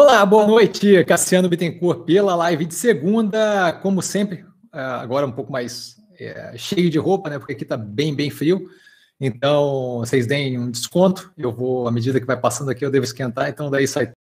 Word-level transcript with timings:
Olá, 0.00 0.24
boa 0.24 0.46
noite, 0.46 1.04
Cassiano 1.06 1.48
Bittencourt, 1.48 2.04
pela 2.04 2.32
live 2.36 2.66
de 2.66 2.74
segunda, 2.76 3.72
como 3.82 4.00
sempre, 4.00 4.44
é, 4.72 4.80
agora 4.80 5.26
um 5.26 5.32
pouco 5.32 5.50
mais 5.50 5.96
é, 6.16 6.56
cheio 6.56 6.88
de 6.88 6.98
roupa, 6.98 7.28
né, 7.28 7.36
porque 7.36 7.54
aqui 7.54 7.64
está 7.64 7.76
bem, 7.76 8.14
bem 8.14 8.30
frio, 8.30 8.70
então 9.18 9.98
vocês 9.98 10.24
deem 10.24 10.56
um 10.56 10.70
desconto, 10.70 11.32
eu 11.36 11.50
vou, 11.50 11.88
à 11.88 11.90
medida 11.90 12.20
que 12.20 12.26
vai 12.26 12.40
passando 12.40 12.70
aqui, 12.70 12.84
eu 12.84 12.92
devo 12.92 13.04
esquentar, 13.04 13.48
então 13.48 13.72
daí 13.72 13.88
sai. 13.88 14.12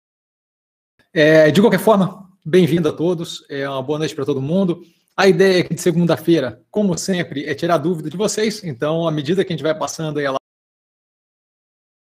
É, 1.13 1.51
de 1.51 1.61
qualquer 1.61 1.81
forma, 1.81 2.27
bem-vindo 2.43 2.89
a 2.89 2.93
todos, 2.93 3.45
é 3.47 3.69
uma 3.69 3.83
boa 3.83 3.99
noite 3.99 4.15
para 4.15 4.25
todo 4.25 4.41
mundo. 4.41 4.81
A 5.15 5.29
ideia 5.29 5.61
aqui 5.61 5.75
de 5.75 5.83
segunda-feira, 5.83 6.65
como 6.71 6.97
sempre, 6.97 7.45
é 7.45 7.55
tirar 7.55 7.77
dúvida 7.77 8.09
de 8.09 8.17
vocês, 8.17 8.65
então, 8.65 9.07
à 9.07 9.11
medida 9.11 9.45
que 9.45 9.53
a 9.53 9.55
gente 9.55 9.63
vai 9.63 9.79
passando 9.79 10.21
aí, 10.21 10.25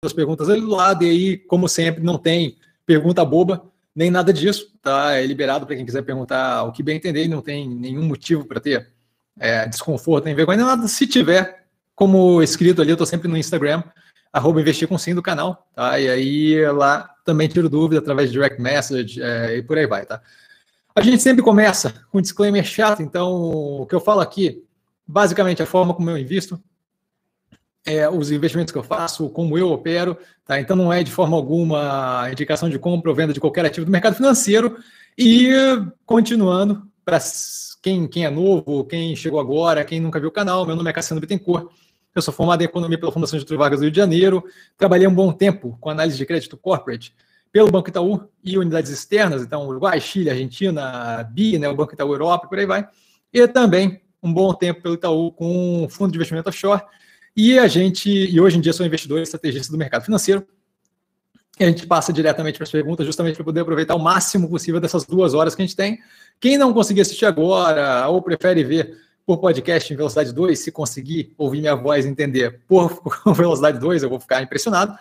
as 0.05 0.13
perguntas 0.13 0.49
ali 0.49 0.61
do 0.61 0.71
lado, 0.71 1.03
e 1.03 1.11
aí, 1.11 1.39
como 1.39 1.69
sempre, 1.69 2.05
não 2.05 2.17
tem 2.17 2.57
pergunta 2.87 3.25
boba, 3.25 3.65
nem 3.95 4.11
nada 4.11 4.33
disso, 4.33 4.73
tá? 4.83 5.13
É 5.13 5.27
liberado 5.27 5.67
para 5.67 5.77
quem 5.77 5.87
quiser 5.87 6.03
perguntar 6.03 6.65
o 6.65 6.73
que 6.73 6.83
bem 6.83 6.97
entender, 6.97 7.29
não 7.29 7.41
tem 7.41 7.69
nenhum 7.69 8.05
motivo 8.05 8.45
para 8.45 8.61
ter 8.61 8.91
é, 9.39 9.67
desconforto, 9.67 10.25
nem 10.25 10.35
vergonha, 10.35 10.59
nem 10.59 10.67
nada. 10.67 10.89
Se 10.89 11.07
tiver, 11.07 11.65
como 11.95 12.43
escrito 12.43 12.83
ali, 12.83 12.91
eu 12.91 12.95
estou 12.95 13.07
sempre 13.07 13.29
no 13.29 13.37
Instagram, 13.37 13.83
arroba 14.33 14.61
investir 14.61 14.89
com 14.89 14.99
sim 14.99 15.15
do 15.15 15.23
canal, 15.23 15.69
tá? 15.75 15.99
E 15.99 16.09
aí 16.09 16.73
lá 16.73 17.09
também 17.25 17.49
tiro 17.49 17.69
dúvida 17.69 18.01
através 18.01 18.31
de 18.31 18.35
direct 18.35 18.61
message 18.61 19.23
é, 19.23 19.57
e 19.57 19.63
por 19.63 19.79
aí 19.79 19.87
vai, 19.87 20.05
tá? 20.05 20.21
A 20.95 21.01
gente 21.01 21.23
sempre 21.23 21.43
começa 21.43 21.95
com 22.11 22.19
um 22.19 22.23
disclaimer 22.23 22.65
chato, 22.65 23.03
então 23.03 23.33
o 23.33 23.87
que 23.87 23.95
eu 23.95 24.01
falo 24.01 24.21
aqui, 24.21 24.65
basicamente 25.07 25.63
a 25.63 25.67
forma 25.67 25.95
como 25.95 26.11
eu 26.11 26.19
invisto, 26.19 26.61
é, 27.87 28.09
os 28.09 28.31
investimentos 28.31 28.73
que 28.73 28.79
eu 28.79 28.83
faço, 28.83 29.29
como 29.29 29.59
eu 29.59 29.71
opero, 29.71 30.17
tá? 30.45 30.59
Então 30.59 30.77
não 30.77 30.93
é 30.93 31.03
de 31.03 31.11
forma 31.11 31.37
alguma 31.37 32.29
indicação 32.31 32.69
de 32.69 32.79
compra 32.79 33.11
ou 33.11 33.17
venda 33.17 33.33
de 33.33 33.41
qualquer 33.41 33.67
ativo 33.67 33.85
do 33.85 33.93
mercado 33.93 34.17
financeiro. 34.17 34.77
E 35.17 35.51
continuando, 36.07 36.87
para 37.05 37.19
quem, 37.83 38.09
quem 38.09 38.25
é 38.25 38.31
novo, 38.31 38.85
quem 38.85 39.15
chegou 39.15 39.39
agora, 39.39 39.85
quem 39.85 40.01
nunca 40.01 40.19
viu 40.19 40.31
o 40.31 40.33
canal, 40.33 40.65
meu 40.65 40.75
nome 40.75 40.89
é 40.89 40.93
Cassiano 40.93 41.21
Bittencourt, 41.21 41.69
eu 42.15 42.23
sou 42.23 42.33
formado 42.33 42.63
em 42.63 42.65
Economia 42.65 42.99
pela 42.99 43.13
Fundação 43.13 43.39
Getúlio 43.39 43.59
Vargas 43.59 43.81
do 43.81 43.83
Rio 43.83 43.91
de 43.91 43.97
Janeiro, 43.97 44.45
trabalhei 44.79 45.07
um 45.07 45.15
bom 45.15 45.33
tempo 45.33 45.77
com 45.81 45.91
análise 45.91 46.17
de 46.17 46.25
crédito 46.25 46.57
corporate 46.57 47.15
pelo 47.53 47.71
Banco 47.71 47.89
Itaú 47.89 48.29
e 48.43 48.57
unidades 48.57 48.91
externas, 48.91 49.43
então 49.43 49.67
Uruguai, 49.69 50.01
Chile, 50.01 50.31
Argentina, 50.31 51.23
BI, 51.31 51.59
né, 51.59 51.69
o 51.69 51.75
Banco 51.77 51.93
Itaú 51.93 52.13
Europa, 52.13 52.49
por 52.49 52.59
aí 52.59 52.67
vai, 52.67 52.89
e 53.33 53.47
também 53.47 54.01
um 54.23 54.33
bom 54.33 54.55
tempo 54.55 54.81
pelo 54.83 54.95
Itaú 54.95 55.31
com 55.31 55.87
fundo 55.91 56.11
de 56.11 56.17
investimento 56.17 56.49
offshore, 56.49 56.83
e 57.37 57.59
a 57.59 57.67
gente, 57.67 58.09
e 58.09 58.41
hoje 58.41 58.59
em 58.59 58.61
dia 58.61 58.73
sou 58.73 58.87
investidor 58.87 59.19
e 59.19 59.23
estrategista 59.23 59.73
do 59.73 59.79
mercado 59.79 60.05
financeiro. 60.05 60.47
E 61.59 61.65
a 61.65 61.69
gente 61.69 61.87
passa 61.87 62.13
diretamente 62.13 62.59
para 62.59 62.65
as 62.65 62.71
perguntas, 62.71 63.07
justamente 63.07 63.37
para 63.37 63.45
poder 63.45 63.61
aproveitar 63.61 63.95
o 63.95 63.99
máximo 63.99 64.49
possível 64.49 64.81
dessas 64.81 65.05
duas 65.05 65.35
horas 65.35 65.55
que 65.55 65.63
a 65.63 65.65
gente 65.65 65.77
tem. 65.77 66.01
Quem 66.41 66.59
não 66.59 66.73
conseguir 66.73 67.01
assistir 67.01 67.27
agora, 67.27 68.09
ou 68.09 68.21
prefere 68.21 68.65
ver 68.65 68.99
por 69.25 69.39
podcast 69.39 69.93
em 69.93 69.97
velocidade 69.97 70.33
2, 70.33 70.59
se 70.59 70.73
conseguir 70.73 71.33
ouvir 71.39 71.61
minha 71.61 71.75
voz 71.75 72.05
e 72.05 72.09
entender 72.09 72.61
por 72.67 73.01
velocidade 73.35 73.79
2, 73.79 74.03
eu 74.03 74.11
vou 74.11 74.21
ficar 74.21 74.43
impressionado. 74.43 74.97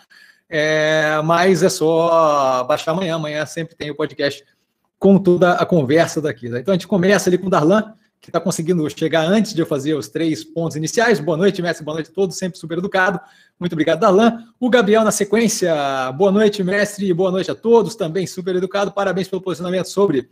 É, 0.47 1.19
mas 1.23 1.63
é 1.63 1.69
só 1.69 2.63
baixar 2.65 2.91
amanhã. 2.91 3.15
Amanhã 3.15 3.45
sempre 3.45 3.75
tem 3.75 3.89
o 3.89 3.95
podcast 3.95 4.43
com 4.99 5.17
toda 5.17 5.53
a 5.53 5.65
conversa 5.65 6.21
daqui. 6.21 6.47
Né? 6.47 6.59
Então 6.59 6.71
a 6.71 6.75
gente 6.75 6.87
começa 6.87 7.29
ali 7.29 7.37
com 7.37 7.47
o 7.47 7.49
Darlan 7.49 7.93
que 8.23 8.29
está 8.29 8.39
conseguindo 8.39 8.89
chegar 8.89 9.25
antes 9.25 9.53
de 9.53 9.61
eu 9.61 9.66
fazer 9.66 9.95
os 9.95 10.07
três 10.07 10.45
pontos 10.45 10.77
iniciais. 10.77 11.19
Boa 11.19 11.35
noite, 11.35 11.61
mestre. 11.61 11.83
Boa 11.83 11.95
noite 11.95 12.09
a 12.09 12.13
todos, 12.13 12.38
sempre 12.38 12.57
super 12.57 12.77
educado. 12.77 13.19
Muito 13.59 13.73
obrigado, 13.73 13.99
Darlan. 13.99 14.45
O 14.57 14.69
Gabriel 14.69 15.03
na 15.03 15.11
sequência. 15.11 15.75
Boa 16.13 16.31
noite, 16.31 16.63
mestre. 16.63 17.13
Boa 17.13 17.29
noite 17.29 17.51
a 17.51 17.55
todos, 17.55 17.95
também 17.95 18.25
super 18.25 18.55
educado. 18.55 18.94
Parabéns 18.94 19.27
pelo 19.27 19.41
posicionamento 19.41 19.88
sobre 19.88 20.29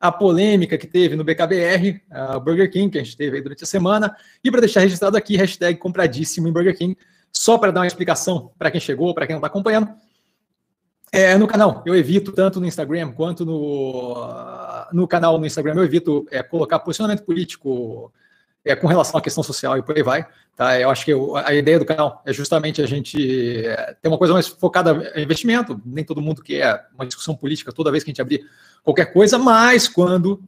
a 0.00 0.10
polêmica 0.10 0.78
que 0.78 0.86
teve 0.86 1.16
no 1.16 1.22
BKBR, 1.22 2.00
a 2.10 2.38
Burger 2.38 2.70
King, 2.70 2.90
que 2.90 2.98
a 2.98 3.04
gente 3.04 3.14
teve 3.14 3.42
durante 3.42 3.62
a 3.62 3.66
semana. 3.66 4.16
E 4.42 4.50
para 4.50 4.60
deixar 4.60 4.80
registrado 4.80 5.14
aqui, 5.14 5.36
hashtag 5.36 5.78
compradíssimo 5.78 6.48
em 6.48 6.52
Burger 6.52 6.74
King. 6.78 6.96
Só 7.30 7.58
para 7.58 7.70
dar 7.70 7.80
uma 7.80 7.86
explicação 7.86 8.52
para 8.58 8.70
quem 8.70 8.80
chegou, 8.80 9.12
para 9.12 9.26
quem 9.26 9.34
não 9.34 9.40
está 9.40 9.48
acompanhando. 9.48 9.90
É, 11.10 11.36
no 11.36 11.46
canal, 11.46 11.82
eu 11.86 11.94
evito, 11.94 12.32
tanto 12.32 12.60
no 12.60 12.66
Instagram 12.66 13.12
quanto 13.12 13.44
no, 13.44 14.14
no 14.92 15.08
canal 15.08 15.38
no 15.38 15.46
Instagram, 15.46 15.74
eu 15.76 15.84
evito 15.84 16.26
é, 16.30 16.42
colocar 16.42 16.78
posicionamento 16.78 17.24
político 17.24 18.12
é, 18.64 18.76
com 18.76 18.86
relação 18.86 19.18
à 19.18 19.22
questão 19.22 19.42
social 19.42 19.78
e 19.78 19.82
por 19.82 19.96
aí 19.96 20.02
vai. 20.02 20.26
Tá? 20.54 20.78
Eu 20.78 20.90
acho 20.90 21.04
que 21.04 21.12
eu, 21.12 21.36
a 21.36 21.54
ideia 21.54 21.78
do 21.78 21.84
canal 21.84 22.22
é 22.26 22.32
justamente 22.32 22.82
a 22.82 22.86
gente 22.86 23.64
é, 23.64 23.96
ter 24.00 24.08
uma 24.08 24.18
coisa 24.18 24.34
mais 24.34 24.48
focada 24.48 25.12
em 25.14 25.22
investimento. 25.22 25.80
Nem 25.84 26.04
todo 26.04 26.20
mundo 26.20 26.42
quer 26.42 26.86
uma 26.94 27.06
discussão 27.06 27.34
política 27.34 27.72
toda 27.72 27.90
vez 27.90 28.04
que 28.04 28.10
a 28.10 28.12
gente 28.12 28.20
abrir 28.20 28.44
qualquer 28.82 29.12
coisa, 29.12 29.38
mas 29.38 29.88
quando 29.88 30.42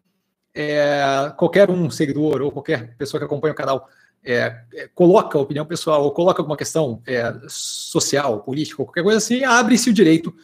é, 0.54 1.32
qualquer 1.36 1.70
um 1.70 1.88
seguidor 1.88 2.42
ou 2.42 2.52
qualquer 2.52 2.96
pessoa 2.96 3.18
que 3.18 3.24
acompanha 3.24 3.52
o 3.52 3.56
canal 3.56 3.88
é, 4.24 4.60
é, 4.74 4.88
coloca 4.94 5.38
opinião 5.38 5.64
pessoal 5.64 6.04
ou 6.04 6.10
coloca 6.10 6.40
alguma 6.40 6.56
questão 6.56 7.02
é, 7.06 7.34
social, 7.48 8.40
política, 8.40 8.84
qualquer 8.84 9.02
coisa 9.02 9.18
assim, 9.18 9.44
abre-se 9.44 9.90
o 9.90 9.92
direito 9.92 10.34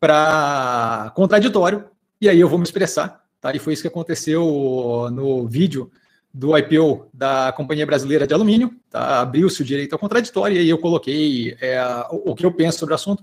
para 0.00 1.12
contraditório, 1.14 1.84
e 2.20 2.28
aí 2.28 2.40
eu 2.40 2.48
vou 2.48 2.58
me 2.58 2.64
expressar. 2.64 3.24
Tá? 3.40 3.54
E 3.54 3.58
foi 3.58 3.72
isso 3.72 3.82
que 3.82 3.88
aconteceu 3.88 5.08
no 5.12 5.46
vídeo 5.46 5.90
do 6.32 6.56
IPO 6.56 7.08
da 7.12 7.52
Companhia 7.56 7.86
Brasileira 7.86 8.26
de 8.26 8.34
Alumínio. 8.34 8.74
Tá? 8.90 9.20
Abriu-se 9.20 9.62
o 9.62 9.64
direito 9.64 9.92
ao 9.92 9.98
contraditório, 9.98 10.56
e 10.56 10.60
aí 10.60 10.68
eu 10.68 10.78
coloquei 10.78 11.56
é, 11.60 11.82
o, 12.10 12.32
o, 12.32 12.34
que 12.34 12.44
eu 12.44 12.52
penso 12.52 12.78
sobre 12.78 12.92
o 12.92 12.96
assunto, 12.96 13.22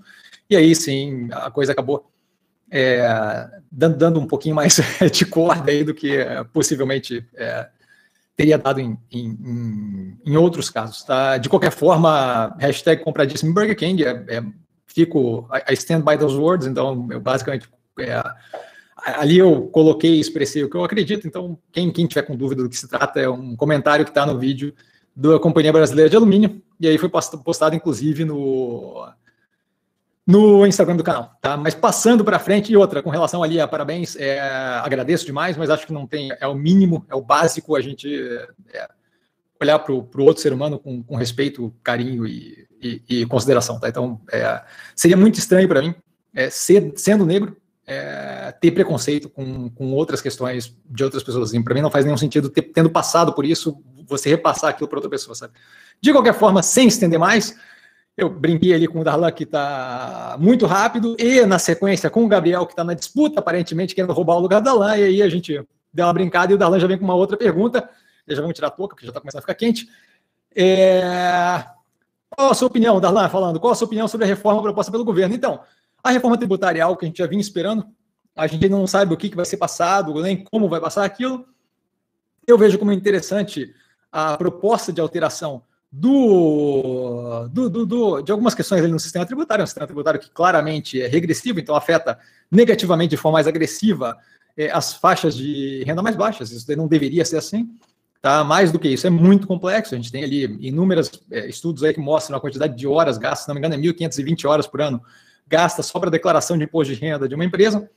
e 0.50 0.56
aí 0.56 0.75
sim 0.75 1.28
a 1.31 1.50
coisa 1.50 1.72
acabou 1.72 2.09
é, 2.69 3.07
dando, 3.72 3.97
dando, 3.97 4.19
um 4.19 4.28
pouquinho 4.28 4.56
mais 4.56 4.79
de 5.12 5.25
corda 5.25 5.72
aí 5.72 5.84
do 5.84 5.94
que 5.94 6.18
possivelmente 6.52 7.23
teria 8.35 8.57
dado 8.57 8.79
em, 8.79 8.97
em, 9.11 10.17
em, 10.25 10.38
outros 10.38 10.69
casos. 10.69 11.03
Tá? 11.03 11.38
De 11.38 11.49
qualquer 11.49 11.71
forma, 11.71 12.55
hashtag 12.59 13.03
compradíssimo 13.03 13.53
Burger 13.53 13.75
King, 13.75 14.03
é, 14.03 14.25
é, 14.27 14.44
fico, 14.88 15.47
I 15.69 15.73
stand 15.73 16.01
by 16.01 16.17
those 16.17 16.35
words, 16.35 16.67
então 16.67 17.07
eu 17.11 17.19
basicamente, 17.19 17.67
é, 17.99 18.22
ali 18.97 19.38
eu 19.38 19.67
coloquei 19.67 20.16
e 20.16 20.19
expressei 20.19 20.63
o 20.63 20.69
que 20.69 20.75
eu 20.75 20.83
acredito, 20.83 21.27
então 21.27 21.57
quem, 21.72 21.91
quem 21.91 22.07
tiver 22.07 22.23
com 22.23 22.35
dúvida 22.35 22.63
do 22.63 22.69
que 22.69 22.77
se 22.77 22.88
trata, 22.88 23.19
é 23.19 23.29
um 23.29 23.55
comentário 23.55 24.05
que 24.05 24.11
está 24.11 24.25
no 24.25 24.39
vídeo 24.39 24.73
da 25.16 25.39
Companhia 25.39 25.72
Brasileira 25.72 26.09
de 26.09 26.16
Alumínio, 26.16 26.61
e 26.79 26.88
aí 26.88 26.97
foi 26.97 27.09
postado 27.09 27.75
inclusive 27.75 28.25
no 28.25 29.07
no 30.25 30.66
Instagram 30.66 30.95
do 30.95 31.03
canal, 31.03 31.38
tá? 31.41 31.57
Mas 31.57 31.75
passando 31.75 32.23
para 32.23 32.39
frente 32.39 32.72
e 32.72 32.78
outra, 32.78 33.03
com 33.03 33.09
relação 33.09 33.44
ali 33.44 33.59
a 33.59 33.67
parabéns, 33.67 34.16
é, 34.16 34.39
agradeço 34.39 35.25
demais, 35.25 35.57
mas 35.57 35.69
acho 35.69 35.85
que 35.85 35.91
não 35.91 36.07
tem, 36.07 36.31
é 36.39 36.47
o 36.47 36.56
mínimo, 36.56 37.06
é 37.09 37.16
o 37.16 37.22
básico 37.22 37.75
a 37.75 37.81
gente 37.81 38.09
é, 38.73 38.88
olhar 39.61 39.79
para 39.79 39.91
o 39.94 40.07
outro 40.19 40.41
ser 40.41 40.53
humano 40.53 40.79
com, 40.79 41.03
com 41.03 41.16
respeito, 41.16 41.73
carinho 41.84 42.25
e, 42.25 42.66
e, 42.81 43.01
e, 43.09 43.25
consideração, 43.25 43.79
tá? 43.79 43.89
Então, 43.89 44.22
é, 44.31 44.61
seria 44.95 45.17
muito 45.17 45.39
estranho 45.39 45.67
para 45.67 45.81
mim, 45.81 45.94
é, 46.34 46.50
ser, 46.50 46.94
sendo 46.95 47.25
negro, 47.25 47.57
é, 47.85 48.53
ter 48.61 48.72
preconceito 48.72 49.29
com, 49.29 49.69
com 49.69 49.91
outras 49.91 50.22
questões 50.22 50.73
de 50.90 51.03
outras 51.03 51.22
pessoas. 51.22 51.50
Assim. 51.50 51.61
Para 51.61 51.73
mim 51.73 51.81
não 51.81 51.91
faz 51.91 52.05
nenhum 52.05 52.17
sentido, 52.17 52.50
ter, 52.50 52.61
tendo 52.61 52.90
passado 52.90 53.34
por 53.34 53.45
isso, 53.45 53.78
você 54.07 54.29
repassar 54.29 54.69
aquilo 54.69 54.88
para 54.88 54.97
outra 54.97 55.09
pessoa, 55.09 55.35
sabe? 55.35 55.53
De 56.01 56.11
qualquer 56.11 56.34
forma, 56.34 56.63
sem 56.63 56.88
estender 56.88 57.19
mais, 57.19 57.57
eu 58.16 58.29
brinquei 58.29 58.74
ali 58.74 58.88
com 58.88 59.00
o 59.00 59.03
Darlan, 59.03 59.31
que 59.31 59.44
está 59.44 60.38
muito 60.40 60.66
rápido, 60.66 61.16
e 61.19 61.46
na 61.46 61.57
sequência 61.57 62.09
com 62.09 62.24
o 62.24 62.28
Gabriel, 62.28 62.66
que 62.66 62.74
está 62.74 62.84
na 62.84 62.94
disputa, 62.94 63.40
aparentemente 63.40 63.96
querendo 63.96 64.13
roubar 64.13 64.35
o 64.35 64.40
lugar 64.40 64.62
do 64.62 64.66
Darlan, 64.66 64.97
e 64.97 65.03
aí 65.03 65.22
a 65.22 65.29
gente 65.29 65.66
deu 65.91 66.06
uma 66.06 66.13
brincada 66.13 66.52
e 66.52 66.56
o 66.56 66.57
Darlan 66.57 66.79
já 66.79 66.88
vem 66.88 66.97
com 66.97 67.03
uma 67.03 67.16
outra 67.16 67.35
pergunta. 67.35 67.90
Já 68.28 68.40
vamos 68.40 68.56
tirar 68.56 68.68
a 68.68 68.72
touca, 68.72 68.96
porque 68.96 69.06
já 69.06 69.09
está 69.09 69.19
começando 69.19 69.40
a 69.40 69.41
ficar 69.41 69.56
quente. 69.56 69.90
É... 70.56 71.66
Qual 72.29 72.52
a 72.52 72.53
sua 72.53 72.68
opinião, 72.68 73.00
Darlan, 73.02 73.28
falando? 73.29 73.59
Qual 73.59 73.73
a 73.73 73.75
sua 73.75 73.85
opinião 73.85 74.07
sobre 74.07 74.25
a 74.25 74.28
reforma 74.28 74.62
proposta 74.62 74.91
pelo 74.91 75.03
governo? 75.03 75.35
Então, 75.35 75.62
a 76.03 76.12
reforma 76.12 76.38
tributária 76.38 76.84
é 76.84 76.96
que 76.96 77.06
a 77.06 77.07
gente 77.07 77.18
já 77.18 77.28
vinha 77.28 77.41
esperando, 77.41 77.85
a 78.35 78.47
gente 78.47 78.67
não 78.70 78.85
sabe 78.87 79.14
o 79.14 79.17
que, 79.17 79.29
que 79.29 79.35
vai 79.35 79.46
ser 79.46 79.58
passado, 79.58 80.14
nem 80.22 80.43
como 80.43 80.70
vai 80.70 80.79
passar 80.79 81.03
aquilo. 81.03 81.46
Eu 82.46 82.58
vejo 82.58 82.78
como 82.78 82.91
interessante 82.91 83.73
a 84.11 84.37
proposta 84.37 84.91
de 84.91 85.02
alteração 85.02 85.64
do, 85.95 87.47
do, 87.51 87.69
do, 87.69 87.85
do, 87.85 88.22
de 88.23 88.31
algumas 88.31 88.55
questões 88.55 88.81
ali 88.81 88.91
no 88.91 88.99
sistema 88.99 89.28
tributário, 89.28 89.63
um 89.63 89.67
sistema 89.67 89.85
tributário 89.85 90.19
que 90.19 90.28
claramente 90.28 90.99
é 90.99 91.05
regressivo, 91.05 91.59
então 91.59 91.75
afeta 91.75 92.17
negativamente 92.49 93.11
de 93.11 93.17
forma 93.17 93.35
mais 93.35 93.45
agressiva 93.45 94.17
é, 94.57 94.72
as 94.72 94.95
faixas 94.95 95.35
de 95.37 95.84
renda 95.85 96.01
mais 96.01 96.16
baixas. 96.16 96.51
Isso 96.51 96.75
não 96.75 96.87
deveria 96.87 97.23
ser 97.23 97.37
assim. 97.37 97.69
Tá? 98.19 98.43
Mais 98.43 98.72
do 98.72 98.79
que 98.79 98.87
isso, 98.87 99.05
é 99.05 99.09
muito 99.11 99.45
complexo. 99.45 99.93
A 99.93 99.97
gente 99.97 100.11
tem 100.11 100.23
ali 100.23 100.45
inúmeros 100.61 101.11
é, 101.29 101.47
estudos 101.47 101.84
aí 101.84 101.93
que 101.93 101.99
mostram 101.99 102.37
a 102.37 102.41
quantidade 102.41 102.75
de 102.75 102.87
horas 102.87 103.19
gastas, 103.19 103.41
se 103.41 103.47
não 103.47 103.53
me 103.53 103.59
engano, 103.59 103.75
é 103.75 103.78
1.520 103.78 104.49
horas 104.49 104.66
por 104.66 104.81
ano 104.81 104.99
gasta 105.47 105.84
só 105.84 105.99
para 105.99 106.09
declaração 106.09 106.57
de 106.57 106.63
imposto 106.63 106.91
de 106.91 106.99
renda 106.99 107.28
de 107.28 107.35
uma 107.35 107.46
empresa. 107.46 107.87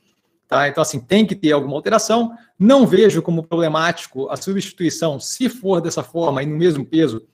Tá? 0.47 0.67
Então, 0.67 0.83
assim, 0.83 0.99
tem 0.99 1.25
que 1.25 1.33
ter 1.33 1.51
alguma 1.51 1.75
alteração. 1.75 2.31
Não 2.59 2.85
vejo 2.85 3.23
como 3.23 3.41
problemático 3.41 4.29
a 4.29 4.35
substituição, 4.35 5.19
se 5.19 5.49
for 5.49 5.81
dessa 5.81 6.03
forma 6.03 6.43
e 6.43 6.45
no 6.45 6.55
mesmo 6.55 6.85
peso, 6.85 7.25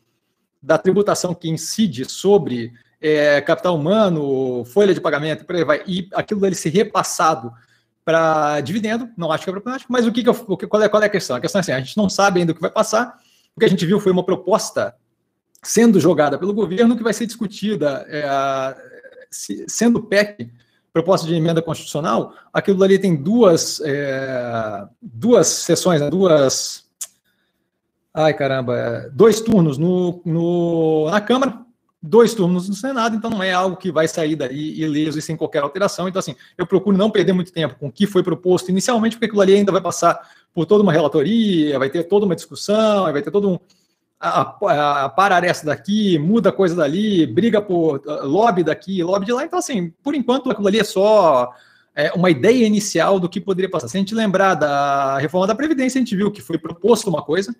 da 0.63 0.77
tributação 0.77 1.35
que 1.35 1.49
incide 1.49 2.09
sobre 2.09 2.71
é, 3.01 3.41
capital 3.41 3.75
humano, 3.75 4.63
folha 4.63 4.93
de 4.93 5.01
pagamento, 5.01 5.43
por 5.45 5.55
aí 5.55 5.65
vai, 5.65 5.83
e 5.85 6.07
aquilo 6.13 6.39
dele 6.39 6.55
ser 6.55 6.69
repassado 6.69 7.51
para 8.05 8.61
dividendo, 8.61 9.09
não 9.17 9.31
acho 9.31 9.43
que 9.43 9.49
é 9.49 9.53
problemático, 9.53 9.91
mas 9.91 10.07
o 10.07 10.11
que, 10.11 10.23
que 10.23 10.29
eu, 10.29 10.33
qual, 10.33 10.81
é, 10.81 10.87
qual 10.87 11.03
é 11.03 11.05
a 11.07 11.09
questão? 11.09 11.35
A 11.35 11.41
questão 11.41 11.59
é 11.59 11.61
assim, 11.61 11.71
a 11.73 11.79
gente 11.79 11.97
não 11.97 12.09
sabe 12.09 12.39
ainda 12.39 12.53
o 12.53 12.55
que 12.55 12.61
vai 12.61 12.71
passar, 12.71 13.19
o 13.55 13.59
que 13.59 13.65
a 13.65 13.69
gente 13.69 13.85
viu 13.85 13.99
foi 13.99 14.11
uma 14.11 14.23
proposta 14.23 14.95
sendo 15.61 15.99
jogada 15.99 16.37
pelo 16.37 16.53
governo 16.53 16.95
que 16.95 17.03
vai 17.03 17.13
ser 17.13 17.25
discutida, 17.25 18.05
é, 18.07 18.75
se, 19.29 19.65
sendo 19.67 20.01
PEC, 20.01 20.49
proposta 20.93 21.25
de 21.25 21.33
emenda 21.33 21.61
constitucional, 21.61 22.33
aquilo 22.53 22.83
ali 22.83 22.99
tem 22.99 23.15
duas, 23.15 23.81
é, 23.83 24.85
duas 25.01 25.47
sessões, 25.47 25.99
né, 25.99 26.09
duas. 26.09 26.82
Ai, 28.13 28.33
caramba, 28.33 28.77
é, 28.77 29.09
dois 29.09 29.41
turnos 29.41 29.77
no, 29.77 30.21
no, 30.23 31.09
na 31.09 31.19
Câmara, 31.19 31.63
dois 32.01 32.35
turnos 32.35 32.69
no 32.69 32.75
Senado, 32.75 33.15
então 33.15 33.29
não 33.31 33.41
é 33.41 33.51
algo 33.51 33.75
que 33.75 33.91
vai 33.91 34.07
sair 34.07 34.35
daí 34.35 34.79
ileso 34.79 35.17
e 35.17 35.21
sem 35.21 35.35
qualquer 35.35 35.63
alteração. 35.63 36.07
Então, 36.07 36.19
assim, 36.19 36.35
eu 36.55 36.67
procuro 36.67 36.95
não 36.95 37.09
perder 37.09 37.33
muito 37.33 37.51
tempo 37.51 37.75
com 37.75 37.87
o 37.87 37.91
que 37.91 38.05
foi 38.05 38.21
proposto 38.21 38.69
inicialmente, 38.69 39.15
porque 39.15 39.25
aquilo 39.25 39.41
ali 39.41 39.55
ainda 39.55 39.71
vai 39.71 39.81
passar 39.81 40.19
por 40.53 40.65
toda 40.67 40.83
uma 40.83 40.91
relatoria, 40.91 41.79
vai 41.79 41.89
ter 41.89 42.03
toda 42.03 42.25
uma 42.25 42.35
discussão, 42.35 43.03
vai 43.11 43.21
ter 43.23 43.31
todo 43.31 43.49
um 43.49 43.59
a, 44.19 44.41
a, 45.05 45.09
parar 45.09 45.43
essa 45.43 45.65
daqui, 45.65 46.17
muda 46.17 46.51
coisa 46.51 46.75
dali, 46.75 47.25
briga 47.25 47.61
por 47.61 47.97
uh, 48.05 48.25
lobby 48.25 48.63
daqui, 48.63 49.03
lobby 49.03 49.25
de 49.25 49.33
lá. 49.33 49.43
Então, 49.43 49.59
assim, 49.59 49.91
por 50.01 50.15
enquanto, 50.15 50.49
aquilo 50.49 50.67
ali 50.67 50.79
é 50.79 50.83
só 50.83 51.51
é, 51.95 52.11
uma 52.13 52.29
ideia 52.29 52.65
inicial 52.65 53.19
do 53.19 53.27
que 53.27 53.41
poderia 53.41 53.69
passar. 53.69 53.87
Se 53.87 53.97
a 53.97 53.99
gente 53.99 54.15
lembrar 54.15 54.53
da 54.53 55.17
reforma 55.17 55.47
da 55.47 55.55
Previdência, 55.55 55.99
a 55.99 56.03
gente 56.03 56.15
viu 56.15 56.31
que 56.31 56.41
foi 56.41 56.57
proposto 56.57 57.09
uma 57.09 57.21
coisa 57.21 57.53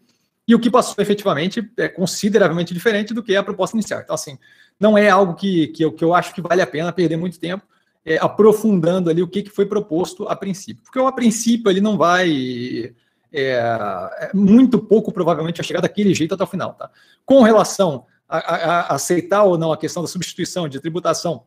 e 0.48 0.54
o 0.54 0.60
que 0.60 0.69
passou 0.69 0.95
efetivamente 0.98 1.72
é 1.78 1.88
consideravelmente 1.88 2.74
diferente 2.74 3.13
do 3.13 3.24
que 3.24 3.36
a 3.36 3.44
proposta 3.44 3.75
inicial. 3.75 4.01
Então, 4.01 4.13
assim, 4.13 4.38
não 4.80 4.98
é 4.98 5.10
algo 5.10 5.36
que, 5.36 5.68
que, 5.68 5.86
eu, 5.86 5.92
que 5.92 6.04
eu 6.04 6.13
acho 6.13 6.34
que 6.34 6.42
vale 6.42 6.62
a 6.62 6.68
pena 6.68 6.92
perder 6.92 7.16
muito 7.16 7.40
tempo 7.40 7.63
é, 8.06 8.18
aprofundando 8.18 9.10
ali 9.10 9.22
o 9.22 9.28
que, 9.28 9.44
que 9.44 9.50
foi 9.50 9.66
proposto 9.66 10.28
a 10.28 10.36
princípio. 10.36 10.84
Porque 10.84 11.00
a 11.00 11.12
princípio 11.12 11.69
ele 11.69 11.80
não 11.80 11.98
vai 11.98 12.94
é, 13.31 13.51
é, 13.54 14.31
muito 14.34 14.78
pouco 14.78 15.12
provavelmente 15.12 15.57
vai 15.57 15.66
chegar 15.66 15.81
daquele 15.81 16.13
jeito 16.13 16.36
até 16.36 16.44
o 16.44 16.48
final. 16.48 16.74
Tá? 16.74 16.90
Com 17.25 17.42
relação 17.42 18.06
a, 18.28 18.38
a, 18.38 18.56
a, 18.56 18.95
aceitar 18.95 19.44
ou 19.44 19.57
não 19.57 19.72
a 19.72 19.78
questão 19.78 20.04
da 20.04 20.10
substituição 20.10 20.68
de 20.68 20.80
tributação 20.80 21.44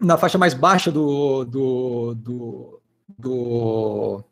na 0.00 0.16
faixa 0.16 0.38
mais 0.38 0.54
baixa 0.54 0.90
do, 0.90 1.44
do, 1.44 2.14
do, 2.14 2.80
do 3.18 4.24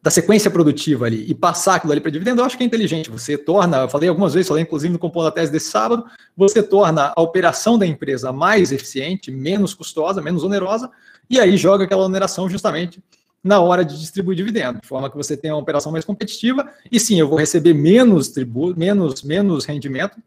da 0.00 0.10
sequência 0.10 0.50
produtiva 0.50 1.06
ali 1.06 1.28
e 1.28 1.34
passar 1.34 1.76
aquilo 1.76 1.92
ali 1.92 2.00
para 2.00 2.10
dividendo, 2.10 2.40
eu 2.40 2.44
acho 2.44 2.56
que 2.56 2.62
é 2.62 2.66
inteligente. 2.66 3.10
Você 3.10 3.36
torna, 3.36 3.78
eu 3.78 3.88
falei 3.88 4.08
algumas 4.08 4.32
vezes, 4.32 4.48
falei 4.48 4.62
inclusive 4.62 4.92
no 4.92 4.98
compondo 4.98 5.24
da 5.24 5.32
tese 5.32 5.50
desse 5.50 5.70
sábado, 5.70 6.04
você 6.36 6.62
torna 6.62 7.12
a 7.16 7.20
operação 7.20 7.76
da 7.76 7.84
empresa 7.86 8.32
mais 8.32 8.70
eficiente, 8.70 9.30
menos 9.30 9.74
custosa, 9.74 10.22
menos 10.22 10.44
onerosa, 10.44 10.90
e 11.28 11.40
aí 11.40 11.56
joga 11.56 11.84
aquela 11.84 12.04
oneração 12.04 12.48
justamente 12.48 13.02
na 13.42 13.60
hora 13.60 13.84
de 13.84 13.98
distribuir 13.98 14.36
dividendo, 14.36 14.80
de 14.80 14.86
forma 14.86 15.10
que 15.10 15.16
você 15.16 15.36
tenha 15.36 15.54
uma 15.54 15.62
operação 15.62 15.90
mais 15.90 16.04
competitiva, 16.04 16.70
e 16.90 16.98
sim, 16.98 17.18
eu 17.18 17.28
vou 17.28 17.38
receber 17.38 17.74
menos 17.74 18.28
tributo, 18.28 18.78
menos, 18.78 19.22
menos 19.22 19.64
rendimento 19.64 20.18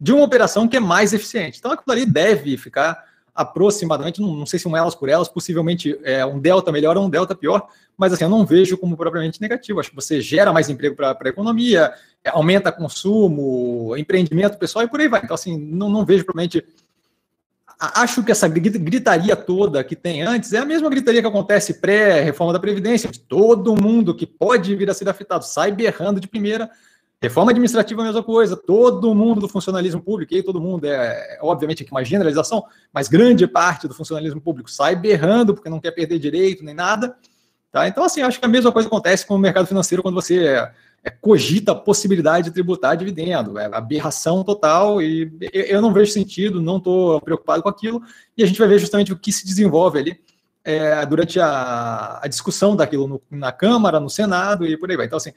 de 0.00 0.12
uma 0.12 0.24
operação 0.24 0.66
que 0.66 0.76
é 0.76 0.80
mais 0.80 1.12
eficiente. 1.12 1.58
Então, 1.58 1.72
aquilo 1.72 1.92
ali 1.92 2.06
deve 2.06 2.56
ficar 2.56 3.09
aproximadamente, 3.34 4.20
não, 4.20 4.34
não 4.34 4.46
sei 4.46 4.58
se 4.58 4.68
um 4.68 4.76
elas 4.76 4.94
por 4.94 5.08
elas, 5.08 5.28
possivelmente 5.28 5.98
é 6.02 6.24
um 6.24 6.38
delta 6.38 6.72
melhor 6.72 6.96
ou 6.96 7.04
um 7.04 7.10
delta 7.10 7.34
pior, 7.34 7.66
mas 7.96 8.12
assim, 8.12 8.24
eu 8.24 8.30
não 8.30 8.44
vejo 8.44 8.78
como 8.78 8.96
propriamente 8.96 9.40
negativo. 9.40 9.80
Acho 9.80 9.90
que 9.90 9.96
você 9.96 10.20
gera 10.20 10.52
mais 10.52 10.68
emprego 10.68 10.96
para 10.96 11.16
a 11.22 11.28
economia, 11.28 11.92
aumenta 12.26 12.72
consumo, 12.72 13.96
empreendimento 13.96 14.58
pessoal 14.58 14.84
e 14.84 14.88
por 14.88 15.00
aí 15.00 15.08
vai. 15.08 15.20
Então, 15.22 15.34
assim, 15.34 15.58
não, 15.58 15.88
não 15.88 16.04
vejo 16.04 16.24
propriamente 16.24 16.64
acho 17.80 18.22
que 18.22 18.30
essa 18.30 18.46
gritaria 18.46 19.34
toda 19.34 19.82
que 19.82 19.96
tem 19.96 20.20
antes 20.20 20.52
é 20.52 20.58
a 20.58 20.66
mesma 20.66 20.90
gritaria 20.90 21.22
que 21.22 21.26
acontece 21.26 21.80
pré-reforma 21.80 22.52
da 22.52 22.60
Previdência. 22.60 23.10
Todo 23.26 23.74
mundo 23.80 24.14
que 24.14 24.26
pode 24.26 24.76
vir 24.76 24.90
a 24.90 24.94
ser 24.94 25.08
afetado 25.08 25.46
sai 25.46 25.72
berrando 25.72 26.20
de 26.20 26.28
primeira. 26.28 26.70
Reforma 27.22 27.50
administrativa 27.50 28.00
é 28.00 28.04
a 28.04 28.06
mesma 28.06 28.22
coisa. 28.22 28.56
Todo 28.56 29.14
mundo 29.14 29.42
do 29.42 29.48
funcionalismo 29.48 30.00
público, 30.00 30.34
e 30.34 30.42
todo 30.42 30.60
mundo 30.60 30.86
é, 30.86 31.36
é 31.36 31.38
obviamente 31.42 31.82
aqui 31.82 31.92
uma 31.92 32.02
generalização, 32.02 32.64
mas 32.92 33.08
grande 33.08 33.46
parte 33.46 33.86
do 33.86 33.94
funcionalismo 33.94 34.40
público 34.40 34.70
sai 34.70 34.96
berrando 34.96 35.54
porque 35.54 35.68
não 35.68 35.80
quer 35.80 35.90
perder 35.90 36.18
direito 36.18 36.64
nem 36.64 36.74
nada. 36.74 37.14
Tá? 37.70 37.86
Então, 37.86 38.02
assim, 38.02 38.22
acho 38.22 38.40
que 38.40 38.46
a 38.46 38.48
mesma 38.48 38.72
coisa 38.72 38.88
acontece 38.88 39.26
com 39.26 39.34
o 39.34 39.38
mercado 39.38 39.66
financeiro 39.66 40.02
quando 40.02 40.14
você 40.14 40.66
é, 41.04 41.10
cogita 41.10 41.72
a 41.72 41.74
possibilidade 41.74 42.46
de 42.46 42.54
tributar 42.54 42.96
dividendo. 42.96 43.58
É 43.58 43.66
aberração 43.66 44.42
total 44.42 45.02
e 45.02 45.30
eu 45.52 45.82
não 45.82 45.92
vejo 45.92 46.12
sentido, 46.12 46.60
não 46.60 46.78
estou 46.78 47.20
preocupado 47.20 47.62
com 47.62 47.68
aquilo. 47.68 48.02
E 48.36 48.42
a 48.42 48.46
gente 48.46 48.58
vai 48.58 48.66
ver 48.66 48.78
justamente 48.78 49.12
o 49.12 49.18
que 49.18 49.30
se 49.30 49.46
desenvolve 49.46 49.98
ali 49.98 50.20
é, 50.64 51.04
durante 51.06 51.38
a, 51.38 52.20
a, 52.22 52.26
discussão 52.26 52.74
daquilo 52.74 53.06
no, 53.06 53.22
na 53.30 53.52
Câmara, 53.52 54.00
no 54.00 54.10
Senado 54.10 54.66
e 54.66 54.76
por 54.76 54.90
aí 54.90 54.96
vai. 54.96 55.06
Então, 55.06 55.18
assim, 55.18 55.32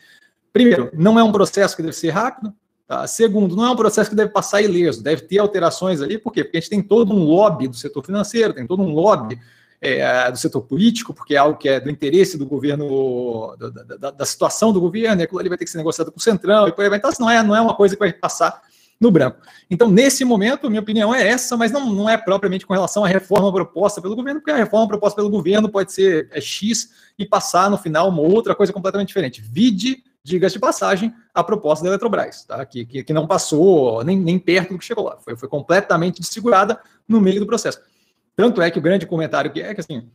primeiro, 0.53 0.89
não 0.93 1.19
é 1.19 1.23
um 1.23 1.31
processo 1.31 1.75
que 1.75 1.81
deve 1.81 1.95
ser 1.95 2.11
rápido. 2.11 2.53
Tá? 2.87 3.07
Segundo, 3.07 3.55
não 3.55 3.65
é 3.65 3.71
um 3.71 3.75
processo 3.75 4.09
que 4.09 4.15
deve 4.15 4.31
passar 4.31 4.61
ileso, 4.61 5.03
deve 5.03 5.23
ter 5.23 5.39
alterações 5.39 6.01
ali. 6.01 6.17
Por 6.17 6.31
quê? 6.31 6.43
Porque 6.43 6.57
a 6.57 6.59
gente 6.59 6.69
tem 6.69 6.81
todo 6.81 7.13
um 7.13 7.23
lobby 7.23 7.67
do 7.67 7.75
setor 7.75 8.05
financeiro, 8.05 8.53
tem 8.53 8.67
todo 8.67 8.83
um 8.83 8.93
lobby 8.93 9.39
é, 9.81 10.31
do 10.31 10.37
setor 10.37 10.61
político, 10.61 11.13
porque 11.13 11.35
é 11.35 11.37
algo 11.37 11.57
que 11.57 11.67
é 11.67 11.79
do 11.79 11.89
interesse 11.89 12.37
do 12.37 12.45
governo, 12.45 13.55
da, 13.57 13.69
da, 13.69 14.11
da 14.11 14.25
situação 14.25 14.71
do 14.71 14.79
governo, 14.79 15.21
e 15.21 15.23
aquilo 15.23 15.39
ali 15.39 15.49
vai 15.49 15.57
ter 15.57 15.65
que 15.65 15.71
ser 15.71 15.77
negociado 15.77 16.11
com 16.11 16.17
o 16.17 16.21
Centrão, 16.21 16.67
e 16.67 16.71
por 16.71 16.83
aí 16.83 16.89
vai. 16.89 16.97
Então, 16.97 17.09
assim, 17.09 17.21
não 17.21 17.29
é, 17.29 17.43
não 17.43 17.55
é 17.55 17.59
uma 17.59 17.75
coisa 17.75 17.95
que 17.95 17.99
vai 17.99 18.13
passar 18.13 18.61
no 18.99 19.11
branco. 19.11 19.39
Então, 19.69 19.89
nesse 19.89 20.23
momento, 20.23 20.69
minha 20.69 20.81
opinião 20.81 21.13
é 21.13 21.27
essa, 21.27 21.57
mas 21.57 21.71
não, 21.71 21.91
não 21.91 22.09
é 22.09 22.15
propriamente 22.15 22.65
com 22.65 22.73
relação 22.73 23.03
à 23.03 23.07
reforma 23.07 23.51
proposta 23.51 24.01
pelo 24.01 24.15
governo, 24.15 24.39
porque 24.39 24.51
a 24.51 24.55
reforma 24.57 24.87
proposta 24.87 25.17
pelo 25.17 25.29
governo 25.29 25.67
pode 25.67 25.91
ser 25.91 26.29
é, 26.31 26.39
X 26.39 26.89
e 27.19 27.25
passar 27.25 27.69
no 27.69 27.77
final 27.77 28.07
uma 28.07 28.21
outra 28.21 28.55
coisa 28.55 28.71
completamente 28.71 29.09
diferente. 29.09 29.41
Vide, 29.41 30.01
diga-se 30.23 30.53
de 30.53 30.59
passagem, 30.59 31.13
a 31.33 31.43
proposta 31.43 31.83
da 31.83 31.89
Eletrobras, 31.89 32.45
tá? 32.45 32.65
que, 32.65 32.85
que, 32.85 33.03
que 33.03 33.13
não 33.13 33.27
passou 33.27 34.03
nem, 34.03 34.17
nem 34.17 34.39
perto 34.39 34.73
do 34.73 34.79
que 34.79 34.85
chegou 34.85 35.03
lá. 35.03 35.17
Foi, 35.17 35.35
foi 35.35 35.49
completamente 35.49 36.21
desfigurada 36.21 36.79
no 37.07 37.19
meio 37.19 37.41
do 37.41 37.45
processo. 37.45 37.79
Tanto 38.35 38.61
é 38.61 38.71
que 38.71 38.79
o 38.79 38.81
grande 38.81 39.05
comentário 39.05 39.51
que 39.51 39.61
é 39.61 39.73
que 39.73 39.81
assim, 39.81 40.09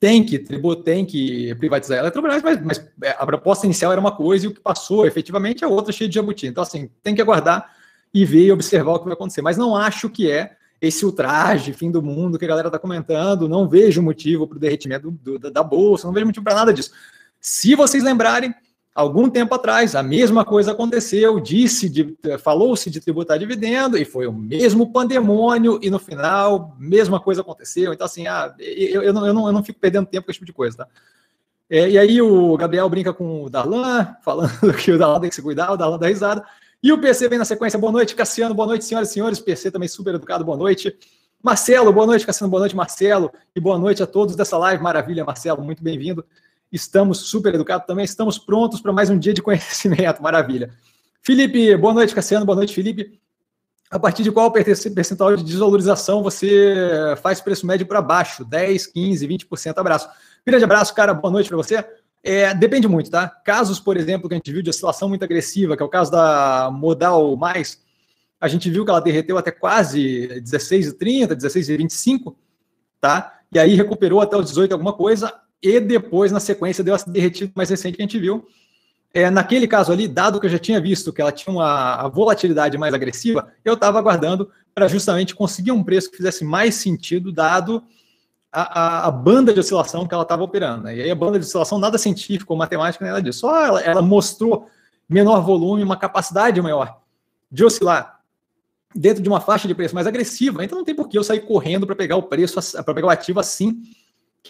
tem 0.00 0.24
que 0.24 0.38
tem 0.38 1.04
que 1.04 1.54
privatizar 1.56 1.98
a 1.98 2.00
Eletrobras, 2.00 2.42
mas, 2.42 2.60
mas, 2.62 2.90
é, 3.02 3.10
a 3.10 3.24
proposta 3.24 3.66
inicial 3.66 3.92
era 3.92 4.00
uma 4.00 4.16
coisa 4.16 4.46
e 4.46 4.48
o 4.48 4.54
que 4.54 4.60
passou 4.60 5.06
efetivamente 5.06 5.62
é 5.62 5.66
outra 5.66 5.92
cheia 5.92 6.08
de 6.08 6.16
jabuti. 6.16 6.46
Então, 6.46 6.62
assim, 6.62 6.90
tem 7.02 7.14
que 7.14 7.22
aguardar 7.22 7.70
e 8.12 8.24
ver 8.24 8.46
e 8.46 8.52
observar 8.52 8.94
o 8.94 8.98
que 8.98 9.04
vai 9.04 9.14
acontecer. 9.14 9.42
Mas 9.42 9.56
não 9.56 9.76
acho 9.76 10.10
que 10.10 10.30
é 10.30 10.56
esse 10.80 11.04
ultraje, 11.04 11.72
fim 11.72 11.90
do 11.90 12.02
mundo 12.02 12.38
que 12.38 12.44
a 12.44 12.48
galera 12.48 12.68
está 12.68 12.78
comentando. 12.78 13.48
Não 13.48 13.68
vejo 13.68 14.02
motivo 14.02 14.48
para 14.48 14.56
o 14.56 14.60
derretimento 14.60 15.10
do, 15.10 15.38
do, 15.38 15.50
da 15.50 15.62
bolsa, 15.62 16.06
não 16.06 16.14
vejo 16.14 16.26
motivo 16.26 16.44
para 16.44 16.54
nada 16.54 16.72
disso. 16.72 16.90
Se 17.38 17.74
vocês 17.74 18.02
lembrarem, 18.02 18.54
algum 18.94 19.30
tempo 19.30 19.54
atrás, 19.54 19.94
a 19.94 20.02
mesma 20.02 20.44
coisa 20.44 20.72
aconteceu, 20.72 21.38
disse, 21.40 21.88
de, 21.88 22.16
falou-se 22.38 22.90
de 22.90 23.00
tributar 23.00 23.38
dividendo, 23.38 23.96
e 23.96 24.04
foi 24.04 24.26
o 24.26 24.32
mesmo 24.32 24.92
pandemônio, 24.92 25.78
e 25.82 25.90
no 25.90 25.98
final, 25.98 26.76
mesma 26.78 27.20
coisa 27.20 27.40
aconteceu. 27.40 27.92
Então, 27.92 28.04
assim, 28.04 28.26
ah, 28.26 28.54
eu, 28.58 29.02
eu, 29.02 29.12
não, 29.12 29.26
eu, 29.26 29.34
não, 29.34 29.46
eu 29.46 29.52
não 29.52 29.62
fico 29.62 29.78
perdendo 29.78 30.06
tempo 30.06 30.26
com 30.26 30.30
esse 30.30 30.38
tipo 30.38 30.46
de 30.46 30.52
coisa, 30.52 30.78
tá? 30.78 30.88
É, 31.70 31.88
e 31.88 31.96
aí 31.96 32.20
o 32.20 32.56
Gabriel 32.56 32.88
brinca 32.88 33.12
com 33.12 33.44
o 33.44 33.48
Darlan, 33.48 34.16
falando 34.24 34.74
que 34.74 34.90
o 34.90 34.98
Darlan 34.98 35.20
tem 35.20 35.30
que 35.30 35.36
se 35.36 35.42
cuidar, 35.42 35.70
o 35.70 35.76
Darlan 35.76 35.98
dá 35.98 36.08
risada. 36.08 36.44
E 36.82 36.90
o 36.92 37.00
PC 37.00 37.28
vem 37.28 37.38
na 37.38 37.44
sequência, 37.44 37.78
boa 37.78 37.92
noite, 37.92 38.14
Cassiano, 38.14 38.54
boa 38.54 38.66
noite, 38.66 38.84
senhoras 38.84 39.10
e 39.10 39.12
senhores, 39.12 39.38
PC 39.38 39.70
também 39.70 39.88
super 39.88 40.14
educado, 40.14 40.44
boa 40.44 40.56
noite. 40.56 40.96
Marcelo, 41.40 41.92
boa 41.92 42.06
noite, 42.06 42.26
Cassiano, 42.26 42.50
boa 42.50 42.60
noite, 42.60 42.74
Marcelo, 42.74 43.30
e 43.54 43.60
boa 43.60 43.78
noite 43.78 44.02
a 44.02 44.06
todos 44.06 44.34
dessa 44.34 44.58
live, 44.58 44.82
maravilha, 44.82 45.24
Marcelo, 45.24 45.62
muito 45.62 45.82
bem-vindo. 45.82 46.24
Estamos 46.72 47.18
super 47.18 47.52
educados 47.52 47.84
também, 47.84 48.04
estamos 48.04 48.38
prontos 48.38 48.80
para 48.80 48.92
mais 48.92 49.10
um 49.10 49.18
dia 49.18 49.34
de 49.34 49.42
conhecimento. 49.42 50.22
Maravilha. 50.22 50.70
Felipe, 51.20 51.76
boa 51.76 51.92
noite, 51.92 52.14
Cassiano. 52.14 52.46
Boa 52.46 52.54
noite, 52.54 52.72
Felipe. 52.72 53.18
A 53.90 53.98
partir 53.98 54.22
de 54.22 54.30
qual 54.30 54.52
percentual 54.52 55.34
de 55.36 55.42
desvalorização 55.42 56.22
você 56.22 56.76
faz 57.22 57.40
preço 57.40 57.66
médio 57.66 57.86
para 57.86 58.00
baixo? 58.00 58.44
10, 58.44 58.86
15, 58.86 59.26
20%? 59.26 59.78
Abraço. 59.78 60.08
Grande 60.46 60.62
abraço, 60.62 60.94
cara. 60.94 61.12
Boa 61.12 61.32
noite 61.32 61.48
para 61.48 61.56
você. 61.56 61.84
É, 62.22 62.54
depende 62.54 62.86
muito, 62.86 63.10
tá? 63.10 63.28
Casos, 63.28 63.80
por 63.80 63.96
exemplo, 63.96 64.28
que 64.28 64.34
a 64.34 64.36
gente 64.36 64.52
viu 64.52 64.62
de 64.62 64.70
oscilação 64.70 65.08
muito 65.08 65.24
agressiva, 65.24 65.76
que 65.76 65.82
é 65.82 65.86
o 65.86 65.88
caso 65.88 66.12
da 66.12 66.70
Modal 66.72 67.36
Mais, 67.36 67.82
a 68.40 68.46
gente 68.46 68.70
viu 68.70 68.84
que 68.84 68.90
ela 68.92 69.00
derreteu 69.00 69.36
até 69.36 69.50
quase 69.50 70.40
16,30, 70.40 71.34
16,25, 71.34 72.36
tá? 73.00 73.40
E 73.50 73.58
aí 73.58 73.74
recuperou 73.74 74.20
até 74.20 74.36
os 74.36 74.46
18 74.46 74.72
alguma 74.72 74.92
coisa 74.92 75.34
e 75.62 75.78
depois, 75.78 76.32
na 76.32 76.40
sequência, 76.40 76.82
deu 76.82 76.94
essa 76.94 77.10
derretida 77.10 77.52
mais 77.54 77.68
recente 77.68 77.96
que 77.96 78.02
a 78.02 78.06
gente 78.06 78.18
viu. 78.18 78.46
É, 79.12 79.28
naquele 79.28 79.66
caso 79.66 79.92
ali, 79.92 80.06
dado 80.06 80.38
que 80.40 80.46
eu 80.46 80.50
já 80.50 80.58
tinha 80.58 80.80
visto 80.80 81.12
que 81.12 81.20
ela 81.20 81.32
tinha 81.32 81.52
uma 81.52 82.08
volatilidade 82.08 82.78
mais 82.78 82.94
agressiva, 82.94 83.52
eu 83.64 83.74
estava 83.74 83.98
aguardando 83.98 84.50
para 84.74 84.86
justamente 84.86 85.34
conseguir 85.34 85.72
um 85.72 85.82
preço 85.82 86.10
que 86.10 86.16
fizesse 86.16 86.44
mais 86.44 86.76
sentido, 86.76 87.32
dado 87.32 87.82
a, 88.52 88.80
a, 88.80 89.06
a 89.08 89.10
banda 89.10 89.52
de 89.52 89.60
oscilação 89.60 90.06
que 90.06 90.14
ela 90.14 90.22
estava 90.22 90.44
operando. 90.44 90.84
Né? 90.84 90.96
E 90.96 91.02
aí 91.02 91.10
a 91.10 91.14
banda 91.14 91.38
de 91.38 91.44
oscilação, 91.44 91.78
nada 91.78 91.98
científico 91.98 92.52
ou 92.52 92.58
matemática, 92.58 93.04
nada 93.04 93.20
disso. 93.20 93.40
Só 93.40 93.64
ela, 93.64 93.80
ela 93.80 94.02
mostrou 94.02 94.68
menor 95.08 95.40
volume, 95.40 95.82
uma 95.82 95.96
capacidade 95.96 96.62
maior 96.62 97.00
de 97.50 97.64
oscilar 97.64 98.20
dentro 98.94 99.22
de 99.22 99.28
uma 99.28 99.40
faixa 99.40 99.66
de 99.66 99.74
preço 99.74 99.94
mais 99.94 100.06
agressiva. 100.06 100.64
Então 100.64 100.78
não 100.78 100.84
tem 100.84 100.94
por 100.94 101.08
que 101.08 101.18
eu 101.18 101.24
sair 101.24 101.40
correndo 101.40 101.84
para 101.84 101.96
pegar 101.96 102.16
o 102.16 102.22
preço, 102.22 102.60
para 102.84 102.94
pegar 102.94 103.08
o 103.08 103.10
ativo 103.10 103.40
assim 103.40 103.82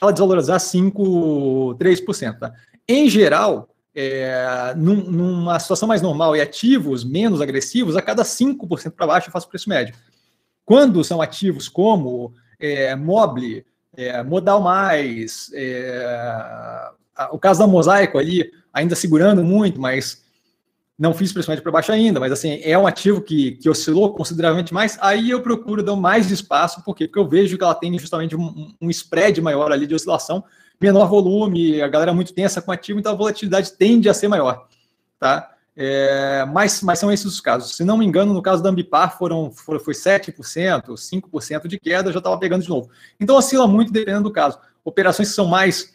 ela 0.01 0.13
desvalorizar 0.13 0.61
5, 0.61 1.77
3%. 1.79 2.39
Tá? 2.39 2.53
Em 2.89 3.09
geral, 3.09 3.69
é, 3.95 4.75
num, 4.77 4.97
numa 5.11 5.59
situação 5.59 5.89
mais 5.89 6.03
normal 6.03 6.37
e 6.37 6.41
ativos 6.41 7.05
menos 7.05 7.41
agressivos, 7.41 7.97
a 7.97 8.03
cada 8.03 8.23
5% 8.23 8.93
para 8.93 9.07
baixo 9.07 9.29
eu 9.29 9.33
faço 9.33 9.49
preço 9.49 9.69
médio. 9.69 9.95
Quando 10.65 11.03
são 11.03 11.21
ativos 11.21 11.69
como 11.69 12.33
é, 12.59 12.95
Mobile, 12.95 13.65
é, 13.97 14.23
Modal 14.23 14.61
Mais, 14.61 15.51
é, 15.55 16.91
o 17.33 17.39
caso 17.39 17.61
da 17.61 17.67
Mosaico 17.67 18.19
ali, 18.19 18.51
ainda 18.73 18.95
segurando 18.95 19.43
muito, 19.43 19.81
mas 19.81 20.23
não 21.01 21.15
fiz 21.15 21.33
médio 21.33 21.63
para 21.63 21.73
baixo 21.73 21.91
ainda, 21.91 22.21
mas 22.21 22.31
assim, 22.31 22.61
é 22.63 22.77
um 22.77 22.87
ativo 22.87 23.23
que, 23.23 23.53
que 23.53 23.71
oscilou 23.71 24.13
consideravelmente 24.13 24.75
mais, 24.75 24.99
aí 25.01 25.31
eu 25.31 25.41
procuro 25.41 25.83
dar 25.83 25.97
mais 25.97 26.31
espaço, 26.31 26.85
por 26.85 26.95
quê? 26.95 27.07
Porque 27.09 27.19
eu 27.19 27.27
vejo 27.27 27.57
que 27.57 27.65
ela 27.65 27.75
tem 27.75 27.99
justamente 27.99 28.37
um, 28.37 28.75
um 28.79 28.91
spread 28.91 29.41
maior 29.41 29.73
ali 29.73 29.87
de 29.87 29.95
oscilação, 29.95 30.45
menor 30.79 31.09
volume, 31.09 31.81
a 31.81 31.89
galera 31.89 32.13
muito 32.13 32.35
tensa 32.35 32.61
com 32.61 32.71
ativo, 32.71 33.01
então 33.01 33.13
a 33.13 33.15
volatilidade 33.15 33.73
tende 33.73 34.11
a 34.11 34.15
ser 34.15 34.29
maior, 34.29 34.69
tá? 35.19 35.55
É, 35.75 36.45
mas, 36.53 36.83
mas 36.83 36.99
são 36.99 37.11
esses 37.11 37.25
os 37.25 37.41
casos. 37.41 37.75
Se 37.75 37.83
não 37.83 37.97
me 37.97 38.05
engano, 38.05 38.35
no 38.35 38.43
caso 38.43 38.63
da 38.63 38.69
Ambipar 38.69 39.17
foram, 39.17 39.51
foram, 39.51 39.81
foi 39.81 39.95
7%, 39.95 40.35
5% 40.35 41.67
de 41.67 41.81
queda, 41.81 42.13
já 42.13 42.19
estava 42.19 42.39
pegando 42.39 42.63
de 42.63 42.69
novo. 42.69 42.91
Então 43.19 43.37
oscila 43.37 43.67
muito 43.67 43.91
dependendo 43.91 44.25
do 44.25 44.33
caso. 44.33 44.59
Operações 44.85 45.31
que 45.31 45.35
são 45.35 45.47
mais. 45.47 45.95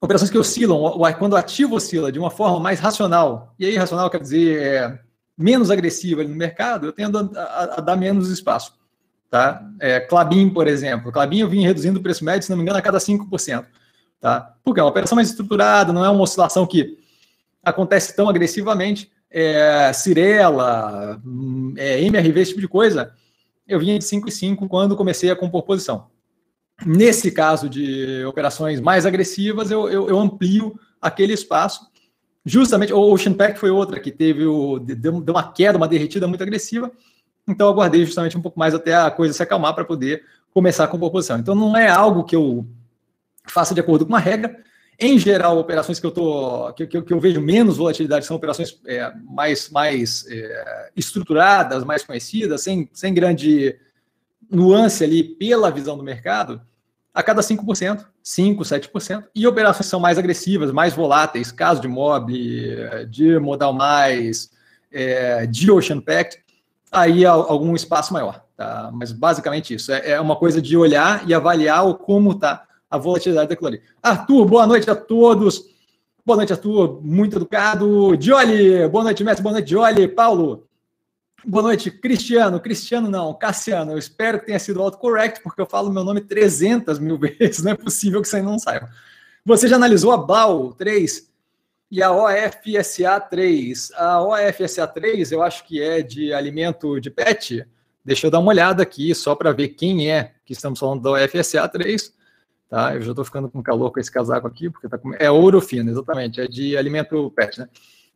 Operações 0.00 0.30
que 0.30 0.38
oscilam, 0.38 0.78
quando 1.18 1.32
o 1.32 1.36
ativo 1.36 1.74
oscila 1.74 2.12
de 2.12 2.18
uma 2.18 2.30
forma 2.30 2.60
mais 2.60 2.78
racional, 2.78 3.54
e 3.58 3.66
aí 3.66 3.76
racional 3.76 4.08
quer 4.08 4.20
dizer 4.20 4.62
é, 4.62 4.98
menos 5.36 5.70
agressiva 5.70 6.22
no 6.22 6.34
mercado, 6.34 6.86
eu 6.86 6.92
tendo 6.92 7.18
a, 7.18 7.40
a, 7.40 7.62
a 7.78 7.80
dar 7.80 7.96
menos 7.96 8.30
espaço. 8.30 8.78
Tá? 9.30 9.62
É, 9.80 10.00
Clabin, 10.00 10.50
por 10.50 10.66
exemplo. 10.66 11.12
Clabin 11.12 11.40
eu 11.40 11.48
vim 11.48 11.62
reduzindo 11.62 11.98
o 11.98 12.02
preço 12.02 12.24
médio, 12.24 12.44
se 12.44 12.50
não 12.50 12.56
me 12.56 12.62
engano, 12.62 12.78
a 12.78 12.82
cada 12.82 12.98
5%. 12.98 13.66
Tá? 14.20 14.54
Porque 14.64 14.80
é 14.80 14.82
uma 14.82 14.90
operação 14.90 15.16
mais 15.16 15.28
estruturada, 15.28 15.92
não 15.92 16.04
é 16.04 16.08
uma 16.08 16.22
oscilação 16.22 16.66
que 16.66 16.98
acontece 17.62 18.14
tão 18.16 18.28
agressivamente. 18.28 19.10
É, 19.30 19.92
Cirela, 19.92 21.20
é, 21.76 22.02
MRV, 22.02 22.40
esse 22.40 22.50
tipo 22.50 22.62
de 22.62 22.68
coisa, 22.68 23.12
eu 23.66 23.78
vinha 23.78 23.98
de 23.98 24.04
5 24.04 24.28
e 24.28 24.32
5 24.32 24.68
quando 24.68 24.96
comecei 24.96 25.30
a 25.30 25.36
compor 25.36 25.62
posição. 25.64 26.06
Nesse 26.86 27.30
caso 27.30 27.68
de 27.68 28.24
operações 28.24 28.80
mais 28.80 29.04
agressivas, 29.04 29.70
eu, 29.70 29.88
eu, 29.88 30.08
eu 30.08 30.18
amplio 30.18 30.78
aquele 31.00 31.32
espaço. 31.32 31.88
Justamente, 32.44 32.92
o 32.92 33.12
Ocean 33.12 33.34
Pack 33.34 33.58
foi 33.58 33.70
outra 33.70 33.98
que 33.98 34.12
teve 34.12 34.46
o, 34.46 34.78
deu, 34.78 35.12
uma 35.12 35.52
queda, 35.52 35.76
uma 35.76 35.88
derretida 35.88 36.26
muito 36.28 36.42
agressiva. 36.42 36.90
Então, 37.46 37.66
eu 37.66 37.72
aguardei 37.72 38.04
justamente 38.04 38.36
um 38.36 38.42
pouco 38.42 38.58
mais 38.58 38.74
até 38.74 38.94
a 38.94 39.10
coisa 39.10 39.34
se 39.34 39.42
acalmar 39.42 39.74
para 39.74 39.84
poder 39.84 40.24
começar 40.54 40.84
a 40.84 40.88
compor 40.88 41.10
posição. 41.10 41.38
Então, 41.38 41.54
não 41.54 41.76
é 41.76 41.88
algo 41.88 42.24
que 42.24 42.36
eu 42.36 42.66
faça 43.44 43.74
de 43.74 43.80
acordo 43.80 44.04
com 44.04 44.12
uma 44.12 44.20
regra. 44.20 44.62
Em 45.00 45.18
geral, 45.18 45.58
operações 45.58 46.00
que 46.00 46.06
eu, 46.06 46.10
tô, 46.10 46.72
que, 46.72 46.86
que, 46.86 47.02
que 47.02 47.12
eu 47.12 47.20
vejo 47.20 47.40
menos 47.40 47.76
volatilidade 47.76 48.26
são 48.26 48.36
operações 48.36 48.80
é, 48.86 49.12
mais, 49.24 49.70
mais 49.70 50.26
é, 50.28 50.90
estruturadas, 50.96 51.84
mais 51.84 52.02
conhecidas, 52.02 52.62
sem, 52.62 52.88
sem 52.92 53.14
grande 53.14 53.78
nuance 54.50 55.04
ali 55.04 55.22
pela 55.22 55.70
visão 55.70 55.96
do 55.96 56.02
mercado, 56.02 56.60
a 57.18 57.22
cada 57.24 57.42
5%, 57.42 58.06
5%, 58.24 58.58
7%, 58.58 59.24
e 59.34 59.44
operações 59.44 59.86
são 59.86 59.98
mais 59.98 60.18
agressivas, 60.18 60.70
mais 60.70 60.94
voláteis, 60.94 61.50
caso 61.50 61.80
de 61.80 61.88
Mob, 61.88 62.32
de 63.10 63.40
Modal 63.40 63.72
Mais, 63.72 64.50
é, 64.92 65.44
de 65.44 65.68
Ocean 65.68 66.00
Pact, 66.00 66.38
aí 66.92 67.26
algum 67.26 67.74
espaço 67.74 68.12
maior. 68.12 68.44
Tá? 68.56 68.90
Mas 68.94 69.10
basicamente 69.10 69.74
isso. 69.74 69.90
É, 69.90 70.12
é 70.12 70.20
uma 70.20 70.36
coisa 70.36 70.62
de 70.62 70.76
olhar 70.76 71.28
e 71.28 71.34
avaliar 71.34 71.88
o 71.88 71.96
como 71.96 72.30
está 72.30 72.62
a 72.88 72.96
volatilidade 72.96 73.48
daquilo 73.48 73.66
ali. 73.66 73.82
Arthur, 74.00 74.44
boa 74.44 74.64
noite 74.64 74.88
a 74.88 74.94
todos. 74.94 75.64
Boa 76.24 76.36
noite, 76.36 76.52
Arthur. 76.52 77.00
Muito 77.02 77.36
educado. 77.36 78.16
Dioli, 78.16 78.86
boa 78.86 79.02
noite, 79.02 79.24
mestre. 79.24 79.42
Boa 79.42 79.54
noite, 79.54 79.66
Dioli. 79.66 80.06
Paulo, 80.06 80.67
boa 81.44 81.62
noite. 81.62 81.90
Cristiano, 81.90 82.60
Cristiano 82.60 83.10
não, 83.10 83.34
Cassiano. 83.34 83.92
Eu 83.92 83.98
espero 83.98 84.40
que 84.40 84.46
tenha 84.46 84.58
sido 84.58 84.82
autocorrect, 84.82 85.42
porque 85.42 85.60
eu 85.60 85.66
falo 85.66 85.92
meu 85.92 86.04
nome 86.04 86.20
300 86.20 86.98
mil 86.98 87.18
vezes. 87.20 87.62
Não 87.62 87.72
é 87.72 87.76
possível 87.76 88.20
que 88.22 88.28
você 88.28 88.42
não 88.42 88.58
saiba. 88.58 88.88
Você 89.44 89.68
já 89.68 89.76
analisou 89.76 90.12
a 90.12 90.16
BAU 90.16 90.72
3? 90.74 91.28
E 91.90 92.02
a 92.02 92.10
OFSA3, 92.10 93.92
a 93.94 94.18
OFSA3 94.18 95.32
eu 95.32 95.42
acho 95.42 95.64
que 95.64 95.82
é 95.82 96.02
de 96.02 96.34
alimento 96.34 97.00
de 97.00 97.10
pet. 97.10 97.66
Deixa 98.04 98.26
eu 98.26 98.30
dar 98.30 98.40
uma 98.40 98.50
olhada 98.50 98.82
aqui 98.82 99.14
só 99.14 99.34
para 99.34 99.52
ver 99.52 99.68
quem 99.68 100.10
é 100.10 100.34
que 100.44 100.52
estamos 100.52 100.78
falando 100.78 101.02
da 101.02 101.10
OFSA3. 101.10 102.12
Tá? 102.68 102.94
Eu 102.94 103.00
já 103.00 103.10
estou 103.10 103.24
ficando 103.24 103.48
com 103.48 103.62
calor 103.62 103.90
com 103.90 103.98
esse 103.98 104.12
casaco 104.12 104.46
aqui, 104.46 104.68
porque 104.68 104.86
tá 104.86 104.98
com... 104.98 105.14
é 105.14 105.30
ouro 105.30 105.60
fino, 105.62 105.90
exatamente, 105.90 106.40
é 106.40 106.46
de 106.46 106.76
alimento 106.76 107.30
pet. 107.30 107.58
Né? 107.60 107.68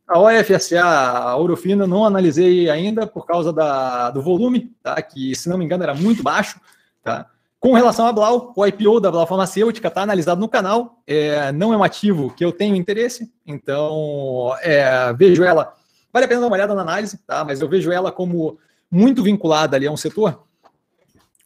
A 0.07 0.19
OFSA, 0.19 0.83
a 0.83 1.35
ouro 1.35 1.55
fino, 1.55 1.87
não 1.87 2.05
analisei 2.05 2.69
ainda 2.69 3.07
por 3.07 3.25
causa 3.25 3.53
da, 3.53 4.11
do 4.11 4.21
volume, 4.21 4.75
tá? 4.83 5.01
que 5.01 5.35
se 5.35 5.49
não 5.49 5.57
me 5.57 5.65
engano 5.65 5.83
era 5.83 5.93
muito 5.93 6.21
baixo. 6.21 6.59
Tá? 7.03 7.27
Com 7.59 7.73
relação 7.73 8.05
à 8.05 8.11
Blau, 8.11 8.51
o 8.55 8.65
IPO 8.65 8.99
da 8.99 9.09
Blau 9.09 9.25
Farmacêutica 9.25 9.87
está 9.87 10.01
analisado 10.01 10.41
no 10.41 10.49
canal, 10.49 11.01
é, 11.07 11.51
não 11.51 11.73
é 11.73 11.77
um 11.77 11.83
ativo 11.83 12.33
que 12.35 12.43
eu 12.43 12.51
tenho 12.51 12.75
interesse, 12.75 13.31
então 13.45 14.53
é, 14.61 15.13
vejo 15.13 15.43
ela, 15.43 15.73
vale 16.11 16.25
a 16.25 16.27
pena 16.27 16.41
dar 16.41 16.47
uma 16.47 16.55
olhada 16.55 16.75
na 16.75 16.81
análise, 16.81 17.17
tá? 17.25 17.45
mas 17.45 17.61
eu 17.61 17.69
vejo 17.69 17.91
ela 17.91 18.11
como 18.11 18.57
muito 18.91 19.23
vinculada 19.23 19.77
ali 19.77 19.87
a 19.87 19.91
um 19.91 19.97
setor 19.97 20.43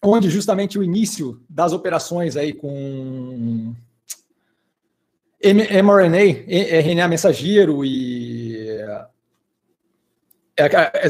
onde 0.01 0.29
justamente 0.29 0.77
o 0.77 0.83
início 0.83 1.41
das 1.49 1.73
operações 1.73 2.35
aí 2.35 2.53
com 2.53 3.73
mRNA, 5.43 6.45
RNA 6.47 7.07
mensageiro 7.07 7.85
e 7.85 8.46
a, 8.81 9.09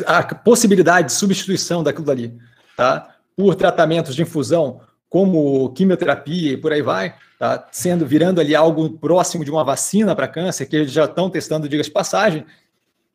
a, 0.06 0.18
a 0.20 0.36
possibilidade 0.36 1.08
de 1.08 1.14
substituição 1.14 1.84
daquilo 1.84 2.06
dali, 2.06 2.38
tá? 2.76 3.16
por 3.36 3.56
tratamentos 3.56 4.16
de 4.16 4.22
infusão 4.22 4.82
como 5.10 5.72
quimioterapia 5.74 6.54
e 6.54 6.58
por 6.58 6.74
aí 6.74 6.82
vai, 6.82 7.16
tá? 7.40 7.68
sendo 7.72 8.06
virando 8.06 8.42
ali 8.42 8.56
algo 8.56 8.90
próximo 8.90 9.46
de 9.46 9.52
uma 9.52 9.64
vacina 9.64 10.16
para 10.16 10.28
câncer, 10.28 10.66
que 10.66 10.76
eles 10.76 10.92
já 10.92 11.06
estão 11.06 11.30
testando, 11.30 11.70
diga 11.70 11.84
de 11.84 11.92
passagem, 11.92 12.46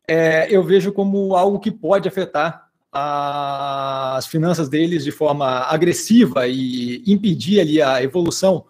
é, 0.07 0.47
eu 0.49 0.63
vejo 0.63 0.91
como 0.91 1.35
algo 1.35 1.59
que 1.59 1.71
pode 1.71 2.07
afetar 2.07 2.69
as 2.91 4.27
finanças 4.27 4.69
deles 4.69 5.03
de 5.03 5.11
forma 5.11 5.47
agressiva 5.61 6.47
e 6.47 7.03
impedir 7.07 7.59
ali 7.59 7.81
a 7.81 8.03
evolução 8.03 8.65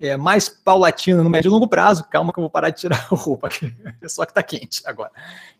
é, 0.00 0.16
mais 0.16 0.48
paulatina 0.48 1.22
no 1.22 1.30
médio 1.30 1.48
e 1.48 1.52
longo 1.52 1.68
prazo. 1.68 2.04
Calma 2.04 2.32
que 2.32 2.38
eu 2.38 2.42
vou 2.42 2.50
parar 2.50 2.70
de 2.70 2.80
tirar 2.80 3.06
a 3.10 3.14
roupa 3.14 3.48
aqui, 3.48 3.74
só 4.06 4.24
que 4.24 4.30
está 4.30 4.42
quente 4.42 4.82
agora, 4.84 5.10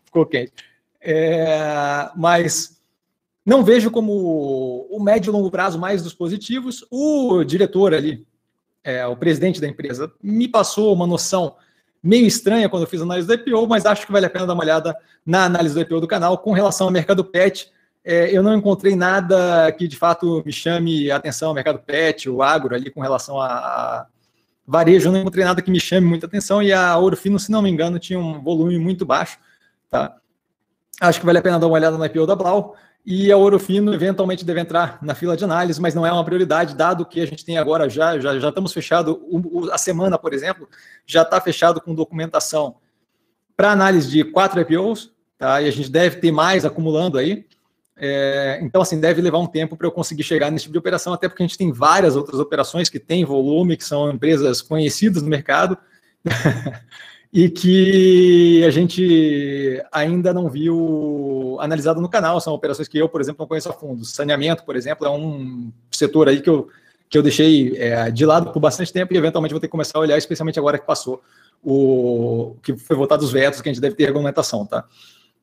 ficou 0.05 0.25
quente. 0.25 0.53
É, 1.01 2.09
mas 2.15 2.79
não 3.45 3.63
vejo 3.63 3.89
como 3.89 4.85
o 4.91 5.01
médio 5.01 5.31
e 5.31 5.33
longo 5.33 5.49
prazo 5.49 5.79
mais 5.79 6.03
dos 6.03 6.13
positivos. 6.13 6.85
O 6.91 7.43
diretor 7.43 7.93
ali, 7.93 8.27
é, 8.83 9.05
o 9.07 9.15
presidente 9.15 9.61
da 9.61 9.67
empresa, 9.67 10.11
me 10.21 10.47
passou 10.47 10.93
uma 10.93 11.07
noção 11.07 11.55
meio 12.01 12.25
estranha 12.25 12.69
quando 12.69 12.83
eu 12.83 12.87
fiz 12.87 13.01
a 13.01 13.03
análise 13.03 13.27
do 13.27 13.33
IPO, 13.33 13.67
mas 13.67 13.85
acho 13.85 14.05
que 14.05 14.11
vale 14.11 14.25
a 14.25 14.29
pena 14.29 14.45
dar 14.45 14.53
uma 14.53 14.63
olhada 14.63 14.95
na 15.25 15.45
análise 15.45 15.73
do 15.73 15.81
IPO 15.81 16.01
do 16.01 16.07
canal 16.07 16.37
com 16.37 16.51
relação 16.51 16.87
ao 16.87 16.93
mercado 16.93 17.23
pet. 17.25 17.71
É, 18.03 18.35
eu 18.35 18.41
não 18.41 18.55
encontrei 18.55 18.95
nada 18.95 19.71
que 19.73 19.87
de 19.87 19.97
fato 19.97 20.41
me 20.45 20.51
chame 20.51 21.11
a 21.11 21.17
atenção, 21.17 21.53
mercado 21.53 21.79
pet, 21.79 22.29
o 22.29 22.41
agro 22.41 22.73
ali 22.73 22.89
com 22.89 23.01
relação 23.01 23.39
a 23.39 24.07
varejo, 24.69 25.11
não 25.11 25.19
encontrei 25.19 25.43
nada 25.43 25.63
que 25.63 25.71
me 25.71 25.79
chame 25.79 26.05
muita 26.05 26.27
atenção 26.27 26.61
e 26.61 26.71
a 26.71 26.95
Ouro 26.95 27.17
Fino, 27.17 27.39
se 27.39 27.51
não 27.51 27.59
me 27.59 27.69
engano, 27.71 27.97
tinha 27.97 28.19
um 28.19 28.39
volume 28.39 28.77
muito 28.77 29.03
baixo. 29.03 29.39
Tá? 29.89 30.15
Acho 31.01 31.19
que 31.19 31.25
vale 31.25 31.39
a 31.39 31.41
pena 31.41 31.57
dar 31.57 31.65
uma 31.65 31.73
olhada 31.73 31.97
no 31.97 32.05
IPO 32.05 32.27
da 32.27 32.35
Blau. 32.35 32.75
E 33.03 33.31
a 33.31 33.37
Ouro 33.37 33.57
Fino 33.57 33.91
eventualmente 33.91 34.45
deve 34.45 34.59
entrar 34.59 34.99
na 35.01 35.15
fila 35.15 35.35
de 35.35 35.43
análise, 35.43 35.81
mas 35.81 35.95
não 35.95 36.05
é 36.05 36.11
uma 36.11 36.23
prioridade, 36.23 36.75
dado 36.75 37.03
que 37.03 37.19
a 37.19 37.25
gente 37.25 37.43
tem 37.43 37.57
agora 37.57 37.89
já, 37.89 38.19
já, 38.19 38.37
já 38.37 38.49
estamos 38.49 38.71
fechado, 38.71 39.19
a 39.71 39.77
semana, 39.79 40.19
por 40.19 40.33
exemplo, 40.33 40.69
já 41.03 41.23
está 41.23 41.41
fechado 41.41 41.81
com 41.81 41.95
documentação 41.95 42.75
para 43.57 43.71
análise 43.71 44.11
de 44.11 44.23
quatro 44.23 44.61
IPOs, 44.61 45.11
tá? 45.37 45.59
E 45.61 45.67
a 45.67 45.71
gente 45.71 45.89
deve 45.89 46.17
ter 46.17 46.31
mais 46.31 46.63
acumulando 46.63 47.17
aí. 47.17 47.47
É, 48.01 48.59
então, 48.61 48.81
assim, 48.81 48.99
deve 48.99 49.21
levar 49.21 49.39
um 49.39 49.45
tempo 49.45 49.75
para 49.75 49.85
eu 49.85 49.91
conseguir 49.91 50.23
chegar 50.23 50.49
nesse 50.49 50.63
tipo 50.63 50.73
de 50.73 50.79
operação, 50.79 51.11
até 51.11 51.27
porque 51.27 51.43
a 51.43 51.45
gente 51.45 51.57
tem 51.57 51.71
várias 51.71 52.15
outras 52.15 52.39
operações 52.39 52.89
que 52.89 52.97
têm 52.97 53.25
volume, 53.25 53.75
que 53.75 53.83
são 53.83 54.09
empresas 54.09 54.61
conhecidas 54.61 55.21
no 55.21 55.29
mercado. 55.29 55.77
e 57.31 57.47
que 57.49 58.63
a 58.65 58.71
gente 58.71 59.83
ainda 59.91 60.33
não 60.33 60.49
viu 60.49 61.57
analisado 61.59 62.01
no 62.01 62.09
canal. 62.09 62.39
São 62.41 62.53
operações 62.53 62.87
que 62.87 62.97
eu, 62.97 63.07
por 63.07 63.21
exemplo, 63.21 63.43
não 63.43 63.47
conheço 63.47 63.69
a 63.69 63.73
fundo. 63.73 64.03
Saneamento, 64.05 64.63
por 64.63 64.75
exemplo, 64.75 65.05
é 65.05 65.09
um 65.09 65.71
setor 65.91 66.27
aí 66.27 66.41
que 66.41 66.49
eu, 66.49 66.69
que 67.09 67.17
eu 67.17 67.21
deixei 67.21 67.77
é, 67.77 68.09
de 68.09 68.25
lado 68.25 68.51
por 68.51 68.59
bastante 68.59 68.91
tempo 68.91 69.13
e 69.13 69.17
eventualmente 69.17 69.53
vou 69.53 69.59
ter 69.59 69.67
que 69.67 69.71
começar 69.71 69.99
a 69.99 70.01
olhar, 70.01 70.17
especialmente 70.17 70.57
agora 70.57 70.79
que 70.79 70.85
passou 70.85 71.21
o 71.63 72.55
que 72.63 72.75
foi 72.77 72.95
votado 72.95 73.23
os 73.23 73.31
vetos, 73.31 73.61
que 73.61 73.69
a 73.69 73.73
gente 73.73 73.81
deve 73.81 73.95
ter 73.95 74.05
regulamentação, 74.05 74.65
tá? 74.65 74.85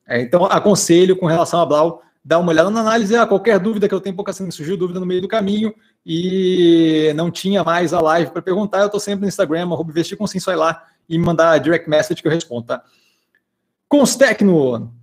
É, 0.07 0.21
então, 0.21 0.45
aconselho 0.45 1.15
com 1.15 1.25
relação 1.25 1.61
a 1.61 1.65
Blau, 1.65 2.01
dá 2.23 2.39
uma 2.39 2.51
olhada 2.51 2.69
na 2.69 2.81
análise. 2.81 3.15
Ah, 3.15 3.25
qualquer 3.25 3.59
dúvida 3.59 3.87
que 3.87 3.93
eu 3.93 4.01
tenho, 4.01 4.15
pouca 4.15 4.31
assim, 4.31 4.49
surgiu 4.51 4.77
dúvida 4.77 4.99
no 4.99 5.05
meio 5.05 5.21
do 5.21 5.27
caminho 5.27 5.73
e 6.05 7.11
não 7.15 7.31
tinha 7.31 7.63
mais 7.63 7.93
a 7.93 7.99
live 7.99 8.31
para 8.31 8.41
perguntar, 8.41 8.79
eu 8.79 8.85
estou 8.85 8.99
sempre 8.99 9.21
no 9.21 9.27
Instagram, 9.27 9.63
arroba 9.63 9.91
investir 9.91 10.17
com 10.17 10.27
sim, 10.27 10.39
só 10.39 10.51
ir 10.51 10.55
lá 10.55 10.83
e 11.07 11.17
mandar 11.17 11.57
direct 11.59 11.89
message 11.89 12.21
que 12.21 12.27
eu 12.27 12.31
respondo, 12.31 12.67
tá? 12.67 12.83
Constecno. 13.87 14.93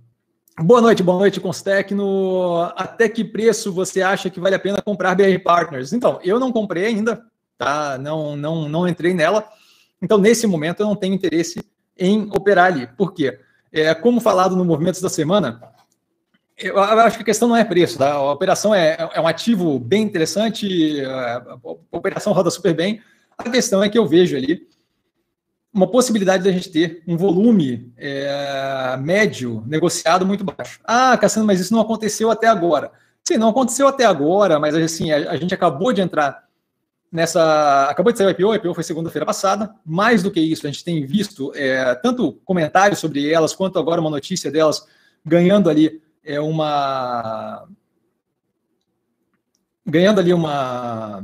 Boa 0.57 0.79
noite, 0.79 1.03
boa 1.03 1.17
noite, 1.17 1.41
Constecno. 1.41 2.71
Até 2.75 3.09
que 3.09 3.25
preço 3.25 3.73
você 3.73 4.01
acha 4.01 4.29
que 4.29 4.39
vale 4.39 4.55
a 4.55 4.59
pena 4.59 4.81
comprar 4.81 5.15
BR 5.15 5.37
Partners? 5.43 5.91
Então, 5.91 6.19
eu 6.23 6.39
não 6.39 6.51
comprei 6.51 6.85
ainda, 6.85 7.25
tá? 7.57 7.97
Não, 7.97 8.37
não, 8.37 8.69
não 8.69 8.87
entrei 8.87 9.13
nela. 9.13 9.45
Então, 10.01 10.17
nesse 10.17 10.47
momento, 10.47 10.79
eu 10.79 10.85
não 10.85 10.95
tenho 10.95 11.13
interesse 11.13 11.61
em 11.97 12.29
operar 12.31 12.67
ali. 12.67 12.87
Por 12.87 13.13
quê? 13.13 13.39
É, 13.71 13.93
como 13.93 14.21
falado 14.21 14.55
no 14.55 14.63
Movimentos 14.63 15.01
da 15.01 15.09
Semana, 15.09 15.59
eu 16.57 16.79
acho 16.79 17.17
que 17.17 17.23
a 17.23 17.25
questão 17.25 17.47
não 17.47 17.55
é 17.55 17.63
preço, 17.63 17.97
tá? 17.97 18.13
A 18.13 18.31
operação 18.31 18.73
é, 18.73 18.97
é 19.13 19.19
um 19.19 19.27
ativo 19.27 19.77
bem 19.77 20.03
interessante, 20.03 21.01
a 21.05 21.57
operação 21.91 22.33
roda 22.33 22.49
super 22.49 22.73
bem. 22.73 23.01
A 23.37 23.49
questão 23.49 23.83
é 23.83 23.89
que 23.89 23.97
eu 23.97 24.07
vejo 24.07 24.37
ali 24.37 24.67
uma 25.73 25.87
possibilidade 25.87 26.43
da 26.43 26.51
gente 26.53 26.71
ter 26.71 27.03
um 27.05 27.17
volume 27.17 27.91
é, 27.97 28.95
médio 28.97 29.61
negociado 29.67 30.25
muito 30.25 30.45
baixo. 30.45 30.79
Ah, 30.85 31.17
Cassiano, 31.17 31.45
mas 31.45 31.59
isso 31.59 31.73
não 31.73 31.81
aconteceu 31.81 32.31
até 32.31 32.47
agora. 32.47 32.91
Sim, 33.27 33.37
não 33.37 33.49
aconteceu 33.49 33.85
até 33.85 34.05
agora, 34.05 34.57
mas 34.57 34.73
assim, 34.73 35.11
a, 35.11 35.31
a 35.31 35.35
gente 35.35 35.53
acabou 35.53 35.91
de 35.91 35.99
entrar 35.99 36.45
nessa. 37.11 37.87
Acabou 37.89 38.13
de 38.13 38.17
sair 38.17 38.27
o 38.27 38.29
IPO, 38.29 38.47
o 38.47 38.55
IPO 38.55 38.73
foi 38.73 38.83
segunda-feira 38.85 39.25
passada. 39.25 39.75
Mais 39.85 40.23
do 40.23 40.31
que 40.31 40.39
isso, 40.39 40.65
a 40.65 40.71
gente 40.71 40.83
tem 40.83 41.05
visto 41.05 41.51
é, 41.53 41.93
tanto 41.95 42.33
comentários 42.45 42.99
sobre 42.99 43.29
elas, 43.29 43.53
quanto 43.53 43.77
agora 43.77 43.99
uma 43.99 44.09
notícia 44.09 44.49
delas 44.49 44.87
ganhando 45.25 45.69
ali 45.69 46.01
é 46.25 46.39
uma. 46.39 47.67
Ganhando 49.85 50.19
ali 50.19 50.33
uma. 50.33 51.23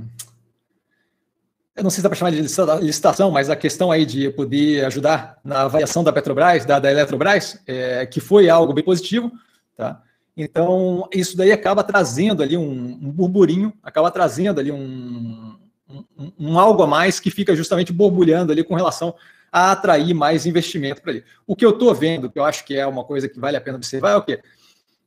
Eu 1.76 1.84
não 1.84 1.90
sei 1.90 1.98
se 1.98 2.04
dá 2.04 2.10
para 2.10 2.18
chamar 2.18 2.32
de 2.32 2.42
licitação, 2.82 3.32
mas 3.32 3.50
a 3.50 3.56
questão 3.56 3.92
aí 3.92 4.06
de 4.06 4.30
poder 4.30 4.86
ajudar 4.86 5.40
na 5.44 5.62
avaliação 5.64 6.04
da 6.04 6.14
Petrobras, 6.14 6.64
da, 6.64 6.80
da 6.80 6.92
Eletrobras, 6.92 7.60
é, 7.66 8.06
que 8.06 8.20
foi 8.20 8.50
algo 8.50 8.74
bem 8.74 8.84
positivo, 8.84 9.32
tá? 9.76 10.04
Então, 10.38 11.08
isso 11.14 11.36
daí 11.36 11.52
acaba 11.52 11.84
trazendo 11.84 12.44
ali 12.44 12.56
um, 12.56 12.72
um 13.02 13.12
burburinho, 13.12 13.74
acaba 13.82 14.12
trazendo 14.12 14.60
ali 14.60 14.72
um, 14.72 15.58
um, 15.90 16.32
um, 16.40 16.60
algo 16.60 16.84
a 16.84 16.88
mais 16.88 17.20
que 17.20 17.32
fica 17.32 17.56
justamente 17.56 17.92
borbulhando 17.92 18.52
ali 18.52 18.64
com 18.64 18.76
relação 18.76 19.16
a 19.52 19.72
atrair 19.72 20.14
mais 20.14 20.46
investimento 20.46 21.02
para 21.02 21.12
ali. 21.12 21.24
O 21.48 21.56
que 21.56 21.66
eu 21.66 21.72
estou 21.72 21.94
vendo, 21.94 22.30
que 22.30 22.40
eu 22.40 22.46
acho 22.46 22.64
que 22.64 22.78
é 22.78 22.86
uma 22.86 23.04
coisa 23.04 23.28
que 23.28 23.40
vale 23.40 23.58
a 23.58 23.62
pena 23.62 23.78
observar, 23.78 24.12
é 24.12 24.16
o 24.16 24.22
quê? 24.22 24.42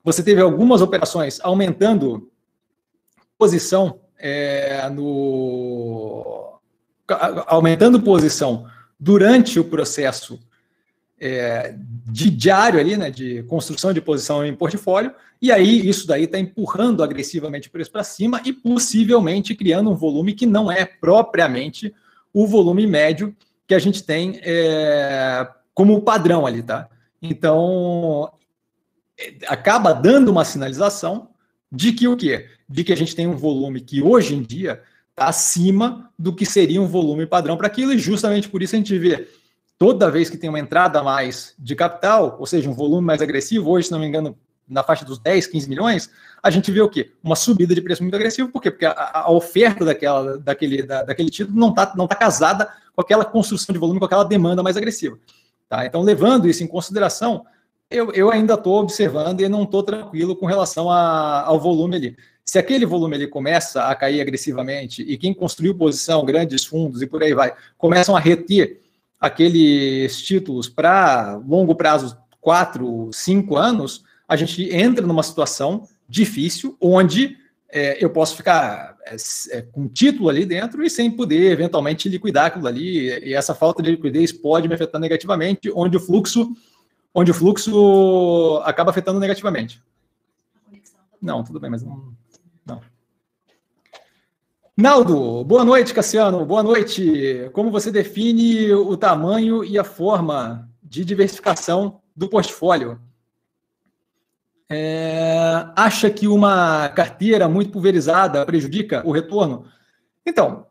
Você 0.05 0.23
teve 0.23 0.43
algumas 0.43 0.83
operações 0.83 1.41
aumentando 1.43 2.31
posição 3.39 4.01
é, 4.19 4.89
no 4.91 6.53
aumentando 7.47 8.01
posição 8.01 8.67
durante 8.99 9.59
o 9.59 9.65
processo 9.65 10.39
é, 11.19 11.75
de 12.07 12.31
diário 12.31 12.79
ali, 12.79 12.97
né, 12.97 13.11
de 13.11 13.43
construção 13.45 13.93
de 13.93 14.01
posição 14.01 14.45
em 14.45 14.55
portfólio, 14.55 15.13
e 15.41 15.53
aí 15.53 15.87
isso 15.89 16.07
daí 16.07 16.25
está 16.25 16.39
empurrando 16.39 17.03
agressivamente 17.03 17.69
o 17.69 17.71
preço 17.71 17.91
para 17.91 18.05
cima 18.05 18.41
e 18.45 18.53
possivelmente 18.53 19.55
criando 19.55 19.91
um 19.91 19.95
volume 19.95 20.33
que 20.33 20.47
não 20.47 20.71
é 20.71 20.85
propriamente 20.85 21.95
o 22.33 22.47
volume 22.47 22.87
médio 22.87 23.35
que 23.67 23.75
a 23.75 23.79
gente 23.79 24.03
tem 24.03 24.41
é, 24.43 25.47
como 25.73 26.03
padrão 26.03 26.47
ali, 26.47 26.63
tá? 26.63 26.89
Então, 27.21 28.31
acaba 29.47 29.93
dando 29.93 30.31
uma 30.31 30.45
sinalização 30.45 31.29
de 31.71 31.93
que 31.93 32.07
o 32.09 32.17
quê? 32.17 32.49
De 32.69 32.85
que 32.85 32.93
a 32.93 32.97
gente 32.97 33.15
tem 33.15 33.27
um 33.27 33.37
volume 33.37 33.81
que 33.81 34.03
hoje 34.03 34.35
em 34.35 34.43
dia 34.43 34.83
está 35.11 35.27
acima 35.27 36.11
do 36.19 36.35
que 36.35 36.45
seria 36.45 36.81
um 36.81 36.87
volume 36.87 37.27
padrão 37.27 37.57
para 37.57 37.67
aquilo, 37.67 37.93
e 37.93 37.99
justamente 37.99 38.49
por 38.49 38.63
isso 38.63 38.75
a 38.75 38.79
gente 38.79 38.99
vê 38.99 39.29
toda 39.79 40.11
vez 40.11 40.31
que 40.31 40.37
tem 40.37 40.51
uma 40.51 40.59
entrada 40.59 41.03
mais 41.03 41.55
de 41.59 41.75
capital, 41.75 42.37
ou 42.39 42.47
seja, 42.47 42.69
um 42.69 42.73
volume 42.73 43.07
mais 43.07 43.23
agressivo, 43.23 43.71
hoje, 43.71 43.87
se 43.87 43.93
não 43.93 43.99
me 43.99 44.07
engano, 44.07 44.37
na 44.69 44.83
faixa 44.83 45.05
dos 45.05 45.19
10, 45.19 45.47
15 45.49 45.69
milhões, 45.69 46.11
a 46.43 46.51
gente 46.51 46.71
vê 46.73 46.81
o 46.81 46.89
quê? 46.89 47.13
Uma 47.23 47.37
subida 47.37 47.75
de 47.75 47.83
preço 47.83 48.03
muito 48.03 48.15
agressiva, 48.15 48.49
por 48.49 48.63
quê? 48.63 48.71
Porque 48.71 48.87
a, 48.87 49.11
a 49.25 49.31
oferta 49.31 49.85
daquela, 49.85 50.39
daquele, 50.39 50.83
da, 50.83 51.03
daquele 51.03 51.31
título 51.31 51.59
não 51.59 51.71
está 51.71 51.93
não 51.95 52.07
tá 52.07 52.15
casada 52.15 52.69
com 52.95 53.01
aquela 53.01 53.25
construção 53.25 53.73
de 53.73 53.79
volume, 53.79 53.99
com 53.99 54.07
aquela 54.07 54.25
demanda 54.25 54.63
mais 54.63 54.77
agressiva. 54.77 55.19
Tá? 55.69 55.85
Então, 55.85 56.03
levando 56.03 56.49
isso 56.49 56.63
em 56.63 56.67
consideração, 56.67 57.45
eu, 57.95 58.13
eu 58.13 58.31
ainda 58.31 58.55
estou 58.55 58.81
observando 58.81 59.41
e 59.41 59.49
não 59.49 59.63
estou 59.63 59.83
tranquilo 59.83 60.37
com 60.37 60.47
relação 60.47 60.91
a, 60.91 61.43
ao 61.43 61.61
volume 61.61 61.97
ali. 61.97 62.17
Se 62.45 62.59
aquele 62.59 62.85
volume 62.85 63.17
ele 63.17 63.27
começa 63.27 63.85
a 63.85 63.95
cair 63.95 64.21
agressivamente 64.21 65.03
e 65.03 65.17
quem 65.17 65.33
construiu 65.33 65.75
posição, 65.75 66.25
grandes 66.25 66.65
fundos 66.65 67.01
e 67.01 67.07
por 67.07 67.23
aí 67.23 67.33
vai, 67.33 67.55
começam 67.79 68.15
a 68.15 68.21
reter 68.21 68.81
aqueles 69.19 70.21
títulos 70.21 70.69
para 70.69 71.41
longo 71.47 71.75
prazo, 71.75 72.17
quatro, 72.41 73.09
cinco 73.13 73.57
anos, 73.57 74.05
a 74.29 74.37
gente 74.37 74.69
entra 74.75 75.07
numa 75.07 75.23
situação 75.23 75.89
difícil 76.09 76.77
onde 76.81 77.37
é, 77.71 78.03
eu 78.03 78.11
posso 78.11 78.37
ficar 78.37 78.97
é, 79.05 79.17
é, 79.51 79.63
com 79.63 79.89
título 79.89 80.29
ali 80.29 80.47
dentro 80.47 80.85
e 80.85 80.91
sem 80.91 81.11
poder 81.11 81.51
eventualmente 81.51 82.09
liquidar 82.09 82.47
aquilo 82.47 82.69
ali. 82.69 83.09
E 83.25 83.35
essa 83.35 83.55
falta 83.55 83.83
de 83.83 83.91
liquidez 83.91 84.31
pode 84.31 84.69
me 84.69 84.75
afetar 84.75 85.01
negativamente, 85.01 85.73
onde 85.75 85.97
o 85.97 86.01
fluxo, 86.01 86.55
onde 87.15 87.31
o 87.31 87.35
fluxo 87.35 88.61
acaba 88.65 88.91
afetando 88.91 89.21
negativamente. 89.21 89.83
Não, 91.23 91.43
tudo 91.45 91.61
bem, 91.61 91.71
mas 91.71 91.83
não. 91.83 92.13
Naldo, 94.77 95.45
boa 95.45 95.65
noite, 95.65 95.95
Cassiano. 95.95 96.45
Boa 96.45 96.61
noite. 96.61 97.49
Como 97.53 97.71
você 97.71 97.93
define 97.93 98.73
o 98.73 98.97
tamanho 98.97 99.65
e 99.65 99.79
a 99.79 99.85
forma 99.85 100.69
de 100.83 101.05
diversificação 101.05 102.01
do 102.15 102.29
portfólio? 102.29 103.01
É, 104.69 105.65
acha 105.77 106.11
que 106.11 106.27
uma 106.27 106.89
carteira 106.89 107.49
muito 107.49 107.71
pulverizada 107.71 108.45
prejudica 108.45 109.01
o 109.07 109.13
retorno? 109.13 109.67
Então, 110.27 110.67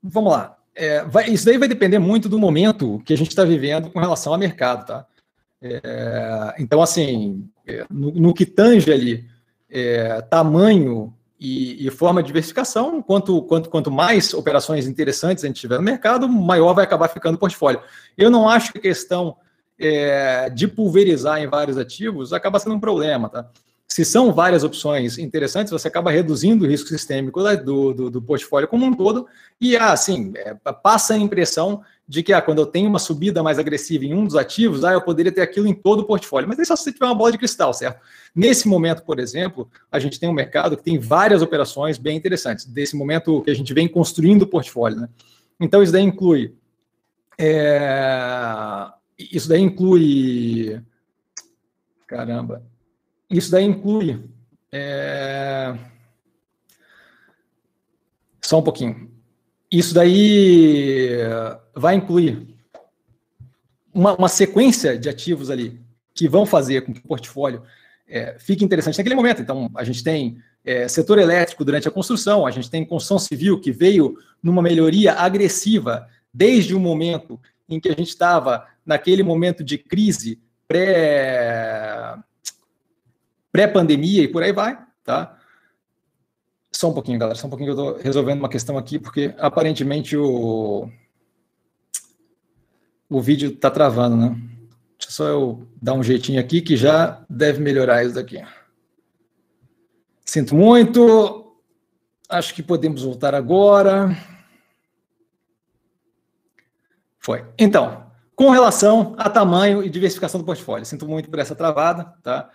vamos 0.00 0.30
lá. 0.30 0.56
É, 0.72 1.02
vai, 1.04 1.28
isso 1.28 1.44
daí 1.44 1.58
vai 1.58 1.66
depender 1.66 1.98
muito 1.98 2.28
do 2.28 2.38
momento 2.38 3.02
que 3.04 3.12
a 3.12 3.16
gente 3.16 3.30
está 3.30 3.42
vivendo 3.42 3.90
com 3.90 3.98
relação 3.98 4.32
ao 4.32 4.38
mercado, 4.38 4.86
tá? 4.86 5.04
É, 5.60 6.54
então, 6.58 6.80
assim, 6.80 7.48
é, 7.66 7.84
no, 7.90 8.12
no, 8.12 8.34
que 8.34 8.46
tange 8.46 8.92
ali 8.92 9.26
é, 9.68 10.20
tamanho 10.22 11.12
e, 11.38 11.86
e, 11.86 11.90
forma 11.90 12.22
de 12.22 12.28
diversificação, 12.28 13.02
quanto, 13.02 13.42
quanto, 13.42 13.68
quanto 13.68 13.90
mais 13.90 14.32
operações 14.34 14.86
interessantes 14.86 15.44
a 15.44 15.46
gente 15.46 15.60
tiver 15.60 15.78
no 15.78 15.84
mercado, 15.84 16.28
maior 16.28 16.74
vai 16.74 16.84
acabar 16.84 17.08
ficando 17.08 17.34
o 17.34 17.38
portfólio. 17.38 17.80
Eu 18.16 18.30
não 18.30 18.48
acho 18.48 18.72
que 18.72 18.78
a 18.78 18.82
questão 18.82 19.36
é, 19.78 20.50
de 20.50 20.66
pulverizar 20.66 21.40
em 21.40 21.46
vários 21.46 21.76
ativos 21.76 22.32
acaba 22.32 22.58
sendo 22.58 22.74
um 22.74 22.80
problema, 22.80 23.28
tá? 23.28 23.48
Se 23.98 24.04
são 24.04 24.32
várias 24.32 24.62
opções 24.62 25.18
interessantes, 25.18 25.72
você 25.72 25.88
acaba 25.88 26.12
reduzindo 26.12 26.64
o 26.64 26.68
risco 26.68 26.88
sistêmico 26.88 27.42
do, 27.56 27.92
do, 27.92 28.10
do 28.12 28.22
portfólio 28.22 28.68
como 28.68 28.86
um 28.86 28.94
todo, 28.94 29.26
e 29.60 29.76
assim, 29.76 30.32
é, 30.36 30.54
passa 30.54 31.14
a 31.14 31.18
impressão 31.18 31.82
de 32.06 32.22
que 32.22 32.32
ah, 32.32 32.40
quando 32.40 32.60
eu 32.60 32.66
tenho 32.66 32.88
uma 32.88 33.00
subida 33.00 33.42
mais 33.42 33.58
agressiva 33.58 34.04
em 34.04 34.14
um 34.14 34.24
dos 34.24 34.36
ativos, 34.36 34.84
ah, 34.84 34.92
eu 34.92 35.02
poderia 35.02 35.32
ter 35.32 35.40
aquilo 35.40 35.66
em 35.66 35.74
todo 35.74 36.02
o 36.02 36.04
portfólio. 36.04 36.48
Mas 36.48 36.60
é 36.60 36.64
só 36.64 36.76
se 36.76 36.84
você 36.84 36.92
tiver 36.92 37.06
uma 37.06 37.14
bola 37.16 37.32
de 37.32 37.38
cristal, 37.38 37.74
certo? 37.74 38.00
Nesse 38.32 38.68
momento, 38.68 39.02
por 39.02 39.18
exemplo, 39.18 39.68
a 39.90 39.98
gente 39.98 40.20
tem 40.20 40.28
um 40.28 40.32
mercado 40.32 40.76
que 40.76 40.84
tem 40.84 40.96
várias 40.96 41.42
operações 41.42 41.98
bem 41.98 42.16
interessantes, 42.16 42.66
desse 42.66 42.94
momento 42.94 43.42
que 43.42 43.50
a 43.50 43.54
gente 43.54 43.74
vem 43.74 43.88
construindo 43.88 44.42
o 44.42 44.46
portfólio. 44.46 45.00
Né? 45.00 45.08
Então, 45.58 45.82
isso 45.82 45.90
daí 45.90 46.04
inclui. 46.04 46.54
É, 47.36 48.86
isso 49.18 49.48
daí 49.48 49.60
inclui. 49.60 50.80
Caramba. 52.06 52.62
Isso 53.30 53.50
daí 53.50 53.64
inclui. 53.64 54.22
É, 54.72 55.74
só 58.40 58.58
um 58.58 58.62
pouquinho. 58.62 59.10
Isso 59.70 59.92
daí 59.92 61.10
vai 61.74 61.94
incluir 61.94 62.48
uma, 63.92 64.14
uma, 64.14 64.28
sequência 64.28 64.98
de 64.98 65.08
ativos 65.08 65.50
ali 65.50 65.78
que 66.14 66.28
vão 66.28 66.46
fazer 66.46 66.82
com 66.82 66.92
que 66.92 67.00
o 67.00 67.06
portfólio 67.08 67.62
é, 68.06 68.36
fique 68.38 68.64
interessante 68.64 68.96
naquele 68.96 69.14
momento. 69.14 69.42
Então, 69.42 69.70
a 69.74 69.84
gente 69.84 70.02
tem 70.02 70.38
é, 70.64 70.88
setor 70.88 71.18
elétrico 71.18 71.64
durante 71.64 71.86
a 71.86 71.90
construção, 71.90 72.46
a 72.46 72.50
gente 72.50 72.70
tem 72.70 72.84
construção 72.84 73.18
civil 73.18 73.60
que 73.60 73.70
veio 73.70 74.16
numa 74.42 74.62
melhoria 74.62 75.12
agressiva 75.12 76.08
desde 76.32 76.74
o 76.74 76.80
momento 76.80 77.38
em 77.68 77.78
que 77.78 77.88
a 77.88 77.94
gente 77.94 78.08
estava 78.08 78.66
naquele 78.84 79.22
momento 79.22 79.62
de 79.62 79.76
crise 79.76 80.40
pré 80.66 81.67
pré-pandemia 83.58 84.22
e 84.22 84.28
por 84.28 84.40
aí 84.44 84.52
vai, 84.52 84.78
tá? 85.02 85.36
Só 86.70 86.90
um 86.90 86.94
pouquinho, 86.94 87.18
galera, 87.18 87.36
só 87.36 87.48
um 87.48 87.50
pouquinho 87.50 87.74
que 87.74 87.80
eu 87.80 87.88
estou 87.88 88.04
resolvendo 88.04 88.38
uma 88.38 88.48
questão 88.48 88.78
aqui, 88.78 89.00
porque 89.00 89.34
aparentemente 89.38 90.16
o 90.16 90.88
o 93.10 93.20
vídeo 93.20 93.50
está 93.50 93.68
travando, 93.68 94.16
né? 94.16 94.36
Deixa 94.96 95.10
só 95.10 95.26
eu 95.26 95.66
dar 95.82 95.94
um 95.94 96.02
jeitinho 96.04 96.38
aqui 96.38 96.60
que 96.60 96.76
já 96.76 97.24
deve 97.28 97.60
melhorar 97.60 98.04
isso 98.04 98.14
daqui. 98.14 98.40
Sinto 100.24 100.54
muito. 100.54 101.56
Acho 102.28 102.54
que 102.54 102.62
podemos 102.62 103.02
voltar 103.02 103.34
agora. 103.34 104.16
Foi. 107.18 107.44
Então, 107.58 108.06
com 108.36 108.50
relação 108.50 109.14
a 109.18 109.28
tamanho 109.30 109.82
e 109.82 109.88
diversificação 109.88 110.38
do 110.38 110.46
portfólio, 110.46 110.84
sinto 110.84 111.08
muito 111.08 111.30
por 111.30 111.38
essa 111.38 111.56
travada, 111.56 112.04
tá? 112.22 112.50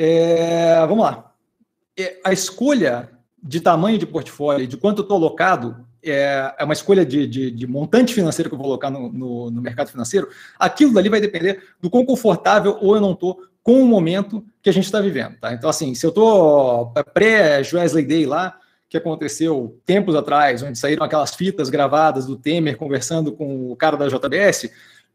É, 0.00 0.78
vamos 0.86 1.04
lá. 1.04 1.32
É, 1.98 2.20
a 2.24 2.32
escolha 2.32 3.10
de 3.42 3.60
tamanho 3.60 3.98
de 3.98 4.06
portfólio, 4.06 4.64
de 4.64 4.76
quanto 4.76 4.98
eu 4.98 5.02
estou 5.02 5.16
alocado, 5.16 5.84
é, 6.00 6.54
é, 6.56 6.64
uma 6.64 6.72
escolha 6.72 7.04
de, 7.04 7.26
de, 7.26 7.50
de, 7.50 7.66
montante 7.66 8.14
financeiro 8.14 8.48
que 8.48 8.54
eu 8.54 8.58
vou 8.58 8.68
colocar 8.68 8.90
no, 8.90 9.12
no, 9.12 9.50
no, 9.50 9.60
mercado 9.60 9.90
financeiro. 9.90 10.28
Aquilo 10.56 10.94
dali 10.94 11.08
vai 11.08 11.20
depender 11.20 11.64
do 11.80 11.90
quão 11.90 12.06
confortável 12.06 12.78
ou 12.80 12.94
eu 12.94 13.00
não 13.00 13.10
estou 13.10 13.42
com 13.60 13.82
o 13.82 13.86
momento 13.88 14.46
que 14.62 14.70
a 14.70 14.72
gente 14.72 14.84
está 14.84 15.00
vivendo. 15.00 15.36
Tá? 15.40 15.52
Então, 15.52 15.68
assim, 15.68 15.92
se 15.96 16.06
eu 16.06 16.10
estou 16.10 16.92
pré-Wesley 17.12 18.04
Day 18.04 18.24
lá, 18.24 18.56
que 18.88 18.96
aconteceu 18.96 19.80
tempos 19.84 20.14
atrás, 20.14 20.62
onde 20.62 20.78
saíram 20.78 21.04
aquelas 21.04 21.34
fitas 21.34 21.68
gravadas 21.68 22.24
do 22.24 22.36
Temer 22.36 22.76
conversando 22.76 23.32
com 23.32 23.72
o 23.72 23.74
cara 23.74 23.96
da 23.96 24.06
JBS, 24.06 24.70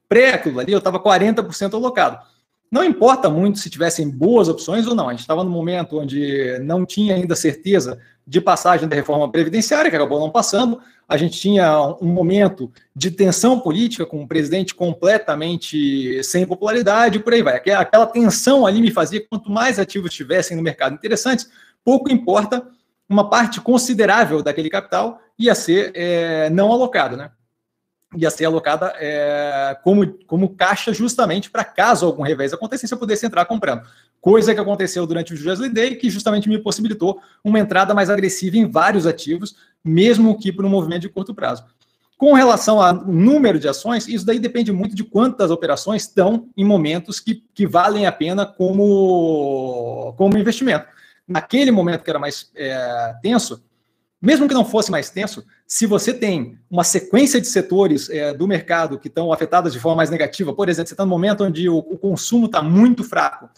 pré 0.09 0.33
aquilo 0.33 0.59
ali, 0.59 0.73
eu 0.73 0.79
estava 0.79 0.99
40% 0.99 1.73
alocado. 1.73 2.32
Não 2.73 2.83
importa 2.83 3.29
muito 3.29 3.59
se 3.59 3.69
tivessem 3.69 4.09
boas 4.09 4.49
opções 4.49 4.87
ou 4.87 4.95
não, 4.95 5.07
a 5.07 5.11
gente 5.11 5.19
estava 5.19 5.43
no 5.43 5.49
momento 5.51 5.99
onde 5.99 6.57
não 6.63 6.87
tinha 6.87 7.13
ainda 7.13 7.35
certeza 7.35 7.99
de 8.25 8.41
passagem 8.41 8.89
da 8.89 8.95
reforma 8.95 9.31
previdenciária, 9.31 9.91
que 9.91 9.95
acabou 9.95 10.19
não 10.19 10.31
passando, 10.31 10.79
a 11.07 11.15
gente 11.15 11.39
tinha 11.39 11.95
um 12.01 12.07
momento 12.07 12.71
de 12.95 13.11
tensão 13.11 13.59
política 13.59 14.07
com 14.07 14.21
um 14.21 14.27
presidente 14.27 14.73
completamente 14.73 16.23
sem 16.23 16.47
popularidade, 16.47 17.19
por 17.19 17.33
aí 17.33 17.43
vai. 17.43 17.57
Aquela 17.57 18.07
tensão 18.07 18.65
ali 18.65 18.81
me 18.81 18.89
fazia, 18.89 19.23
quanto 19.23 19.51
mais 19.51 19.77
ativos 19.77 20.11
tivessem 20.11 20.57
no 20.57 20.63
mercado 20.63 20.95
interessantes, 20.95 21.51
pouco 21.85 22.11
importa 22.11 22.65
uma 23.07 23.29
parte 23.29 23.61
considerável 23.61 24.41
daquele 24.41 24.71
capital 24.71 25.19
ia 25.37 25.53
ser 25.53 25.91
é, 25.93 26.49
não 26.49 26.71
alocada, 26.71 27.15
né? 27.15 27.29
Ia 28.15 28.29
ser 28.29 28.45
alocada 28.45 28.93
é, 28.97 29.77
como, 29.83 30.07
como 30.25 30.49
caixa 30.49 30.93
justamente 30.93 31.49
para 31.49 31.63
caso 31.63 32.05
algum 32.05 32.23
revés 32.23 32.53
acontecesse, 32.53 32.93
eu 32.93 32.97
pudesse 32.97 33.25
entrar 33.25 33.45
comprando. 33.45 33.83
Coisa 34.21 34.53
que 34.53 34.59
aconteceu 34.59 35.05
durante 35.05 35.33
o 35.33 35.37
Jersey 35.37 35.69
Day, 35.69 35.95
que 35.95 36.09
justamente 36.09 36.47
me 36.47 36.57
possibilitou 36.57 37.19
uma 37.43 37.59
entrada 37.59 37.93
mais 37.93 38.09
agressiva 38.09 38.57
em 38.57 38.69
vários 38.69 39.05
ativos, 39.05 39.55
mesmo 39.83 40.37
que 40.37 40.51
por 40.51 40.63
um 40.63 40.69
movimento 40.69 41.01
de 41.01 41.09
curto 41.09 41.33
prazo. 41.33 41.65
Com 42.17 42.33
relação 42.33 42.81
ao 42.81 42.93
número 42.93 43.59
de 43.59 43.67
ações, 43.67 44.07
isso 44.07 44.25
daí 44.25 44.39
depende 44.39 44.71
muito 44.71 44.95
de 44.95 45.03
quantas 45.03 45.51
operações 45.51 46.03
estão 46.03 46.47
em 46.55 46.63
momentos 46.63 47.19
que, 47.19 47.43
que 47.53 47.67
valem 47.67 48.05
a 48.05 48.11
pena 48.11 48.45
como, 48.45 50.13
como 50.17 50.37
investimento 50.37 50.85
naquele 51.27 51.71
momento 51.71 52.03
que 52.03 52.09
era 52.09 52.19
mais 52.19 52.51
é, 52.55 53.15
tenso, 53.21 53.63
mesmo 54.21 54.47
que 54.47 54.53
não 54.53 54.65
fosse 54.65 54.91
mais 54.91 55.09
tenso, 55.09 55.45
se 55.73 55.87
você 55.87 56.13
tem 56.13 56.59
uma 56.69 56.83
sequência 56.83 57.41
de 57.41 57.47
setores 57.47 58.07
é, 58.07 58.31
do 58.31 58.47
mercado 58.47 58.99
que 58.99 59.07
estão 59.07 59.33
afetados 59.33 59.73
de 59.73 59.79
forma 59.79 59.97
mais 59.97 60.11
negativa, 60.11 60.53
por 60.53 60.69
exemplo, 60.69 60.87
você 60.87 60.93
está 60.93 61.03
no 61.03 61.09
momento 61.09 61.43
onde 61.43 61.67
o, 61.67 61.79
o 61.79 61.97
consumo 61.97 62.45
está 62.45 62.61
muito 62.61 63.03
fraco, 63.03 63.49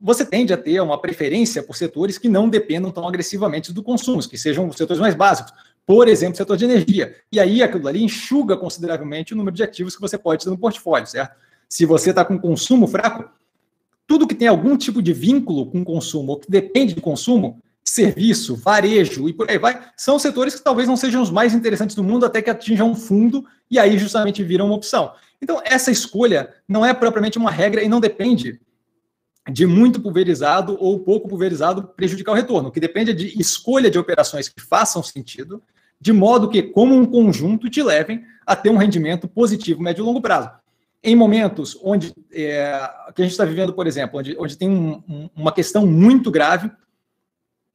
você 0.00 0.24
tende 0.24 0.52
a 0.52 0.56
ter 0.56 0.80
uma 0.80 1.00
preferência 1.00 1.62
por 1.62 1.76
setores 1.76 2.18
que 2.18 2.28
não 2.28 2.48
dependam 2.48 2.90
tão 2.90 3.06
agressivamente 3.06 3.72
do 3.72 3.84
consumo, 3.84 4.20
que 4.28 4.36
sejam 4.36 4.66
os 4.66 4.76
setores 4.76 5.00
mais 5.00 5.14
básicos, 5.14 5.52
por 5.86 6.08
exemplo, 6.08 6.36
setor 6.36 6.56
de 6.56 6.64
energia. 6.64 7.14
E 7.30 7.38
aí 7.38 7.62
aquilo 7.62 7.86
ali 7.86 8.02
enxuga 8.02 8.56
consideravelmente 8.56 9.32
o 9.32 9.36
número 9.36 9.54
de 9.54 9.62
ativos 9.62 9.94
que 9.94 10.00
você 10.00 10.18
pode 10.18 10.42
ter 10.42 10.50
no 10.50 10.58
portfólio, 10.58 11.06
certo? 11.06 11.36
Se 11.68 11.86
você 11.86 12.10
está 12.10 12.24
com 12.24 12.36
consumo 12.36 12.88
fraco, 12.88 13.30
tudo 14.08 14.26
que 14.26 14.34
tem 14.34 14.48
algum 14.48 14.76
tipo 14.76 15.00
de 15.00 15.12
vínculo 15.12 15.66
com 15.66 15.84
consumo, 15.84 16.32
ou 16.32 16.40
que 16.40 16.50
depende 16.50 16.96
do 16.96 17.00
consumo, 17.00 17.62
serviço, 17.90 18.54
varejo 18.54 19.28
e 19.28 19.32
por 19.32 19.50
aí 19.50 19.58
vai, 19.58 19.80
são 19.96 20.18
setores 20.18 20.54
que 20.54 20.62
talvez 20.62 20.86
não 20.86 20.96
sejam 20.96 21.22
os 21.22 21.30
mais 21.30 21.54
interessantes 21.54 21.96
do 21.96 22.04
mundo 22.04 22.26
até 22.26 22.42
que 22.42 22.50
atinjam 22.50 22.90
um 22.90 22.94
fundo 22.94 23.44
e 23.70 23.78
aí 23.78 23.98
justamente 23.98 24.42
viram 24.42 24.66
uma 24.66 24.74
opção. 24.74 25.12
Então, 25.40 25.60
essa 25.64 25.90
escolha 25.90 26.52
não 26.66 26.84
é 26.84 26.92
propriamente 26.92 27.38
uma 27.38 27.50
regra 27.50 27.82
e 27.82 27.88
não 27.88 28.00
depende 28.00 28.60
de 29.50 29.66
muito 29.66 30.00
pulverizado 30.00 30.76
ou 30.78 31.00
pouco 31.00 31.28
pulverizado 31.28 31.82
prejudicar 31.96 32.32
o 32.32 32.34
retorno. 32.34 32.70
Que 32.70 32.80
depende 32.80 33.12
é 33.12 33.14
de 33.14 33.40
escolha 33.40 33.90
de 33.90 33.98
operações 33.98 34.48
que 34.48 34.60
façam 34.60 35.02
sentido, 35.02 35.62
de 36.00 36.12
modo 36.12 36.50
que, 36.50 36.62
como 36.62 36.94
um 36.94 37.06
conjunto, 37.06 37.70
te 37.70 37.82
levem 37.82 38.22
a 38.46 38.54
ter 38.54 38.70
um 38.70 38.76
rendimento 38.76 39.26
positivo 39.26 39.82
médio 39.82 40.02
e 40.02 40.04
longo 40.04 40.20
prazo 40.20 40.50
em 41.02 41.14
momentos 41.14 41.78
onde 41.82 42.12
é, 42.32 42.90
que 43.14 43.22
a 43.22 43.24
gente 43.24 43.32
está 43.32 43.44
vivendo, 43.44 43.72
por 43.72 43.86
exemplo, 43.86 44.18
onde, 44.18 44.36
onde 44.38 44.58
tem 44.58 44.68
um, 44.68 45.02
um, 45.08 45.30
uma 45.36 45.52
questão 45.52 45.86
muito 45.86 46.30
grave 46.30 46.70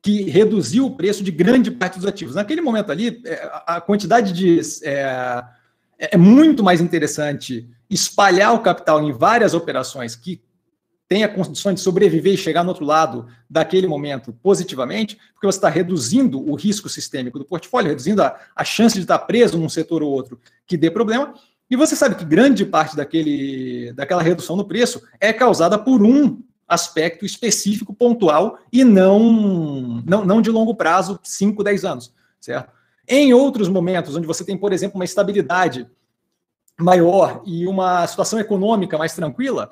que 0.03 0.23
reduziu 0.23 0.85
o 0.85 0.91
preço 0.91 1.23
de 1.23 1.31
grande 1.31 1.71
parte 1.71 1.97
dos 1.97 2.05
ativos. 2.05 2.35
Naquele 2.35 2.59
momento 2.59 2.91
ali, 2.91 3.21
é, 3.25 3.49
a 3.65 3.79
quantidade 3.79 4.33
de 4.33 4.59
é, 4.83 5.43
é, 5.97 6.17
muito 6.17 6.61
mais 6.61 6.81
interessante 6.81 7.65
espalhar 7.89 8.53
o 8.53 8.59
capital 8.59 9.01
em 9.01 9.13
várias 9.13 9.53
operações 9.53 10.13
que 10.13 10.43
tenha 11.07 11.29
condições 11.29 11.75
de 11.75 11.81
sobreviver 11.81 12.33
e 12.33 12.37
chegar 12.37 12.63
no 12.63 12.69
outro 12.69 12.83
lado 12.83 13.27
daquele 13.49 13.87
momento 13.87 14.33
positivamente, 14.33 15.17
porque 15.33 15.47
você 15.47 15.57
está 15.57 15.69
reduzindo 15.69 16.37
o 16.49 16.53
risco 16.55 16.89
sistêmico 16.89 17.39
do 17.39 17.45
portfólio, 17.45 17.89
reduzindo 17.89 18.21
a, 18.21 18.37
a 18.53 18.65
chance 18.65 18.95
de 18.95 19.01
estar 19.01 19.19
preso 19.19 19.57
num 19.57 19.69
setor 19.69 20.03
ou 20.03 20.11
outro 20.11 20.37
que 20.67 20.75
dê 20.75 20.91
problema, 20.91 21.33
e 21.69 21.77
você 21.77 21.95
sabe 21.95 22.15
que 22.15 22.25
grande 22.25 22.65
parte 22.65 22.95
daquele, 22.95 23.93
daquela 23.93 24.21
redução 24.21 24.57
no 24.57 24.65
preço 24.65 25.01
é 25.19 25.31
causada 25.31 25.77
por 25.79 26.03
um 26.03 26.41
aspecto 26.73 27.25
específico, 27.25 27.93
pontual, 27.93 28.57
e 28.71 28.83
não, 28.83 30.01
não, 30.05 30.25
não 30.25 30.41
de 30.41 30.49
longo 30.49 30.75
prazo, 30.75 31.19
5, 31.23 31.63
10 31.63 31.85
anos, 31.85 32.13
certo? 32.39 32.71
Em 33.07 33.33
outros 33.33 33.67
momentos, 33.67 34.15
onde 34.15 34.27
você 34.27 34.45
tem, 34.45 34.57
por 34.57 34.71
exemplo, 34.71 34.97
uma 34.97 35.05
estabilidade 35.05 35.87
maior 36.79 37.41
e 37.45 37.67
uma 37.67 38.05
situação 38.07 38.39
econômica 38.39 38.97
mais 38.97 39.13
tranquila, 39.13 39.69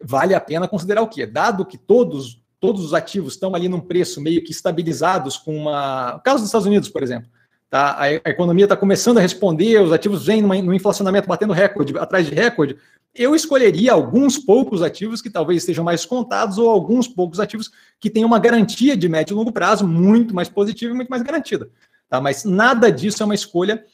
vale 0.00 0.34
a 0.34 0.40
pena 0.40 0.68
considerar 0.68 1.02
o 1.02 1.08
quê? 1.08 1.26
Dado 1.26 1.64
que 1.64 1.78
todos, 1.78 2.42
todos 2.60 2.84
os 2.84 2.94
ativos 2.94 3.34
estão 3.34 3.54
ali 3.54 3.68
num 3.68 3.80
preço 3.80 4.20
meio 4.20 4.44
que 4.44 4.52
estabilizados 4.52 5.36
com 5.36 5.56
uma... 5.56 6.16
O 6.16 6.20
caso 6.20 6.38
dos 6.38 6.48
Estados 6.48 6.66
Unidos, 6.66 6.88
por 6.88 7.02
exemplo, 7.02 7.28
Tá? 7.68 8.00
A, 8.00 8.12
economia 8.12 8.64
está 8.64 8.76
começando 8.76 9.18
a 9.18 9.20
responder, 9.20 9.80
os 9.80 9.92
ativos 9.92 10.26
vêm 10.26 10.40
no 10.40 10.74
inflacionamento 10.74 11.28
batendo 11.28 11.52
recorde, 11.52 11.98
atrás 11.98 12.26
de 12.26 12.34
recorde. 12.34 12.76
Eu 13.14 13.34
escolheria 13.34 13.92
alguns 13.92 14.38
poucos 14.38 14.82
ativos 14.82 15.22
que 15.22 15.30
talvez 15.30 15.62
estejam 15.62 15.84
mais 15.84 16.04
contados 16.04 16.58
ou 16.58 16.68
alguns 16.68 17.08
poucos 17.08 17.40
ativos 17.40 17.70
que 17.98 18.10
tenham 18.10 18.26
uma 18.26 18.38
garantia 18.38 18.96
de 18.96 19.08
médio 19.08 19.34
e 19.34 19.36
longo 19.36 19.52
prazo 19.52 19.86
muito 19.86 20.34
mais 20.34 20.48
positiva 20.48 20.92
e 20.92 20.96
muito 20.96 21.08
mais 21.08 21.22
garantida. 21.22 21.68
Tá? 22.08 22.20
Mas 22.20 22.44
nada 22.44 22.92
disso 22.92 23.22
é 23.22 23.26
uma 23.26 23.34
escolha 23.34 23.84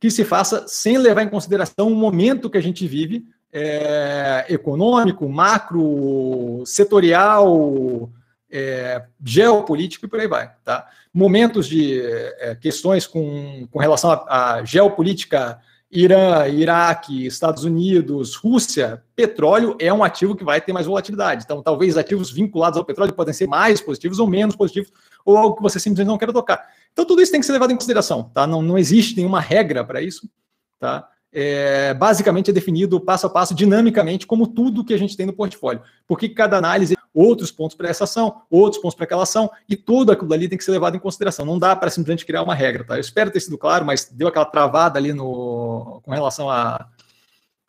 que 0.00 0.10
se 0.10 0.24
faça 0.24 0.66
sem 0.66 0.96
levar 0.96 1.22
em 1.22 1.28
consideração 1.28 1.92
o 1.92 1.94
momento 1.94 2.48
que 2.48 2.56
a 2.56 2.62
gente 2.62 2.86
vive, 2.88 3.24
é, 3.52 4.46
econômico, 4.48 5.28
macro, 5.28 6.62
setorial, 6.64 8.10
é, 8.50 9.02
geopolítico 9.24 10.06
e 10.06 10.08
por 10.08 10.20
aí 10.20 10.26
vai. 10.26 10.50
Tá? 10.64 10.88
Momentos 11.12 11.66
de 11.66 12.00
é, 12.00 12.54
questões 12.54 13.06
com, 13.06 13.66
com 13.70 13.78
relação 13.78 14.10
à 14.28 14.62
geopolítica, 14.64 15.60
Irã, 15.90 16.46
Iraque, 16.46 17.26
Estados 17.26 17.64
Unidos, 17.64 18.36
Rússia, 18.36 19.02
petróleo 19.16 19.76
é 19.80 19.92
um 19.92 20.04
ativo 20.04 20.36
que 20.36 20.44
vai 20.44 20.60
ter 20.60 20.72
mais 20.72 20.86
volatilidade. 20.86 21.42
Então, 21.44 21.62
talvez 21.62 21.96
ativos 21.96 22.30
vinculados 22.30 22.78
ao 22.78 22.84
petróleo 22.84 23.12
podem 23.12 23.34
ser 23.34 23.48
mais 23.48 23.80
positivos 23.80 24.20
ou 24.20 24.26
menos 24.26 24.54
positivos, 24.54 24.92
ou 25.24 25.36
algo 25.36 25.56
que 25.56 25.62
você 25.62 25.80
simplesmente 25.80 26.08
não 26.08 26.18
quer 26.18 26.32
tocar. 26.32 26.64
Então, 26.92 27.04
tudo 27.04 27.20
isso 27.20 27.32
tem 27.32 27.40
que 27.40 27.46
ser 27.46 27.52
levado 27.52 27.72
em 27.72 27.76
consideração. 27.76 28.30
Tá? 28.32 28.46
Não, 28.46 28.62
não 28.62 28.78
existe 28.78 29.16
nenhuma 29.16 29.40
regra 29.40 29.84
para 29.84 30.00
isso. 30.00 30.30
Tá? 30.78 31.08
É, 31.32 31.92
basicamente 31.94 32.50
é 32.50 32.52
definido 32.52 33.00
passo 33.00 33.26
a 33.26 33.30
passo, 33.30 33.54
dinamicamente, 33.54 34.26
como 34.26 34.46
tudo 34.46 34.84
que 34.84 34.94
a 34.94 34.98
gente 34.98 35.16
tem 35.16 35.26
no 35.26 35.32
portfólio. 35.32 35.82
Porque 36.06 36.28
cada 36.28 36.56
análise 36.56 36.96
outros 37.12 37.50
pontos 37.50 37.76
para 37.76 37.88
essa 37.88 38.04
ação, 38.04 38.42
outros 38.50 38.80
pontos 38.80 38.94
para 38.94 39.04
aquela 39.04 39.24
ação, 39.24 39.50
e 39.68 39.76
tudo 39.76 40.12
aquilo 40.12 40.32
ali 40.32 40.48
tem 40.48 40.56
que 40.56 40.64
ser 40.64 40.70
levado 40.70 40.96
em 40.96 41.00
consideração. 41.00 41.44
Não 41.44 41.58
dá 41.58 41.74
para 41.74 41.90
simplesmente 41.90 42.24
criar 42.24 42.42
uma 42.42 42.54
regra, 42.54 42.84
tá? 42.84 42.96
Eu 42.96 43.00
espero 43.00 43.30
ter 43.30 43.40
sido 43.40 43.58
claro, 43.58 43.84
mas 43.84 44.08
deu 44.10 44.28
aquela 44.28 44.44
travada 44.44 44.98
ali 44.98 45.12
no, 45.12 46.00
com 46.04 46.12
relação 46.12 46.48
a, 46.48 46.86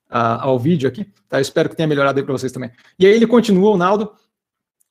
a, 0.10 0.44
ao 0.44 0.60
vídeo 0.60 0.88
aqui, 0.88 1.06
tá? 1.28 1.38
Eu 1.38 1.42
espero 1.42 1.70
que 1.70 1.76
tenha 1.76 1.88
melhorado 1.88 2.20
aí 2.20 2.26
para 2.26 2.34
vocês 2.34 2.52
também. 2.52 2.72
E 3.00 3.06
aí 3.06 3.14
ele 3.14 3.28
continua, 3.28 3.72
o 3.72 3.78
Naldo, 3.78 4.12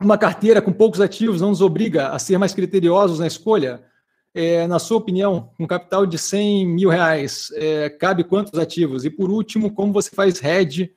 uma 0.01 0.17
carteira 0.17 0.63
com 0.63 0.73
poucos 0.73 1.01
ativos 1.01 1.41
não 1.41 1.51
nos 1.51 1.61
obriga 1.61 2.09
a 2.09 2.19
ser 2.19 2.39
mais 2.39 2.55
criteriosos 2.55 3.19
na 3.19 3.27
escolha? 3.27 3.85
É, 4.33 4.67
na 4.67 4.79
sua 4.79 4.97
opinião, 4.97 5.51
um 5.59 5.67
capital 5.67 6.07
de 6.07 6.17
100 6.17 6.67
mil 6.67 6.89
reais, 6.89 7.51
é, 7.55 7.91
cabe 7.91 8.25
quantos 8.25 8.59
ativos? 8.59 9.05
E 9.05 9.11
por 9.11 9.29
último, 9.31 9.75
como 9.75 9.93
você 9.93 10.11
faz 10.11 10.43
hedge 10.43 10.95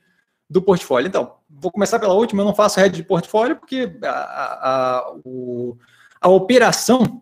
do 0.49 0.61
portfólio? 0.61 1.07
Então, 1.07 1.33
vou 1.63 1.71
começar 1.71 1.97
pela 1.97 2.13
última, 2.13 2.41
eu 2.41 2.45
não 2.45 2.53
faço 2.53 2.79
hedge 2.79 2.97
de 2.97 3.03
portfólio, 3.03 3.55
porque 3.55 3.97
a, 4.03 4.09
a, 4.09 5.13
o, 5.23 5.77
a 6.19 6.27
operação, 6.27 7.21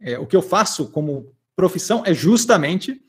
é, 0.00 0.18
o 0.18 0.26
que 0.26 0.36
eu 0.36 0.42
faço 0.42 0.90
como 0.90 1.32
profissão 1.56 2.02
é 2.04 2.12
justamente 2.12 3.02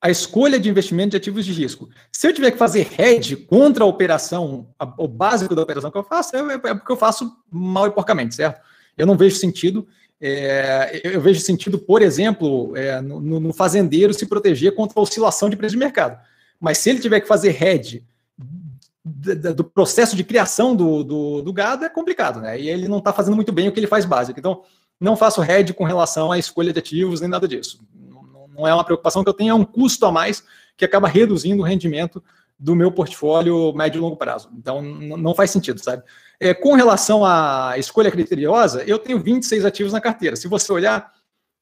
a 0.00 0.10
escolha 0.10 0.58
de 0.58 0.68
investimento 0.68 1.10
de 1.10 1.18
ativos 1.18 1.44
de 1.44 1.52
risco. 1.52 1.88
Se 2.10 2.26
eu 2.26 2.34
tiver 2.34 2.50
que 2.50 2.58
fazer 2.58 2.88
hedge 2.98 3.36
contra 3.36 3.84
a 3.84 3.86
operação, 3.86 4.74
a, 4.78 4.92
o 4.98 5.06
básico 5.06 5.54
da 5.54 5.62
operação 5.62 5.90
que 5.90 5.98
eu 5.98 6.02
faço, 6.02 6.34
é, 6.34 6.54
é 6.54 6.74
porque 6.74 6.90
eu 6.90 6.96
faço 6.96 7.30
mal 7.50 7.86
e 7.86 7.90
porcamente, 7.90 8.34
certo? 8.34 8.60
Eu 8.96 9.06
não 9.06 9.16
vejo 9.16 9.36
sentido 9.36 9.86
É, 10.24 11.00
eu 11.02 11.20
vejo 11.20 11.40
sentido, 11.40 11.78
por 11.78 12.00
exemplo, 12.00 12.76
é, 12.76 13.00
no, 13.00 13.20
no, 13.20 13.52
fazendeiro 13.52 14.14
se 14.14 14.24
proteger 14.26 14.72
contra 14.72 14.98
a 14.98 15.02
oscilação 15.02 15.50
de 15.50 15.56
preço 15.56 15.72
de 15.72 15.78
mercado. 15.78 16.16
Mas 16.60 16.78
se 16.78 16.90
ele 16.90 17.00
tiver 17.00 17.20
que 17.20 17.26
fazer 17.26 17.60
hedge 17.60 18.04
do 19.04 19.64
processo 19.64 20.14
de 20.14 20.22
criação 20.22 20.76
do, 20.76 21.02
do, 21.02 21.42
do, 21.42 21.52
gado, 21.52 21.84
é 21.84 21.88
complicado, 21.88 22.40
né? 22.40 22.60
E 22.60 22.68
ele 22.68 22.86
não 22.86 22.98
está 22.98 23.12
fazendo 23.12 23.34
muito 23.34 23.52
bem 23.52 23.68
o 23.68 23.72
que 23.72 23.80
ele 23.80 23.88
faz 23.88 24.04
básico. 24.04 24.38
Então, 24.38 24.62
não 25.00 25.16
faço 25.16 25.42
hedge 25.42 25.74
com 25.74 25.84
relação 25.84 26.30
à 26.30 26.38
escolha 26.38 26.72
de 26.72 26.78
ativos 26.78 27.20
nem 27.20 27.28
nada 27.28 27.48
disso. 27.48 27.84
Não, 27.92 28.48
não 28.48 28.68
é 28.68 28.72
uma 28.72 28.84
preocupação 28.84 29.24
que 29.24 29.28
eu 29.28 29.34
tenho, 29.34 29.50
é 29.50 29.54
um 29.54 29.64
custo 29.64 30.06
a 30.06 30.12
mais 30.12 30.44
que 30.76 30.84
acaba 30.84 31.08
reduzindo 31.08 31.62
o 31.62 31.66
rendimento 31.66 32.22
do 32.56 32.76
meu 32.76 32.92
portfólio 32.92 33.72
médio 33.74 33.98
e 33.98 34.00
longo 34.00 34.16
prazo. 34.16 34.48
Então, 34.56 34.80
não 34.80 35.34
faz 35.34 35.50
sentido, 35.50 35.82
sabe? 35.82 36.04
É, 36.38 36.54
com 36.54 36.74
relação 36.74 37.24
à 37.24 37.74
escolha 37.76 38.10
criteriosa, 38.10 38.84
eu 38.84 39.00
tenho 39.00 39.20
26 39.20 39.64
ativos 39.64 39.92
na 39.92 40.00
carteira. 40.00 40.36
Se 40.36 40.46
você 40.46 40.72
olhar, 40.72 41.12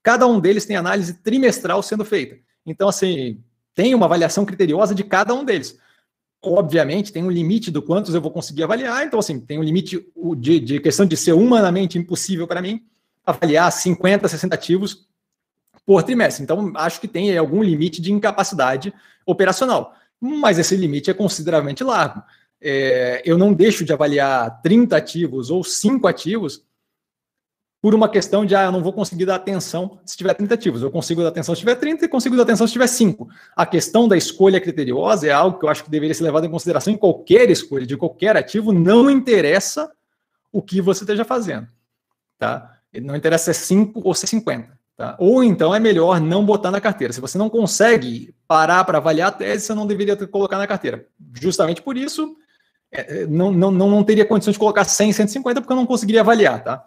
cada 0.03 0.27
um 0.27 0.39
deles 0.39 0.67
tem 0.67 0.77
análise 0.77 1.15
trimestral 1.15 1.83
sendo 1.83 2.05
feita. 2.05 2.37
Então, 2.67 2.87
assim, 2.87 3.43
tem 3.75 3.95
uma 3.95 4.05
avaliação 4.05 4.45
criteriosa 4.45 4.95
de 4.95 5.03
cada 5.03 5.33
um 5.33 5.43
deles. 5.43 5.79
Obviamente, 6.43 7.13
tem 7.13 7.23
um 7.23 7.31
limite 7.31 7.71
do 7.71 7.83
quantos 7.83 8.15
eu 8.15 8.21
vou 8.21 8.31
conseguir 8.31 8.63
avaliar. 8.63 9.05
Então, 9.05 9.19
assim, 9.19 9.39
tem 9.41 9.59
um 9.59 9.63
limite 9.63 10.07
de, 10.37 10.61
de 10.61 10.81
questão 10.81 11.05
de 11.05 11.17
ser 11.17 11.33
humanamente 11.33 11.99
impossível 11.99 12.47
para 12.47 12.63
mim 12.63 12.83
avaliar 13.27 13.71
50, 13.71 14.27
60 14.27 14.55
ativos 14.55 15.07
por 15.85 16.03
trimestre. 16.03 16.43
Então, 16.43 16.73
acho 16.77 17.01
que 17.01 17.07
tem 17.07 17.37
algum 17.37 17.63
limite 17.63 18.01
de 18.01 18.13
incapacidade 18.13 18.93
operacional 19.27 19.95
mas 20.21 20.59
esse 20.59 20.77
limite 20.77 21.11
é 21.11 21.15
consideravelmente 21.15 21.83
largo. 21.83 22.23
É, 22.61 23.23
eu 23.25 23.39
não 23.39 23.55
deixo 23.55 23.85
de 23.85 23.93
avaliar 23.93 24.61
30 24.61 24.95
ativos 24.95 25.51
ou 25.51 25.65
5 25.65 26.07
ativos 26.07 26.63
por 27.83 27.95
uma 27.95 28.09
questão 28.09 28.45
de, 28.45 28.55
ah, 28.55 28.65
eu 28.65 28.73
não 28.73 28.83
vou 28.83 28.93
conseguir 28.93 29.25
dar 29.25 29.37
atenção 29.37 29.99
se 30.05 30.17
tiver 30.17 30.35
30 30.35 30.55
ativos. 30.55 30.83
Eu 30.83 30.91
consigo 30.91 31.23
dar 31.23 31.29
atenção 31.29 31.55
se 31.55 31.61
tiver 31.61 31.77
30 31.77 32.05
e 32.05 32.09
consigo 32.09 32.37
dar 32.37 32.43
atenção 32.43 32.67
se 32.67 32.73
tiver 32.75 32.87
5. 32.87 33.29
A 33.57 33.65
questão 33.65 34.07
da 34.07 34.17
escolha 34.17 34.61
criteriosa 34.61 35.27
é 35.27 35.31
algo 35.31 35.59
que 35.59 35.65
eu 35.65 35.69
acho 35.69 35.85
que 35.85 35.91
deveria 35.91 36.15
ser 36.15 36.25
levado 36.25 36.45
em 36.45 36.51
consideração 36.51 36.93
em 36.93 36.97
qualquer 36.97 37.49
escolha 37.51 37.87
de 37.87 37.97
qualquer 37.97 38.37
ativo, 38.37 38.73
não 38.73 39.11
interessa 39.11 39.91
o 40.53 40.61
que 40.61 40.81
você 40.83 41.05
esteja 41.05 41.25
fazendo. 41.25 41.67
Tá? 42.39 42.79
Não 43.01 43.17
interessa 43.17 43.45
se 43.45 43.51
é 43.51 43.77
5 43.77 44.03
ou 44.05 44.15
se 44.15 44.27
é 44.27 44.29
50. 44.29 44.79
Tá? 44.95 45.17
Ou 45.19 45.43
então 45.43 45.75
é 45.75 45.81
melhor 45.81 46.21
não 46.21 46.45
botar 46.45 46.71
na 46.71 46.83
carteira. 46.83 47.15
Se 47.15 47.21
você 47.21 47.39
não 47.39 47.49
consegue 47.49 48.35
parar 48.47 48.85
para 48.85 48.99
avaliar 48.99 49.29
a 49.29 49.33
tese, 49.33 49.65
você 49.65 49.75
não 49.75 49.87
deveria 49.87 50.15
ter, 50.17 50.27
colocar 50.27 50.59
na 50.59 50.67
carteira. 50.67 51.07
Justamente 51.41 51.81
por 51.81 51.97
isso, 51.97 52.37
é, 52.93 53.23
é 53.23 53.27
não, 53.27 53.51
não, 53.51 53.71
não 53.71 54.05
teria 54.05 54.27
condições 54.27 54.53
de 54.53 54.59
colocar 54.59 54.85
100, 54.85 55.15
150, 55.15 55.63
porque 55.63 55.73
eu 55.73 55.77
não 55.77 55.87
conseguiria 55.87 56.21
avaliar. 56.21 56.63
Tá? 56.63 56.85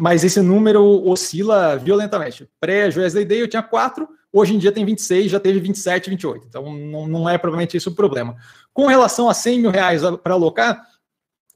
Mas 0.00 0.22
esse 0.22 0.40
número 0.40 0.84
oscila 1.08 1.76
violentamente. 1.76 2.48
Pré-Joesley 2.60 3.24
Day 3.24 3.42
eu 3.42 3.48
tinha 3.48 3.62
4, 3.62 4.08
hoje 4.32 4.54
em 4.54 4.58
dia 4.58 4.70
tem 4.70 4.84
26, 4.84 5.28
já 5.28 5.40
teve 5.40 5.58
27, 5.58 6.08
28. 6.08 6.46
Então 6.46 6.72
não, 6.72 7.08
não 7.08 7.28
é 7.28 7.36
provavelmente 7.36 7.76
isso 7.76 7.90
o 7.90 7.94
problema. 7.96 8.36
Com 8.72 8.86
relação 8.86 9.28
a 9.28 9.34
100 9.34 9.60
mil 9.60 9.70
reais 9.72 10.02
para 10.22 10.34
alocar, 10.34 10.86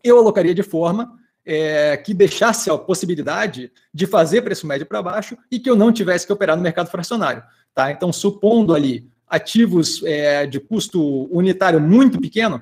eu 0.02 0.18
alocaria 0.18 0.52
de 0.52 0.64
forma 0.64 1.16
é, 1.46 1.96
que 1.96 2.12
deixasse 2.12 2.68
a 2.68 2.76
possibilidade 2.76 3.70
de 3.94 4.06
fazer 4.08 4.42
preço 4.42 4.66
médio 4.66 4.86
para 4.86 5.00
baixo 5.00 5.38
e 5.48 5.60
que 5.60 5.70
eu 5.70 5.76
não 5.76 5.92
tivesse 5.92 6.26
que 6.26 6.32
operar 6.32 6.56
no 6.56 6.62
mercado 6.64 6.90
fracionário. 6.90 7.44
Tá? 7.72 7.92
Então, 7.92 8.12
supondo 8.12 8.74
ali 8.74 9.08
ativos 9.28 10.02
é, 10.04 10.46
de 10.46 10.58
custo 10.58 11.32
unitário 11.34 11.80
muito 11.80 12.20
pequeno, 12.20 12.60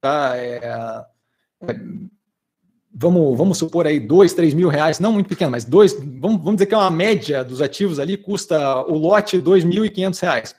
tá? 0.00 0.36
É, 0.36 1.06
é 1.62 1.80
vamos, 2.94 3.36
vamos 3.36 3.58
supor 3.58 3.86
aí 3.86 3.98
dois, 3.98 4.32
três 4.32 4.54
mil 4.54 4.68
reais, 4.68 5.00
não 5.00 5.12
muito 5.12 5.28
pequeno, 5.28 5.50
mas 5.50 5.64
dois, 5.64 5.92
vamos, 5.92 6.38
vamos 6.38 6.54
dizer 6.54 6.66
que 6.66 6.74
é 6.74 6.78
uma 6.78 6.90
média 6.90 7.42
dos 7.42 7.60
ativos 7.60 7.98
ali, 7.98 8.16
custa 8.16 8.82
o 8.86 8.96
lote 8.96 9.40
dois 9.40 9.64
mil 9.64 9.84
e 9.84 9.90
quinhentos 9.90 10.20
reais. 10.20 10.54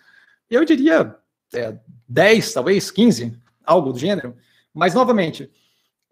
Eu 0.49 0.65
diria 0.65 1.15
é, 1.53 1.75
10, 2.07 2.53
talvez 2.53 2.91
15, 2.91 3.37
algo 3.65 3.91
do 3.91 3.99
gênero. 3.99 4.35
Mas, 4.73 4.93
novamente, 4.93 5.49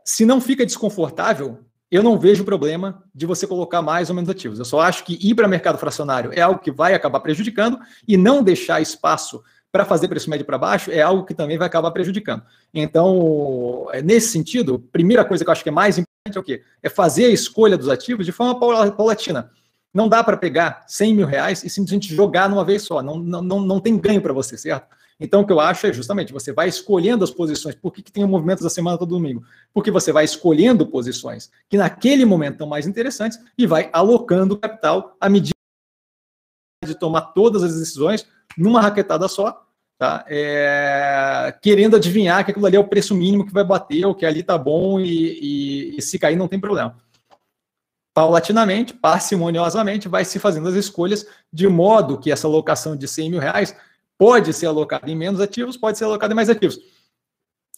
se 0.03 0.25
não 0.25 0.39
fica 0.39 0.65
desconfortável, 0.65 1.59
eu 1.91 2.01
não 2.01 2.17
vejo 2.17 2.43
problema 2.43 3.03
de 3.13 3.25
você 3.25 3.45
colocar 3.45 3.81
mais 3.81 4.09
ou 4.09 4.15
menos 4.15 4.29
ativos. 4.29 4.57
Eu 4.57 4.65
só 4.65 4.79
acho 4.79 5.03
que 5.03 5.19
ir 5.21 5.35
para 5.35 5.47
mercado 5.47 5.77
fracionário 5.77 6.31
é 6.33 6.41
algo 6.41 6.59
que 6.59 6.71
vai 6.71 6.93
acabar 6.93 7.19
prejudicando 7.19 7.79
e 8.07 8.17
não 8.17 8.41
deixar 8.41 8.81
espaço 8.81 9.43
para 9.71 9.85
fazer 9.85 10.07
preço 10.07 10.29
médio 10.29 10.45
para 10.45 10.57
baixo 10.57 10.91
é 10.91 11.01
algo 11.01 11.25
que 11.25 11.33
também 11.33 11.57
vai 11.57 11.65
acabar 11.65 11.89
prejudicando. 11.91 12.43
Então, 12.73 13.87
é, 13.91 14.03
nesse 14.03 14.29
sentido, 14.29 14.79
primeira 14.91 15.25
coisa 15.25 15.43
que 15.43 15.49
eu 15.49 15.51
acho 15.51 15.63
que 15.63 15.69
é 15.69 15.71
mais 15.71 15.97
importante 16.33 16.37
é 16.37 16.39
o 16.39 16.43
quê? 16.43 16.63
É 16.81 16.89
fazer 16.89 17.25
a 17.25 17.29
escolha 17.29 17.77
dos 17.77 17.89
ativos 17.89 18.25
de 18.25 18.31
forma 18.31 18.59
paulatina. 18.59 19.51
Não 19.93 20.09
dá 20.09 20.23
para 20.23 20.35
pegar 20.37 20.83
100 20.87 21.15
mil 21.15 21.27
reais 21.27 21.63
e 21.63 21.69
simplesmente 21.69 22.13
jogar 22.13 22.49
numa 22.49 22.65
vez 22.65 22.81
só. 22.81 23.01
Não, 23.01 23.19
não, 23.19 23.41
não, 23.41 23.61
não 23.61 23.79
tem 23.79 23.97
ganho 23.97 24.21
para 24.21 24.33
você, 24.33 24.57
certo? 24.57 24.87
Então, 25.19 25.41
o 25.41 25.45
que 25.45 25.53
eu 25.53 25.59
acho 25.59 25.85
é 25.85 25.93
justamente 25.93 26.33
você 26.33 26.51
vai 26.51 26.67
escolhendo 26.67 27.23
as 27.23 27.29
posições. 27.29 27.75
Por 27.75 27.93
que, 27.93 28.01
que 28.01 28.11
tem 28.11 28.23
o 28.23 28.27
movimento 28.27 28.63
da 28.63 28.69
semana 28.69 28.97
todo 28.97 29.09
domingo? 29.09 29.43
Porque 29.71 29.91
você 29.91 30.11
vai 30.11 30.25
escolhendo 30.25 30.87
posições 30.87 31.51
que 31.69 31.77
naquele 31.77 32.25
momento 32.25 32.53
estão 32.53 32.67
mais 32.67 32.87
interessantes 32.87 33.39
e 33.55 33.67
vai 33.67 33.89
alocando 33.93 34.57
capital 34.57 35.15
à 35.21 35.29
medida 35.29 35.53
de 36.83 36.95
tomar 36.95 37.21
todas 37.33 37.63
as 37.63 37.77
decisões 37.77 38.27
numa 38.57 38.81
raquetada 38.81 39.27
só, 39.27 39.62
tá? 40.03 40.25
É, 40.27 41.55
querendo 41.61 41.95
adivinhar 41.95 42.43
que 42.43 42.51
aquilo 42.51 42.65
ali 42.65 42.75
é 42.75 42.79
o 42.79 42.87
preço 42.87 43.15
mínimo 43.15 43.45
que 43.45 43.53
vai 43.53 43.63
bater, 43.63 44.05
ou 44.05 44.13
que 44.13 44.25
ali 44.25 44.43
tá 44.43 44.57
bom 44.57 44.99
e, 44.99 45.05
e, 45.05 45.97
e 45.97 46.01
se 46.01 46.19
cair 46.19 46.35
não 46.35 46.47
tem 46.47 46.59
problema 46.59 46.95
paulatinamente, 48.13 48.93
parcimoniosamente, 48.93 50.07
vai 50.07 50.23
se 50.23 50.37
fazendo 50.37 50.67
as 50.67 50.75
escolhas 50.75 51.25
de 51.51 51.67
modo 51.67 52.19
que 52.19 52.31
essa 52.31 52.45
alocação 52.45 52.95
de 52.95 53.07
100 53.07 53.31
mil 53.31 53.39
reais 53.39 53.75
pode 54.17 54.53
ser 54.53 54.67
alocado 54.67 55.09
em 55.09 55.15
menos 55.15 55.41
ativos, 55.41 55.75
pode 55.75 55.97
ser 55.97 56.03
alocado 56.03 56.31
em 56.31 56.35
mais 56.35 56.49
ativos. 56.49 56.79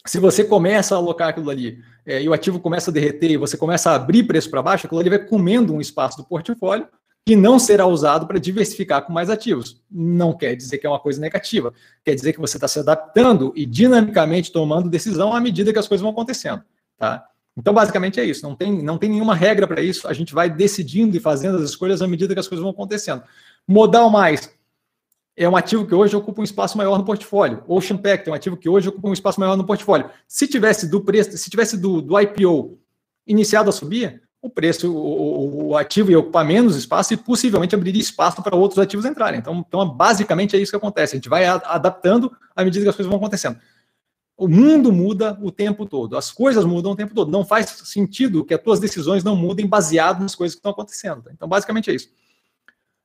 Se 0.06 0.20
você 0.20 0.44
começa 0.44 0.94
a 0.94 0.98
alocar 0.98 1.30
aquilo 1.30 1.50
ali 1.50 1.82
é, 2.06 2.22
e 2.22 2.28
o 2.28 2.34
ativo 2.34 2.60
começa 2.60 2.92
a 2.92 2.94
derreter 2.94 3.32
e 3.32 3.38
você 3.38 3.56
começa 3.56 3.92
a 3.92 3.96
abrir 3.96 4.24
preço 4.24 4.52
para 4.52 4.62
baixo, 4.62 4.86
aquilo 4.86 5.00
ali 5.00 5.10
vai 5.10 5.20
comendo 5.20 5.74
um 5.74 5.80
espaço 5.80 6.18
do 6.18 6.26
portfólio 6.26 6.86
que 7.26 7.36
não 7.36 7.58
será 7.58 7.88
usado 7.88 8.28
para 8.28 8.40
diversificar 8.40 9.02
com 9.04 9.12
mais 9.12 9.32
ativos. 9.32 9.82
Não 9.90 10.32
quer 10.32 10.56
dizer 10.56 10.78
que 10.78 10.86
é 10.86 10.90
uma 10.90 11.00
coisa 11.00 11.20
negativa, 11.20 11.74
quer 12.04 12.14
dizer 12.14 12.34
que 12.34 12.40
você 12.40 12.58
está 12.58 12.68
se 12.68 12.78
adaptando 12.78 13.52
e 13.56 13.66
dinamicamente 13.66 14.52
tomando 14.52 14.90
decisão 14.90 15.34
à 15.34 15.42
medida 15.42 15.74
que 15.74 15.80
as 15.80 15.88
coisas 15.88 16.04
vão 16.04 16.12
acontecendo. 16.12 16.64
Tá? 16.98 17.26
Então, 17.58 17.74
basicamente 17.74 18.20
é 18.20 18.26
isso. 18.26 18.44
Não 18.44 18.56
tem, 18.56 18.84
não 18.84 18.98
tem 18.98 19.10
nenhuma 19.10 19.34
regra 19.34 19.68
para 19.68 19.82
isso. 19.82 20.08
A 20.08 20.14
gente 20.14 20.36
vai 20.36 20.50
decidindo 20.50 21.18
e 21.18 21.20
fazendo 21.20 21.58
as 21.58 21.64
escolhas 21.64 22.02
à 22.02 22.08
medida 22.08 22.34
que 22.34 22.40
as 22.40 22.48
coisas 22.48 22.62
vão 22.62 22.72
acontecendo. 22.72 23.24
Modal 23.68 24.10
mais 24.10 24.54
é 25.36 25.50
um 25.50 25.56
ativo 25.56 25.86
que 25.88 25.96
hoje 25.96 26.16
ocupa 26.16 26.42
um 26.42 26.44
espaço 26.44 26.78
maior 26.78 26.98
no 26.98 27.06
portfólio. 27.06 27.64
Ocean 27.68 27.98
Pact 27.98 28.30
é 28.30 28.32
um 28.32 28.36
ativo 28.36 28.56
que 28.56 28.70
hoje 28.70 28.90
ocupa 28.90 29.10
um 29.10 29.14
espaço 29.14 29.40
maior 29.40 29.58
no 29.58 29.66
portfólio. 29.66 30.12
Se 30.28 30.48
tivesse 30.48 30.88
do 30.88 31.02
preço, 31.02 31.36
se 31.38 31.50
tivesse 31.50 31.76
do, 31.76 32.02
do 32.02 32.20
IPO 32.20 32.78
iniciado 33.26 33.70
a 33.70 33.74
subir, 33.74 34.22
o 34.46 34.50
preço, 34.50 34.94
o, 34.94 35.70
o, 35.70 35.78
ativo 35.78 36.12
ia 36.12 36.20
ocupar 36.20 36.46
menos 36.46 36.76
espaço 36.76 37.14
e 37.14 37.18
possivelmente 37.18 37.74
abriria 37.74 38.02
espaço 38.02 38.44
para 38.44 38.56
outros 38.56 38.78
ativos 38.78 39.04
entrarem. 39.04 39.40
Então, 39.40 39.66
então, 39.68 39.90
basicamente 39.90 40.56
é 40.56 40.60
isso 40.60 40.72
que 40.72 40.78
acontece. 40.78 41.16
A 41.16 41.18
gente 41.18 41.30
vai 41.30 41.46
adaptando 41.46 42.32
à 42.56 42.64
medida 42.64 42.84
que 42.84 42.90
as 42.90 42.96
coisas 42.96 43.10
vão 43.10 43.18
acontecendo. 43.18 43.58
O 44.38 44.48
mundo 44.48 44.92
muda 44.92 45.40
o 45.42 45.50
tempo 45.50 45.86
todo, 45.86 46.16
as 46.16 46.32
coisas 46.32 46.64
mudam 46.64 46.92
o 46.92 46.96
tempo 46.96 47.16
todo. 47.16 47.32
Não 47.32 47.44
faz 47.44 47.70
sentido 47.86 48.46
que 48.46 48.54
as 48.54 48.62
tuas 48.62 48.80
decisões 48.80 49.24
não 49.24 49.36
mudem 49.36 49.66
baseado 49.66 50.22
nas 50.22 50.36
coisas 50.36 50.54
que 50.54 50.60
estão 50.60 50.72
acontecendo. 50.72 51.24
Então, 51.32 51.48
basicamente 51.48 51.90
é 51.90 51.96
isso. 51.96 52.10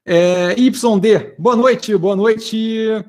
É, 0.04 0.52
YD, 0.58 1.36
boa 1.38 1.56
noite, 1.56 1.96
boa 1.96 2.16
noite. 2.16 3.02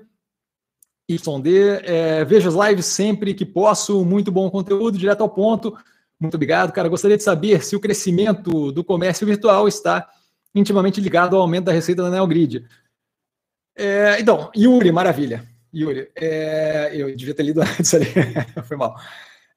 YD, 1.09 1.49
é, 1.83 2.23
vejo 2.23 2.47
as 2.47 2.69
lives 2.69 2.85
sempre 2.85 3.33
que 3.33 3.45
posso, 3.45 4.05
muito 4.05 4.31
bom 4.31 4.49
conteúdo, 4.49 4.97
direto 4.97 5.21
ao 5.21 5.29
ponto. 5.29 5.75
Muito 6.21 6.35
obrigado, 6.35 6.71
cara. 6.71 6.87
Gostaria 6.87 7.17
de 7.17 7.23
saber 7.23 7.63
se 7.63 7.75
o 7.75 7.79
crescimento 7.79 8.71
do 8.71 8.83
comércio 8.83 9.25
virtual 9.25 9.67
está 9.67 10.07
intimamente 10.53 11.01
ligado 11.01 11.35
ao 11.35 11.41
aumento 11.41 11.65
da 11.65 11.71
receita 11.71 12.03
da 12.03 12.11
Neogrid. 12.11 12.63
É, 13.75 14.19
então, 14.19 14.51
Yuri, 14.55 14.91
maravilha. 14.91 15.43
Yuri, 15.73 16.11
é, 16.15 16.91
eu 16.93 17.15
devia 17.15 17.33
ter 17.33 17.41
lido 17.41 17.61
antes 17.65 17.91
ali, 17.95 18.05
foi 18.65 18.77
mal. 18.77 18.95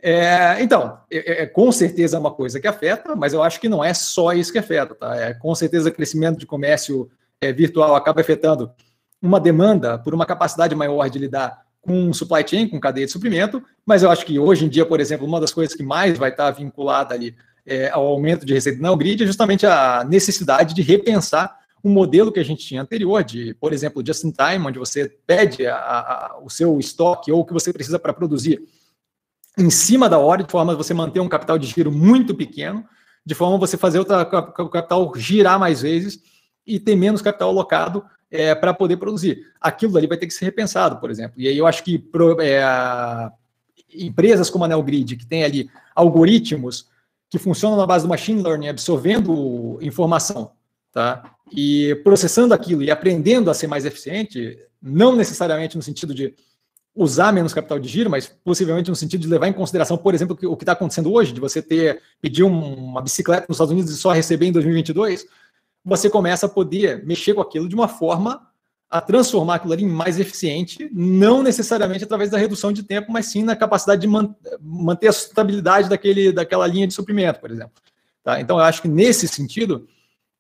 É, 0.01 0.63
então, 0.63 0.99
é, 1.11 1.43
é, 1.43 1.47
com 1.47 1.71
certeza 1.71 2.17
é 2.17 2.21
uma 2.21 2.33
coisa 2.33 2.59
que 2.59 2.67
afeta, 2.67 3.15
mas 3.15 3.35
eu 3.35 3.43
acho 3.43 3.61
que 3.61 3.69
não 3.69 3.85
é 3.85 3.93
só 3.93 4.33
isso 4.33 4.53
que 4.53 4.59
afeta, 4.59 4.95
tá? 4.95 5.15
É, 5.17 5.35
com 5.35 5.55
certeza 5.55 5.91
crescimento 5.91 6.39
de 6.39 6.47
comércio 6.47 7.11
é, 7.43 7.53
virtual 7.53 7.95
acaba 7.95 8.23
afetando 8.23 8.73
uma 9.21 9.39
demanda 9.39 9.99
por 9.99 10.15
uma 10.15 10.25
capacidade 10.25 10.75
maior 10.75 11.11
de 11.11 11.19
lidar 11.19 11.64
com 11.85 12.13
supply 12.13 12.45
chain, 12.47 12.69
com 12.69 12.81
cadeia 12.81 13.07
de 13.07 13.13
suprimento, 13.13 13.63
mas 13.85 14.03
eu 14.03 14.11
acho 14.11 14.25
que 14.25 14.39
hoje 14.39 14.65
em 14.65 14.69
dia, 14.69 14.87
por 14.87 15.01
exemplo, 15.01 15.27
uma 15.27 15.41
das 15.41 15.53
coisas 15.53 15.75
que 15.75 15.83
mais 15.83 16.19
vai 16.19 16.31
estar 16.31 16.51
vinculada 16.51 17.15
ali 17.15 17.37
é, 17.67 17.91
ao 17.91 18.07
aumento 18.07 18.45
de 18.45 18.55
receita 18.55 18.81
na 18.81 18.95
grid 18.95 19.23
é 19.23 19.27
justamente 19.27 19.67
a 19.67 20.05
necessidade 20.05 20.75
de 20.75 20.83
repensar 20.83 21.59
o 21.83 21.89
modelo 21.89 22.33
que 22.33 22.41
a 22.41 22.45
gente 22.45 22.67
tinha 22.67 22.81
anterior, 22.81 23.23
de, 23.23 23.55
por 23.55 23.73
exemplo, 23.73 24.03
just 24.05 24.25
in 24.25 24.33
time, 24.33 24.67
onde 24.67 24.79
você 24.79 25.07
pede 25.27 25.67
a, 25.67 25.77
a, 25.77 26.41
o 26.43 26.49
seu 26.49 26.79
estoque 26.79 27.31
ou 27.31 27.41
o 27.41 27.45
que 27.45 27.53
você 27.53 27.73
precisa 27.73 27.99
para 27.99 28.15
produzir 28.15 28.63
em 29.59 29.69
cima 29.69 30.09
da 30.09 30.19
hora, 30.19 30.43
de 30.43 30.51
forma 30.51 30.73
a 30.73 30.77
você 30.77 30.95
manter 30.95 31.21
um 31.21 31.29
capital 31.29 31.59
de 31.59 31.67
giro 31.67 31.93
muito 31.93 32.35
pequeno, 32.35 32.85
de 33.25 33.35
forma 33.35 33.57
a 33.57 33.59
você 33.59 33.77
fazer 33.77 34.01
o 34.01 34.05
capital 34.05 35.13
girar 35.17 35.59
mais 35.59 35.83
vezes 35.83 36.21
e 36.67 36.81
ter 36.81 36.97
menos 36.97 37.21
capital 37.21 37.51
alocado 37.51 38.05
é, 38.35 38.53
para 38.53 38.75
poder 38.75 38.97
produzir. 38.97 39.47
Aquilo 39.61 39.97
ali 39.97 40.09
vai 40.09 40.19
ter 40.19 40.27
que 40.27 40.35
ser 40.35 40.45
repensado, 40.45 40.97
por 40.97 41.09
exemplo. 41.09 41.41
E 41.41 41.47
aí 41.47 41.57
eu 41.57 41.69
acho 41.69 41.85
que 41.85 41.97
pro, 41.97 42.37
é, 42.41 43.31
empresas 43.95 44.51
como 44.51 44.65
a 44.65 44.69
Neogrid, 44.69 45.17
que 45.17 45.25
tem 45.25 45.45
ali 45.45 45.71
algoritmos 45.95 46.89
que 47.31 47.39
funcionam 47.39 47.79
na 47.79 47.87
base 47.87 48.05
do 48.05 48.09
machine 48.09 48.43
learning, 48.43 48.69
absorvendo 48.69 49.79
informação, 49.81 50.51
tá? 50.93 51.33
E 51.53 51.95
processando 52.03 52.53
aquilo 52.53 52.83
e 52.83 52.91
aprendendo 52.91 53.51
a 53.51 53.55
ser 53.55 53.69
mais 53.69 53.85
eficiente, 53.85 54.59
não 54.83 55.15
necessariamente 55.15 55.77
no 55.77 55.83
sentido 55.83 56.13
de 56.13 56.35
usar 56.93 57.33
menos 57.33 57.55
capital 57.55 57.79
de 57.79 57.89
giro, 57.89 58.11
mas 58.11 58.27
possivelmente 58.27 58.91
no 58.91 58.97
sentido 58.97 59.21
de 59.21 59.29
levar 59.29 59.47
em 59.47 59.53
consideração, 59.53 59.97
por 59.97 60.13
exemplo, 60.13 60.37
o 60.43 60.57
que 60.57 60.63
está 60.63 60.73
acontecendo 60.73 61.13
hoje, 61.13 61.33
de 61.33 61.41
você 61.41 61.63
ter 61.63 62.01
pedir 62.21 62.43
uma 62.43 63.01
bicicleta 63.01 63.47
nos 63.49 63.57
Estados 63.57 63.73
Unidos 63.73 63.93
e 63.93 63.97
só 63.97 64.13
receber 64.13 64.47
em 64.47 64.53
2022, 64.53 65.27
você 65.85 66.09
começa 66.09 66.47
a 66.47 66.49
poder 66.49 67.05
mexer 67.05 67.35
com 67.35 67.43
aquilo 67.43 67.69
de 67.69 67.75
uma 67.75 67.89
forma 67.89 68.49
a 68.91 69.01
transformar 69.01 69.57
aquilo 69.57 69.73
ali 69.73 69.83
em 69.83 69.89
mais 69.89 70.21
eficiente, 70.21 70.89
não 70.93 71.43
necessariamente 71.43 72.05
através 72.05 72.31
da 72.31 72.39
redução 72.39 72.73
de 72.73 72.83
tempo, 72.83 73.11
mas 73.11 73.27
sim 73.27 73.43
na 73.43 73.57
capacidade 73.57 74.01
de 74.01 74.07
man 74.07 74.35
manter 74.61 75.09
a 75.09 75.13
sustentabilidade 75.13 75.89
daquele, 75.89 76.33
daquela 76.33 76.67
linha 76.67 76.87
de 76.87 76.95
suprimento, 76.95 77.41
por 77.41 77.51
exemplo. 77.51 77.73
Tá? 78.23 78.41
Então, 78.41 78.57
eu 78.57 78.63
acho 78.63 78.81
que 78.81 78.89
nesse 78.89 79.27
sentido, 79.27 79.87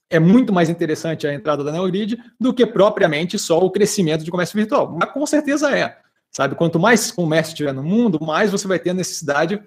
é 0.09 0.21
muito 0.21 0.53
mais 0.53 0.69
interessante 0.69 1.27
a 1.27 1.35
entrada 1.35 1.65
da 1.65 1.73
NeoGrid 1.73 2.17
do 2.39 2.55
que 2.55 2.65
propriamente 2.65 3.39
só 3.39 3.59
o 3.59 3.71
crescimento 3.71 4.25
de 4.25 4.31
comércio 4.31 4.57
virtual. 4.57 4.97
Mas 4.99 5.11
com 5.11 5.27
certeza 5.27 5.77
é. 5.77 5.99
Sabe, 6.31 6.55
quanto 6.55 6.79
mais 6.79 7.11
comércio 7.11 7.55
tiver 7.57 7.73
no 7.73 7.83
mundo, 7.83 8.19
mais 8.21 8.51
você 8.51 8.67
vai 8.67 8.79
ter 8.79 8.93
necessidade 8.93 9.61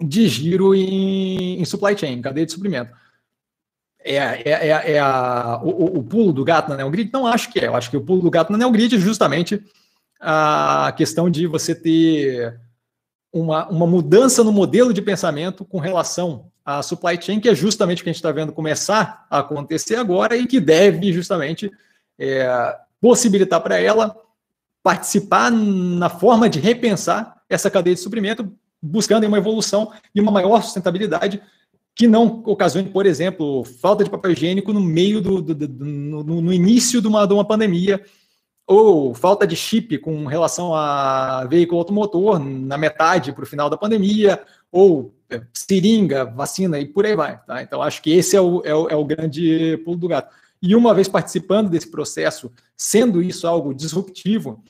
de 0.00 0.28
giro 0.28 0.74
em, 0.74 1.60
em 1.60 1.64
supply 1.64 1.96
chain, 1.96 2.20
cadeia 2.20 2.44
de 2.44 2.52
suprimento 2.52 2.92
é, 4.06 4.42
é, 4.44 4.68
é, 4.68 4.92
é 4.92 4.98
a, 5.00 5.60
o, 5.62 5.98
o, 5.98 6.02
pulo 6.02 6.32
do 6.32 6.44
gato 6.44 6.68
na 6.68 6.76
NeoGrid? 6.76 7.10
Não 7.12 7.26
acho 7.26 7.50
que 7.50 7.58
é. 7.58 7.66
Eu 7.66 7.74
acho 7.74 7.90
que 7.90 7.96
o 7.96 8.00
pulo 8.00 8.22
do 8.22 8.30
gato 8.30 8.52
na 8.52 8.58
NeoGrid 8.58 8.94
é 8.94 8.98
justamente 8.98 9.62
a 10.20 10.92
questão 10.96 11.28
de 11.28 11.46
você 11.46 11.74
ter 11.74 12.58
uma, 13.32 13.68
uma 13.68 13.86
mudança 13.86 14.44
no 14.44 14.52
modelo 14.52 14.92
de 14.92 15.02
pensamento 15.02 15.64
com 15.64 15.78
relação 15.78 16.46
à 16.64 16.82
supply 16.82 17.20
chain, 17.20 17.40
que 17.40 17.48
é 17.48 17.54
justamente 17.54 18.00
o 18.00 18.04
que 18.04 18.10
a 18.10 18.12
gente 18.12 18.20
está 18.20 18.32
vendo 18.32 18.52
começar 18.52 19.26
a 19.28 19.40
acontecer 19.40 19.96
agora 19.96 20.36
e 20.36 20.46
que 20.46 20.60
deve 20.60 21.12
justamente 21.12 21.70
é, 22.18 22.76
possibilitar 23.00 23.60
para 23.60 23.78
ela 23.80 24.16
participar 24.82 25.50
na 25.50 26.08
forma 26.08 26.48
de 26.48 26.60
repensar 26.60 27.36
essa 27.48 27.70
cadeia 27.70 27.94
de 27.94 28.00
suprimento, 28.00 28.52
buscando 28.80 29.26
uma 29.26 29.38
evolução 29.38 29.92
e 30.14 30.20
uma 30.20 30.30
maior 30.30 30.62
sustentabilidade 30.62 31.42
que 31.96 32.06
não 32.06 32.42
ocasione, 32.44 32.90
por 32.90 33.06
exemplo, 33.06 33.64
falta 33.64 34.04
de 34.04 34.10
papel 34.10 34.32
higiênico 34.32 34.70
no 34.70 34.82
meio 34.82 35.18
do, 35.18 35.40
do, 35.40 35.54
do 35.54 35.84
no, 35.84 36.42
no, 36.42 36.52
início 36.52 37.00
de 37.00 37.08
uma, 37.08 37.26
de 37.26 37.32
uma 37.32 37.44
pandemia, 37.44 38.04
ou 38.66 39.14
falta 39.14 39.46
de 39.46 39.56
chip 39.56 39.96
com 39.98 40.26
relação 40.26 40.74
a 40.74 41.46
veículo 41.46 41.78
automotor 41.78 42.38
na 42.38 42.76
metade 42.76 43.32
para 43.32 43.44
o 43.44 43.46
final 43.46 43.70
da 43.70 43.78
pandemia, 43.78 44.42
ou 44.70 45.14
é, 45.30 45.40
seringa, 45.54 46.26
vacina 46.26 46.78
e 46.78 46.84
por 46.84 47.06
aí 47.06 47.16
vai. 47.16 47.40
Tá? 47.46 47.62
Então, 47.62 47.80
acho 47.80 48.02
que 48.02 48.12
esse 48.12 48.36
é 48.36 48.40
o, 48.42 48.60
é 48.62 48.74
o, 48.74 48.88
é 48.90 48.94
o 48.94 49.04
grande 49.04 49.78
pulo 49.82 49.96
do 49.96 50.08
gato. 50.08 50.34
E 50.60 50.76
uma 50.76 50.92
vez 50.92 51.08
participando 51.08 51.70
desse 51.70 51.90
processo, 51.90 52.52
sendo 52.76 53.22
isso 53.22 53.46
algo 53.46 53.72
disruptivo, 53.72 54.62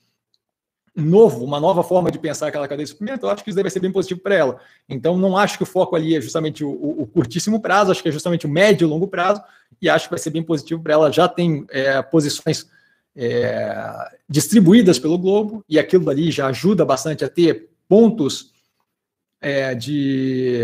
novo, 0.96 1.44
uma 1.44 1.60
nova 1.60 1.82
forma 1.82 2.10
de 2.10 2.18
pensar 2.18 2.48
aquela 2.48 2.66
cadeia 2.66 2.84
de 2.84 2.90
suprimento, 2.90 3.26
eu 3.26 3.30
acho 3.30 3.44
que 3.44 3.50
isso 3.50 3.56
deve 3.56 3.68
ser 3.68 3.80
bem 3.80 3.92
positivo 3.92 4.20
para 4.20 4.34
ela. 4.34 4.60
Então, 4.88 5.16
não 5.16 5.36
acho 5.36 5.58
que 5.58 5.62
o 5.62 5.66
foco 5.66 5.94
ali 5.94 6.16
é 6.16 6.20
justamente 6.20 6.64
o, 6.64 6.70
o, 6.70 7.06
curtíssimo 7.06 7.60
prazo, 7.60 7.90
acho 7.90 8.02
que 8.02 8.08
é 8.08 8.12
justamente 8.12 8.46
o 8.46 8.48
médio 8.48 8.86
e 8.86 8.88
longo 8.88 9.06
prazo, 9.06 9.42
e 9.80 9.90
acho 9.90 10.06
que 10.06 10.10
vai 10.10 10.18
ser 10.18 10.30
bem 10.30 10.42
positivo 10.42 10.82
para 10.82 10.94
ela. 10.94 11.12
Já 11.12 11.28
tem 11.28 11.66
é, 11.68 12.00
posições 12.00 12.66
é, 13.14 14.10
distribuídas 14.28 14.98
pelo 14.98 15.18
globo, 15.18 15.62
e 15.68 15.78
aquilo 15.78 16.08
ali 16.08 16.30
já 16.30 16.46
ajuda 16.46 16.84
bastante 16.84 17.24
a 17.24 17.28
ter 17.28 17.68
pontos 17.86 18.52
é, 19.40 19.74
de, 19.74 20.60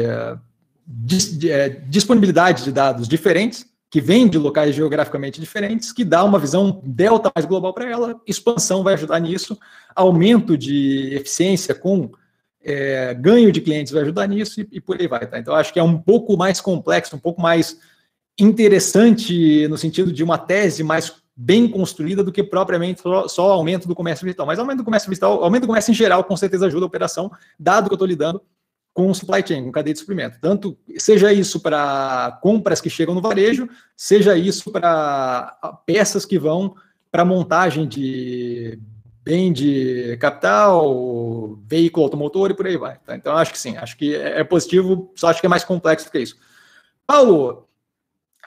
de, 0.86 1.50
é, 1.50 1.68
disponibilidade 1.68 2.64
de 2.64 2.72
dados 2.72 3.06
diferentes 3.06 3.71
que 3.92 4.00
vem 4.00 4.26
de 4.26 4.38
locais 4.38 4.74
geograficamente 4.74 5.38
diferentes, 5.38 5.92
que 5.92 6.02
dá 6.02 6.24
uma 6.24 6.38
visão 6.38 6.80
delta 6.82 7.30
mais 7.34 7.44
global 7.44 7.74
para 7.74 7.90
ela. 7.90 8.18
Expansão 8.26 8.82
vai 8.82 8.94
ajudar 8.94 9.20
nisso, 9.20 9.58
aumento 9.94 10.56
de 10.56 11.14
eficiência 11.14 11.74
com 11.74 12.10
é, 12.64 13.12
ganho 13.12 13.52
de 13.52 13.60
clientes 13.60 13.92
vai 13.92 14.00
ajudar 14.00 14.26
nisso 14.26 14.62
e, 14.62 14.68
e, 14.72 14.80
por 14.80 14.98
aí 14.98 15.06
vai. 15.06 15.26
Tá? 15.26 15.38
Então, 15.38 15.54
acho 15.54 15.74
que 15.74 15.78
é 15.78 15.82
um 15.82 15.98
pouco 15.98 16.38
mais 16.38 16.58
complexo, 16.58 17.16
um 17.16 17.18
pouco 17.18 17.42
mais 17.42 17.76
interessante 18.40 19.68
no 19.68 19.76
sentido 19.76 20.10
de 20.10 20.24
uma 20.24 20.38
tese 20.38 20.82
mais 20.82 21.12
bem 21.36 21.68
construída 21.68 22.24
do 22.24 22.32
que 22.32 22.42
propriamente 22.42 23.02
só, 23.28 23.50
aumento 23.52 23.86
do 23.86 23.94
comércio 23.94 24.24
virtual. 24.24 24.46
Mas 24.46 24.58
aumento 24.58 24.78
do 24.78 24.84
comércio 24.84 25.10
virtual, 25.10 25.44
aumento 25.44 25.64
do 25.64 25.66
comércio 25.66 25.90
em 25.90 25.94
geral, 25.94 26.24
com 26.24 26.36
certeza 26.36 26.66
ajuda 26.66 26.86
a 26.86 26.88
operação, 26.88 27.30
dado 27.58 27.90
que 27.90 27.92
eu 27.92 27.96
estou 27.96 28.08
lidando 28.08 28.40
com 28.92 29.12
supply 29.14 29.42
chain, 29.46 29.64
com 29.64 29.72
cadeia 29.72 29.94
de 29.94 30.00
suprimento. 30.00 30.38
Tanto 30.40 30.76
seja 30.98 31.32
isso 31.32 31.60
para 31.60 32.38
compras 32.42 32.80
que 32.80 32.90
chegam 32.90 33.14
no 33.14 33.22
varejo, 33.22 33.68
seja 33.96 34.36
isso 34.36 34.70
para 34.70 35.56
peças 35.86 36.24
que 36.24 36.38
vão 36.38 36.74
para 37.10 37.24
montagem 37.24 37.86
de 37.86 38.78
bem 39.24 39.52
de 39.52 40.16
capital, 40.18 41.56
veículo 41.66 42.04
automotor 42.04 42.50
e 42.50 42.54
por 42.54 42.66
aí 42.66 42.76
vai. 42.76 42.98
Tá? 42.98 43.14
Então, 43.14 43.36
acho 43.36 43.52
que 43.52 43.58
sim, 43.58 43.76
acho 43.76 43.96
que 43.96 44.16
é 44.16 44.42
positivo, 44.42 45.12
só 45.14 45.28
acho 45.28 45.40
que 45.40 45.46
é 45.46 45.48
mais 45.48 45.64
complexo 45.64 46.06
do 46.06 46.12
que 46.12 46.18
isso. 46.18 46.36
Paulo, 47.06 47.68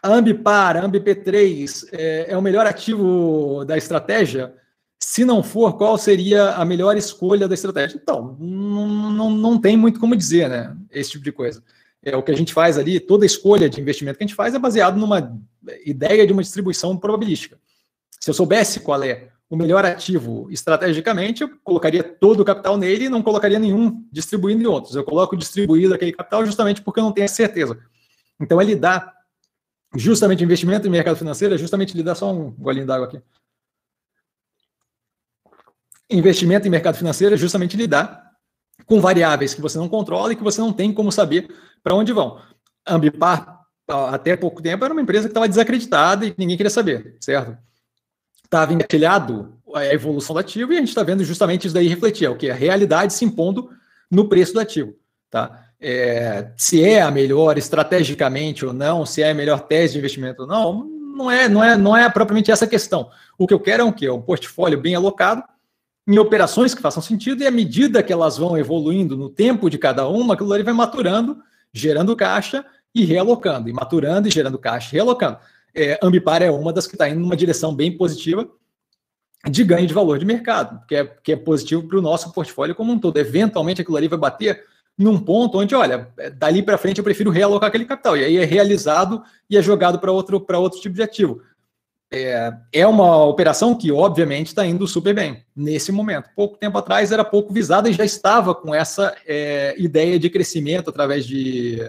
a 0.03 0.09
Ambipar, 0.09 0.77
a 0.77 0.81
AmbP3 0.81 1.89
é, 1.93 2.25
é 2.29 2.37
o 2.37 2.41
melhor 2.41 2.67
ativo 2.67 3.63
da 3.65 3.77
estratégia? 3.77 4.53
Se 4.99 5.25
não 5.25 5.43
for, 5.43 5.77
qual 5.77 5.97
seria 5.97 6.51
a 6.51 6.65
melhor 6.65 6.97
escolha 6.97 7.47
da 7.47 7.53
estratégia? 7.53 7.99
Então, 8.01 8.35
não, 8.39 9.29
não, 9.29 9.59
tem 9.59 9.75
muito 9.75 9.99
como 9.99 10.15
dizer, 10.15 10.49
né? 10.49 10.75
Esse 10.91 11.11
tipo 11.11 11.23
de 11.23 11.31
coisa. 11.31 11.63
É 12.01 12.15
o 12.15 12.23
que 12.23 12.31
a 12.31 12.35
gente 12.35 12.53
faz 12.53 12.77
ali, 12.77 12.99
toda 12.99 13.25
escolha 13.25 13.69
de 13.69 13.81
investimento 13.81 14.17
que 14.17 14.23
a 14.23 14.27
gente 14.27 14.35
faz 14.35 14.53
é 14.53 14.59
baseado 14.59 14.97
numa 14.97 15.37
ideia 15.85 16.25
de 16.25 16.33
uma 16.33 16.41
distribuição 16.41 16.95
probabilística. 16.97 17.59
Se 18.19 18.29
eu 18.29 18.33
soubesse 18.33 18.79
qual 18.79 19.03
é 19.03 19.29
o 19.49 19.55
melhor 19.55 19.85
ativo 19.85 20.47
estrategicamente, 20.49 21.43
eu 21.43 21.51
colocaria 21.63 22.03
todo 22.03 22.39
o 22.41 22.45
capital 22.45 22.77
nele 22.77 23.05
e 23.05 23.09
não 23.09 23.21
colocaria 23.21 23.59
nenhum 23.59 24.03
distribuindo 24.11 24.63
em 24.63 24.67
outros. 24.67 24.95
Eu 24.95 25.03
coloco 25.03 25.35
distribuído 25.35 25.93
aquele 25.93 26.11
capital 26.11 26.45
justamente 26.45 26.81
porque 26.81 26.99
eu 26.99 27.03
não 27.03 27.11
tenho 27.11 27.27
certeza. 27.27 27.77
Então, 28.39 28.61
ele 28.61 28.75
dá 28.75 29.13
justamente 29.95 30.43
investimento 30.43 30.87
em 30.87 30.91
mercado 30.91 31.15
financeiro, 31.15 31.55
é 31.55 31.57
justamente 31.57 32.01
dá 32.01 32.15
só 32.15 32.33
um 32.33 32.51
golinho 32.51 32.85
d'água 32.85 33.07
aqui 33.07 33.21
investimento 36.09 36.67
em 36.67 36.71
mercado 36.71 36.97
financeiro 36.97 37.35
é 37.35 37.37
justamente 37.37 37.77
lidar 37.77 38.31
com 38.85 38.99
variáveis 38.99 39.53
que 39.53 39.61
você 39.61 39.77
não 39.77 39.89
controla 39.89 40.33
e 40.33 40.35
que 40.35 40.43
você 40.43 40.61
não 40.61 40.71
tem 40.71 40.93
como 40.93 41.11
saber 41.11 41.47
para 41.83 41.95
onde 41.95 42.13
vão. 42.13 42.39
Ambipar, 42.87 43.61
até 43.87 44.35
pouco 44.35 44.61
tempo, 44.61 44.83
era 44.83 44.93
uma 44.93 45.01
empresa 45.01 45.27
que 45.27 45.31
estava 45.31 45.47
desacreditada 45.47 46.25
e 46.25 46.35
ninguém 46.37 46.57
queria 46.57 46.69
saber, 46.69 47.15
certo? 47.19 47.57
Estava 48.43 48.73
engatilhado 48.73 49.55
a 49.73 49.85
evolução 49.85 50.33
do 50.33 50.39
ativo 50.39 50.71
e 50.71 50.77
a 50.77 50.79
gente 50.79 50.89
está 50.89 51.03
vendo 51.03 51.23
justamente 51.23 51.65
isso 51.65 51.73
daí 51.73 51.87
refletir, 51.87 52.25
é 52.25 52.29
o 52.29 52.35
que? 52.35 52.49
A 52.49 52.55
realidade 52.55 53.13
se 53.13 53.25
impondo 53.25 53.69
no 54.09 54.29
preço 54.29 54.53
do 54.53 54.59
ativo, 54.59 54.93
tá? 55.29 55.63
É, 55.79 56.51
se 56.55 56.83
é 56.83 57.01
a 57.01 57.11
melhor 57.11 57.57
estrategicamente 57.57 58.65
ou 58.65 58.73
não, 58.73 59.05
se 59.05 59.21
é 59.21 59.31
a 59.31 59.33
melhor 59.33 59.61
tese 59.61 59.93
de 59.93 59.99
investimento 59.99 60.43
ou 60.43 60.47
não, 60.47 60.85
não 61.15 61.31
é, 61.31 61.49
não 61.49 61.63
é, 61.63 61.77
não 61.77 61.97
é 61.97 62.09
propriamente 62.09 62.51
essa 62.51 62.67
questão. 62.67 63.09
O 63.37 63.47
que 63.47 63.53
eu 63.53 63.59
quero 63.59 63.81
é 63.81 63.85
um 63.85 63.91
quê? 63.91 64.09
Um 64.09 64.21
portfólio 64.21 64.79
bem 64.79 64.95
alocado, 64.95 65.43
em 66.07 66.19
operações 66.19 66.75
que 66.75 66.81
façam 66.81 67.01
sentido, 67.01 67.41
e 67.41 67.47
à 67.47 67.51
medida 67.51 68.03
que 68.03 68.13
elas 68.13 68.37
vão 68.37 68.57
evoluindo 68.57 69.17
no 69.17 69.29
tempo 69.29 69.69
de 69.69 69.77
cada 69.77 70.07
uma, 70.07 70.35
aquilo 70.35 70.53
ali 70.53 70.63
vai 70.63 70.73
maturando, 70.73 71.37
gerando 71.73 72.15
caixa 72.15 72.63
e 72.93 73.03
realocando, 73.03 73.69
e 73.69 73.73
maturando 73.73 74.27
e 74.27 74.31
gerando 74.31 74.59
caixa 74.59 74.89
e 74.89 74.93
realocando. 74.93 75.37
É, 75.73 75.99
Ambipar 76.01 76.41
é 76.41 76.51
uma 76.51 76.71
das 76.71 76.87
que 76.87 76.95
está 76.95 77.09
indo 77.09 77.19
numa 77.19 77.35
direção 77.35 77.75
bem 77.75 77.91
positiva 77.97 78.47
de 79.49 79.63
ganho 79.63 79.87
de 79.87 79.93
valor 79.93 80.17
de 80.17 80.25
mercado, 80.25 80.79
que 80.87 80.95
é, 80.95 81.05
que 81.05 81.31
é 81.33 81.35
positivo 81.35 81.87
para 81.87 81.97
o 81.97 82.01
nosso 82.01 82.31
portfólio 82.31 82.75
como 82.75 82.93
um 82.93 82.99
todo. 82.99 83.17
Eventualmente 83.17 83.81
aquilo 83.81 83.97
ali 83.97 84.07
vai 84.07 84.17
bater 84.17 84.63
num 84.97 85.19
ponto 85.19 85.59
onde, 85.59 85.75
olha, 85.75 86.07
é, 86.17 86.29
dali 86.29 86.63
para 86.63 86.77
frente 86.77 86.99
eu 86.99 87.03
prefiro 87.03 87.29
realocar 87.29 87.67
aquele 87.67 87.85
capital, 87.85 88.15
e 88.15 88.23
aí 88.23 88.37
é 88.37 88.45
realizado 88.45 89.23
e 89.49 89.57
é 89.57 89.61
jogado 89.61 89.99
para 89.99 90.11
outro, 90.11 90.43
outro 90.49 90.79
tipo 90.79 90.95
de 90.95 91.03
ativo 91.03 91.41
é, 92.11 92.53
é 92.71 92.87
uma 92.87 93.25
operação 93.25 93.75
que, 93.75 93.91
obviamente, 93.91 94.47
está 94.47 94.65
indo 94.65 94.87
super 94.87 95.13
bem 95.13 95.43
nesse 95.55 95.91
momento. 95.91 96.29
Pouco 96.35 96.57
tempo 96.57 96.77
atrás 96.77 97.11
era 97.11 97.23
pouco 97.23 97.53
visada 97.53 97.89
e 97.89 97.93
já 97.93 98.05
estava 98.05 98.53
com 98.53 98.73
essa 98.73 99.15
é, 99.27 99.75
ideia 99.77 100.19
de 100.19 100.29
crescimento 100.29 100.89
através 100.89 101.25
de 101.25 101.81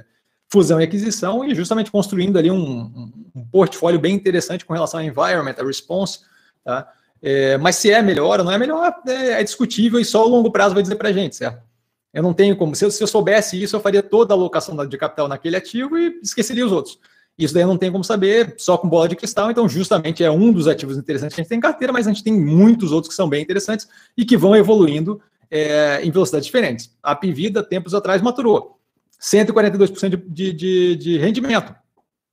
fusão 0.49 0.81
e 0.81 0.85
aquisição 0.85 1.45
e 1.45 1.55
justamente 1.55 1.91
construindo 1.91 2.39
ali 2.39 2.51
um, 2.51 3.13
um 3.35 3.45
portfólio 3.47 3.99
bem 3.99 4.15
interessante 4.15 4.65
com 4.65 4.73
relação 4.73 5.01
ao 5.01 5.07
environment, 5.07 5.55
a 5.59 5.65
response. 5.65 6.21
Tá? 6.65 6.91
É, 7.23 7.59
mas 7.59 7.77
se 7.77 7.91
é 7.91 8.01
melhor 8.03 8.41
ou 8.41 8.45
não 8.45 8.53
é 8.53 8.59
melhor, 8.59 8.95
é, 9.07 9.41
é, 9.41 9.43
discutível 9.45 9.99
e 10.01 10.05
só 10.05 10.25
o 10.25 10.29
longo 10.29 10.51
prazo 10.51 10.75
vai 10.75 10.83
dizer 10.83 10.97
para 10.97 11.09
a 11.09 11.13
gente, 11.13 11.37
certo? 11.37 11.65
Eu 12.13 12.23
não 12.23 12.33
tenho 12.33 12.57
como. 12.57 12.75
Se 12.75 12.85
eu, 12.85 12.91
se 12.91 13.03
eu 13.03 13.07
soubesse 13.07 13.63
isso, 13.63 13.77
eu 13.77 13.81
faria 13.81 14.03
toda 14.03 14.33
a 14.33 14.37
alocação 14.37 14.75
de 14.87 14.97
capital 14.97 15.29
naquele 15.29 15.57
ativo 15.57 15.99
e 15.99 16.19
esqueceria 16.23 16.65
os 16.65 16.73
outros. 16.73 16.99
Isso 17.39 17.53
daí 17.53 17.65
não 17.65 17.77
tem 17.77 17.93
como 17.93 18.03
saber 18.03 18.55
só 18.57 18.79
com 18.79 18.89
bola 18.89 19.09
de 19.09 19.17
cristal, 19.17 19.51
então 19.51 19.69
justamente 19.69 20.25
é 20.25 20.31
um 20.31 20.51
dos 20.51 20.67
ativos 20.67 20.97
interessantes 20.97 21.35
que 21.35 21.41
a 21.41 21.45
gente 21.45 21.51
tem 21.51 21.59
em 21.59 21.61
carteira, 21.61 21.93
mas 21.93 22.07
a 22.07 22.11
gente 22.11 22.25
tem 22.25 22.33
muitos 22.33 22.93
outros 22.93 23.11
que 23.11 23.15
são 23.15 23.29
bem 23.29 23.43
interessantes 23.43 23.87
e 24.17 24.25
que 24.25 24.37
vão 24.37 24.57
evoluindo 24.57 25.21
é, 25.51 26.01
em 26.03 26.11
velocidades 26.11 26.47
diferentes. 26.47 26.91
A 27.03 27.15
Pivida, 27.15 27.63
tempos 27.63 27.95
atrás, 27.95 28.23
maturou 28.23 28.79
142% 29.21 30.23
de, 30.27 30.53
de, 30.53 30.97
de 30.97 31.19
rendimento. 31.19 31.75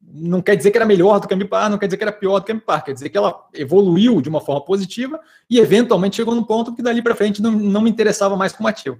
Não 0.01 0.41
quer 0.41 0.55
dizer 0.55 0.71
que 0.71 0.77
era 0.77 0.85
melhor 0.85 1.19
do 1.19 1.27
que 1.27 1.33
a 1.33 1.35
Ambipar, 1.35 1.69
não 1.69 1.77
quer 1.77 1.87
dizer 1.87 1.97
que 1.97 2.03
era 2.03 2.11
pior 2.11 2.39
do 2.39 2.45
que 2.45 2.51
a 2.51 2.55
Ambipar, 2.55 2.83
quer 2.83 2.93
dizer 2.93 3.09
que 3.09 3.17
ela 3.17 3.47
evoluiu 3.53 4.21
de 4.21 4.29
uma 4.29 4.39
forma 4.39 4.63
positiva 4.63 5.19
e 5.49 5.59
eventualmente 5.59 6.15
chegou 6.15 6.35
num 6.35 6.43
ponto 6.43 6.73
que 6.73 6.81
dali 6.81 7.01
para 7.01 7.15
frente 7.15 7.41
não, 7.41 7.51
não 7.51 7.81
me 7.81 7.89
interessava 7.89 8.37
mais 8.37 8.53
como 8.53 8.69
ativo, 8.69 8.99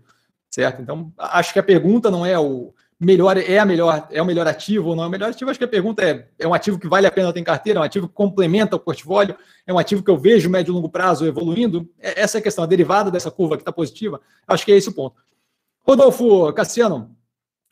certo? 0.49 0.81
Então, 0.81 1.13
acho 1.17 1.53
que 1.53 1.59
a 1.59 1.63
pergunta 1.63 2.09
não 2.09 2.25
é 2.25 2.37
o 2.37 2.73
melhor 3.03 3.37
é 3.37 3.59
a 3.59 3.65
melhor 3.65 4.07
é 4.11 4.21
o 4.21 4.25
melhor 4.25 4.47
ativo 4.47 4.89
ou 4.89 4.95
não 4.95 5.03
é 5.03 5.07
o 5.07 5.09
melhor 5.09 5.29
ativo. 5.29 5.49
Acho 5.49 5.59
que 5.59 5.65
a 5.65 5.67
pergunta 5.67 6.03
é 6.03 6.27
é 6.39 6.47
um 6.47 6.53
ativo 6.53 6.79
que 6.79 6.87
vale 6.87 7.05
a 7.05 7.11
pena 7.11 7.31
ter 7.33 7.39
em 7.39 7.43
carteira, 7.43 7.79
é 7.79 7.81
um 7.81 7.85
ativo 7.85 8.07
que 8.07 8.13
complementa 8.13 8.75
o 8.75 8.79
portfólio, 8.79 9.35
é 9.65 9.73
um 9.73 9.77
ativo 9.77 10.03
que 10.03 10.09
eu 10.09 10.17
vejo 10.17 10.49
médio 10.49 10.71
e 10.71 10.75
longo 10.75 10.89
prazo 10.89 11.25
evoluindo. 11.25 11.89
É, 11.99 12.21
essa 12.21 12.37
é 12.37 12.39
a 12.39 12.41
questão, 12.41 12.63
a 12.63 12.67
derivada 12.67 13.11
dessa 13.11 13.29
curva 13.29 13.57
que 13.57 13.61
está 13.61 13.71
positiva. 13.71 14.21
Acho 14.47 14.65
que 14.65 14.71
é 14.71 14.77
esse 14.77 14.89
o 14.89 14.93
ponto. 14.93 15.21
Rodolfo 15.85 16.51
Cassiano, 16.53 17.15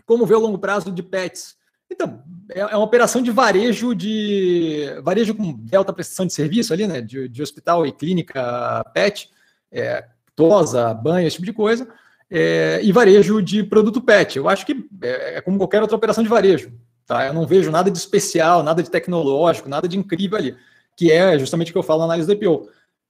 como 0.06 0.26
vê 0.26 0.36
o 0.36 0.40
longo 0.40 0.58
prazo 0.58 0.92
de 0.92 1.02
PETs? 1.02 1.56
Então, 1.90 2.24
é, 2.50 2.60
é 2.60 2.76
uma 2.76 2.86
operação 2.86 3.22
de 3.22 3.32
varejo 3.32 3.96
de 3.96 4.86
varejo 5.04 5.34
com 5.36 5.54
delta 5.54 5.94
prestação 5.94 6.26
de 6.26 6.34
serviço 6.34 6.74
ali, 6.74 6.88
né? 6.88 7.02
De, 7.02 7.28
de 7.28 7.42
hospital 7.42 7.86
e 7.86 7.92
clínica 7.92 8.84
PET, 8.94 9.30
é, 9.72 10.06
tosa, 10.36 10.94
banho, 10.94 11.28
esse 11.28 11.36
tipo 11.36 11.46
de 11.46 11.54
coisa 11.54 11.88
é, 12.32 12.80
e 12.82 12.92
varejo 12.94 13.42
de 13.42 13.62
produto 13.62 14.02
pet. 14.02 14.38
Eu 14.38 14.48
acho 14.48 14.66
que 14.66 14.86
é, 15.02 15.38
é, 15.38 15.42
como 15.42 15.58
qualquer 15.58 15.82
outra 15.82 15.98
operação 15.98 16.24
de 16.24 16.30
varejo. 16.30 16.72
Tá? 17.06 17.28
Eu 17.28 17.34
não 17.34 17.46
vejo 17.46 17.70
nada 17.70 17.92
de 17.92 17.98
especial, 17.98 18.64
nada 18.64 18.82
de 18.82 18.90
tecnológico, 18.90 19.68
nada 19.68 19.88
de 19.88 19.98
incrível 19.98 20.38
ali, 20.38 20.56
que 20.96 21.12
é 21.12 21.38
justamente 21.38 21.70
o 21.70 21.74
que 21.74 21.78
eu 21.78 21.84
falo 21.84 22.00
na 22.00 22.06
análise 22.06 22.28
do 22.28 22.34
IPO. 22.34 22.70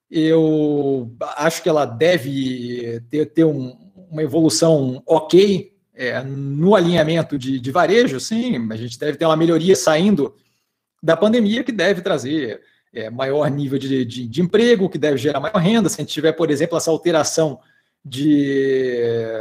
Eu 0.10 1.16
acho 1.38 1.62
que 1.62 1.70
ela 1.70 1.86
deve 1.86 3.02
ter, 3.10 3.28
ter 3.28 3.46
um, 3.46 3.78
uma 4.10 4.24
evolução 4.24 5.02
ok 5.06 5.72
é, 5.94 6.22
no 6.24 6.76
alinhamento 6.76 7.38
de, 7.38 7.60
de 7.60 7.72
varejo, 7.72 8.20
sim, 8.20 8.56
a 8.72 8.76
gente 8.76 8.98
deve 8.98 9.18
ter 9.18 9.26
uma 9.26 9.38
melhoria 9.38 9.76
saindo 9.76 10.36
da 11.02 11.16
pandemia 11.16 11.64
que 11.64 11.72
deve 11.72 12.02
trazer 12.02 12.62
é, 12.94 13.10
maior 13.10 13.50
nível 13.50 13.78
de, 13.78 14.04
de, 14.04 14.28
de, 14.28 14.42
emprego, 14.42 14.90
que 14.90 14.98
deve 14.98 15.18
gerar 15.18 15.40
maior 15.40 15.58
renda. 15.58 15.90
Se 15.90 16.02
a 16.02 16.04
gente 16.04 16.14
tiver, 16.14 16.32
por 16.34 16.50
exemplo, 16.50 16.78
essa 16.78 16.92
alteração 16.92 17.60
de 18.04 19.36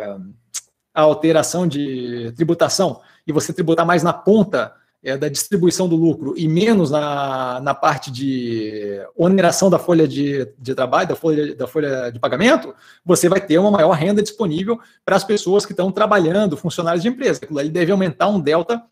a 0.93 1.03
alteração 1.03 1.67
de 1.67 2.33
tributação 2.37 3.01
e 3.27 3.33
você 3.33 3.53
tributar 3.53 3.87
mais 3.87 4.03
na 4.03 4.13
ponta 4.13 4.75
é, 5.03 5.17
da 5.17 5.29
distribuição 5.29 5.89
do 5.89 5.97
lucro 5.97 6.35
e 6.37 6.47
menos 6.47 6.91
na, 6.91 7.61
na 7.61 7.75
parte 7.75 8.11
de 8.11 9.01
oneração 9.17 9.71
da 9.71 9.79
folha 9.79 10.07
de, 10.07 10.47
de 10.59 10.75
trabalho, 10.75 11.09
da 11.09 11.17
folha, 11.17 11.55
da 11.55 11.67
folha 11.67 12.11
de 12.11 12.19
pagamento, 12.19 12.75
você 13.05 13.29
vai 13.29 13.41
ter 13.41 13.59
uma 13.59 13.71
maior 13.71 13.93
renda 13.93 14.23
disponível 14.23 14.79
para 15.05 15.17
as 15.17 15.25
pessoas 15.25 15.65
que 15.65 15.73
estão 15.73 15.91
trabalhando, 15.91 16.57
funcionários 16.57 17.03
de 17.03 17.09
empresa. 17.09 17.41
Aquilo 17.43 17.59
ali 17.59 17.71
deve 17.71 17.93
aumentar 17.93 18.29
um 18.29 18.41
delta 18.41 18.83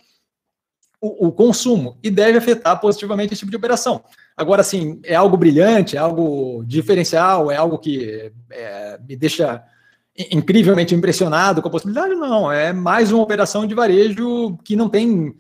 o, 1.00 1.28
o, 1.28 1.32
consumo 1.32 1.98
e 2.02 2.10
deve 2.10 2.38
afetar 2.38 2.80
positivamente 2.80 3.32
esse 3.32 3.40
tipo 3.40 3.50
de 3.50 3.56
operação. 3.56 4.02
Agora, 4.38 4.60
assim, 4.60 5.00
é 5.04 5.16
algo 5.16 5.36
brilhante, 5.36 5.96
é 5.96 5.98
algo 5.98 6.62
diferencial, 6.64 7.50
é 7.50 7.56
algo 7.56 7.76
que 7.76 8.32
é, 8.50 8.98
me 9.06 9.16
deixa 9.16 9.64
incrivelmente 10.30 10.94
impressionado 10.94 11.60
com 11.60 11.66
a 11.66 11.70
possibilidade? 11.70 12.14
Não, 12.14 12.50
é 12.50 12.72
mais 12.72 13.10
uma 13.10 13.22
operação 13.22 13.66
de 13.66 13.74
varejo 13.74 14.56
que 14.64 14.76
não 14.76 14.88
tem 14.88 15.34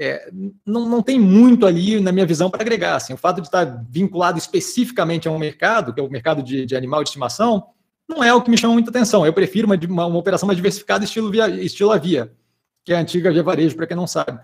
é, 0.00 0.30
não, 0.66 0.88
não 0.88 1.02
tem 1.02 1.20
muito 1.20 1.64
ali, 1.66 2.00
na 2.00 2.10
minha 2.10 2.26
visão, 2.26 2.50
para 2.50 2.62
agregar. 2.62 2.96
Assim, 2.96 3.12
o 3.12 3.18
fato 3.18 3.40
de 3.40 3.46
estar 3.46 3.84
vinculado 3.88 4.38
especificamente 4.38 5.28
a 5.28 5.30
um 5.30 5.38
mercado, 5.38 5.92
que 5.92 6.00
é 6.00 6.02
o 6.02 6.10
mercado 6.10 6.42
de, 6.42 6.66
de 6.66 6.74
animal 6.74 7.04
de 7.04 7.10
estimação, 7.10 7.66
não 8.08 8.24
é 8.24 8.34
o 8.34 8.42
que 8.42 8.50
me 8.50 8.56
chama 8.56 8.72
muita 8.72 8.90
atenção. 8.90 9.24
Eu 9.24 9.32
prefiro 9.32 9.66
uma, 9.66 9.76
uma, 9.76 10.06
uma 10.06 10.18
operação 10.18 10.46
mais 10.46 10.56
diversificada, 10.56 11.04
estilo, 11.04 11.30
via, 11.30 11.48
estilo 11.48 11.92
Avia, 11.92 12.32
que 12.82 12.92
é 12.92 12.96
a 12.96 13.00
antiga 13.00 13.30
Via 13.30 13.42
Varejo, 13.42 13.76
para 13.76 13.86
quem 13.86 13.96
não 13.96 14.06
sabe. 14.06 14.40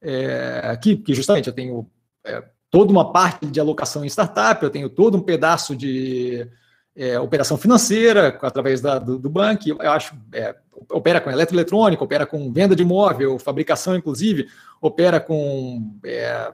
É, 0.00 0.78
que, 0.80 0.96
que 0.96 1.14
justamente 1.14 1.48
eu 1.48 1.54
tenho 1.54 1.90
é, 2.24 2.44
toda 2.70 2.90
uma 2.92 3.12
parte 3.12 3.46
de 3.46 3.60
alocação 3.60 4.04
em 4.04 4.08
startup, 4.08 4.62
eu 4.62 4.70
tenho 4.70 4.88
todo 4.88 5.16
um 5.16 5.22
pedaço 5.22 5.74
de 5.74 6.46
é, 6.94 7.18
operação 7.18 7.56
financeira 7.56 8.38
através 8.42 8.80
da, 8.80 8.98
do, 8.98 9.18
do 9.18 9.30
banco, 9.30 9.68
eu 9.68 9.90
acho, 9.90 10.14
é, 10.32 10.54
opera 10.90 11.20
com 11.20 11.30
eletroeletrônica, 11.30 12.02
opera 12.02 12.26
com 12.26 12.52
venda 12.52 12.74
de 12.74 12.82
imóvel, 12.82 13.38
fabricação, 13.38 13.96
inclusive, 13.96 14.48
opera 14.80 15.20
com 15.20 15.94
é, 16.04 16.52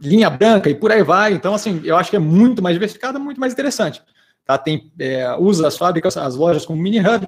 linha 0.00 0.30
branca 0.30 0.68
e 0.68 0.74
por 0.74 0.90
aí 0.90 1.02
vai. 1.02 1.32
Então, 1.32 1.54
assim, 1.54 1.80
eu 1.84 1.96
acho 1.96 2.10
que 2.10 2.16
é 2.16 2.18
muito 2.18 2.62
mais 2.62 2.74
diversificado, 2.74 3.20
muito 3.20 3.40
mais 3.40 3.52
interessante. 3.52 4.02
Tá? 4.44 4.58
Tem, 4.58 4.90
é, 4.98 5.36
usa 5.36 5.68
as 5.68 5.76
fábricas, 5.76 6.16
as 6.16 6.34
lojas 6.34 6.66
como 6.66 6.82
mini 6.82 6.98
hub, 6.98 7.26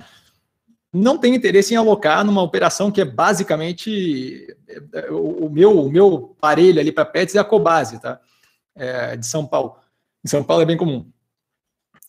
não 0.93 1.18
tem 1.18 1.35
interesse 1.35 1.74
em 1.74 1.76
alocar 1.76 2.24
numa 2.24 2.43
operação 2.43 2.91
que 2.91 3.01
é 3.01 3.05
basicamente 3.05 4.57
é, 4.93 5.11
o, 5.11 5.51
meu 5.51 5.80
o 5.80 5.91
meu 5.91 6.37
parelho 6.41 6.80
ali 6.80 6.93
para 6.93 7.05
pets 7.05 7.35
é 7.35 7.39
a 7.39 7.45
Cobase, 7.45 8.01
tá? 8.01 8.20
É, 8.75 9.16
de 9.16 9.27
São 9.27 9.47
Paulo. 9.47 9.77
Em 10.25 10.29
São 10.29 10.43
Paulo 10.43 10.62
é 10.62 10.66
bem 10.66 10.77
comum. 10.77 11.11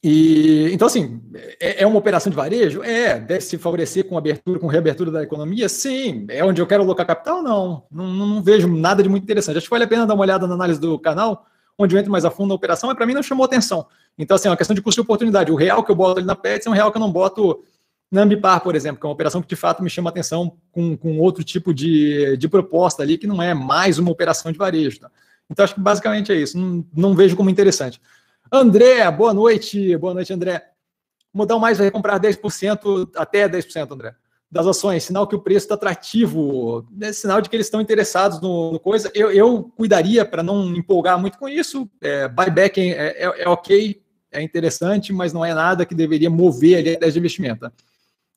E 0.07 0.69
então 0.71 0.87
assim 0.87 1.19
é, 1.59 1.81
é, 1.81 1.87
uma 1.87 1.97
operação 1.97 2.29
de 2.29 2.35
varejo, 2.35 2.83
é 2.83 3.19
deve 3.19 3.41
se 3.41 3.57
favorecer 3.57 4.07
com 4.07 4.15
abertura, 4.15 4.59
com 4.59 4.67
reabertura 4.67 5.09
da 5.09 5.23
economia, 5.23 5.67
sim. 5.67 6.27
É 6.29 6.45
onde 6.45 6.61
eu 6.61 6.67
quero 6.67 6.83
alocar 6.83 7.07
capital, 7.07 7.41
não. 7.41 7.83
Não, 7.89 8.05
não 8.05 8.43
vejo 8.43 8.67
nada 8.67 9.01
de 9.01 9.09
muito 9.09 9.23
interessante. 9.23 9.57
Acho 9.57 9.65
que 9.65 9.71
vale 9.71 9.85
a 9.85 9.87
pena 9.87 10.05
dar 10.05 10.13
uma 10.13 10.21
olhada 10.21 10.45
na 10.45 10.53
análise 10.53 10.79
do 10.79 10.99
canal, 10.99 11.47
onde 11.75 11.95
eu 11.95 11.99
entro 11.99 12.11
mais 12.11 12.23
a 12.23 12.29
fundo 12.29 12.49
na 12.49 12.53
operação, 12.53 12.87
mas 12.87 12.95
para 12.95 13.05
mim 13.07 13.15
não 13.15 13.23
chamou 13.23 13.45
atenção. 13.45 13.87
Então 14.15 14.35
assim, 14.35 14.47
é 14.47 14.51
uma 14.51 14.57
questão 14.57 14.75
de 14.75 14.81
custo 14.81 15.01
de 15.01 15.05
oportunidade. 15.05 15.51
O 15.51 15.55
real 15.55 15.83
que 15.83 15.91
eu 15.91 15.95
boto 15.95 16.19
ali 16.19 16.27
na 16.27 16.35
Pets 16.35 16.67
é 16.67 16.69
um 16.69 16.73
real 16.73 16.91
que 16.91 16.97
eu 16.97 17.01
não 17.01 17.11
boto 17.11 17.63
na 18.11 18.21
Ambipar, 18.21 18.61
por 18.61 18.75
exemplo, 18.75 18.99
que 18.99 19.05
é 19.05 19.09
uma 19.09 19.13
operação 19.13 19.41
que 19.41 19.47
de 19.47 19.55
fato 19.55 19.81
me 19.81 19.89
chama 19.89 20.11
atenção 20.11 20.55
com, 20.71 20.95
com 20.95 21.17
outro 21.19 21.43
tipo 21.43 21.73
de, 21.73 22.37
de 22.37 22.47
proposta 22.47 23.01
ali, 23.01 23.17
que 23.17 23.25
não 23.25 23.41
é 23.41 23.55
mais 23.55 23.97
uma 23.97 24.11
operação 24.11 24.51
de 24.51 24.57
varejo. 24.57 24.99
Tá? 24.99 25.09
Então, 25.49 25.63
acho 25.63 25.75
que 25.75 25.79
basicamente 25.79 26.31
é 26.31 26.35
isso. 26.35 26.57
Não, 26.57 26.85
não 26.95 27.15
vejo 27.15 27.35
como 27.35 27.49
interessante. 27.49 28.01
André, 28.51 29.09
boa 29.11 29.33
noite. 29.33 29.95
Boa 29.97 30.13
noite, 30.13 30.33
André. 30.33 30.63
Modal 31.33 31.59
Mais 31.59 31.77
vai 31.77 31.91
comprar 31.91 32.19
10%, 32.19 33.09
até 33.15 33.47
10%, 33.47 33.91
André, 33.91 34.15
das 34.49 34.65
ações. 34.65 35.03
Sinal 35.03 35.27
que 35.27 35.35
o 35.35 35.41
preço 35.41 35.65
está 35.65 35.75
atrativo. 35.75 36.87
É 37.01 37.11
sinal 37.11 37.41
de 37.41 37.49
que 37.49 37.55
eles 37.55 37.67
estão 37.67 37.81
interessados 37.81 38.39
no, 38.41 38.71
no 38.73 38.79
coisa. 38.79 39.11
Eu, 39.13 39.31
eu 39.31 39.63
cuidaria 39.75 40.23
para 40.23 40.41
não 40.41 40.73
empolgar 40.75 41.19
muito 41.19 41.37
com 41.37 41.49
isso. 41.49 41.89
É, 42.01 42.27
buyback 42.27 42.79
é, 42.79 43.25
é, 43.25 43.43
é 43.43 43.49
ok, 43.49 44.01
é 44.31 44.41
interessante, 44.41 45.11
mas 45.11 45.33
não 45.33 45.43
é 45.43 45.53
nada 45.53 45.85
que 45.85 45.93
deveria 45.93 46.29
mover 46.29 46.77
ali 46.79 46.89
a 46.89 46.93
ideia 46.93 47.11
de 47.11 47.19
investimento. 47.19 47.71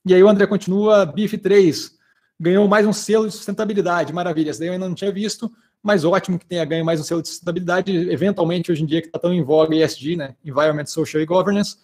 E 0.04 0.14
aí 0.14 0.22
o 0.22 0.28
André 0.28 0.46
continua, 0.46 1.04
BIF 1.04 1.36
3, 1.36 1.92
ganhou 2.40 2.66
mais 2.66 2.86
um 2.86 2.92
selo 2.92 3.26
de 3.26 3.34
sustentabilidade, 3.34 4.12
maravilha, 4.12 4.50
essa 4.50 4.61
daí 4.61 4.68
eu 4.68 4.72
ainda 4.72 4.88
não 4.88 4.94
tinha 4.94 5.12
visto, 5.12 5.52
mas 5.83 6.05
ótimo 6.05 6.39
que 6.39 6.47
tenha 6.47 6.64
ganho 6.64 6.85
mais 6.85 7.01
um 7.01 7.05
selo 7.05 7.22
de 7.22 7.29
sustentabilidade, 7.29 7.93
eventualmente 8.11 8.70
hoje 8.70 8.83
em 8.83 8.87
dia 8.87 9.01
que 9.01 9.09
está 9.09 9.18
tão 9.18 9.33
em 9.33 9.43
voga 9.43 9.74
ESG, 9.74 10.16
né, 10.16 10.35
Environment, 10.45 10.87
Social 10.87 11.22
e 11.22 11.26
Governance, 11.26 11.76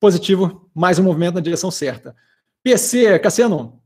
positivo, 0.00 0.70
mais 0.74 0.98
um 0.98 1.02
movimento 1.02 1.34
na 1.34 1.40
direção 1.40 1.70
certa. 1.70 2.14
PC, 2.62 3.18
Cassiano, 3.18 3.80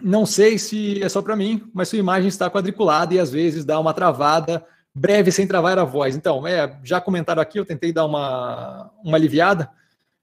não 0.00 0.26
sei 0.26 0.58
se 0.58 1.02
é 1.02 1.08
só 1.08 1.22
para 1.22 1.36
mim, 1.36 1.62
mas 1.72 1.88
sua 1.88 1.98
imagem 1.98 2.28
está 2.28 2.50
quadriculada 2.50 3.14
e 3.14 3.18
às 3.18 3.30
vezes 3.30 3.64
dá 3.64 3.78
uma 3.78 3.94
travada, 3.94 4.64
breve 4.94 5.30
sem 5.32 5.46
travar 5.46 5.78
a 5.78 5.84
voz. 5.84 6.16
Então, 6.16 6.46
é, 6.46 6.78
já 6.82 7.00
comentaram 7.00 7.42
aqui, 7.42 7.58
eu 7.58 7.64
tentei 7.64 7.92
dar 7.92 8.04
uma, 8.04 8.90
uma 9.02 9.16
aliviada, 9.16 9.70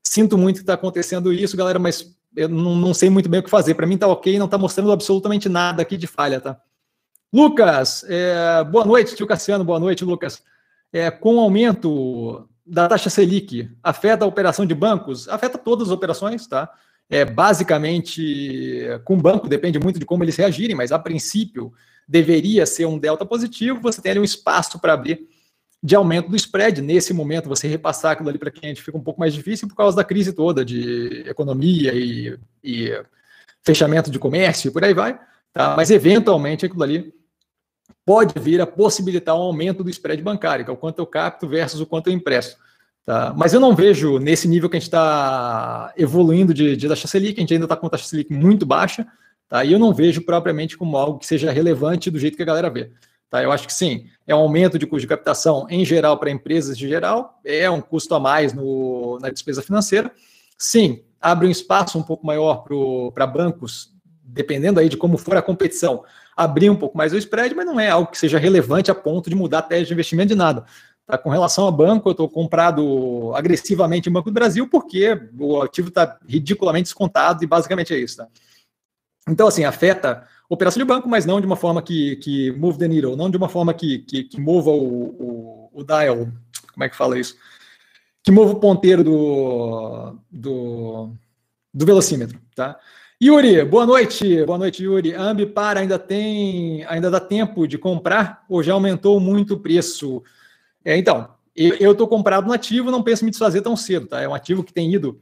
sinto 0.04 0.38
muito 0.38 0.58
que 0.58 0.64
está 0.64 0.74
acontecendo 0.74 1.32
isso, 1.34 1.58
galera, 1.58 1.80
mas 1.80 2.16
eu 2.36 2.48
não, 2.48 2.76
não, 2.76 2.94
sei 2.94 3.10
muito 3.10 3.30
bem 3.30 3.40
o 3.40 3.44
que 3.44 3.50
fazer. 3.50 3.74
Para 3.74 3.88
mim 3.88 3.98
tá 3.98 4.08
ok, 4.08 4.38
não 4.38 4.48
tá 4.48 4.58
mostrando 4.58 4.92
absolutamente 4.92 5.50
nada 5.50 5.82
aqui 5.82 5.98
de 5.98 6.08
falha, 6.08 6.40
tá? 6.40 6.60
Lucas, 7.32 8.04
é, 8.10 8.64
boa 8.64 8.84
noite, 8.84 9.16
tio 9.16 9.28
Cassiano, 9.28 9.64
boa 9.64 9.80
noite, 9.80 10.04
Lucas. 10.04 10.42
É, 10.92 11.12
com 11.12 11.36
o 11.36 11.40
aumento 11.40 12.50
da 12.66 12.88
taxa 12.88 13.08
Selic, 13.08 13.70
afeta 13.84 14.26
a 14.26 14.28
operação 14.28 14.66
de 14.66 14.74
bancos? 14.74 15.30
Afeta 15.30 15.56
todas 15.56 15.90
as 15.90 15.94
operações, 15.94 16.48
tá? 16.48 16.72
É, 17.08 17.24
basicamente, 17.24 18.84
com 19.06 19.14
o 19.14 19.22
banco, 19.22 19.48
depende 19.48 19.78
muito 19.78 20.00
de 20.00 20.06
como 20.06 20.24
eles 20.24 20.38
reagirem, 20.38 20.76
mas 20.76 20.92
a 20.92 20.98
princípio 20.98 21.72
deveria 22.08 22.66
ser 22.66 22.86
um 22.86 22.98
delta 22.98 23.24
positivo, 23.24 23.80
você 23.80 24.02
tem 24.02 24.12
ali 24.12 24.20
um 24.20 24.24
espaço 24.24 24.80
para 24.80 24.94
abrir 24.94 25.28
de 25.82 25.96
aumento 25.96 26.30
do 26.30 26.36
spread. 26.36 26.82
Nesse 26.82 27.14
momento, 27.14 27.48
você 27.48 27.68
repassar 27.68 28.14
aquilo 28.14 28.30
ali 28.30 28.40
para 28.40 28.50
cliente 28.50 28.82
fica 28.82 28.98
um 28.98 29.04
pouco 29.04 29.20
mais 29.20 29.36
difícil 29.36 29.68
por 29.68 29.76
causa 29.76 29.96
da 29.96 30.04
crise 30.04 30.34
toda 30.34 30.66
de 30.66 31.24
economia 31.28 31.94
e, 31.94 32.40
e 32.64 32.92
fechamento 33.64 34.10
de 34.10 34.18
comércio 34.18 34.70
e 34.70 34.72
por 34.72 34.84
aí 34.84 34.96
vai. 34.96 35.20
Tá? 35.54 35.76
Mas, 35.76 35.92
eventualmente, 35.92 36.66
aquilo 36.66 36.84
ali 36.84 37.19
pode 38.06 38.40
vir 38.40 38.60
a 38.62 38.68
possibilitar 38.68 39.36
um 39.36 39.42
aumento 39.42 39.84
do 39.84 39.90
spread 39.90 40.22
bancário, 40.22 40.66
que 40.66 40.72
é 40.72 40.74
o 40.74 40.78
quanto 40.78 41.00
eu 41.00 41.06
capto 41.06 41.48
versus 41.48 41.80
o 41.80 41.86
quanto 41.86 42.08
eu 42.08 42.14
empresto. 42.14 42.58
Tá? 43.06 43.34
Mas 43.36 43.54
eu 43.54 43.60
não 43.60 43.76
vejo 43.76 44.20
nesse 44.20 44.48
nível 44.48 44.70
que 44.70 44.78
a 44.78 44.80
gente 44.80 44.88
está 44.88 45.94
evoluindo 45.98 46.54
de, 46.54 46.76
de 46.76 46.88
taxa 46.88 47.08
Selic, 47.08 47.40
a 47.40 47.42
gente 47.42 47.54
ainda 47.54 47.66
está 47.66 47.76
com 47.76 47.90
taxa 47.90 48.06
Selic 48.06 48.32
muito 48.32 48.66
baixa, 48.66 49.08
tá? 49.48 49.64
e 49.64 49.72
eu 49.72 49.80
não 49.80 49.94
vejo 49.94 50.22
propriamente 50.22 50.78
como 50.78 50.96
algo 50.98 51.20
que 51.20 51.26
seja 51.26 51.52
relevante 51.52 52.12
do 52.12 52.20
jeito 52.20 52.38
que 52.38 52.44
a 52.44 52.46
galera 52.46 52.70
vê. 52.70 52.92
Tá? 53.30 53.44
Eu 53.44 53.52
acho 53.52 53.68
que 53.68 53.74
sim, 53.74 54.08
é 54.26 54.36
um 54.36 54.40
aumento 54.40 54.78
de 54.80 54.88
custo 54.88 55.02
de 55.02 55.08
captação 55.08 55.68
em 55.70 55.86
geral 55.86 56.18
para 56.18 56.32
empresas 56.32 56.78
de 56.78 56.88
geral, 56.88 57.40
é 57.46 57.70
um 57.70 57.82
custo 57.82 58.14
a 58.16 58.20
mais 58.20 58.54
no, 58.54 59.20
na 59.22 59.30
despesa 59.30 59.62
financeira. 59.62 60.12
Sim, 60.58 61.04
abre 61.22 61.48
um 61.48 61.52
espaço 61.52 61.98
um 61.98 62.04
pouco 62.04 62.26
maior 62.26 62.64
para 63.14 63.28
bancos, 63.28 63.92
dependendo 64.24 64.80
aí 64.80 64.90
de 64.90 64.98
como 64.98 65.18
for 65.18 65.38
a 65.38 65.42
competição, 65.42 66.04
abrir 66.40 66.70
um 66.70 66.76
pouco 66.76 66.98
mais 66.98 67.12
o 67.12 67.18
spread, 67.18 67.54
mas 67.54 67.66
não 67.66 67.78
é 67.78 67.90
algo 67.90 68.10
que 68.10 68.18
seja 68.18 68.40
relevante 68.40 68.90
a 68.90 68.96
ponto 68.96 69.30
de 69.30 69.36
mudar 69.36 69.60
a 69.60 69.62
tese 69.62 69.88
de 69.88 69.94
investimento 69.94 70.30
de 70.30 70.36
nada. 70.36 70.64
Tá? 71.06 71.18
Com 71.18 71.30
relação 71.30 71.66
ao 71.66 71.72
banco, 71.72 72.08
eu 72.08 72.12
estou 72.12 72.30
comprado 72.30 73.34
agressivamente 73.36 74.08
em 74.08 74.12
Banco 74.12 74.32
do 74.32 74.34
Brasil 74.34 74.66
porque 74.70 75.20
o 75.38 75.62
ativo 75.62 75.90
está 75.90 76.18
ridiculamente 76.26 76.84
descontado 76.84 77.44
e 77.44 77.48
basicamente 77.48 77.94
é 77.94 77.98
isso. 77.98 78.16
Tá? 78.18 78.28
Então, 79.28 79.50
assim, 79.50 79.66
afeta 79.66 80.24
a 80.50 80.54
operação 80.54 80.80
de 80.80 80.88
banco, 80.88 81.10
mas 81.10 81.26
não 81.26 81.42
de 81.42 81.46
uma 81.46 81.58
forma 81.58 81.82
que, 81.82 82.16
que 82.16 82.52
move 82.54 82.80
the 82.80 82.88
needle, 82.88 83.18
não 83.18 83.30
de 83.30 83.36
uma 83.36 83.50
forma 83.50 83.74
que, 83.74 84.00
que, 84.00 84.24
que 84.24 84.40
mova 84.40 84.70
o, 84.70 85.70
o, 85.70 85.70
o 85.74 85.84
dial, 85.84 86.30
como 86.74 86.84
é 86.86 86.90
que 86.90 86.96
fala 86.96 87.20
isso? 87.20 87.36
Que 88.24 88.32
mova 88.32 88.54
o 88.54 88.60
ponteiro 88.62 89.04
do, 89.04 90.16
do, 90.32 91.12
do 91.74 91.86
velocímetro, 91.86 92.40
tá? 92.56 92.80
Yuri, 93.22 93.66
boa 93.66 93.86
noite. 93.86 94.46
Boa 94.46 94.58
noite, 94.58 94.82
Yuri. 94.82 95.14
Ambipar 95.14 95.76
ainda 95.76 96.00
tem, 96.00 96.86
ainda 96.86 97.12
dá 97.12 97.20
tempo 97.20 97.68
de 97.68 97.78
comprar 97.78 98.46
ou 98.48 98.64
já 98.64 98.72
aumentou 98.72 99.20
muito 99.20 99.56
o 99.56 99.60
preço? 99.60 100.24
É, 100.86 100.96
então, 100.96 101.30
eu 101.54 101.92
estou 101.92 102.08
comprado 102.08 102.48
no 102.48 102.54
ativo, 102.54 102.90
não 102.90 103.04
penso 103.04 103.24
em 103.24 103.26
me 103.26 103.32
desfazer 103.32 103.62
tão 103.62 103.76
cedo, 103.76 104.08
tá? 104.08 104.22
É 104.22 104.28
um 104.28 104.34
ativo 104.34 104.64
que 104.64 104.72
tem 104.72 104.94
ido 104.94 105.20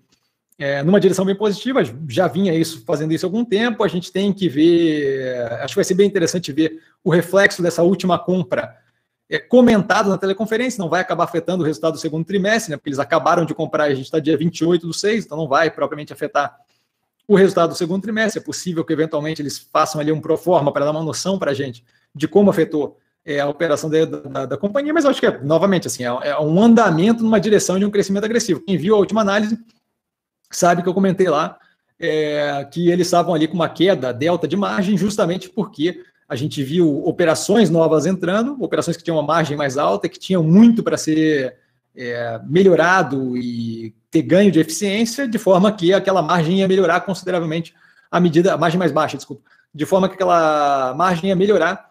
é, 0.59 0.83
numa 0.83 0.99
direção 0.99 1.25
bem 1.25 1.33
positiva, 1.33 1.81
já 2.07 2.27
vinha 2.27 2.53
isso 2.53 2.83
fazendo 2.85 3.13
isso 3.13 3.25
há 3.25 3.29
algum 3.29 3.43
tempo. 3.43 3.83
A 3.83 3.87
gente 3.87 4.11
tem 4.11 4.31
que 4.31 4.47
ver, 4.47 5.41
acho 5.61 5.73
que 5.73 5.77
vai 5.77 5.83
ser 5.83 5.95
bem 5.95 6.05
interessante 6.05 6.51
ver 6.51 6.79
o 7.03 7.09
reflexo 7.09 7.63
dessa 7.63 7.81
última 7.81 8.19
compra 8.19 8.77
é, 9.27 9.39
comentado 9.39 10.07
na 10.07 10.19
teleconferência, 10.19 10.79
não 10.79 10.87
vai 10.87 11.01
acabar 11.01 11.23
afetando 11.23 11.63
o 11.63 11.65
resultado 11.65 11.93
do 11.93 11.99
segundo 11.99 12.25
trimestre, 12.25 12.69
né? 12.69 12.77
Porque 12.77 12.89
eles 12.89 12.99
acabaram 12.99 13.43
de 13.43 13.55
comprar, 13.55 13.85
a 13.85 13.95
gente 13.95 14.05
está 14.05 14.19
dia 14.19 14.37
28 14.37 14.85
do 14.85 14.93
6, 14.93 15.25
então 15.25 15.35
não 15.35 15.47
vai 15.47 15.71
propriamente 15.71 16.13
afetar 16.13 16.55
o 17.27 17.35
resultado 17.35 17.69
do 17.69 17.75
segundo 17.75 18.01
trimestre. 18.01 18.41
É 18.41 18.43
possível 18.43 18.85
que 18.85 18.93
eventualmente 18.93 19.41
eles 19.41 19.59
façam 19.59 19.99
ali 19.99 20.11
um 20.11 20.21
pro 20.21 20.37
forma 20.37 20.71
para 20.71 20.85
dar 20.85 20.91
uma 20.91 21.03
noção 21.03 21.37
para 21.37 21.51
a 21.51 21.53
gente 21.53 21.83
de 22.15 22.27
como 22.27 22.49
afetou 22.49 22.97
é, 23.25 23.41
a 23.41 23.47
operação 23.47 23.89
da, 23.89 24.05
da, 24.05 24.45
da, 24.45 24.57
companhia, 24.57 24.93
mas 24.93 25.05
acho 25.05 25.19
que 25.19 25.25
é, 25.25 25.37
novamente, 25.43 25.87
assim, 25.87 26.03
é, 26.03 26.29
é, 26.29 26.39
um 26.39 26.61
andamento 26.61 27.21
numa 27.21 27.39
direção 27.39 27.77
de 27.77 27.85
um 27.85 27.91
crescimento 27.91 28.23
agressivo. 28.23 28.61
Quem 28.61 28.77
viu 28.77 28.95
a 28.95 28.99
última 28.99 29.19
análise 29.19 29.59
sabe 30.49 30.81
que 30.81 30.87
eu 30.87 30.93
comentei 30.93 31.27
lá 31.27 31.59
é, 31.99 32.65
que 32.71 32.89
eles 32.89 33.07
estavam 33.07 33.33
ali 33.33 33.47
com 33.47 33.55
uma 33.55 33.67
queda 33.67 34.13
delta 34.13 34.47
de 34.47 34.55
margem, 34.55 34.97
justamente 34.97 35.49
porque 35.49 36.03
a 36.29 36.35
gente 36.35 36.63
viu 36.63 37.05
operações 37.05 37.69
novas 37.69 38.05
entrando, 38.05 38.55
operações 38.63 38.97
que 38.97 39.03
tinham 39.03 39.17
uma 39.17 39.23
margem 39.23 39.57
mais 39.57 39.77
alta, 39.77 40.09
que 40.09 40.19
tinham 40.19 40.43
muito 40.43 40.83
para 40.83 40.97
ser 40.97 41.55
é, 41.97 42.39
melhorado 42.45 43.35
e 43.35 43.95
ter 44.11 44.21
ganho 44.21 44.51
de 44.51 44.59
eficiência, 44.59 45.27
de 45.27 45.37
forma 45.37 45.71
que 45.71 45.93
aquela 45.93 46.21
margem 46.21 46.59
ia 46.59 46.67
melhorar 46.67 47.01
consideravelmente 47.01 47.73
à 48.11 48.19
medida, 48.19 48.53
a 48.53 48.57
margem 48.57 48.79
mais 48.79 48.91
baixa, 48.91 49.17
desculpa, 49.17 49.41
de 49.73 49.85
forma 49.85 50.07
que 50.07 50.15
aquela 50.15 50.93
margem 50.95 51.29
ia 51.29 51.35
melhorar 51.35 51.87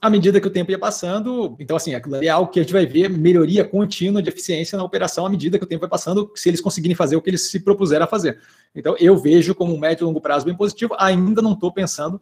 à 0.00 0.10
medida 0.10 0.38
que 0.38 0.46
o 0.46 0.50
tempo 0.50 0.70
ia 0.70 0.78
passando. 0.78 1.56
Então, 1.58 1.76
assim, 1.76 1.94
aquilo 1.94 2.16
é 2.16 2.28
algo 2.28 2.50
que 2.50 2.60
a 2.60 2.62
gente 2.62 2.72
vai 2.72 2.84
ver 2.84 3.08
melhoria 3.08 3.64
contínua 3.64 4.20
de 4.20 4.28
eficiência 4.28 4.76
na 4.76 4.84
operação 4.84 5.24
à 5.24 5.30
medida 5.30 5.58
que 5.58 5.64
o 5.64 5.66
tempo 5.66 5.80
vai 5.80 5.88
passando, 5.88 6.30
se 6.34 6.48
eles 6.50 6.60
conseguirem 6.60 6.94
fazer 6.94 7.16
o 7.16 7.22
que 7.22 7.30
eles 7.30 7.50
se 7.50 7.60
propuseram 7.60 8.04
a 8.04 8.08
fazer. 8.08 8.38
Então, 8.74 8.94
eu 8.98 9.16
vejo 9.16 9.54
como 9.54 9.74
um 9.74 9.78
médio 9.78 10.04
e 10.04 10.06
longo 10.06 10.20
prazo 10.20 10.44
bem 10.44 10.54
positivo. 10.54 10.94
Ainda 10.98 11.40
não 11.40 11.52
estou 11.52 11.72
pensando 11.72 12.20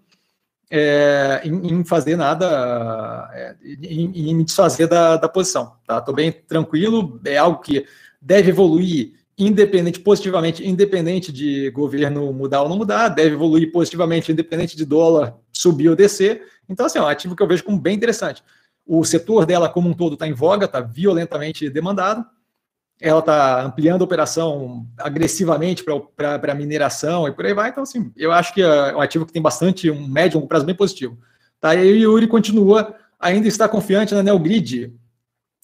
é, 0.74 1.42
em, 1.44 1.74
em, 1.74 1.84
fazer 1.84 2.16
nada, 2.16 3.28
é, 3.34 3.54
em, 3.62 4.30
em, 4.30 4.34
me 4.34 4.42
desfazer 4.42 4.86
da, 4.86 5.18
da 5.18 5.28
posição. 5.28 5.74
Estou 5.82 6.00
tá? 6.00 6.12
bem 6.12 6.32
tranquilo, 6.32 7.20
é 7.26 7.36
algo 7.36 7.60
que 7.60 7.84
deve 8.18 8.48
evoluir 8.48 9.12
independente, 9.36 10.00
positivamente, 10.00 10.66
independente 10.66 11.30
de 11.30 11.70
governo 11.70 12.32
mudar 12.32 12.62
ou 12.62 12.70
não 12.70 12.78
mudar, 12.78 13.08
deve 13.10 13.34
evoluir 13.34 13.70
positivamente, 13.70 14.32
independente 14.32 14.74
de 14.74 14.86
dólar 14.86 15.36
subir 15.52 15.90
ou 15.90 15.96
descer. 15.96 16.42
Então, 16.66 16.86
assim, 16.86 16.98
é 16.98 17.02
um 17.02 17.06
ativo 17.06 17.36
que 17.36 17.42
eu 17.42 17.46
vejo 17.46 17.64
como 17.64 17.78
bem 17.78 17.94
interessante. 17.94 18.42
O 18.86 19.04
setor 19.04 19.44
dela 19.44 19.68
como 19.68 19.90
um 19.90 19.94
todo 19.94 20.14
está 20.14 20.26
em 20.26 20.32
voga, 20.32 20.64
está 20.64 20.80
violentamente 20.80 21.68
demandado. 21.68 22.24
Ela 23.04 23.18
está 23.18 23.62
ampliando 23.62 24.02
a 24.02 24.04
operação 24.04 24.86
agressivamente 24.96 25.84
para 26.16 26.54
mineração 26.54 27.26
e 27.26 27.32
por 27.32 27.44
aí 27.44 27.52
vai. 27.52 27.70
Então, 27.70 27.82
assim, 27.82 28.12
eu 28.16 28.30
acho 28.30 28.54
que 28.54 28.62
é 28.62 28.94
um 28.94 29.00
ativo 29.00 29.26
que 29.26 29.32
tem 29.32 29.42
bastante, 29.42 29.90
um 29.90 30.06
médio, 30.06 30.40
um 30.40 30.46
prazo 30.46 30.64
bem 30.64 30.74
positivo. 30.74 31.18
Tá? 31.60 31.74
E 31.74 32.06
o 32.06 32.12
Yuri 32.12 32.28
continua, 32.28 32.94
ainda 33.18 33.48
está 33.48 33.68
confiante 33.68 34.14
na 34.14 34.22
Neogrid. 34.22 34.94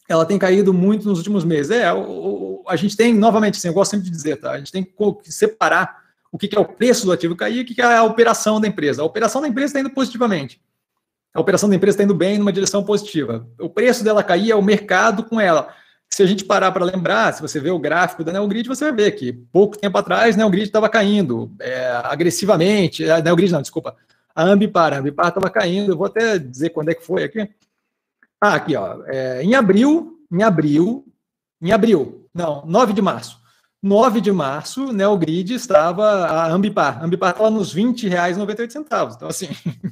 Ela 0.09 0.26
tem 0.26 0.39
caído 0.39 0.74
muito 0.74 1.09
nos 1.09 1.18
últimos 1.18 1.45
meses. 1.45 1.70
É, 1.70 1.93
o, 1.93 2.64
a 2.66 2.74
gente 2.74 2.97
tem, 2.97 3.14
novamente, 3.14 3.57
assim, 3.57 3.68
eu 3.68 3.74
gosto 3.74 3.93
sempre 3.93 4.07
de 4.07 4.11
dizer, 4.11 4.36
tá? 4.36 4.53
A 4.53 4.59
gente 4.59 4.72
tem 4.72 4.82
que 4.82 5.32
separar 5.32 6.03
o 6.32 6.39
que 6.39 6.49
é 6.55 6.59
o 6.59 6.64
preço 6.64 7.07
do 7.07 7.12
ativo 7.12 7.36
cair 7.36 7.59
e 7.59 7.61
o 7.62 7.64
que 7.64 7.80
é 7.80 7.97
a 7.97 8.03
operação 8.03 8.61
da 8.61 8.66
empresa. 8.66 9.03
A 9.03 9.05
operação 9.05 9.41
da 9.41 9.49
empresa 9.49 9.66
está 9.66 9.80
indo 9.80 9.91
positivamente 9.91 10.61
a 11.39 11.41
operação 11.41 11.68
da 11.68 11.76
empresa 11.76 11.95
está 11.95 12.05
indo 12.05 12.14
bem 12.14 12.39
numa 12.39 12.53
direção 12.53 12.82
positiva. 12.82 13.47
O 13.61 13.68
preço 13.68 14.03
dela 14.03 14.22
cair 14.22 14.51
é 14.51 14.57
o 14.57 14.62
mercado 14.62 15.22
com 15.22 15.41
ela. 15.41 15.68
Se 16.18 16.22
a 16.24 16.26
gente 16.26 16.44
parar 16.44 16.72
para 16.72 16.84
lembrar, 16.84 17.32
se 17.32 17.40
você 17.40 17.60
vê 17.60 17.70
o 17.70 17.78
gráfico 17.78 18.24
da 18.24 18.32
Neogrid, 18.32 18.66
você 18.66 18.86
vai 18.86 18.92
ver 18.92 19.12
que 19.12 19.32
pouco 19.32 19.78
tempo 19.78 19.96
atrás 19.98 20.34
a 20.34 20.38
Neogrid 20.38 20.66
estava 20.66 20.88
caindo 20.88 21.48
é, 21.60 21.92
agressivamente. 22.02 23.08
A 23.08 23.22
Neogrid 23.22 23.52
não, 23.52 23.62
desculpa. 23.62 23.94
A 24.34 24.42
Ambipar, 24.42 24.92
a 24.92 24.98
Ambipar 24.98 25.28
estava 25.28 25.48
caindo. 25.48 25.92
Eu 25.92 25.96
vou 25.96 26.08
até 26.08 26.36
dizer 26.36 26.70
quando 26.70 26.88
é 26.88 26.94
que 26.94 27.06
foi 27.06 27.22
aqui. 27.22 27.48
Ah, 28.40 28.54
aqui, 28.54 28.74
ó. 28.74 29.00
É, 29.06 29.44
em 29.44 29.54
abril, 29.54 30.18
em 30.28 30.42
abril, 30.42 31.06
em 31.62 31.70
abril, 31.70 32.28
não, 32.34 32.66
9 32.66 32.94
de 32.94 33.00
março. 33.00 33.38
9 33.80 34.20
de 34.20 34.32
março, 34.32 34.92
Neogrid 34.92 35.54
estava, 35.54 36.26
a 36.26 36.50
Ambipar, 36.50 37.00
a 37.00 37.04
Ambipar 37.04 37.30
estava 37.30 37.48
nos 37.48 37.72
R$ 37.72 37.82
20,98. 37.84 39.14
Então, 39.14 39.28
assim, 39.28 39.46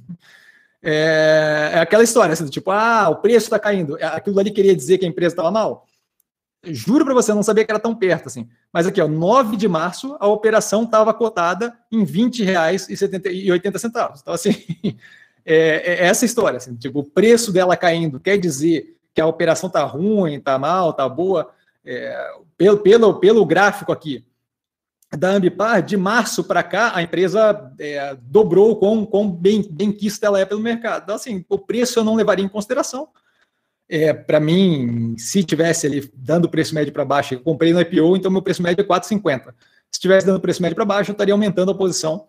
É, 0.89 1.71
é 1.75 1.79
aquela 1.81 2.05
história, 2.05 2.33
assim, 2.33 2.47
tipo, 2.47 2.71
ah, 2.71 3.09
o 3.09 3.17
preço 3.17 3.47
está 3.47 3.59
caindo. 3.59 3.99
É, 3.99 4.05
aquilo 4.05 4.39
ali 4.39 4.53
queria 4.53 4.77
dizer 4.77 4.99
que 4.99 5.05
a 5.05 5.09
empresa 5.09 5.33
estava 5.33 5.51
mal? 5.51 5.85
Juro 6.73 7.05
para 7.05 7.15
você, 7.15 7.31
eu 7.31 7.37
não 7.37 7.43
sabia 7.43 7.65
que 7.65 7.71
era 7.71 7.81
tão 7.81 7.95
perto 7.95 8.27
assim. 8.27 8.49
Mas 8.73 8.87
aqui, 8.87 9.01
ó, 9.01 9.09
9 9.09 9.57
de 9.57 9.69
março, 9.69 10.17
a 10.21 10.27
operação 10.27 10.85
estava 10.85 11.13
cotada 11.15 11.77
em 11.91 12.05
R$ 12.05 12.07
20,80. 12.07 14.21
Então, 14.21 14.35
assim, 14.35 14.51
é, 15.45 16.05
é, 16.05 16.07
essa 16.07 16.25
história. 16.25 16.57
Assim, 16.57 16.75
tipo, 16.77 17.01
o 17.01 17.05
preço 17.05 17.53
dela 17.53 17.77
caindo 17.77 18.21
quer 18.21 18.39
dizer 18.39 18.97
que 19.15 19.21
a 19.21 19.27
operação 19.27 19.69
está 19.69 19.85
ruim, 19.85 20.35
está 20.35 20.59
mal, 20.59 20.91
está 20.91 21.09
boa. 21.09 21.51
É, 21.85 22.33
pelo, 22.57 22.79
pelo, 22.79 23.21
pelo 23.21 23.47
gráfico 23.47 23.93
aqui, 23.93 24.25
da 25.17 25.31
Ambipar, 25.31 25.83
de 25.83 25.97
março 25.97 26.43
para 26.43 26.63
cá, 26.63 26.93
a 26.95 27.03
empresa 27.03 27.73
é, 27.79 28.17
dobrou 28.23 28.77
com, 28.77 29.07
com 29.07 29.31
bem, 29.31 29.67
benquista 29.71 30.27
ela 30.27 30.41
é 30.41 30.45
pelo 30.45 30.61
mercado. 30.61 31.05
Então, 31.05 31.15
assim, 31.15 31.45
o 31.49 31.59
preço 31.59 31.99
eu 31.99 32.05
não 32.05 32.15
levaria 32.15 32.45
em 32.45 32.49
consideração. 32.49 33.09
É, 33.89 34.13
para 34.13 34.41
mim, 34.41 35.17
se 35.17 35.45
tivesse 35.45 35.87
ali 35.87 36.11
dando 36.15 36.49
preço 36.49 36.75
médio 36.75 36.93
para 36.93 37.05
baixo, 37.05 37.35
eu 37.35 37.41
comprei 37.41 37.73
no 37.73 37.81
IPO, 37.81 38.17
então 38.17 38.31
meu 38.31 38.43
preço 38.43 38.63
médio 38.63 38.83
é 38.83 38.87
4,50. 38.87 39.55
Se 39.93 40.01
tivesse 40.01 40.27
dando 40.27 40.41
preço 40.41 40.61
médio 40.61 40.75
para 40.75 40.85
baixo, 40.85 41.11
eu 41.11 41.13
estaria 41.13 41.33
aumentando 41.33 41.71
a 41.71 41.75
posição. 41.75 42.27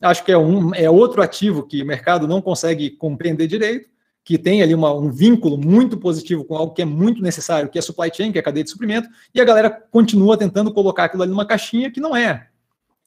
Acho 0.00 0.24
que 0.24 0.30
é, 0.30 0.38
um, 0.38 0.74
é 0.74 0.88
outro 0.88 1.22
ativo 1.22 1.66
que 1.66 1.82
o 1.82 1.86
mercado 1.86 2.28
não 2.28 2.42
consegue 2.42 2.90
compreender 2.90 3.46
direito 3.46 3.88
que 4.28 4.36
tem 4.36 4.60
ali 4.60 4.74
uma, 4.74 4.92
um 4.92 5.10
vínculo 5.10 5.56
muito 5.56 5.96
positivo 5.96 6.44
com 6.44 6.54
algo 6.54 6.74
que 6.74 6.82
é 6.82 6.84
muito 6.84 7.22
necessário, 7.22 7.70
que 7.70 7.78
é 7.78 7.80
supply 7.80 8.10
chain, 8.14 8.30
que 8.30 8.36
é 8.36 8.42
a 8.42 8.44
cadeia 8.44 8.62
de 8.62 8.68
suprimento, 8.68 9.08
e 9.34 9.40
a 9.40 9.44
galera 9.44 9.70
continua 9.70 10.36
tentando 10.36 10.70
colocar 10.70 11.04
aquilo 11.04 11.22
ali 11.22 11.30
numa 11.30 11.46
caixinha 11.46 11.90
que 11.90 11.98
não 11.98 12.14
é, 12.14 12.46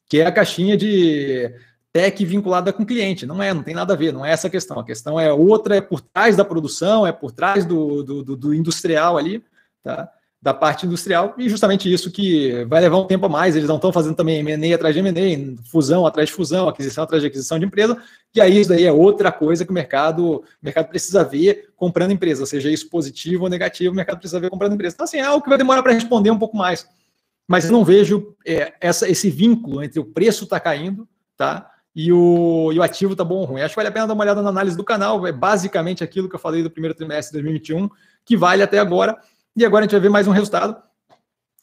que 0.09 0.19
é 0.19 0.25
a 0.25 0.31
caixinha 0.31 0.75
de 0.75 1.53
tech 1.93 2.23
vinculada 2.25 2.71
com 2.71 2.85
cliente. 2.85 3.25
Não 3.25 3.41
é, 3.41 3.53
não 3.53 3.63
tem 3.63 3.75
nada 3.75 3.93
a 3.93 3.97
ver, 3.97 4.13
não 4.13 4.25
é 4.25 4.31
essa 4.31 4.47
a 4.47 4.49
questão. 4.51 4.79
A 4.79 4.85
questão 4.85 5.19
é 5.19 5.31
outra, 5.31 5.75
é 5.75 5.81
por 5.81 6.01
trás 6.01 6.35
da 6.35 6.45
produção, 6.45 7.05
é 7.05 7.11
por 7.11 7.31
trás 7.31 7.65
do, 7.65 8.03
do, 8.03 8.35
do, 8.35 8.53
industrial 8.53 9.17
ali, 9.17 9.43
tá? 9.83 10.09
da 10.41 10.55
parte 10.55 10.87
industrial, 10.87 11.35
e 11.37 11.47
justamente 11.47 11.91
isso 11.91 12.09
que 12.09 12.65
vai 12.65 12.81
levar 12.81 12.97
um 12.97 13.05
tempo 13.05 13.27
a 13.27 13.29
mais, 13.29 13.55
eles 13.55 13.69
não 13.69 13.75
estão 13.75 13.93
fazendo 13.93 14.15
também 14.15 14.39
M&A 14.39 14.75
atrás 14.75 14.95
de 14.95 14.99
M&A, 14.99 15.61
fusão 15.69 16.07
atrás 16.07 16.29
de 16.29 16.35
fusão, 16.35 16.67
aquisição 16.67 17.03
atrás 17.03 17.21
de 17.21 17.27
aquisição 17.27 17.59
de 17.59 17.65
empresa, 17.65 17.95
e 18.33 18.41
aí 18.41 18.59
isso 18.59 18.69
daí 18.69 18.83
é 18.83 18.91
outra 18.91 19.31
coisa 19.31 19.63
que 19.63 19.69
o 19.69 19.73
mercado, 19.73 20.37
o 20.37 20.43
mercado 20.59 20.87
precisa 20.87 21.23
ver 21.23 21.69
comprando 21.75 22.09
empresa, 22.09 22.43
seja 22.47 22.71
isso 22.71 22.89
positivo 22.89 23.43
ou 23.43 23.49
negativo, 23.51 23.93
o 23.93 23.95
mercado 23.95 24.17
precisa 24.17 24.39
ver 24.39 24.49
comprando 24.49 24.73
empresa. 24.73 24.95
Então, 24.95 25.03
assim, 25.03 25.17
é 25.17 25.21
algo 25.21 25.43
que 25.43 25.49
vai 25.49 25.59
demorar 25.59 25.83
para 25.83 25.93
responder 25.93 26.31
um 26.31 26.39
pouco 26.39 26.57
mais, 26.57 26.87
mas 27.47 27.65
eu 27.65 27.71
não 27.71 27.85
vejo 27.85 28.35
é, 28.43 28.73
essa, 28.81 29.07
esse 29.07 29.29
vínculo 29.29 29.83
entre 29.83 29.99
o 29.99 30.05
preço 30.05 30.45
está 30.45 30.59
caindo, 30.59 31.07
tá? 31.37 31.69
E 31.95 32.11
o, 32.11 32.71
e 32.71 32.79
o 32.79 32.83
ativo 32.83 33.13
está 33.13 33.23
bom 33.23 33.39
ou 33.39 33.45
ruim. 33.45 33.61
Acho 33.61 33.73
que 33.73 33.75
vale 33.75 33.89
a 33.89 33.91
pena 33.91 34.07
dar 34.07 34.13
uma 34.13 34.23
olhada 34.23 34.41
na 34.41 34.49
análise 34.49 34.77
do 34.77 34.83
canal, 34.83 35.27
é 35.27 35.31
basicamente 35.31 36.03
aquilo 36.03 36.29
que 36.29 36.35
eu 36.35 36.39
falei 36.39 36.63
do 36.63 36.71
primeiro 36.71 36.95
trimestre 36.95 37.37
de 37.37 37.43
2021, 37.43 37.89
que 38.23 38.37
vale 38.37 38.63
até 38.63 38.79
agora, 38.79 39.17
e 39.55 39.65
agora 39.65 39.83
a 39.83 39.83
gente 39.85 39.91
vai 39.91 40.01
ver 40.01 40.09
mais 40.09 40.27
um 40.27 40.31
resultado. 40.31 40.81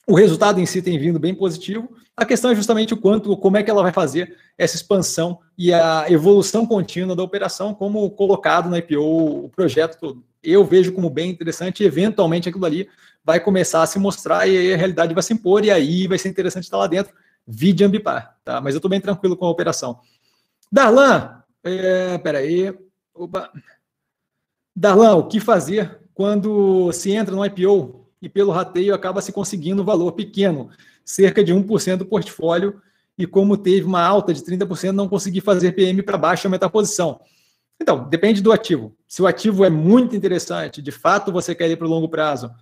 O 0.06 0.14
resultado 0.14 0.58
em 0.58 0.64
si 0.64 0.80
tem 0.80 0.98
vindo 0.98 1.18
bem 1.18 1.34
positivo. 1.34 1.90
A 2.16 2.24
questão 2.24 2.50
é 2.50 2.54
justamente 2.54 2.94
o 2.94 2.96
quanto, 2.96 3.36
como 3.36 3.58
é 3.58 3.62
que 3.62 3.70
ela 3.70 3.82
vai 3.82 3.92
fazer 3.92 4.34
essa 4.56 4.74
expansão 4.74 5.38
e 5.56 5.72
a 5.72 6.06
evolução 6.08 6.66
contínua 6.66 7.14
da 7.14 7.22
operação, 7.22 7.74
como 7.74 8.10
colocado 8.10 8.70
na 8.70 8.78
IPO, 8.78 9.44
o 9.44 9.48
projeto 9.50 9.98
todo. 9.98 10.24
Eu 10.42 10.64
vejo 10.64 10.92
como 10.92 11.10
bem 11.10 11.30
interessante, 11.30 11.84
eventualmente 11.84 12.48
aquilo 12.48 12.64
ali 12.64 12.88
vai 13.22 13.38
começar 13.38 13.82
a 13.82 13.86
se 13.86 13.98
mostrar 13.98 14.46
e 14.46 14.56
aí 14.56 14.72
a 14.72 14.76
realidade 14.78 15.12
vai 15.12 15.22
se 15.22 15.34
impor, 15.34 15.62
e 15.62 15.70
aí 15.70 16.06
vai 16.06 16.16
ser 16.16 16.30
interessante 16.30 16.64
estar 16.64 16.78
lá 16.78 16.86
dentro, 16.86 17.12
vide 17.46 17.84
Ambipar, 17.84 18.36
tá? 18.42 18.60
Mas 18.62 18.74
eu 18.74 18.78
estou 18.78 18.88
bem 18.88 19.02
tranquilo 19.02 19.36
com 19.36 19.44
a 19.44 19.50
operação. 19.50 20.00
Darlan, 20.70 21.42
é, 21.64 22.18
peraí, 22.18 22.76
opa. 23.14 23.50
Darlan, 24.74 25.16
o 25.16 25.26
que 25.26 25.40
fazer 25.40 25.98
quando 26.14 26.92
se 26.92 27.10
entra 27.12 27.34
no 27.34 27.44
IPO 27.44 28.06
e 28.20 28.28
pelo 28.28 28.52
rateio 28.52 28.94
acaba 28.94 29.20
se 29.20 29.32
conseguindo 29.32 29.82
um 29.82 29.84
valor 29.84 30.12
pequeno, 30.12 30.70
cerca 31.04 31.42
de 31.42 31.54
1% 31.54 31.96
do 31.96 32.06
portfólio, 32.06 32.80
e 33.16 33.26
como 33.26 33.56
teve 33.56 33.84
uma 33.84 34.02
alta 34.02 34.32
de 34.32 34.40
30%, 34.42 34.92
não 34.92 35.08
consegui 35.08 35.40
fazer 35.40 35.72
PM 35.72 36.02
para 36.02 36.18
baixo 36.18 36.44
e 36.44 36.48
aumentar 36.48 36.66
a 36.66 36.70
posição. 36.70 37.20
Então, 37.80 38.08
depende 38.08 38.42
do 38.42 38.52
ativo. 38.52 38.96
Se 39.06 39.22
o 39.22 39.26
ativo 39.26 39.64
é 39.64 39.70
muito 39.70 40.14
interessante, 40.14 40.82
de 40.82 40.90
fato 40.90 41.32
você 41.32 41.54
quer 41.54 41.70
ir 41.70 41.76
para 41.76 41.86
o 41.86 41.90
longo 41.90 42.08
prazo 42.08 42.52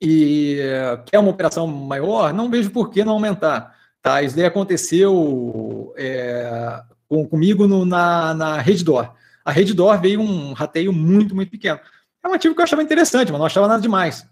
e 0.00 0.58
quer 1.06 1.18
uma 1.18 1.30
operação 1.30 1.66
maior, 1.66 2.32
não 2.32 2.50
vejo 2.50 2.70
por 2.70 2.90
que 2.90 3.04
não 3.04 3.14
aumentar. 3.14 3.76
Tá? 4.02 4.22
Isso 4.22 4.36
daí 4.36 4.44
aconteceu 4.44 5.94
é, 5.96 6.82
com, 7.12 7.28
comigo 7.28 7.66
no, 7.66 7.84
na, 7.84 8.32
na 8.32 8.58
Reddor. 8.58 9.12
A 9.44 9.52
Reddor 9.52 10.00
veio 10.00 10.20
um 10.20 10.52
rateio 10.52 10.92
muito, 10.92 11.34
muito 11.34 11.50
pequeno. 11.50 11.78
É 12.24 12.28
um 12.28 12.32
ativo 12.32 12.54
que 12.54 12.60
eu 12.60 12.64
achava 12.64 12.82
interessante, 12.82 13.30
mas 13.30 13.38
não 13.38 13.46
achava 13.46 13.68
nada 13.68 13.82
demais 13.82 14.26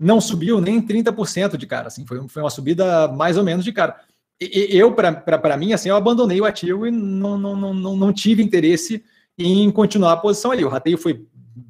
não 0.00 0.18
subiu 0.18 0.62
nem 0.62 0.80
30% 0.80 1.58
de 1.58 1.66
cara, 1.66 1.88
assim, 1.88 2.06
foi, 2.06 2.26
foi 2.26 2.42
uma 2.42 2.48
subida 2.48 3.06
mais 3.08 3.36
ou 3.36 3.44
menos 3.44 3.62
de 3.62 3.70
cara. 3.70 4.00
E, 4.40 4.74
eu, 4.74 4.94
para 4.94 5.56
mim, 5.58 5.74
assim, 5.74 5.90
eu 5.90 5.96
abandonei 5.96 6.40
o 6.40 6.46
ativo 6.46 6.86
e 6.86 6.90
não, 6.90 7.36
não, 7.36 7.54
não, 7.54 7.74
não, 7.74 7.96
não 7.96 8.12
tive 8.12 8.42
interesse 8.42 9.04
em 9.36 9.70
continuar 9.70 10.12
a 10.12 10.16
posição 10.16 10.50
ali. 10.50 10.64
O 10.64 10.70
rateio 10.70 10.96
foi 10.96 11.26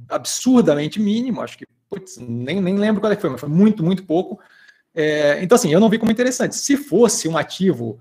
absurdamente 0.08 1.00
mínimo, 1.00 1.40
acho 1.40 1.58
que, 1.58 1.66
putz, 1.88 2.18
nem, 2.18 2.60
nem 2.60 2.78
lembro 2.78 3.00
qual 3.00 3.12
é 3.12 3.16
que 3.16 3.20
foi, 3.20 3.30
mas 3.30 3.40
foi 3.40 3.48
muito, 3.48 3.82
muito 3.82 4.04
pouco. 4.04 4.38
É, 4.94 5.42
então, 5.42 5.56
assim, 5.56 5.72
eu 5.72 5.80
não 5.80 5.88
vi 5.88 5.98
como 5.98 6.12
interessante. 6.12 6.54
Se 6.54 6.76
fosse 6.76 7.26
um 7.26 7.36
ativo 7.36 7.98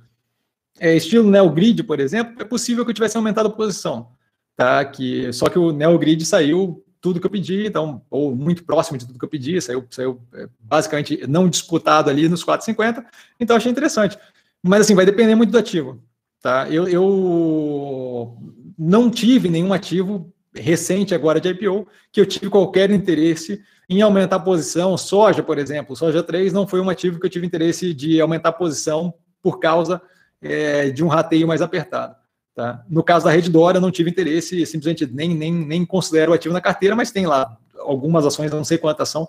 é, 0.80 0.96
estilo 0.96 1.30
NeoGrid, 1.30 1.84
por 1.84 2.00
exemplo, 2.00 2.42
é 2.42 2.46
possível 2.46 2.84
que 2.84 2.92
eu 2.92 2.96
tivesse 2.96 3.18
aumentado 3.18 3.48
a 3.48 3.52
posição. 3.52 4.10
Tá? 4.56 4.84
Que, 4.86 5.32
só 5.32 5.48
que 5.50 5.60
o 5.60 5.72
NeoGrid 5.72 6.26
saiu 6.26 6.84
tudo 7.02 7.20
que 7.20 7.26
eu 7.26 7.32
pedi, 7.32 7.66
então, 7.66 8.02
ou 8.10 8.36
muito 8.36 8.64
próximo 8.64 8.98
de 8.98 9.06
tudo 9.06 9.18
que 9.18 9.24
eu 9.24 9.30
pedi, 9.30 9.62
saiu, 9.62 9.86
saiu 9.90 10.22
é, 10.34 10.48
basicamente 10.60 11.26
não 11.28 11.48
disputado 11.48 12.10
ali 12.10 12.28
nos 12.28 12.44
4,50, 12.44 13.06
então 13.40 13.56
achei 13.56 13.72
interessante. 13.72 14.18
Mas 14.62 14.82
assim, 14.82 14.96
vai 14.96 15.06
depender 15.06 15.36
muito 15.36 15.52
do 15.52 15.58
ativo. 15.58 16.02
Tá? 16.42 16.70
Eu, 16.70 16.88
eu 16.88 18.38
não 18.78 19.10
tive 19.10 19.50
nenhum 19.50 19.74
ativo 19.74 20.34
recente 20.54 21.14
agora 21.14 21.40
de 21.40 21.50
IPO 21.50 21.88
que 22.12 22.20
eu 22.20 22.26
tive 22.26 22.50
qualquer 22.50 22.90
interesse 22.92 23.62
em 23.90 24.02
aumentar 24.02 24.38
a 24.38 24.42
posição. 24.42 24.98
Soja, 24.98 25.42
por 25.42 25.58
exemplo, 25.58 25.96
soja 25.96 26.22
3 26.22 26.54
não 26.54 26.68
foi 26.68 26.80
um 26.80 26.90
ativo 26.90 27.20
que 27.20 27.26
eu 27.26 27.30
tive 27.30 27.46
interesse 27.46 27.94
de 27.94 28.20
aumentar 28.20 28.50
a 28.50 28.54
posição 28.54 29.14
por 29.42 29.60
causa 29.60 30.02
é, 30.42 30.90
de 30.90 31.04
um 31.04 31.08
rateio 31.08 31.48
mais 31.48 31.62
apertado. 31.62 32.16
Tá? 32.56 32.84
No 32.90 33.04
caso 33.04 33.26
da 33.26 33.32
Rede 33.32 33.50
Dora, 33.50 33.80
não 33.80 33.92
tive 33.92 34.10
interesse, 34.10 34.66
simplesmente 34.66 35.06
nem, 35.06 35.34
nem, 35.34 35.54
nem 35.54 35.86
considero 35.86 36.34
ativo 36.34 36.54
na 36.54 36.62
carteira, 36.62 36.96
mas 36.96 37.12
tem 37.12 37.26
lá 37.26 37.58
algumas 37.80 38.26
ações, 38.26 38.52
não 38.52 38.64
sei 38.64 38.78
quantas 38.78 39.10
são, 39.10 39.28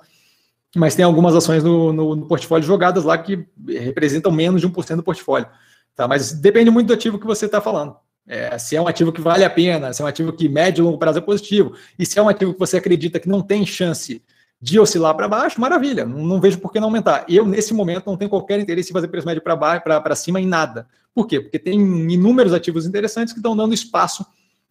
mas 0.74 0.94
tem 0.94 1.04
algumas 1.04 1.34
ações 1.34 1.62
no, 1.62 1.92
no, 1.92 2.16
no 2.16 2.26
portfólio 2.26 2.66
jogadas 2.66 3.04
lá 3.04 3.16
que 3.16 3.46
representam 3.68 4.32
menos 4.32 4.60
de 4.60 4.68
1% 4.68 4.96
do 4.96 5.02
portfólio. 5.02 5.48
Tá? 5.94 6.08
Mas 6.08 6.32
depende 6.32 6.70
muito 6.70 6.88
do 6.88 6.94
ativo 6.94 7.18
que 7.18 7.26
você 7.26 7.46
está 7.46 7.60
falando. 7.60 7.96
É, 8.26 8.56
se 8.58 8.76
é 8.76 8.80
um 8.80 8.86
ativo 8.86 9.12
que 9.12 9.20
vale 9.20 9.44
a 9.44 9.50
pena, 9.50 9.92
se 9.92 10.02
é 10.02 10.04
um 10.04 10.08
ativo 10.08 10.32
que 10.32 10.48
médio 10.48 10.82
e 10.82 10.84
longo 10.84 10.98
prazo 10.98 11.18
é 11.18 11.20
positivo, 11.20 11.74
e 11.98 12.06
se 12.06 12.18
é 12.18 12.22
um 12.22 12.28
ativo 12.28 12.52
que 12.52 12.58
você 12.58 12.76
acredita 12.76 13.18
que 13.18 13.28
não 13.28 13.42
tem 13.42 13.66
chance 13.66 14.22
de 14.60 14.78
oscilar 14.78 15.14
para 15.14 15.26
baixo, 15.26 15.60
maravilha, 15.60 16.04
não, 16.04 16.18
não, 16.18 16.40
vejo 16.40 16.58
por 16.58 16.70
que 16.70 16.78
não 16.78 16.88
aumentar. 16.88 17.24
Eu, 17.28 17.46
nesse 17.46 17.72
momento, 17.72 18.06
não 18.06 18.16
tenho 18.16 18.28
qualquer 18.28 18.60
interesse 18.60 18.90
em 18.90 18.92
fazer 18.92 19.08
preço 19.08 19.26
médio 19.26 19.42
para 19.42 19.56
baixo, 19.56 19.82
para 19.82 20.14
cima 20.14 20.40
em 20.40 20.46
nada. 20.46 20.86
Por 21.14 21.26
quê? 21.26 21.40
Porque 21.40 21.58
tem 21.58 21.78
inúmeros 22.10 22.52
ativos 22.52 22.86
interessantes 22.86 23.32
que 23.32 23.38
estão 23.38 23.56
dando 23.56 23.72
espaço 23.72 24.24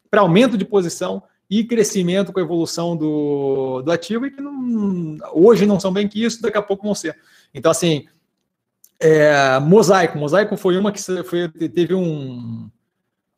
para 0.09 0.21
aumento 0.21 0.57
de 0.57 0.63
posição 0.63 1.23
e 1.49 1.63
crescimento 1.63 2.31
com 2.31 2.39
a 2.39 2.43
evolução 2.43 2.95
do, 2.95 3.81
do 3.81 3.91
ativo 3.91 4.27
e 4.27 4.31
que 4.31 4.39
não, 4.39 5.17
hoje 5.33 5.65
não 5.65 5.79
são 5.79 5.91
bem 5.91 6.07
que 6.07 6.23
isso, 6.23 6.41
daqui 6.41 6.57
a 6.57 6.61
pouco 6.61 6.83
vão 6.83 6.93
ser. 6.93 7.17
Então, 7.53 7.71
assim, 7.71 8.05
é, 8.99 9.59
mosaico. 9.59 10.17
Mosaico 10.17 10.55
foi 10.55 10.77
uma 10.77 10.91
que 10.91 11.01
foi, 11.23 11.49
teve 11.49 11.95
um, 11.95 12.69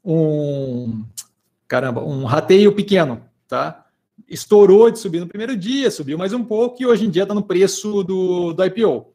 um 0.04 1.06
caramba, 1.68 2.04
um 2.04 2.26
rateio 2.26 2.74
pequeno, 2.74 3.22
tá? 3.48 3.86
Estourou 4.32 4.90
de 4.90 4.98
subir 4.98 5.20
no 5.20 5.28
primeiro 5.28 5.58
dia, 5.58 5.92
subiu 5.92 6.18
mais 6.18 6.32
um 6.32 6.42
pouco 6.42 6.82
e 6.82 6.86
hoje 6.86 7.06
em 7.06 7.10
dia 7.10 7.24
está 7.24 7.36
no 7.36 7.44
preço 7.44 8.02
do, 8.02 8.54
do 8.54 8.64
IPO. 8.64 9.14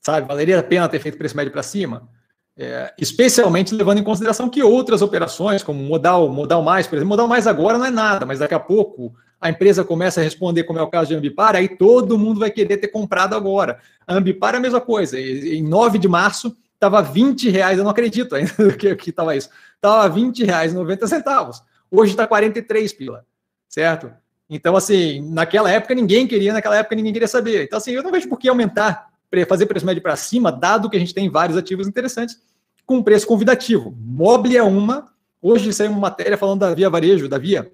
Sabe, 0.00 0.28
valeria 0.28 0.60
a 0.60 0.62
pena 0.62 0.88
ter 0.88 1.00
feito 1.00 1.18
preço 1.18 1.36
médio 1.36 1.50
para 1.50 1.64
cima? 1.64 2.08
É, 2.56 2.94
especialmente 2.96 3.74
levando 3.74 3.98
em 3.98 4.04
consideração 4.04 4.48
que 4.48 4.62
outras 4.62 5.02
operações, 5.02 5.64
como 5.64 5.82
modal, 5.82 6.28
modal 6.28 6.62
mais, 6.62 6.86
por 6.86 6.94
exemplo, 6.94 7.08
modal 7.08 7.26
mais 7.26 7.48
agora 7.48 7.76
não 7.76 7.86
é 7.86 7.90
nada, 7.90 8.24
mas 8.24 8.38
daqui 8.38 8.54
a 8.54 8.60
pouco 8.60 9.12
a 9.40 9.50
empresa 9.50 9.82
começa 9.84 10.20
a 10.20 10.24
responder, 10.24 10.62
como 10.62 10.78
é 10.78 10.82
o 10.82 10.88
caso 10.88 11.08
de 11.08 11.16
Ambipar, 11.16 11.56
aí 11.56 11.68
todo 11.68 12.16
mundo 12.16 12.38
vai 12.38 12.52
querer 12.52 12.76
ter 12.76 12.88
comprado 12.88 13.34
agora. 13.34 13.80
A 14.06 14.14
Ambipar 14.14 14.54
é 14.54 14.58
a 14.58 14.60
mesma 14.60 14.80
coisa. 14.80 15.18
Em 15.18 15.62
9 15.62 15.98
de 15.98 16.06
março 16.06 16.56
estava 16.74 17.02
20 17.02 17.50
reais, 17.50 17.78
eu 17.78 17.84
não 17.84 17.90
acredito 17.90 18.36
ainda 18.36 18.52
que 18.78 19.10
estava 19.10 19.34
isso. 19.34 19.50
Estava 19.74 20.08
20 20.08 20.44
reais 20.44 20.72
90 20.72 21.06
centavos. 21.08 21.62
Hoje 21.90 22.12
está 22.12 22.26
43 22.26 22.92
pila, 22.92 23.24
certo? 23.68 24.10
Então, 24.48 24.74
assim, 24.74 25.20
naquela 25.30 25.70
época 25.70 25.94
ninguém 25.94 26.26
queria, 26.26 26.52
naquela 26.52 26.76
época 26.76 26.96
ninguém 26.96 27.12
queria 27.12 27.28
saber. 27.28 27.64
Então, 27.64 27.76
assim, 27.76 27.92
eu 27.92 28.02
não 28.02 28.10
vejo 28.10 28.28
por 28.28 28.38
que 28.38 28.48
aumentar 28.48 29.08
fazer 29.46 29.66
preço 29.66 29.84
médio 29.84 30.02
para 30.02 30.16
cima, 30.16 30.50
dado 30.50 30.88
que 30.88 30.96
a 30.96 31.00
gente 31.00 31.12
tem 31.12 31.28
vários 31.28 31.58
ativos 31.58 31.86
interessantes 31.86 32.40
com 32.86 33.02
preço 33.02 33.26
convidativo. 33.26 33.94
Mobile 34.00 34.56
é 34.56 34.62
uma. 34.62 35.12
Hoje 35.42 35.72
saiu 35.72 35.90
uma 35.90 36.00
matéria 36.00 36.38
falando 36.38 36.60
da 36.60 36.74
Via 36.74 36.88
Varejo, 36.88 37.28
da 37.28 37.36
Via, 37.36 37.70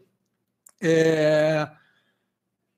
é, 0.82 1.68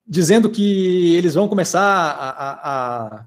dizendo 0.06 0.50
que 0.50 1.16
eles 1.16 1.34
vão 1.34 1.48
começar 1.48 1.80
a, 1.80 2.30
a, 2.30 3.16
a 3.16 3.24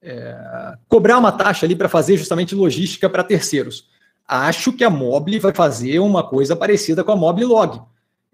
é, 0.00 0.78
cobrar 0.88 1.18
uma 1.18 1.32
taxa 1.32 1.66
ali 1.66 1.74
para 1.74 1.88
fazer 1.88 2.16
justamente 2.16 2.54
logística 2.54 3.10
para 3.10 3.24
terceiros. 3.24 3.88
Acho 4.26 4.72
que 4.72 4.84
a 4.84 4.90
Mobile 4.90 5.40
vai 5.40 5.52
fazer 5.52 5.98
uma 5.98 6.22
coisa 6.22 6.54
parecida 6.54 7.02
com 7.02 7.12
a 7.12 7.16
Mobile 7.16 7.46
Log. 7.46 7.82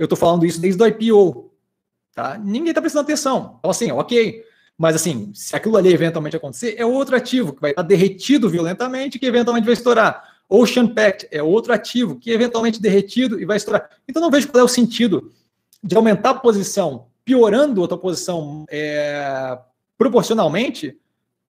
Eu 0.03 0.07
estou 0.07 0.19
falando 0.19 0.45
isso 0.45 0.61
desde 0.61 0.83
o 0.83 0.87
IPO. 0.87 1.51
Tá? 2.15 2.37
Ninguém 2.37 2.71
está 2.71 2.81
prestando 2.81 3.05
atenção. 3.05 3.57
Então, 3.59 3.71
assim, 3.71 3.93
ok. 3.93 4.45
Mas 4.77 4.97
assim, 4.97 5.31
se 5.33 5.55
aquilo 5.55 5.77
ali 5.77 5.93
eventualmente 5.93 6.37
acontecer, 6.37 6.75
é 6.77 6.85
outro 6.85 7.15
ativo 7.15 7.53
que 7.53 7.61
vai 7.61 7.71
estar 7.71 7.83
derretido 7.83 8.51
violentamente 8.51 9.19
que 9.19 9.27
eventualmente 9.27 9.65
vai 9.65 9.75
estourar. 9.75 10.25
Ocean 10.49 10.89
Pact 10.89 11.29
é 11.31 11.43
outro 11.43 11.73
ativo 11.73 12.17
que 12.17 12.31
eventualmente 12.31 12.83
derretido 12.83 13.41
e 13.41 13.45
vai 13.45 13.57
estourar. 13.57 13.89
Então 14.09 14.21
não 14.21 14.31
vejo 14.31 14.49
qual 14.49 14.61
é 14.61 14.65
o 14.65 14.69
sentido 14.69 15.31
de 15.83 15.97
aumentar 15.97 16.31
a 16.31 16.35
posição, 16.35 17.07
piorando 17.25 17.85
a 17.85 17.89
tua 17.89 17.99
posição 17.99 18.67
é, 18.69 19.57
proporcionalmente, 19.97 20.99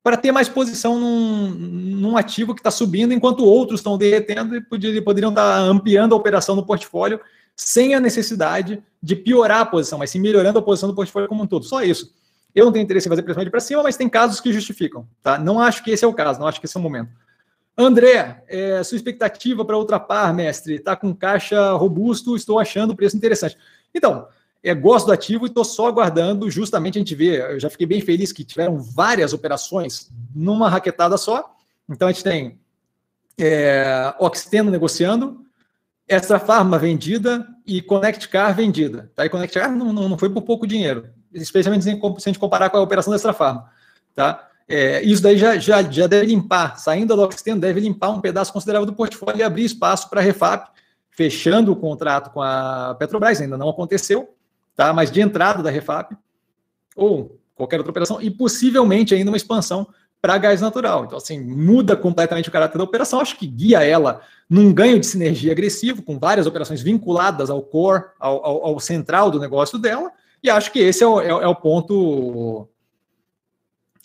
para 0.03 0.17
ter 0.17 0.31
mais 0.31 0.49
posição 0.49 0.99
num, 0.99 1.49
num 1.49 2.17
ativo 2.17 2.53
que 2.53 2.59
está 2.59 2.69
subindo, 2.69 3.13
enquanto 3.13 3.45
outros 3.45 3.79
estão 3.79 3.97
derretendo 3.97 4.55
e 4.55 4.61
poderiam, 5.01 5.31
estar 5.31 5.59
ampliando 5.59 6.13
a 6.13 6.17
operação 6.17 6.55
no 6.55 6.65
portfólio 6.65 7.19
sem 7.55 7.93
a 7.93 7.99
necessidade 7.99 8.83
de 9.01 9.15
piorar 9.15 9.61
a 9.61 9.65
posição, 9.65 9.99
mas 9.99 10.09
sim 10.09 10.19
melhorando 10.19 10.59
a 10.59 10.61
posição 10.61 10.89
do 10.89 10.95
portfólio 10.95 11.27
como 11.27 11.43
um 11.43 11.47
todo. 11.47 11.65
Só 11.65 11.83
isso. 11.83 12.13
Eu 12.53 12.65
não 12.65 12.71
tenho 12.71 12.83
interesse 12.83 13.07
em 13.07 13.09
fazer 13.09 13.23
pressão 13.23 13.43
de 13.43 13.49
para 13.49 13.59
cima, 13.59 13.83
mas 13.83 13.97
tem 13.97 14.07
casos 14.07 14.39
que 14.39 14.53
justificam. 14.53 15.07
Tá? 15.21 15.37
Não 15.37 15.59
acho 15.59 15.83
que 15.83 15.91
esse 15.91 16.05
é 16.05 16.07
o 16.07 16.13
caso, 16.13 16.39
não 16.39 16.47
acho 16.47 16.59
que 16.59 16.65
esse 16.65 16.77
é 16.77 16.79
o 16.79 16.83
momento. 16.83 17.09
André, 17.75 18.43
é, 18.47 18.83
sua 18.83 18.95
expectativa 18.95 19.65
para 19.65 19.77
outra 19.77 19.99
par, 19.99 20.31
mestre? 20.33 20.75
Está 20.75 20.95
com 20.95 21.13
caixa 21.13 21.71
robusto, 21.73 22.35
estou 22.35 22.59
achando 22.59 22.91
o 22.91 22.95
preço 22.95 23.17
interessante. 23.17 23.57
Então, 23.93 24.27
é, 24.63 24.73
gosto 24.75 25.07
do 25.07 25.11
ativo 25.11 25.45
e 25.45 25.49
estou 25.49 25.65
só 25.65 25.87
aguardando, 25.87 26.49
justamente 26.49 26.97
a 26.97 27.01
gente 27.01 27.15
vê, 27.15 27.41
eu 27.53 27.59
já 27.59 27.69
fiquei 27.69 27.87
bem 27.87 27.99
feliz 27.99 28.31
que 28.31 28.43
tiveram 28.43 28.79
várias 28.79 29.33
operações 29.33 30.09
numa 30.33 30.69
raquetada 30.69 31.17
só. 31.17 31.55
Então 31.89 32.07
a 32.07 32.11
gente 32.11 32.23
tem 32.23 32.59
é, 33.37 34.13
Oxteno 34.19 34.71
negociando, 34.71 35.42
Extra 36.07 36.39
Pharma 36.39 36.77
vendida 36.77 37.47
e 37.65 37.81
Connect 37.81 38.27
Car 38.29 38.55
vendida. 38.55 39.11
Tá? 39.15 39.25
E 39.25 39.29
Connect 39.29 39.57
Car 39.57 39.75
não, 39.75 39.93
não, 39.93 40.09
não 40.09 40.17
foi 40.17 40.29
por 40.29 40.41
pouco 40.41 40.67
dinheiro 40.67 41.09
especialmente 41.33 41.83
se 41.83 41.89
a 41.89 42.19
gente 42.29 42.39
comparar 42.39 42.69
com 42.69 42.77
a 42.77 42.81
operação 42.81 43.11
da 43.11 43.15
Extra 43.15 43.33
Farma. 43.33 43.69
Tá? 44.13 44.49
É, 44.67 45.01
isso 45.01 45.21
daí 45.21 45.37
já, 45.37 45.57
já, 45.57 45.81
já 45.81 46.07
deve 46.07 46.27
limpar, 46.27 46.77
saindo 46.77 47.15
da 47.15 47.23
Oxten, 47.23 47.59
deve 47.59 47.79
limpar 47.79 48.11
um 48.11 48.21
pedaço 48.21 48.53
considerável 48.53 48.85
do 48.85 48.93
portfólio 48.93 49.39
e 49.39 49.43
abrir 49.43 49.65
espaço 49.65 50.09
para 50.09 50.21
a 50.21 50.23
Refap, 50.23 50.69
fechando 51.09 51.71
o 51.71 51.75
contrato 51.75 52.31
com 52.31 52.41
a 52.41 52.95
Petrobras, 52.97 53.41
ainda 53.41 53.57
não 53.57 53.69
aconteceu, 53.69 54.33
tá? 54.75 54.93
mas 54.93 55.11
de 55.11 55.21
entrada 55.21 55.61
da 55.61 55.69
Refap, 55.69 56.15
ou 56.95 57.39
qualquer 57.55 57.77
outra 57.77 57.91
operação, 57.91 58.21
e 58.21 58.31
possivelmente 58.31 59.13
ainda 59.13 59.29
uma 59.29 59.37
expansão 59.37 59.87
para 60.23 60.37
gás 60.37 60.61
natural. 60.61 61.03
Então, 61.03 61.17
assim, 61.17 61.37
muda 61.37 61.97
completamente 61.97 62.47
o 62.47 62.51
caráter 62.51 62.77
da 62.77 62.83
operação. 62.85 63.19
Acho 63.19 63.37
que 63.37 63.45
guia 63.45 63.83
ela 63.83 64.21
num 64.49 64.71
ganho 64.71 64.97
de 64.97 65.05
sinergia 65.05 65.51
agressivo, 65.51 66.01
com 66.01 66.17
várias 66.17 66.47
operações 66.47 66.81
vinculadas 66.81 67.49
ao 67.49 67.61
core, 67.61 68.05
ao, 68.17 68.45
ao, 68.45 68.65
ao 68.67 68.79
central 68.79 69.29
do 69.29 69.37
negócio 69.37 69.77
dela, 69.77 70.13
e 70.41 70.49
acho 70.49 70.71
que 70.71 70.79
esse 70.79 71.03
é 71.03 71.07
o, 71.07 71.19
é, 71.19 71.27
é 71.27 71.47
o 71.47 71.53
ponto. 71.53 72.69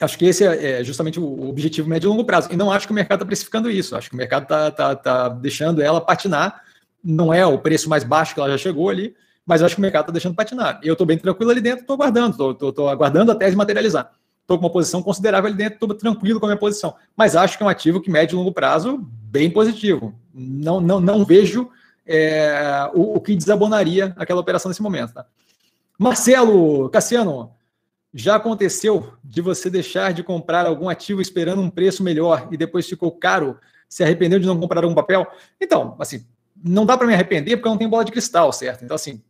Acho 0.01 0.19
que 0.19 0.27
esse 0.27 0.45
é, 0.45 0.81
é 0.81 0.85
justamente 0.85 1.21
o 1.21 1.49
objetivo 1.49 1.89
médio 1.89 2.09
e 2.09 2.11
longo 2.11 2.25
prazo. 2.25 2.49
E 2.51 2.57
não 2.57 2.73
acho 2.73 2.89
que 2.89 2.93
o 2.93 2.97
mercado 2.97 3.19
está 3.19 3.27
precificando 3.27 3.71
isso. 3.71 3.95
Acho 3.95 4.11
que 4.11 4.16
o 4.16 4.19
mercado 4.19 4.43
está 4.43 4.71
tá, 4.73 4.97
tá 4.97 5.29
deixando 5.29 5.81
ela 5.81 6.01
patinar. 6.01 6.64
Não 7.03 7.33
é 7.33 7.47
o 7.47 7.61
preço 7.61 7.89
mais 7.89 8.03
baixo 8.03 8.35
que 8.35 8.41
ela 8.41 8.51
já 8.51 8.59
chegou 8.59 8.89
ali, 8.89 9.14
mas 9.47 9.62
acho 9.62 9.77
que 9.77 9.81
o 9.81 9.83
mercado 9.83 10.03
está 10.03 10.12
deixando 10.12 10.35
patinar. 10.35 10.81
Eu 10.83 10.95
estou 10.95 11.07
bem 11.07 11.16
tranquilo 11.16 11.53
ali 11.53 11.61
dentro, 11.61 11.83
estou 11.83 11.95
aguardando, 11.95 12.51
estou 12.51 12.89
aguardando 12.89 13.31
a 13.31 13.37
tese 13.37 13.55
materializar. 13.55 14.18
Estou 14.49 14.59
com 14.59 14.65
uma 14.65 14.73
posição 14.73 15.03
considerável 15.03 15.47
ali 15.47 15.59
dentro, 15.59 15.75
estou 15.75 15.95
tranquilo 15.95 16.41
com 16.41 16.47
a 16.47 16.49
minha 16.49 16.59
posição. 16.59 16.95
Mas 17.15 17.37
acho 17.37 17.59
que 17.59 17.63
é 17.63 17.67
um 17.67 17.69
ativo 17.69 18.01
que 18.01 18.11
médio 18.11 18.35
e 18.35 18.39
longo 18.39 18.51
prazo 18.51 19.07
bem 19.07 19.51
positivo. 19.51 20.15
Não, 20.33 20.81
não, 20.81 20.99
não 20.99 21.23
vejo 21.23 21.69
é, 22.07 22.91
o, 22.95 23.17
o, 23.17 23.21
que 23.21 23.37
desabonaria 23.37 24.15
aquela 24.17 24.41
operação 24.41 24.71
nesse 24.71 24.81
momento. 24.81 25.13
Tá? 25.13 25.27
Marcelo, 25.99 26.89
Cassiano, 26.89 27.51
já 28.15 28.37
aconteceu 28.37 29.13
de 29.23 29.43
você 29.43 29.69
deixar 29.69 30.15
de 30.15 30.23
comprar 30.23 30.65
algum 30.65 30.89
ativo 30.89 31.21
esperando 31.21 31.61
um 31.61 31.69
preço 31.69 32.03
melhor 32.03 32.49
e 32.51 32.57
depois 32.57 32.89
ficou 32.89 33.13
caro? 33.13 33.59
Se 33.87 34.03
arrependeu 34.03 34.41
de 34.41 34.47
não 34.47 34.59
comprar 34.59 34.83
algum 34.83 34.95
papel? 34.95 35.27
Então, 35.61 35.95
assim, 35.99 36.25
não 36.65 36.87
dá 36.87 36.97
para 36.97 37.07
me 37.07 37.13
arrepender 37.13 37.59
porque 37.59 37.69
eu 37.69 37.73
não 37.73 37.79
tenho 37.79 37.91
bola 37.91 38.05
de 38.07 38.13
cristal, 38.13 38.51
certo? 38.51 38.83
Então, 38.83 38.95
assim, 38.95 39.21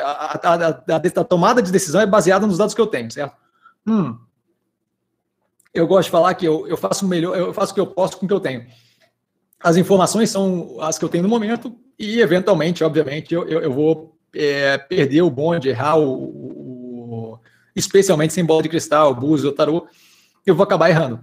a, 0.00 0.04
a, 0.04 0.54
a, 0.54 0.96
a, 0.96 1.24
tomada 1.24 1.60
de 1.60 1.72
decisão 1.72 2.00
é 2.00 2.06
baseada 2.06 2.46
nos 2.46 2.58
dados 2.58 2.74
que 2.74 2.80
eu 2.80 2.86
tenho, 2.86 3.10
certo? 3.10 3.34
Hum, 3.84 4.16
eu 5.74 5.86
gosto 5.86 6.06
de 6.06 6.10
falar 6.10 6.34
que 6.34 6.46
eu, 6.46 6.66
eu 6.66 6.76
faço 6.76 7.04
o 7.04 7.08
melhor, 7.08 7.36
eu 7.36 7.52
faço 7.52 7.72
o 7.72 7.74
que 7.74 7.80
eu 7.80 7.86
posso 7.86 8.16
com 8.16 8.24
o 8.24 8.28
que 8.28 8.34
eu 8.34 8.40
tenho. 8.40 8.66
As 9.60 9.76
informações 9.76 10.30
são 10.30 10.76
as 10.80 10.98
que 10.98 11.04
eu 11.04 11.08
tenho 11.08 11.22
no 11.22 11.28
momento 11.28 11.74
e, 11.98 12.20
eventualmente, 12.20 12.84
obviamente, 12.84 13.34
eu, 13.34 13.46
eu, 13.48 13.60
eu 13.60 13.72
vou 13.72 14.16
é, 14.34 14.78
perder 14.78 15.22
o 15.22 15.30
bonde, 15.30 15.68
errar 15.68 15.96
o, 15.96 16.12
o, 16.12 17.38
especialmente 17.74 18.32
sem 18.32 18.44
bola 18.44 18.62
de 18.62 18.68
cristal, 18.68 19.14
búzio, 19.14 19.52
tarô, 19.52 19.86
eu 20.46 20.54
vou 20.54 20.64
acabar 20.64 20.90
errando. 20.90 21.20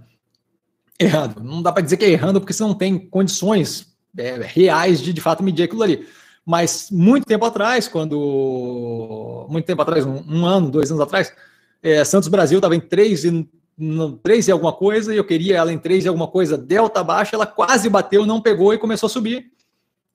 Errando. 0.98 1.42
Não 1.42 1.62
dá 1.62 1.72
para 1.72 1.82
dizer 1.82 1.96
que 1.96 2.04
é 2.04 2.10
errando 2.10 2.40
porque 2.40 2.52
você 2.52 2.62
não 2.62 2.74
tem 2.74 2.98
condições 2.98 3.94
é, 4.16 4.38
reais 4.42 5.00
de 5.00 5.12
de 5.12 5.20
fato 5.20 5.42
medir 5.42 5.64
aquilo 5.64 5.82
ali. 5.82 6.06
Mas 6.44 6.88
muito 6.92 7.26
tempo 7.26 7.44
atrás, 7.44 7.88
quando. 7.88 9.46
Muito 9.50 9.66
tempo 9.66 9.82
atrás, 9.82 10.06
um, 10.06 10.22
um 10.28 10.46
ano, 10.46 10.70
dois 10.70 10.90
anos 10.90 11.02
atrás, 11.02 11.34
é, 11.82 12.04
Santos 12.04 12.28
Brasil 12.28 12.58
estava 12.58 12.76
em 12.76 12.80
3 12.80 13.24
e, 13.24 13.48
3 14.22 14.48
e 14.48 14.52
alguma 14.52 14.72
coisa, 14.72 15.12
e 15.12 15.18
eu 15.18 15.24
queria 15.24 15.56
ela 15.56 15.72
em 15.72 15.78
3 15.78 16.04
e 16.04 16.08
alguma 16.08 16.26
coisa, 16.26 16.56
delta 16.56 17.04
baixa, 17.04 17.36
ela 17.36 17.46
quase 17.46 17.88
bateu, 17.88 18.24
não 18.24 18.40
pegou 18.40 18.72
e 18.72 18.78
começou 18.78 19.06
a 19.06 19.10
subir. 19.10 19.50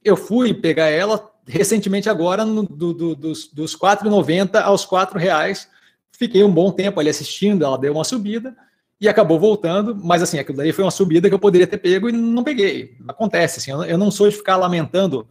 Eu 0.04 0.18
fui 0.18 0.54
pegar 0.54 0.90
ela, 0.90 1.32
recentemente 1.46 2.10
agora, 2.10 2.44
no, 2.44 2.64
do, 2.64 2.94
do, 2.94 3.16
dos, 3.16 3.48
dos 3.48 3.76
4,90 3.76 4.62
aos 4.62 4.84
4 4.84 5.20
reais. 5.20 5.70
Fiquei 6.12 6.44
um 6.44 6.52
bom 6.52 6.72
tempo 6.72 7.00
ali 7.00 7.10
assistindo, 7.10 7.64
ela 7.64 7.78
deu 7.78 7.94
uma 7.94 8.04
subida 8.04 8.56
e 9.00 9.08
acabou 9.10 9.40
voltando, 9.40 9.96
mas 9.96 10.22
assim, 10.22 10.38
aquilo 10.38 10.58
daí 10.58 10.72
foi 10.72 10.86
uma 10.86 10.92
subida 10.92 11.28
que 11.28 11.34
eu 11.34 11.40
poderia 11.40 11.66
ter 11.66 11.80
pego 11.80 12.10
e 12.10 12.12
não 12.12 12.44
peguei. 12.44 12.96
Acontece, 13.08 13.60
assim, 13.60 13.72
eu 13.90 13.98
não 13.98 14.12
sou 14.12 14.30
de 14.30 14.36
ficar 14.36 14.58
lamentando 14.58 15.28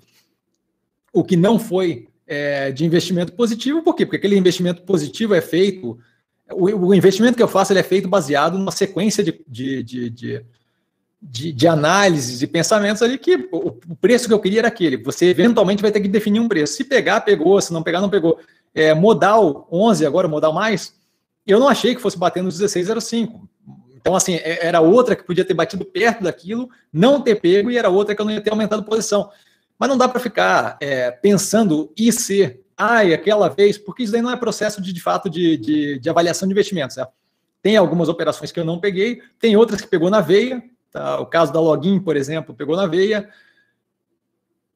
o 1.12 1.22
que 1.22 1.36
não 1.36 1.58
foi 1.58 2.08
é, 2.26 2.70
de 2.72 2.84
investimento 2.84 3.32
positivo, 3.32 3.82
por 3.82 3.94
quê? 3.94 4.04
Porque 4.04 4.16
aquele 4.16 4.36
investimento 4.36 4.82
positivo 4.82 5.34
é 5.34 5.40
feito, 5.40 5.98
o, 6.52 6.88
o 6.88 6.94
investimento 6.94 7.36
que 7.36 7.42
eu 7.42 7.48
faço 7.48 7.72
ele 7.72 7.80
é 7.80 7.84
feito 7.84 8.08
baseado 8.08 8.58
numa 8.58 8.72
sequência 8.72 9.22
de, 9.22 9.40
de, 9.46 9.82
de, 9.82 10.10
de 10.10 10.44
de, 11.22 11.52
de 11.52 11.68
análises 11.68 12.40
e 12.40 12.46
pensamentos 12.46 13.02
ali 13.02 13.18
que 13.18 13.48
o, 13.52 13.68
o, 13.68 13.96
preço 14.00 14.26
que 14.26 14.32
eu 14.32 14.38
queria 14.38 14.60
era 14.60 14.68
aquele. 14.68 14.96
Você 14.96 15.26
eventualmente 15.26 15.82
vai 15.82 15.92
ter 15.92 16.00
que 16.00 16.08
definir 16.08 16.40
um 16.40 16.48
preço. 16.48 16.74
Se 16.74 16.84
pegar, 16.84 17.20
pegou. 17.20 17.60
Se 17.60 17.72
não 17.72 17.82
pegar, 17.82 18.00
não 18.00 18.08
pegou. 18.08 18.38
É, 18.74 18.94
modal 18.94 19.68
11, 19.70 20.06
agora 20.06 20.28
modal 20.28 20.52
mais, 20.52 20.94
eu 21.46 21.60
não 21.60 21.68
achei 21.68 21.94
que 21.94 22.00
fosse 22.00 22.18
bater 22.18 22.42
nos 22.42 22.60
16,05. 22.60 23.40
Então, 23.94 24.16
assim, 24.16 24.36
é, 24.36 24.66
era 24.66 24.80
outra 24.80 25.14
que 25.14 25.24
podia 25.24 25.44
ter 25.44 25.52
batido 25.52 25.84
perto 25.84 26.24
daquilo, 26.24 26.70
não 26.90 27.20
ter 27.20 27.34
pego, 27.34 27.70
e 27.70 27.76
era 27.76 27.90
outra 27.90 28.14
que 28.14 28.20
eu 28.20 28.24
não 28.24 28.32
ia 28.32 28.40
ter 28.40 28.50
aumentado 28.50 28.82
posição. 28.84 29.30
Mas 29.78 29.88
não 29.88 29.98
dá 29.98 30.08
para 30.08 30.20
ficar 30.20 30.78
é, 30.80 31.10
pensando 31.10 31.92
e 31.96 32.10
ser, 32.12 32.62
ai, 32.80 33.14
aquela 33.14 33.48
vez, 33.48 33.76
porque 33.78 34.02
isso 34.02 34.12
daí 34.12 34.22
não 34.22 34.30
é 34.30 34.36
processo 34.36 34.80
de, 34.80 34.92
de 34.92 35.00
fato 35.00 35.28
de, 35.28 35.56
de, 35.56 35.98
de 35.98 36.10
avaliação 36.10 36.48
de 36.48 36.52
investimentos. 36.52 36.96
Né? 36.96 37.06
Tem 37.62 37.76
algumas 37.76 38.08
operações 38.08 38.50
que 38.50 38.58
eu 38.58 38.64
não 38.64 38.80
peguei, 38.80 39.20
tem 39.38 39.56
outras 39.56 39.80
que 39.80 39.88
pegou 39.88 40.10
na 40.10 40.20
veia, 40.20 40.62
Tá? 40.90 41.20
O 41.20 41.26
caso 41.26 41.52
da 41.52 41.60
Login, 41.60 42.00
por 42.00 42.16
exemplo, 42.16 42.54
pegou 42.54 42.76
na 42.76 42.86
veia. 42.86 43.28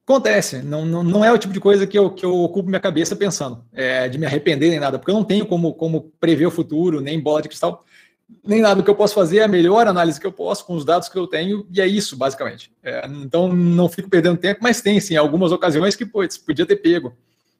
Acontece, 0.04 0.62
não, 0.62 0.84
não, 0.84 1.02
não 1.02 1.24
é 1.24 1.32
o 1.32 1.38
tipo 1.38 1.52
de 1.52 1.60
coisa 1.60 1.86
que 1.86 1.98
eu, 1.98 2.10
que 2.10 2.26
eu 2.26 2.34
ocupo 2.42 2.68
minha 2.68 2.80
cabeça 2.80 3.16
pensando, 3.16 3.64
é, 3.72 4.06
de 4.06 4.18
me 4.18 4.26
arrepender 4.26 4.68
nem 4.68 4.78
nada, 4.78 4.98
porque 4.98 5.10
eu 5.10 5.14
não 5.14 5.24
tenho 5.24 5.46
como, 5.46 5.72
como 5.72 6.12
prever 6.20 6.44
o 6.44 6.50
futuro, 6.50 7.00
nem 7.00 7.18
bola 7.18 7.40
de 7.40 7.48
cristal, 7.48 7.86
nem 8.46 8.60
nada. 8.60 8.80
O 8.80 8.84
que 8.84 8.90
eu 8.90 8.94
posso 8.94 9.14
fazer 9.14 9.38
é 9.38 9.44
a 9.44 9.48
melhor 9.48 9.86
análise 9.86 10.20
que 10.20 10.26
eu 10.26 10.32
posso 10.32 10.66
com 10.66 10.74
os 10.74 10.84
dados 10.84 11.08
que 11.08 11.18
eu 11.18 11.26
tenho, 11.26 11.66
e 11.72 11.80
é 11.80 11.86
isso, 11.86 12.18
basicamente. 12.18 12.70
É, 12.82 13.06
então, 13.06 13.48
não 13.48 13.88
fico 13.88 14.10
perdendo 14.10 14.36
tempo, 14.36 14.60
mas 14.62 14.82
tem, 14.82 15.00
sim, 15.00 15.16
algumas 15.16 15.52
ocasiões 15.52 15.96
que 15.96 16.04
pô, 16.04 16.20
podia 16.44 16.66
ter 16.66 16.76
pego. 16.76 17.16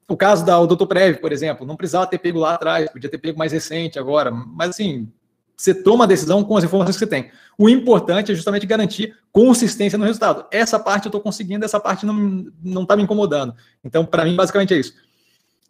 O 0.07 0.15
caso 0.15 0.45
da 0.45 0.59
Odotoprev, 0.59 1.17
por 1.19 1.31
exemplo, 1.31 1.65
não 1.65 1.75
precisava 1.75 2.05
ter 2.05 2.19
pego 2.19 2.39
lá 2.39 2.53
atrás, 2.53 2.89
podia 2.91 3.09
ter 3.09 3.17
pego 3.17 3.39
mais 3.39 3.51
recente 3.51 3.97
agora, 3.97 4.29
mas 4.29 4.69
assim, 4.69 5.11
você 5.57 5.73
toma 5.73 6.03
a 6.03 6.07
decisão 6.07 6.43
com 6.43 6.55
as 6.57 6.63
informações 6.63 6.95
que 6.95 6.99
você 6.99 7.07
tem. 7.07 7.31
O 7.57 7.69
importante 7.69 8.31
é 8.31 8.35
justamente 8.35 8.65
garantir 8.65 9.15
consistência 9.31 9.97
no 9.97 10.05
resultado. 10.05 10.45
Essa 10.51 10.77
parte 10.77 11.05
eu 11.05 11.09
estou 11.09 11.21
conseguindo, 11.21 11.65
essa 11.65 11.79
parte 11.79 12.05
não 12.05 12.83
está 12.83 12.95
me 12.95 13.03
incomodando. 13.03 13.55
Então, 13.83 14.05
para 14.05 14.25
mim, 14.25 14.35
basicamente 14.35 14.73
é 14.73 14.77
isso. 14.77 14.93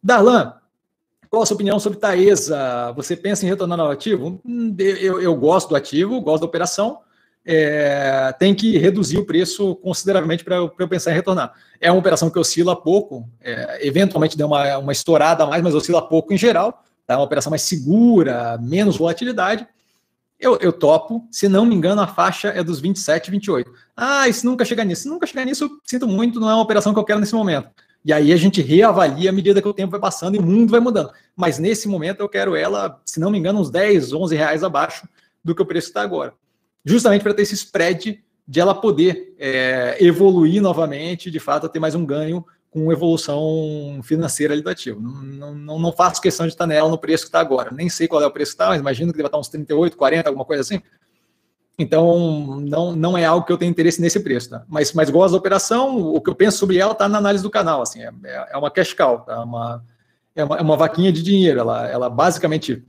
Darlan, 0.03 0.53
qual 1.29 1.43
a 1.43 1.45
sua 1.45 1.55
opinião 1.55 1.79
sobre 1.79 1.99
Taesa? 1.99 2.91
Você 2.93 3.15
pensa 3.15 3.45
em 3.45 3.49
retornar 3.49 3.79
ao 3.79 3.91
ativo? 3.91 4.41
Hum, 4.45 4.75
eu, 4.79 5.21
eu 5.21 5.35
gosto 5.35 5.69
do 5.69 5.75
ativo, 5.75 6.19
gosto 6.21 6.41
da 6.41 6.47
operação. 6.47 6.99
É, 7.47 8.33
tem 8.39 8.55
que 8.55 8.77
reduzir 8.77 9.19
o 9.19 9.25
preço 9.25 9.75
consideravelmente 9.75 10.43
para 10.43 10.55
eu, 10.55 10.71
eu, 10.79 10.87
pensar 10.87 11.11
em 11.11 11.15
retornar. 11.15 11.53
É 11.79 11.91
uma 11.91 11.99
operação 11.99 12.29
que 12.29 12.39
oscila 12.39 12.75
pouco, 12.75 13.29
é, 13.39 13.85
eventualmente 13.85 14.35
deu 14.35 14.47
uma, 14.47 14.77
uma 14.79 14.91
estourada 14.91 15.43
a 15.43 15.47
mais, 15.47 15.61
mas 15.61 15.75
oscila 15.75 16.01
pouco 16.01 16.33
em 16.33 16.37
geral. 16.37 16.83
É 17.07 17.15
uma 17.15 17.23
operação 17.23 17.51
mais 17.51 17.61
segura, 17.61 18.57
menos 18.59 18.97
volatilidade. 18.97 19.67
Eu, 20.39 20.57
eu 20.57 20.73
topo, 20.73 21.25
se 21.31 21.47
não 21.47 21.65
me 21.65 21.75
engano, 21.75 22.01
a 22.01 22.07
faixa 22.07 22.49
é 22.49 22.63
dos 22.63 22.79
27, 22.79 23.31
28. 23.31 23.71
Ah, 23.95 24.31
se 24.31 24.43
nunca 24.43 24.65
chegar 24.65 24.83
nisso? 24.83 25.03
Se 25.03 25.07
nunca 25.07 25.27
chegar 25.27 25.45
nisso, 25.45 25.69
sinto 25.83 26.07
muito, 26.07 26.39
não 26.39 26.49
é 26.49 26.53
uma 26.53 26.63
operação 26.63 26.93
que 26.93 26.99
eu 26.99 27.05
quero 27.05 27.19
nesse 27.19 27.35
momento. 27.35 27.69
E 28.03 28.11
aí 28.11 28.31
a 28.33 28.37
gente 28.37 28.61
reavalia 28.61 29.29
à 29.29 29.33
medida 29.33 29.61
que 29.61 29.67
o 29.67 29.73
tempo 29.73 29.91
vai 29.91 29.99
passando 29.99 30.35
e 30.35 30.39
o 30.39 30.43
mundo 30.43 30.69
vai 30.71 30.79
mudando. 30.79 31.11
Mas 31.35 31.57
nesse 31.57 31.87
momento 31.87 32.19
eu 32.19 32.29
quero 32.29 32.55
ela, 32.55 33.01
se 33.05 33.19
não 33.19 33.31
me 33.31 33.39
engano, 33.39 33.59
uns 33.59 33.71
10, 33.71 34.13
11 34.13 34.35
reais 34.35 34.63
abaixo 34.63 35.07
do 35.43 35.55
que 35.55 35.61
o 35.61 35.65
preço 35.65 35.87
está 35.87 36.01
agora. 36.01 36.33
Justamente 36.85 37.23
para 37.23 37.33
ter 37.33 37.41
esse 37.41 37.55
spread 37.55 38.23
de 38.47 38.59
ela 38.59 38.75
poder 38.75 39.33
é, 39.39 39.97
evoluir 39.99 40.61
novamente, 40.61 41.31
de 41.31 41.39
fato, 41.39 41.67
ter 41.67 41.79
mais 41.79 41.95
um 41.95 42.05
ganho 42.05 42.45
com 42.69 42.91
evolução 42.91 44.01
financeira 44.03 44.53
ali 44.53 44.61
do 44.61 44.69
ativo. 44.69 45.01
Não, 45.01 45.55
não, 45.55 45.79
não 45.79 45.91
faço 45.91 46.21
questão 46.21 46.45
de 46.45 46.53
estar 46.53 46.67
nela 46.67 46.89
no 46.89 46.97
preço 46.97 47.23
que 47.23 47.29
está 47.29 47.39
agora. 47.39 47.71
Nem 47.71 47.89
sei 47.89 48.07
qual 48.07 48.21
é 48.21 48.27
o 48.27 48.31
preço 48.31 48.51
que 48.51 48.55
está, 48.55 48.67
mas 48.67 48.79
imagino 48.79 49.11
que 49.11 49.17
deve 49.17 49.27
estar 49.27 49.39
uns 49.39 49.47
38, 49.47 49.97
40, 49.97 50.29
alguma 50.29 50.45
coisa 50.45 50.61
assim. 50.61 50.81
Então, 51.79 52.59
não, 52.61 52.95
não 52.95 53.17
é 53.17 53.25
algo 53.25 53.45
que 53.45 53.51
eu 53.51 53.57
tenho 53.57 53.71
interesse 53.71 54.01
nesse 54.01 54.19
preço, 54.19 54.49
tá? 54.49 54.63
Mas, 54.67 54.93
mas 54.93 55.09
gosto 55.09 55.31
da 55.31 55.37
operação, 55.37 55.97
o 55.97 56.21
que 56.21 56.29
eu 56.29 56.35
penso 56.35 56.57
sobre 56.57 56.77
ela 56.77 56.91
está 56.91 57.09
na 57.09 57.17
análise 57.17 57.43
do 57.43 57.49
canal, 57.49 57.81
assim, 57.81 58.01
é, 58.01 58.11
é, 58.23 58.47
é 58.51 58.57
uma 58.57 58.71
cash 58.71 58.93
cow, 58.93 59.19
tá? 59.19 59.43
uma, 59.43 59.83
é, 60.35 60.43
uma, 60.43 60.57
é 60.57 60.61
uma 60.61 60.77
vaquinha 60.77 61.11
de 61.11 61.23
dinheiro, 61.23 61.59
ela, 61.59 61.87
ela 61.87 62.09
basicamente 62.09 62.85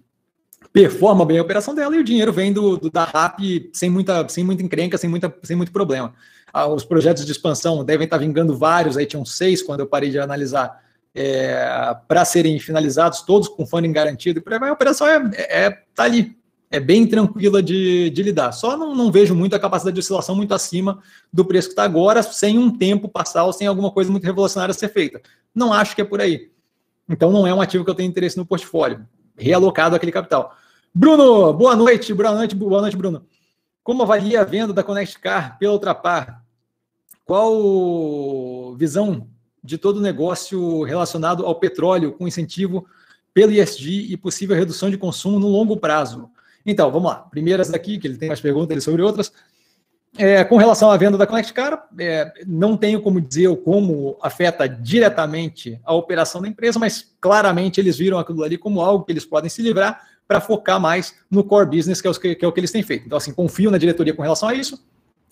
performa 0.77 1.25
bem 1.25 1.39
a 1.39 1.43
operação 1.43 1.75
dela 1.75 1.97
e 1.97 2.01
o 2.01 2.05
dinheiro 2.05 2.31
vem 2.31 2.53
do, 2.53 2.77
do 2.77 2.91
da 2.91 3.05
RAP 3.05 3.41
sem 3.73 3.89
muita, 3.89 4.29
sem 4.29 4.45
muita 4.45 4.63
encrenca, 4.63 4.99
sem, 4.99 5.09
muita, 5.09 5.35
sem 5.43 5.57
muito 5.57 5.73
problema. 5.73 6.13
Ah, 6.53 6.67
os 6.67 6.85
projetos 6.85 7.25
de 7.25 7.33
expansão 7.33 7.83
devem 7.83 8.05
estar 8.05 8.19
vingando 8.19 8.55
vários, 8.55 8.99
aí 8.99 9.07
tinham 9.07 9.25
seis 9.25 9.63
quando 9.63 9.81
eu 9.81 9.87
parei 9.87 10.11
de 10.11 10.19
analisar, 10.19 10.85
é, 11.15 11.97
para 12.07 12.27
serem 12.27 12.59
finalizados, 12.59 13.23
todos 13.23 13.49
com 13.49 13.65
funding 13.65 13.91
garantido, 13.91 14.43
e 14.47 14.55
a 14.55 14.71
operação 14.71 15.07
é, 15.07 15.31
é, 15.49 15.71
tá 15.95 16.05
ali, 16.05 16.37
é 16.71 16.79
bem 16.79 17.07
tranquila 17.07 17.63
de, 17.63 18.11
de 18.11 18.23
lidar. 18.23 18.53
Só 18.53 18.77
não, 18.77 18.95
não, 18.95 19.11
vejo 19.11 19.35
muita 19.35 19.59
capacidade 19.59 19.95
de 19.95 20.01
oscilação 20.01 20.37
muito 20.37 20.53
acima 20.53 21.03
do 21.33 21.43
preço 21.43 21.69
que 21.69 21.73
está 21.73 21.85
agora, 21.85 22.23
sem 22.23 22.59
um 22.59 22.71
tempo 22.71 23.09
passar 23.09 23.45
ou 23.45 23.53
sem 23.55 23.67
alguma 23.67 23.91
coisa 23.91 24.13
muito 24.13 24.25
revolucionária 24.25 24.75
ser 24.75 24.91
feita. 24.91 25.23
Não 25.55 25.73
acho 25.73 25.95
que 25.95 26.03
é 26.03 26.05
por 26.05 26.21
aí. 26.21 26.51
Então 27.09 27.33
não 27.33 27.47
é 27.47 27.55
um 27.55 27.63
ativo 27.63 27.83
que 27.83 27.91
eu 27.91 27.95
tenho 27.95 28.11
interesse 28.11 28.37
no 28.37 28.45
portfólio, 28.45 29.07
realocado 29.39 29.97
aquele 29.97 30.13
capital. 30.13 30.55
Bruno, 30.99 31.53
boa 31.53 31.77
noite, 31.77 32.15
boa 32.15 32.33
noite, 32.33 32.57
boa 32.57 32.81
noite, 32.81 32.97
Bruno. 32.97 33.27
Como 33.85 34.03
avalia 34.03 34.41
a 34.41 34.45
venda 34.45 34.73
da 34.73 34.83
Connect 34.83 35.19
Car 35.19 35.59
pela 35.59 35.75
Ultrapar? 35.75 36.43
Qual 37.23 38.75
visão 38.77 39.29
de 39.63 39.77
todo 39.77 39.99
o 39.99 40.01
negócio 40.01 40.85
relacionado 40.85 41.45
ao 41.45 41.55
petróleo 41.57 42.13
com 42.13 42.27
incentivo 42.27 42.87
pelo 43.35 43.53
ISD 43.53 44.07
e 44.11 44.17
possível 44.17 44.57
redução 44.57 44.89
de 44.89 44.97
consumo 44.97 45.39
no 45.39 45.49
longo 45.49 45.77
prazo. 45.77 46.31
Então, 46.65 46.91
vamos 46.91 47.11
lá. 47.11 47.17
Primeiras 47.17 47.69
daqui, 47.69 47.99
que 47.99 48.07
ele 48.07 48.17
tem 48.17 48.29
mais 48.29 48.41
perguntas 48.41 48.83
sobre 48.83 49.03
outras. 49.03 49.31
É, 50.17 50.45
com 50.45 50.57
relação 50.57 50.91
à 50.91 50.97
venda 50.97 51.19
da 51.19 51.27
Connect 51.27 51.53
Car, 51.53 51.91
é, 51.99 52.33
não 52.47 52.75
tenho 52.75 53.03
como 53.03 53.21
dizer 53.21 53.55
como 53.59 54.17
afeta 54.23 54.67
diretamente 54.67 55.79
a 55.85 55.93
operação 55.93 56.41
da 56.41 56.49
empresa, 56.49 56.79
mas 56.79 57.15
claramente 57.21 57.79
eles 57.79 57.99
viram 57.99 58.19
aquilo 58.19 58.43
ali 58.43 58.57
como 58.57 58.81
algo 58.81 59.05
que 59.05 59.13
eles 59.13 59.27
podem 59.27 59.51
se 59.51 59.61
livrar 59.61 60.16
para 60.27 60.41
focar 60.41 60.81
mais 60.81 61.15
no 61.31 61.45
core 61.45 61.77
business, 61.77 62.01
que 62.01 62.09
é, 62.09 62.13
que, 62.13 62.35
que 62.35 62.45
é, 62.45 62.49
o 62.49 62.53
que 62.53 62.61
eles 62.61 62.73
têm 62.73 62.83
feito. 62.83 63.07
Então, 63.07 63.19
assim, 63.19 63.33
confio 63.33 63.71
na 63.71 63.79
diretoria 63.79 64.15
com 64.15 64.23
relação 64.23 64.49
a 64.49 64.55
isso. 64.55 64.85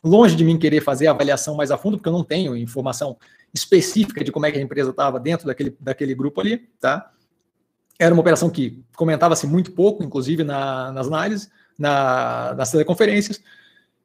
Longe 0.02 0.36
de 0.36 0.44
mim 0.44 0.58
querer 0.58 0.82
fazer 0.82 1.06
a 1.06 1.10
avaliação 1.10 1.54
mais 1.54 1.70
a 1.70 1.78
fundo, 1.78 1.96
porque 1.96 2.08
eu 2.08 2.12
não 2.12 2.22
tenho 2.22 2.56
informação 2.56 3.16
específica 3.52 4.22
de 4.22 4.30
como 4.30 4.46
é 4.46 4.52
que 4.52 4.58
a 4.58 4.60
empresa 4.60 4.90
estava 4.90 5.18
dentro 5.18 5.46
daquele, 5.46 5.76
daquele 5.80 6.14
grupo 6.14 6.40
ali, 6.40 6.58
tá? 6.78 7.10
Era 7.98 8.12
uma 8.12 8.20
operação 8.20 8.50
que 8.50 8.84
comentava-se 8.96 9.46
muito 9.46 9.72
pouco, 9.72 10.02
inclusive 10.02 10.44
na, 10.44 10.92
nas 10.92 11.06
análises, 11.06 11.50
na, 11.78 12.54
nas 12.54 12.70
teleconferências, 12.70 13.40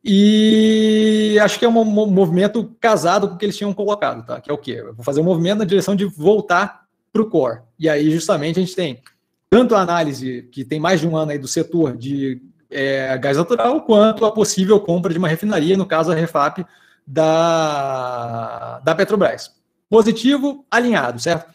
e 0.04 1.38
acho 1.42 1.60
que 1.60 1.66
é 1.66 1.70
um, 1.70 1.78
um, 1.78 2.06
movimento 2.08 2.74
casado 2.80 3.28
com 3.28 3.36
o 3.36 3.38
que 3.38 3.46
eles 3.46 3.58
tinham 3.58 3.74
colocado, 3.74 4.26
tá? 4.26 4.40
Que 4.40 4.50
é 4.50 4.54
o 4.54 4.58
quê? 4.58 4.76
Eu 4.80 4.94
vou 4.94 5.04
fazer 5.04 5.20
um 5.20 5.26
movimento 5.26 5.60
na 5.60 5.66
direção 5.66 5.96
de 5.96 6.06
voltar 6.06 6.86
para 7.12 7.22
o 7.22 7.30
core. 7.30 7.62
E 7.78 7.90
aí, 7.90 8.10
justamente, 8.10 8.60
a 8.60 8.62
gente 8.62 8.76
tem 8.76 9.02
tanto 9.50 9.76
a 9.76 9.82
análise 9.82 10.47
que 10.52 10.64
tem 10.64 10.80
mais 10.80 11.02
de 11.02 11.08
um 11.08 11.18
ano 11.18 11.32
aí 11.32 11.39
do 11.39 11.47
setor 11.47 11.97
de 11.97 12.41
é, 12.70 13.18
gás 13.18 13.36
natural, 13.36 13.82
quanto 13.82 14.26
a 14.26 14.32
possível 14.32 14.80
compra 14.80 15.12
de 15.12 15.18
uma 15.18 15.28
refinaria, 15.28 15.76
no 15.76 15.86
caso 15.86 16.12
a 16.12 16.16
Refap 16.16 16.66
da, 17.06 18.80
da 18.80 18.93
Petrobras. 18.93 19.56
Positivo, 19.89 20.66
alinhado, 20.70 21.20
certo? 21.20 21.52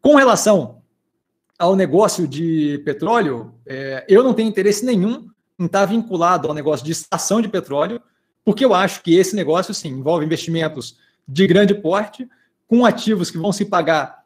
Com 0.00 0.14
relação 0.14 0.82
ao 1.58 1.74
negócio 1.74 2.28
de 2.28 2.80
petróleo, 2.84 3.54
é, 3.66 4.04
eu 4.08 4.22
não 4.22 4.34
tenho 4.34 4.48
interesse 4.48 4.84
nenhum 4.84 5.28
em 5.58 5.66
estar 5.66 5.86
vinculado 5.86 6.48
ao 6.48 6.54
negócio 6.54 6.86
de 6.86 6.92
estação 6.92 7.40
de 7.40 7.48
petróleo, 7.48 8.00
porque 8.44 8.64
eu 8.64 8.72
acho 8.74 9.02
que 9.02 9.16
esse 9.16 9.34
negócio, 9.34 9.74
sim, 9.74 9.88
envolve 9.88 10.24
investimentos 10.24 10.96
de 11.26 11.46
grande 11.46 11.74
porte, 11.74 12.28
com 12.68 12.84
ativos 12.84 13.30
que 13.30 13.38
vão 13.38 13.52
se 13.52 13.64
pagar 13.64 14.21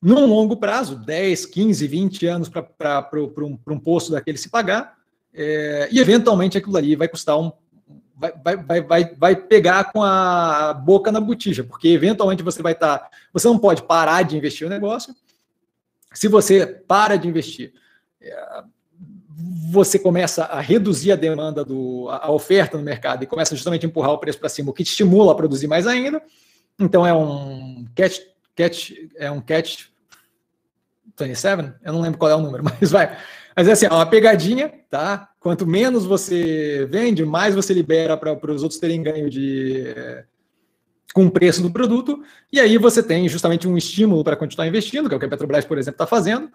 num 0.00 0.26
longo 0.26 0.56
prazo, 0.56 0.96
10, 0.96 1.46
15, 1.46 1.86
20 1.86 2.26
anos 2.26 2.48
para 2.48 3.08
um, 3.14 3.58
um 3.68 3.78
posto 3.78 4.12
daquele 4.12 4.38
se 4.38 4.48
pagar, 4.48 4.96
é, 5.34 5.88
e 5.90 5.98
eventualmente 6.00 6.56
aquilo 6.56 6.76
ali 6.76 6.96
vai 6.96 7.08
custar 7.08 7.38
um. 7.38 7.52
Vai, 8.16 8.56
vai, 8.56 8.80
vai, 8.80 9.14
vai 9.14 9.36
pegar 9.36 9.92
com 9.92 10.02
a 10.02 10.74
boca 10.74 11.12
na 11.12 11.20
botija, 11.20 11.62
porque 11.62 11.88
eventualmente 11.88 12.42
você 12.42 12.60
vai 12.62 12.72
estar. 12.72 12.98
Tá, 12.98 13.10
você 13.32 13.46
não 13.46 13.58
pode 13.58 13.82
parar 13.82 14.22
de 14.22 14.36
investir 14.36 14.66
no 14.66 14.74
negócio. 14.74 15.14
Se 16.12 16.26
você 16.26 16.66
para 16.66 17.16
de 17.16 17.28
investir, 17.28 17.72
é, 18.20 18.64
você 19.70 19.98
começa 19.98 20.44
a 20.44 20.60
reduzir 20.60 21.12
a 21.12 21.16
demanda, 21.16 21.64
do, 21.64 22.08
a 22.10 22.30
oferta 22.32 22.76
no 22.76 22.82
mercado 22.82 23.22
e 23.22 23.26
começa 23.26 23.54
justamente 23.54 23.86
a 23.86 23.88
empurrar 23.88 24.12
o 24.12 24.18
preço 24.18 24.40
para 24.40 24.48
cima, 24.48 24.70
o 24.70 24.72
que 24.72 24.82
te 24.82 24.88
estimula 24.88 25.30
a 25.32 25.36
produzir 25.36 25.68
mais 25.68 25.86
ainda. 25.86 26.20
Então 26.76 27.06
é 27.06 27.14
um 27.14 27.86
catch, 27.94 28.18
catch 28.58 28.90
é 29.16 29.30
um 29.30 29.40
catch 29.40 29.86
27, 31.18 31.74
eu 31.84 31.92
não 31.92 32.00
lembro 32.00 32.18
qual 32.18 32.30
é 32.30 32.34
o 32.34 32.40
número, 32.40 32.64
mas 32.80 32.90
vai. 32.90 33.16
Mas 33.56 33.68
é 33.68 33.72
assim, 33.72 33.86
é 33.86 33.90
uma 33.90 34.06
pegadinha, 34.06 34.72
tá? 34.90 35.30
Quanto 35.40 35.66
menos 35.66 36.04
você 36.04 36.86
vende, 36.90 37.24
mais 37.24 37.54
você 37.54 37.72
libera 37.72 38.16
para 38.16 38.52
os 38.52 38.62
outros 38.62 38.80
terem 38.80 39.02
ganho 39.02 39.30
de 39.30 39.94
com 41.14 41.26
o 41.26 41.30
preço 41.30 41.62
do 41.62 41.70
produto, 41.70 42.22
e 42.52 42.60
aí 42.60 42.76
você 42.76 43.02
tem 43.02 43.28
justamente 43.28 43.66
um 43.66 43.78
estímulo 43.78 44.22
para 44.22 44.36
continuar 44.36 44.68
investindo, 44.68 45.08
que 45.08 45.14
é 45.14 45.16
o 45.16 45.18
que 45.18 45.24
a 45.24 45.28
Petrobras, 45.28 45.64
por 45.64 45.78
exemplo, 45.78 45.94
está 45.94 46.06
fazendo, 46.06 46.50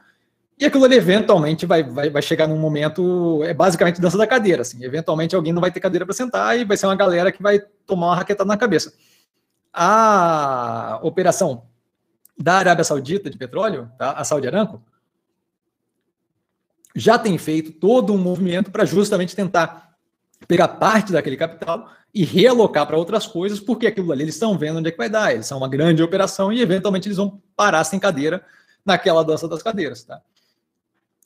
e 0.58 0.66
aquilo 0.66 0.86
ali 0.86 0.96
eventualmente 0.96 1.66
vai, 1.66 1.84
vai, 1.84 2.10
vai 2.12 2.22
chegar 2.22 2.48
num 2.48 2.60
momento, 2.60 3.42
é 3.44 3.54
basicamente 3.54 4.00
dança 4.00 4.18
da 4.18 4.28
cadeira, 4.28 4.62
assim, 4.62 4.86
eventualmente 4.86 5.36
alguém 5.36 5.52
não 5.52 5.60
vai 5.60 5.72
ter 5.72 5.80
cadeira 5.80 6.06
para 6.06 6.14
sentar 6.14 6.58
e 6.58 6.64
vai 6.64 6.78
ser 6.78 6.86
uma 6.86 6.96
galera 6.96 7.32
que 7.32 7.42
vai 7.42 7.60
tomar 7.86 8.10
uma 8.10 8.16
raquetada 8.16 8.48
na 8.48 8.56
cabeça. 8.56 8.94
A 9.74 11.00
operação 11.02 11.64
da 12.38 12.56
Arábia 12.56 12.84
Saudita 12.84 13.30
de 13.30 13.38
petróleo, 13.38 13.90
tá? 13.98 14.12
a 14.12 14.24
Saudi 14.24 14.48
Aramco, 14.48 14.82
já 16.96 17.18
tem 17.18 17.38
feito 17.38 17.72
todo 17.72 18.14
um 18.14 18.18
movimento 18.18 18.72
para 18.72 18.86
justamente 18.86 19.36
tentar 19.36 19.96
pegar 20.48 20.68
parte 20.68 21.12
daquele 21.12 21.38
capital 21.38 21.90
e 22.14 22.24
realocar 22.24 22.86
para 22.86 22.98
outras 22.98 23.26
coisas, 23.26 23.60
porque 23.60 23.88
aquilo 23.88 24.12
ali 24.12 24.24
eles 24.24 24.36
estão 24.36 24.58
vendo 24.58 24.78
onde 24.78 24.90
é 24.90 24.92
que 24.92 24.98
vai 24.98 25.10
dar. 25.10 25.34
Eles 25.34 25.48
são 25.48 25.58
uma 25.58 25.68
grande 25.68 26.04
operação 26.04 26.54
e 26.54 26.62
eventualmente 26.62 27.08
eles 27.08 27.18
vão 27.18 27.42
parar 27.56 27.84
sem 27.84 28.00
cadeira 28.00 28.46
naquela 28.86 29.24
dança 29.24 29.48
das 29.48 29.64
cadeiras. 29.64 30.04
Tá? 30.04 30.22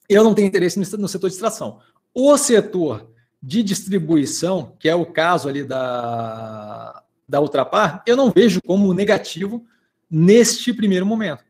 Eu 0.08 0.24
não 0.24 0.34
tenho 0.34 0.48
interesse 0.48 0.80
no 0.80 1.08
setor 1.08 1.28
de 1.28 1.36
extração. 1.36 1.80
O 2.14 2.38
setor 2.38 3.10
de 3.44 3.62
distribuição, 3.62 4.74
que 4.80 4.88
é 4.88 4.96
o 4.96 5.06
caso 5.06 5.50
ali 5.50 5.64
da, 5.64 7.04
da 7.28 7.42
Ultrapar, 7.42 8.02
eu 8.06 8.16
não 8.16 8.32
vejo 8.32 8.62
como 8.66 8.94
negativo 8.94 9.66
neste 10.10 10.74
primeiro 10.74 11.06
momento. 11.06 11.44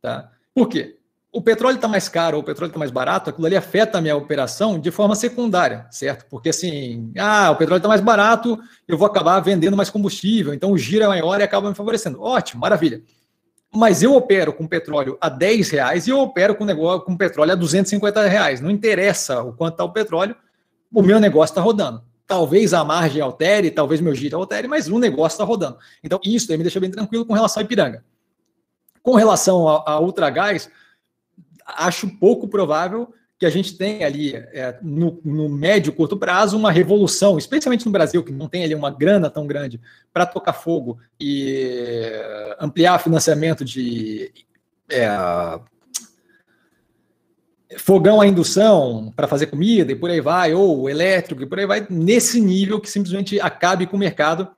Tá? 0.00 0.30
Por 0.54 0.68
quê? 0.68 0.96
o 1.36 1.42
petróleo 1.42 1.76
está 1.76 1.86
mais 1.86 2.08
caro 2.08 2.38
ou 2.38 2.42
o 2.42 2.46
petróleo 2.46 2.70
está 2.70 2.78
mais 2.78 2.90
barato, 2.90 3.28
aquilo 3.28 3.46
ali 3.46 3.54
afeta 3.54 3.98
a 3.98 4.00
minha 4.00 4.16
operação 4.16 4.78
de 4.80 4.90
forma 4.90 5.14
secundária, 5.14 5.86
certo? 5.90 6.24
Porque 6.30 6.48
assim, 6.48 7.12
ah, 7.18 7.50
o 7.50 7.56
petróleo 7.56 7.76
está 7.76 7.88
mais 7.88 8.00
barato, 8.00 8.58
eu 8.88 8.96
vou 8.96 9.06
acabar 9.06 9.38
vendendo 9.40 9.76
mais 9.76 9.90
combustível, 9.90 10.54
então 10.54 10.72
o 10.72 10.78
giro 10.78 11.04
é 11.04 11.08
maior 11.08 11.38
e 11.38 11.42
acaba 11.42 11.68
me 11.68 11.74
favorecendo. 11.74 12.22
Ótimo, 12.22 12.62
maravilha. 12.62 13.02
Mas 13.70 14.02
eu 14.02 14.14
opero 14.14 14.50
com 14.50 14.66
petróleo 14.66 15.18
a 15.20 15.28
10 15.28 15.68
reais 15.68 16.06
e 16.06 16.10
eu 16.10 16.20
opero 16.20 16.54
com, 16.54 16.64
negócio, 16.64 17.02
com 17.02 17.14
petróleo 17.14 17.52
a 17.52 17.54
250 17.54 18.26
reais. 18.26 18.62
Não 18.62 18.70
interessa 18.70 19.42
o 19.42 19.52
quanto 19.52 19.74
está 19.74 19.84
o 19.84 19.92
petróleo, 19.92 20.34
o 20.90 21.02
meu 21.02 21.20
negócio 21.20 21.52
está 21.52 21.60
rodando. 21.60 22.02
Talvez 22.26 22.74
a 22.74 22.84
margem 22.84 23.22
altere, 23.22 23.70
talvez 23.70 24.00
meu 24.00 24.14
giro 24.14 24.36
altere, 24.36 24.66
mas 24.66 24.88
o 24.88 24.98
negócio 24.98 25.36
está 25.36 25.44
rodando. 25.44 25.78
Então, 26.02 26.20
isso 26.24 26.50
aí 26.50 26.58
me 26.58 26.64
deixa 26.64 26.80
bem 26.80 26.90
tranquilo 26.90 27.24
com 27.24 27.32
relação 27.32 27.60
a 27.60 27.64
Ipiranga. 27.64 28.04
Com 29.02 29.14
relação 29.14 29.68
a, 29.68 30.00
Ultragás, 30.00 30.68
acho 31.64 32.08
pouco 32.18 32.48
provável 32.48 33.12
que 33.38 33.46
a 33.46 33.50
gente 33.50 33.76
tenha 33.76 34.06
ali, 34.06 34.34
é, 34.34 34.78
no, 34.82 35.20
no, 35.22 35.48
médio 35.48 35.92
curto 35.92 36.16
prazo, 36.16 36.56
uma 36.56 36.72
revolução, 36.72 37.36
especialmente 37.36 37.84
no 37.84 37.92
Brasil, 37.92 38.24
que 38.24 38.32
não 38.32 38.48
tem 38.48 38.64
ali 38.64 38.74
uma 38.74 38.90
grana 38.90 39.28
tão 39.28 39.46
grande 39.46 39.80
para 40.12 40.24
tocar 40.24 40.54
fogo 40.54 40.98
e 41.20 42.10
ampliar 42.58 42.98
financiamento 42.98 43.64
de 43.64 44.32
é, 44.88 45.06
fogão 47.78 48.20
a 48.20 48.26
indução 48.26 49.12
para 49.16 49.26
fazer 49.26 49.46
comida 49.46 49.90
e 49.90 49.96
por 49.96 50.10
aí 50.10 50.20
vai, 50.20 50.54
ou 50.54 50.88
elétrico 50.88 51.42
e 51.42 51.46
por 51.46 51.58
aí 51.58 51.66
vai, 51.66 51.86
nesse 51.90 52.40
nível 52.40 52.80
que 52.80 52.90
simplesmente 52.90 53.40
acabe 53.40 53.86
com 53.86 53.96
o 53.96 54.00
mercado 54.00 54.48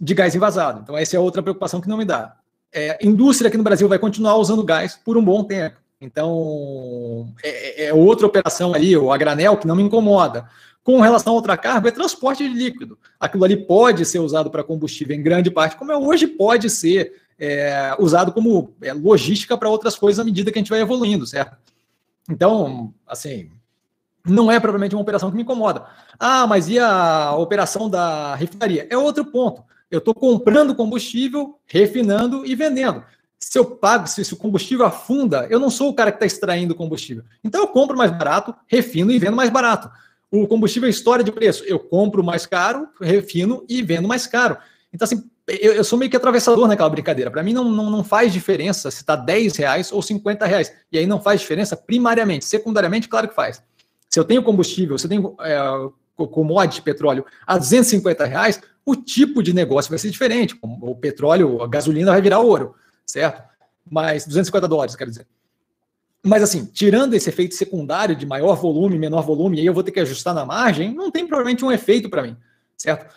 de 0.00 0.14
gás 0.14 0.34
invasado. 0.34 0.80
Então, 0.82 0.96
essa 0.96 1.16
é 1.16 1.20
outra 1.20 1.42
preocupação 1.42 1.80
que 1.80 1.88
não 1.88 1.96
me 1.96 2.04
dá. 2.04 2.36
É, 2.72 2.98
indústria 3.06 3.48
aqui 3.48 3.58
no 3.58 3.64
Brasil 3.64 3.88
vai 3.88 3.98
continuar 3.98 4.36
usando 4.36 4.64
gás 4.64 4.98
por 5.04 5.16
um 5.16 5.24
bom 5.24 5.44
tempo. 5.44 5.76
Então, 6.00 7.32
é, 7.42 7.84
é, 7.84 7.86
é, 7.86 7.94
outra 7.94 8.26
operação 8.26 8.74
ali, 8.74 8.96
o 8.96 9.12
a 9.12 9.16
granel, 9.16 9.56
que 9.56 9.66
não 9.66 9.76
me 9.76 9.82
incomoda. 9.82 10.48
Com 10.82 11.00
relação 11.00 11.32
ao 11.32 11.36
ultracargo, 11.36 11.86
é 11.86 11.92
transporte 11.92 12.48
de 12.48 12.52
líquido. 12.52 12.98
Aquilo 13.20 13.44
ali 13.44 13.56
pode 13.56 14.04
ser 14.04 14.18
usado 14.18 14.50
para 14.50 14.64
combustível 14.64 15.14
em 15.14 15.22
grande 15.22 15.48
parte, 15.48 15.76
como 15.76 15.92
é 15.92 15.96
hoje 15.96 16.26
pode 16.26 16.68
ser 16.68 17.12
é, 17.38 17.94
usado 18.00 18.32
como 18.32 18.74
é, 18.82 18.92
logística 18.92 19.56
para 19.56 19.68
outras 19.68 19.94
coisas 19.94 20.18
à 20.18 20.24
medida 20.24 20.50
que 20.50 20.58
a 20.58 20.60
gente 20.60 20.70
vai 20.70 20.80
evoluindo, 20.80 21.24
certo? 21.24 21.56
Então, 22.30 22.94
assim, 23.06 23.50
não 24.24 24.50
é 24.50 24.60
propriamente 24.60 24.94
uma 24.94 25.02
operação 25.02 25.30
que 25.30 25.36
me 25.36 25.42
incomoda. 25.42 25.86
Ah, 26.18 26.46
mas 26.46 26.68
e 26.68 26.78
a 26.78 27.34
operação 27.36 27.88
da 27.88 28.34
refinaria? 28.34 28.86
É 28.90 28.96
outro 28.96 29.24
ponto. 29.24 29.64
Eu 29.90 29.98
estou 29.98 30.14
comprando 30.14 30.74
combustível, 30.74 31.58
refinando 31.66 32.46
e 32.46 32.54
vendendo 32.54 33.04
se 33.42 33.58
eu 33.58 33.64
pago, 33.64 34.06
se, 34.06 34.24
se 34.24 34.32
o 34.32 34.36
combustível 34.36 34.86
afunda, 34.86 35.48
eu 35.50 35.58
não 35.58 35.68
sou 35.68 35.90
o 35.90 35.94
cara 35.94 36.12
que 36.12 36.16
está 36.16 36.26
extraindo 36.26 36.76
combustível. 36.76 37.24
Então 37.42 37.60
eu 37.60 37.68
compro 37.68 37.96
mais 37.96 38.12
barato, 38.12 38.54
refino 38.68 39.10
e 39.10 39.18
vendo 39.18 39.36
mais 39.36 39.50
barato. 39.50 39.90
O 40.30 40.46
combustível 40.46 40.86
é 40.86 40.90
história 40.90 41.24
de 41.24 41.32
preço. 41.32 41.64
Eu 41.64 41.80
compro 41.80 42.22
mais 42.22 42.46
caro, 42.46 42.88
refino 43.00 43.66
e 43.68 43.82
vendo 43.82 44.06
mais 44.06 44.28
caro. 44.28 44.56
Então, 44.92 45.04
assim, 45.04 45.28
eu, 45.48 45.74
eu 45.74 45.84
sou 45.84 45.98
meio 45.98 46.10
que 46.10 46.16
atravessador 46.16 46.66
naquela 46.68 46.88
brincadeira. 46.88 47.30
Para 47.30 47.42
mim, 47.42 47.52
não, 47.52 47.64
não, 47.64 47.90
não 47.90 48.04
faz 48.04 48.32
diferença 48.32 48.90
se 48.90 49.00
está 49.00 49.16
10 49.16 49.56
reais 49.56 49.92
ou 49.92 50.00
50 50.00 50.46
reais. 50.46 50.72
E 50.90 50.98
aí 50.98 51.06
não 51.06 51.20
faz 51.20 51.40
diferença 51.40 51.76
primariamente. 51.76 52.44
Secundariamente, 52.44 53.08
claro 53.08 53.28
que 53.28 53.34
faz. 53.34 53.62
Se 54.08 54.18
eu 54.18 54.24
tenho 54.24 54.42
combustível, 54.42 54.98
se 54.98 55.06
eu 55.06 55.10
tenho 55.10 55.36
é, 55.40 55.58
commodity 56.16 56.82
petróleo 56.82 57.24
a 57.46 57.58
250 57.58 58.24
reais, 58.24 58.60
o 58.84 58.94
tipo 58.94 59.42
de 59.42 59.52
negócio 59.52 59.90
vai 59.90 59.98
ser 59.98 60.10
diferente. 60.10 60.58
O 60.62 60.94
petróleo, 60.94 61.62
a 61.62 61.66
gasolina 61.66 62.12
vai 62.12 62.20
virar 62.20 62.40
ouro 62.40 62.74
certo? 63.06 63.42
Mas 63.88 64.26
250 64.26 64.68
dólares, 64.68 64.96
quero 64.96 65.10
dizer. 65.10 65.26
Mas 66.24 66.42
assim, 66.42 66.64
tirando 66.64 67.14
esse 67.14 67.28
efeito 67.28 67.54
secundário 67.54 68.14
de 68.14 68.24
maior 68.24 68.54
volume, 68.54 68.98
menor 68.98 69.22
volume, 69.22 69.56
e 69.56 69.60
aí 69.60 69.66
eu 69.66 69.74
vou 69.74 69.82
ter 69.82 69.90
que 69.90 70.00
ajustar 70.00 70.32
na 70.32 70.44
margem, 70.44 70.94
não 70.94 71.10
tem 71.10 71.26
provavelmente 71.26 71.64
um 71.64 71.72
efeito 71.72 72.08
para 72.08 72.22
mim, 72.22 72.36
certo? 72.76 73.12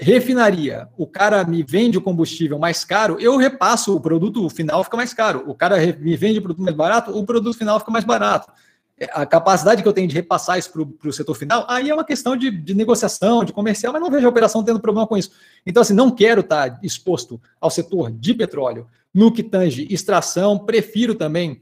Refinaria, 0.00 0.88
o 0.96 1.06
cara 1.06 1.44
me 1.44 1.62
vende 1.62 1.98
o 1.98 2.02
combustível 2.02 2.58
mais 2.58 2.84
caro, 2.84 3.18
eu 3.20 3.36
repasso 3.36 3.94
o 3.94 4.00
produto 4.00 4.48
final 4.48 4.84
fica 4.84 4.96
mais 4.96 5.12
caro. 5.12 5.44
O 5.46 5.54
cara 5.54 5.76
me 5.98 6.16
vende 6.16 6.38
o 6.38 6.42
produto 6.42 6.62
mais 6.62 6.76
barato, 6.76 7.16
o 7.16 7.24
produto 7.24 7.56
final 7.56 7.78
fica 7.80 7.90
mais 7.90 8.04
barato. 8.04 8.50
É, 8.98 9.10
a 9.12 9.26
capacidade 9.26 9.82
que 9.82 9.88
eu 9.88 9.92
tenho 9.92 10.06
de 10.06 10.14
repassar 10.14 10.58
isso 10.58 10.70
para 10.70 11.08
o 11.08 11.12
setor 11.12 11.34
final, 11.34 11.66
aí 11.68 11.90
é 11.90 11.94
uma 11.94 12.04
questão 12.04 12.36
de, 12.36 12.50
de, 12.50 12.74
negociação, 12.74 13.42
de 13.42 13.52
comercial, 13.52 13.92
mas 13.92 14.00
não 14.00 14.10
vejo 14.10 14.26
a 14.26 14.30
operação 14.30 14.62
tendo 14.62 14.78
problema 14.78 15.06
com 15.06 15.16
isso. 15.16 15.32
Então, 15.66 15.80
assim, 15.80 15.94
não 15.94 16.10
quero 16.10 16.40
estar 16.42 16.78
exposto 16.82 17.40
ao 17.60 17.70
setor 17.70 18.10
de 18.12 18.34
petróleo 18.34 18.86
no 19.12 19.32
que 19.32 19.42
tange 19.42 19.86
extração, 19.90 20.58
prefiro 20.58 21.14
também 21.14 21.60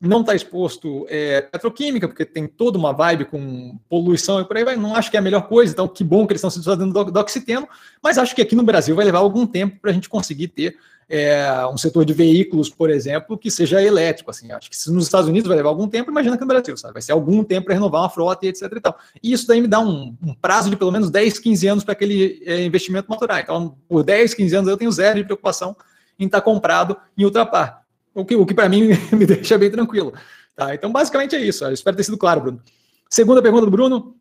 não 0.00 0.20
está 0.20 0.34
exposto 0.34 1.06
é, 1.08 1.40
petroquímica, 1.40 2.06
porque 2.06 2.24
tem 2.24 2.46
toda 2.46 2.78
uma 2.78 2.92
vibe 2.92 3.24
com 3.24 3.76
poluição 3.88 4.40
e 4.40 4.44
por 4.44 4.56
aí 4.56 4.64
vai. 4.64 4.76
Não 4.76 4.94
acho 4.94 5.10
que 5.10 5.16
é 5.16 5.20
a 5.20 5.22
melhor 5.22 5.48
coisa, 5.48 5.72
então 5.72 5.88
que 5.88 6.04
bom 6.04 6.26
que 6.26 6.32
eles 6.32 6.40
estão 6.40 6.50
se 6.50 6.62
fazendo 6.62 6.92
do, 6.92 7.10
do 7.10 7.20
oxiteno, 7.20 7.68
mas 8.02 8.16
acho 8.16 8.34
que 8.34 8.42
aqui 8.42 8.54
no 8.54 8.62
Brasil 8.62 8.94
vai 8.94 9.04
levar 9.04 9.18
algum 9.18 9.46
tempo 9.46 9.78
para 9.80 9.90
a 9.90 9.94
gente 9.94 10.08
conseguir 10.08 10.48
ter 10.48 10.76
é, 11.08 11.66
um 11.66 11.76
setor 11.76 12.04
de 12.04 12.12
veículos, 12.12 12.68
por 12.68 12.90
exemplo, 12.90 13.36
que 13.36 13.50
seja 13.50 13.82
elétrico. 13.82 14.30
Assim, 14.30 14.52
acho 14.52 14.70
que 14.70 14.76
se 14.76 14.92
nos 14.92 15.06
Estados 15.06 15.28
Unidos 15.28 15.48
vai 15.48 15.56
levar 15.56 15.70
algum 15.70 15.88
tempo, 15.88 16.10
imagina 16.10 16.36
que 16.36 16.42
no 16.42 16.48
Brasil, 16.48 16.76
sabe? 16.76 16.92
Vai 16.92 17.02
ser 17.02 17.12
algum 17.12 17.42
tempo 17.42 17.66
para 17.66 17.74
renovar 17.74 18.02
uma 18.02 18.10
frota 18.10 18.46
e 18.46 18.50
etc. 18.50 18.62
E, 18.64 18.80
tal. 18.80 18.98
e 19.20 19.32
isso 19.32 19.48
daí 19.48 19.60
me 19.60 19.66
dá 19.66 19.80
um, 19.80 20.14
um 20.22 20.34
prazo 20.34 20.70
de 20.70 20.76
pelo 20.76 20.92
menos 20.92 21.10
10, 21.10 21.38
15 21.40 21.66
anos 21.66 21.84
para 21.84 21.92
aquele 21.92 22.40
é, 22.44 22.64
investimento 22.64 23.10
maturar. 23.10 23.40
Então, 23.40 23.74
por 23.88 24.04
10, 24.04 24.34
15 24.34 24.56
anos 24.56 24.70
eu 24.70 24.76
tenho 24.76 24.92
zero 24.92 25.18
de 25.18 25.24
preocupação 25.24 25.74
em 26.18 26.26
estar 26.26 26.40
tá 26.40 26.44
comprado 26.44 26.96
em 27.16 27.24
ultrapar 27.24 27.77
o 28.20 28.24
que, 28.24 28.36
o 28.36 28.44
que 28.44 28.54
para 28.54 28.68
mim 28.68 28.88
me 29.12 29.26
deixa 29.26 29.56
bem 29.56 29.70
tranquilo. 29.70 30.12
Tá? 30.54 30.74
Então, 30.74 30.90
basicamente 30.90 31.36
é 31.36 31.40
isso. 31.40 31.64
Eu 31.64 31.72
espero 31.72 31.96
ter 31.96 32.02
sido 32.02 32.18
claro, 32.18 32.40
Bruno. 32.40 32.62
Segunda 33.08 33.40
pergunta 33.40 33.64
do 33.64 33.70
Bruno. 33.70 34.14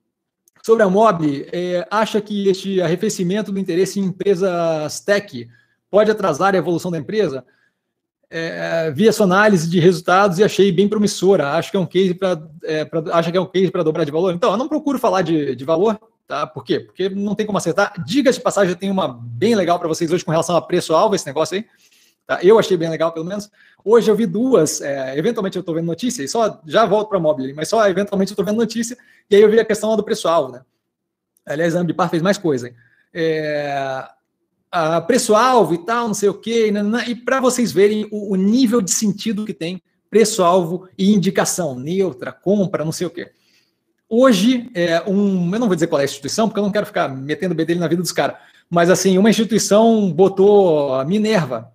Sobre 0.64 0.84
a 0.84 0.90
Mob, 0.90 1.48
é, 1.52 1.88
acha 1.90 2.20
que 2.20 2.50
este 2.50 2.82
arrefecimento 2.82 3.54
do 3.54 3.60
interesse 3.60 4.00
em 4.00 4.04
empresas 4.04 5.00
tech 5.00 5.48
pode 5.90 6.12
atrasar 6.12 6.54
a 6.54 6.58
evolução 6.58 6.92
da 6.92 6.98
empresa? 6.98 7.46
É, 8.30 8.92
vi 8.92 9.08
a 9.08 9.14
sua 9.14 9.26
análise 9.26 9.70
de 9.70 9.80
resultados 9.80 10.38
e 10.38 10.44
achei 10.44 10.70
bem 10.72 10.90
promissora. 10.90 11.52
Acho 11.52 11.72
que 11.72 11.78
é 11.78 11.80
um 11.80 11.86
case 11.86 12.14
para 12.14 12.42
é, 12.66 12.86
acha 13.14 13.32
que 13.32 13.38
é 13.38 13.42
um 13.42 13.46
case 13.46 13.72
para 13.72 13.84
dobrar 13.84 14.04
de 14.04 14.12
valor. 14.12 14.34
Então, 14.34 14.52
eu 14.52 14.58
não 14.58 14.68
procuro 14.68 15.00
falar 15.00 15.22
de, 15.22 15.56
de 15.56 15.64
valor, 15.64 15.98
tá? 16.28 16.46
Por 16.46 16.66
quê? 16.66 16.82
Porque 16.82 17.08
não 17.08 17.34
tem 17.34 17.46
como 17.46 17.58
acertar. 17.58 17.94
Diga 18.06 18.32
de 18.32 18.42
passagem, 18.42 18.72
eu 18.72 18.78
tenho 18.78 18.92
uma 18.92 19.08
bem 19.08 19.56
legal 19.56 19.80
para 19.80 19.88
vocês 19.88 20.12
hoje 20.12 20.26
com 20.26 20.32
relação 20.32 20.58
a 20.58 20.62
preço-alvo, 20.62 21.16
esse 21.16 21.26
negócio 21.26 21.56
aí. 21.56 21.66
Tá? 22.28 22.40
Eu 22.44 22.60
achei 22.60 22.76
bem 22.76 22.90
legal, 22.90 23.14
pelo 23.14 23.26
menos. 23.26 23.50
Hoje 23.84 24.12
eu 24.12 24.16
vi 24.16 24.26
duas, 24.26 24.82
é, 24.82 25.18
eventualmente 25.18 25.56
eu 25.56 25.62
estou 25.62 25.74
vendo 25.74 25.86
notícia, 25.86 26.22
e 26.22 26.28
só 26.28 26.62
já 26.68 26.86
volto 26.86 27.08
para 27.08 27.20
Mobile, 27.20 27.54
mas 27.54 27.70
só 27.70 27.88
eventualmente 27.88 28.32
eu 28.32 28.34
estou 28.34 28.46
vendo 28.46 28.58
notícia, 28.58 28.98
e 29.30 29.36
aí 29.36 29.42
eu 29.42 29.50
vi 29.50 29.58
a 29.62 29.66
questão 29.66 29.96
do 29.96 30.04
preço-alvo. 30.04 30.52
Né? 30.52 30.62
Aliás, 31.46 31.74
a 31.74 31.80
Ambipar 31.80 32.10
fez 32.10 32.22
mais 32.22 32.38
coisa. 32.38 32.74
É, 33.14 34.06
preço-alvo 35.08 35.74
e 35.74 35.78
tal, 35.78 36.08
não 36.08 36.14
sei 36.14 36.28
o 36.28 36.34
quê, 36.34 36.70
e 37.08 37.16
para 37.16 37.40
vocês 37.40 37.72
verem 37.72 38.06
o, 38.12 38.34
o, 38.34 38.36
nível 38.36 38.82
de 38.82 38.92
sentido 38.92 39.46
que 39.46 39.54
tem 39.54 39.82
preço-alvo 40.10 40.90
e 40.98 41.14
indicação, 41.14 41.80
neutra, 41.80 42.34
compra, 42.34 42.84
não 42.84 42.92
sei 42.92 43.08
o 43.08 43.10
quê. 43.10 43.32
Hoje, 44.10 44.70
é 44.74 45.02
um, 45.08 45.54
eu 45.54 45.60
não 45.60 45.68
vou 45.68 45.76
dizer 45.76 45.88
qual 45.88 46.00
é 46.00 46.04
a 46.04 46.06
instituição, 46.06 46.48
porque 46.48 46.60
eu 46.60 46.64
não 46.64 46.72
quero 46.72 46.86
ficar 46.86 47.08
metendo 47.08 47.56
bedelho 47.56 47.80
na 47.80 47.88
vida 47.88 48.02
dos 48.02 48.12
caras, 48.12 48.38
mas 48.70 48.90
assim, 48.90 49.18
uma 49.18 49.30
instituição 49.30 50.12
botou 50.12 50.94
a 50.94 51.06
Minerva, 51.06 51.72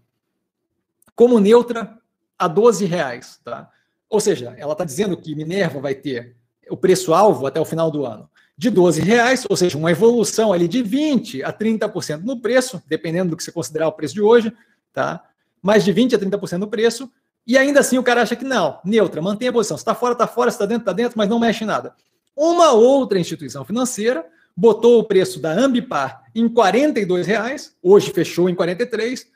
como 1.15 1.41
neutra 1.41 1.99
a 2.39 2.49
12 2.49 2.85
reais. 2.85 3.39
Tá? 3.45 3.71
Ou 4.09 4.21
seja, 4.21 4.55
ela 4.57 4.73
está 4.73 4.85
dizendo 4.85 5.17
que 5.17 5.35
Minerva 5.35 5.81
vai 5.81 5.95
ter 5.95 6.37
o 6.71 6.77
preço-alvo 6.77 7.47
até 7.47 7.61
o 7.61 7.65
final 7.65 7.91
do 7.91 8.05
ano 8.07 8.29
de 8.57 8.71
12 8.71 9.01
reais, 9.01 9.45
ou 9.49 9.57
seja, 9.57 9.77
uma 9.77 9.91
evolução 9.91 10.53
ali 10.53 10.69
de 10.69 10.85
20% 10.85 11.43
a 11.43 11.53
30% 11.53 12.23
no 12.23 12.41
preço, 12.41 12.83
dependendo 12.87 13.31
do 13.31 13.37
que 13.37 13.43
você 13.43 13.51
considerar 13.51 13.89
o 13.89 13.93
preço 13.93 14.15
de 14.15 14.21
hoje, 14.21 14.53
tá? 14.93 15.23
mais 15.61 15.85
de 15.85 15.93
20% 15.93 16.15
a 16.15 16.19
30% 16.19 16.59
no 16.59 16.69
preço, 16.69 17.11
e 17.47 17.59
ainda 17.59 17.81
assim 17.81 17.99
o 17.99 18.03
cara 18.03 18.23
acha 18.23 18.37
que 18.37 18.45
não, 18.45 18.79
neutra, 18.85 19.21
mantém 19.21 19.49
a 19.49 19.53
posição. 19.53 19.77
Se 19.77 19.81
está 19.81 19.95
fora, 19.95 20.13
está 20.13 20.27
fora, 20.27 20.51
se 20.51 20.57
está 20.57 20.67
dentro, 20.67 20.83
está 20.83 20.93
dentro, 20.93 21.19
mas 21.19 21.29
não 21.29 21.41
mexe 21.41 21.65
em 21.65 21.67
nada. 21.67 21.95
Uma 22.37 22.73
outra 22.73 23.19
instituição 23.19 23.65
financeira 23.65 24.25
botou 24.57 25.01
o 25.01 25.05
preço 25.05 25.41
da 25.41 25.51
Ambipar 25.53 26.25
em 26.35 26.47
R$ 26.47 27.23
reais, 27.25 27.75
hoje 27.83 28.13
fechou 28.13 28.49
em 28.49 28.55
43, 28.55 29.27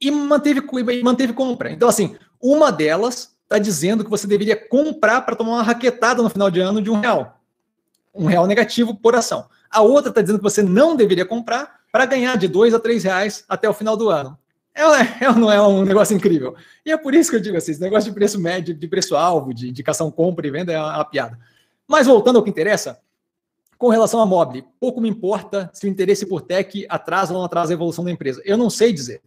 e 0.00 0.10
manteve, 0.10 0.60
e 0.60 1.02
manteve 1.02 1.32
compra. 1.32 1.70
Então, 1.70 1.88
assim, 1.88 2.16
uma 2.40 2.70
delas 2.70 3.34
está 3.42 3.58
dizendo 3.58 4.04
que 4.04 4.10
você 4.10 4.26
deveria 4.26 4.56
comprar 4.56 5.22
para 5.22 5.36
tomar 5.36 5.52
uma 5.52 5.62
raquetada 5.62 6.22
no 6.22 6.28
final 6.28 6.50
de 6.50 6.60
ano 6.60 6.82
de 6.82 6.90
um 6.90 7.00
real. 7.00 7.40
Um 8.14 8.26
real 8.26 8.46
negativo 8.46 8.94
por 8.94 9.14
ação. 9.14 9.46
A 9.70 9.82
outra 9.82 10.10
está 10.10 10.20
dizendo 10.20 10.38
que 10.38 10.44
você 10.44 10.62
não 10.62 10.96
deveria 10.96 11.24
comprar 11.24 11.80
para 11.92 12.06
ganhar 12.06 12.36
de 12.36 12.48
dois 12.48 12.74
a 12.74 12.80
três 12.80 13.04
reais 13.04 13.44
até 13.48 13.68
o 13.68 13.74
final 13.74 13.96
do 13.96 14.10
ano. 14.10 14.38
É, 14.74 15.24
é, 15.24 15.32
não 15.32 15.50
é 15.50 15.60
um 15.60 15.84
negócio 15.84 16.14
incrível? 16.14 16.54
E 16.84 16.92
é 16.92 16.96
por 16.98 17.14
isso 17.14 17.30
que 17.30 17.36
eu 17.36 17.40
digo 17.40 17.56
assim, 17.56 17.72
esse 17.72 17.80
negócio 17.80 18.10
de 18.10 18.14
preço 18.14 18.38
médio, 18.38 18.74
de 18.74 18.86
preço-alvo, 18.86 19.54
de 19.54 19.70
indicação 19.70 20.10
compra 20.10 20.46
e 20.46 20.50
venda 20.50 20.72
é 20.72 20.78
uma, 20.78 20.92
é 20.92 20.96
uma 20.96 21.04
piada. 21.04 21.38
Mas 21.88 22.06
voltando 22.06 22.36
ao 22.36 22.42
que 22.42 22.50
interessa, 22.50 23.00
com 23.78 23.88
relação 23.88 24.20
à 24.20 24.26
mobile, 24.26 24.66
pouco 24.78 25.00
me 25.00 25.08
importa 25.08 25.70
se 25.72 25.86
o 25.86 25.88
interesse 25.88 26.26
por 26.26 26.42
tech 26.42 26.86
atrasa 26.88 27.32
ou 27.32 27.38
não 27.38 27.46
atrasa 27.46 27.72
a 27.72 27.74
evolução 27.74 28.04
da 28.04 28.10
empresa. 28.10 28.42
Eu 28.44 28.56
não 28.56 28.68
sei 28.68 28.92
dizer. 28.92 29.22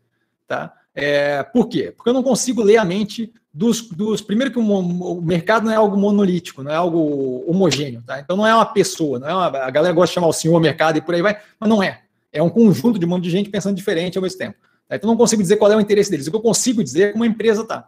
Tá? 0.49 0.73
É, 0.95 1.43
por 1.43 1.69
quê? 1.69 1.93
Porque 1.95 2.09
eu 2.09 2.13
não 2.13 2.23
consigo 2.23 2.63
ler 2.63 2.77
a 2.77 2.83
mente 2.83 3.31
dos. 3.53 3.87
dos 3.87 4.19
primeiro, 4.19 4.51
que 4.51 4.57
o, 4.57 4.63
o, 4.63 5.21
mercado 5.21 5.65
não 5.65 5.71
é 5.71 5.75
algo 5.75 5.95
monolítico, 5.95 6.63
não 6.63 6.71
é 6.71 6.75
algo 6.75 7.43
homogêneo. 7.47 8.01
Tá? 8.01 8.19
Então 8.19 8.35
não 8.35 8.47
é 8.47 8.55
uma 8.55 8.65
pessoa, 8.65 9.19
não 9.19 9.29
é 9.29 9.33
uma, 9.35 9.45
a 9.59 9.69
galera 9.69 9.93
gosta 9.93 10.09
de 10.09 10.15
chamar 10.15 10.25
o 10.25 10.33
senhor 10.33 10.59
mercado 10.59 10.97
e 10.97 11.01
por 11.01 11.13
aí 11.13 11.21
vai, 11.21 11.37
mas 11.59 11.69
não 11.69 11.83
é. 11.83 12.01
É 12.33 12.41
um 12.41 12.49
conjunto 12.49 12.97
de 12.97 13.05
um 13.05 13.09
monte 13.09 13.25
de 13.25 13.29
gente 13.29 13.51
pensando 13.51 13.75
diferente 13.75 14.17
ao 14.17 14.23
mesmo 14.23 14.39
tempo. 14.39 14.57
Tá? 14.87 14.95
Então 14.95 15.07
não 15.07 15.15
consigo 15.15 15.39
dizer 15.39 15.57
qual 15.57 15.71
é 15.71 15.75
o 15.75 15.79
interesse 15.79 16.09
deles. 16.09 16.25
O 16.25 16.31
que 16.31 16.37
eu 16.37 16.41
consigo 16.41 16.83
dizer 16.83 17.09
é 17.09 17.11
como 17.11 17.23
a 17.23 17.27
empresa 17.27 17.61
está. 17.61 17.87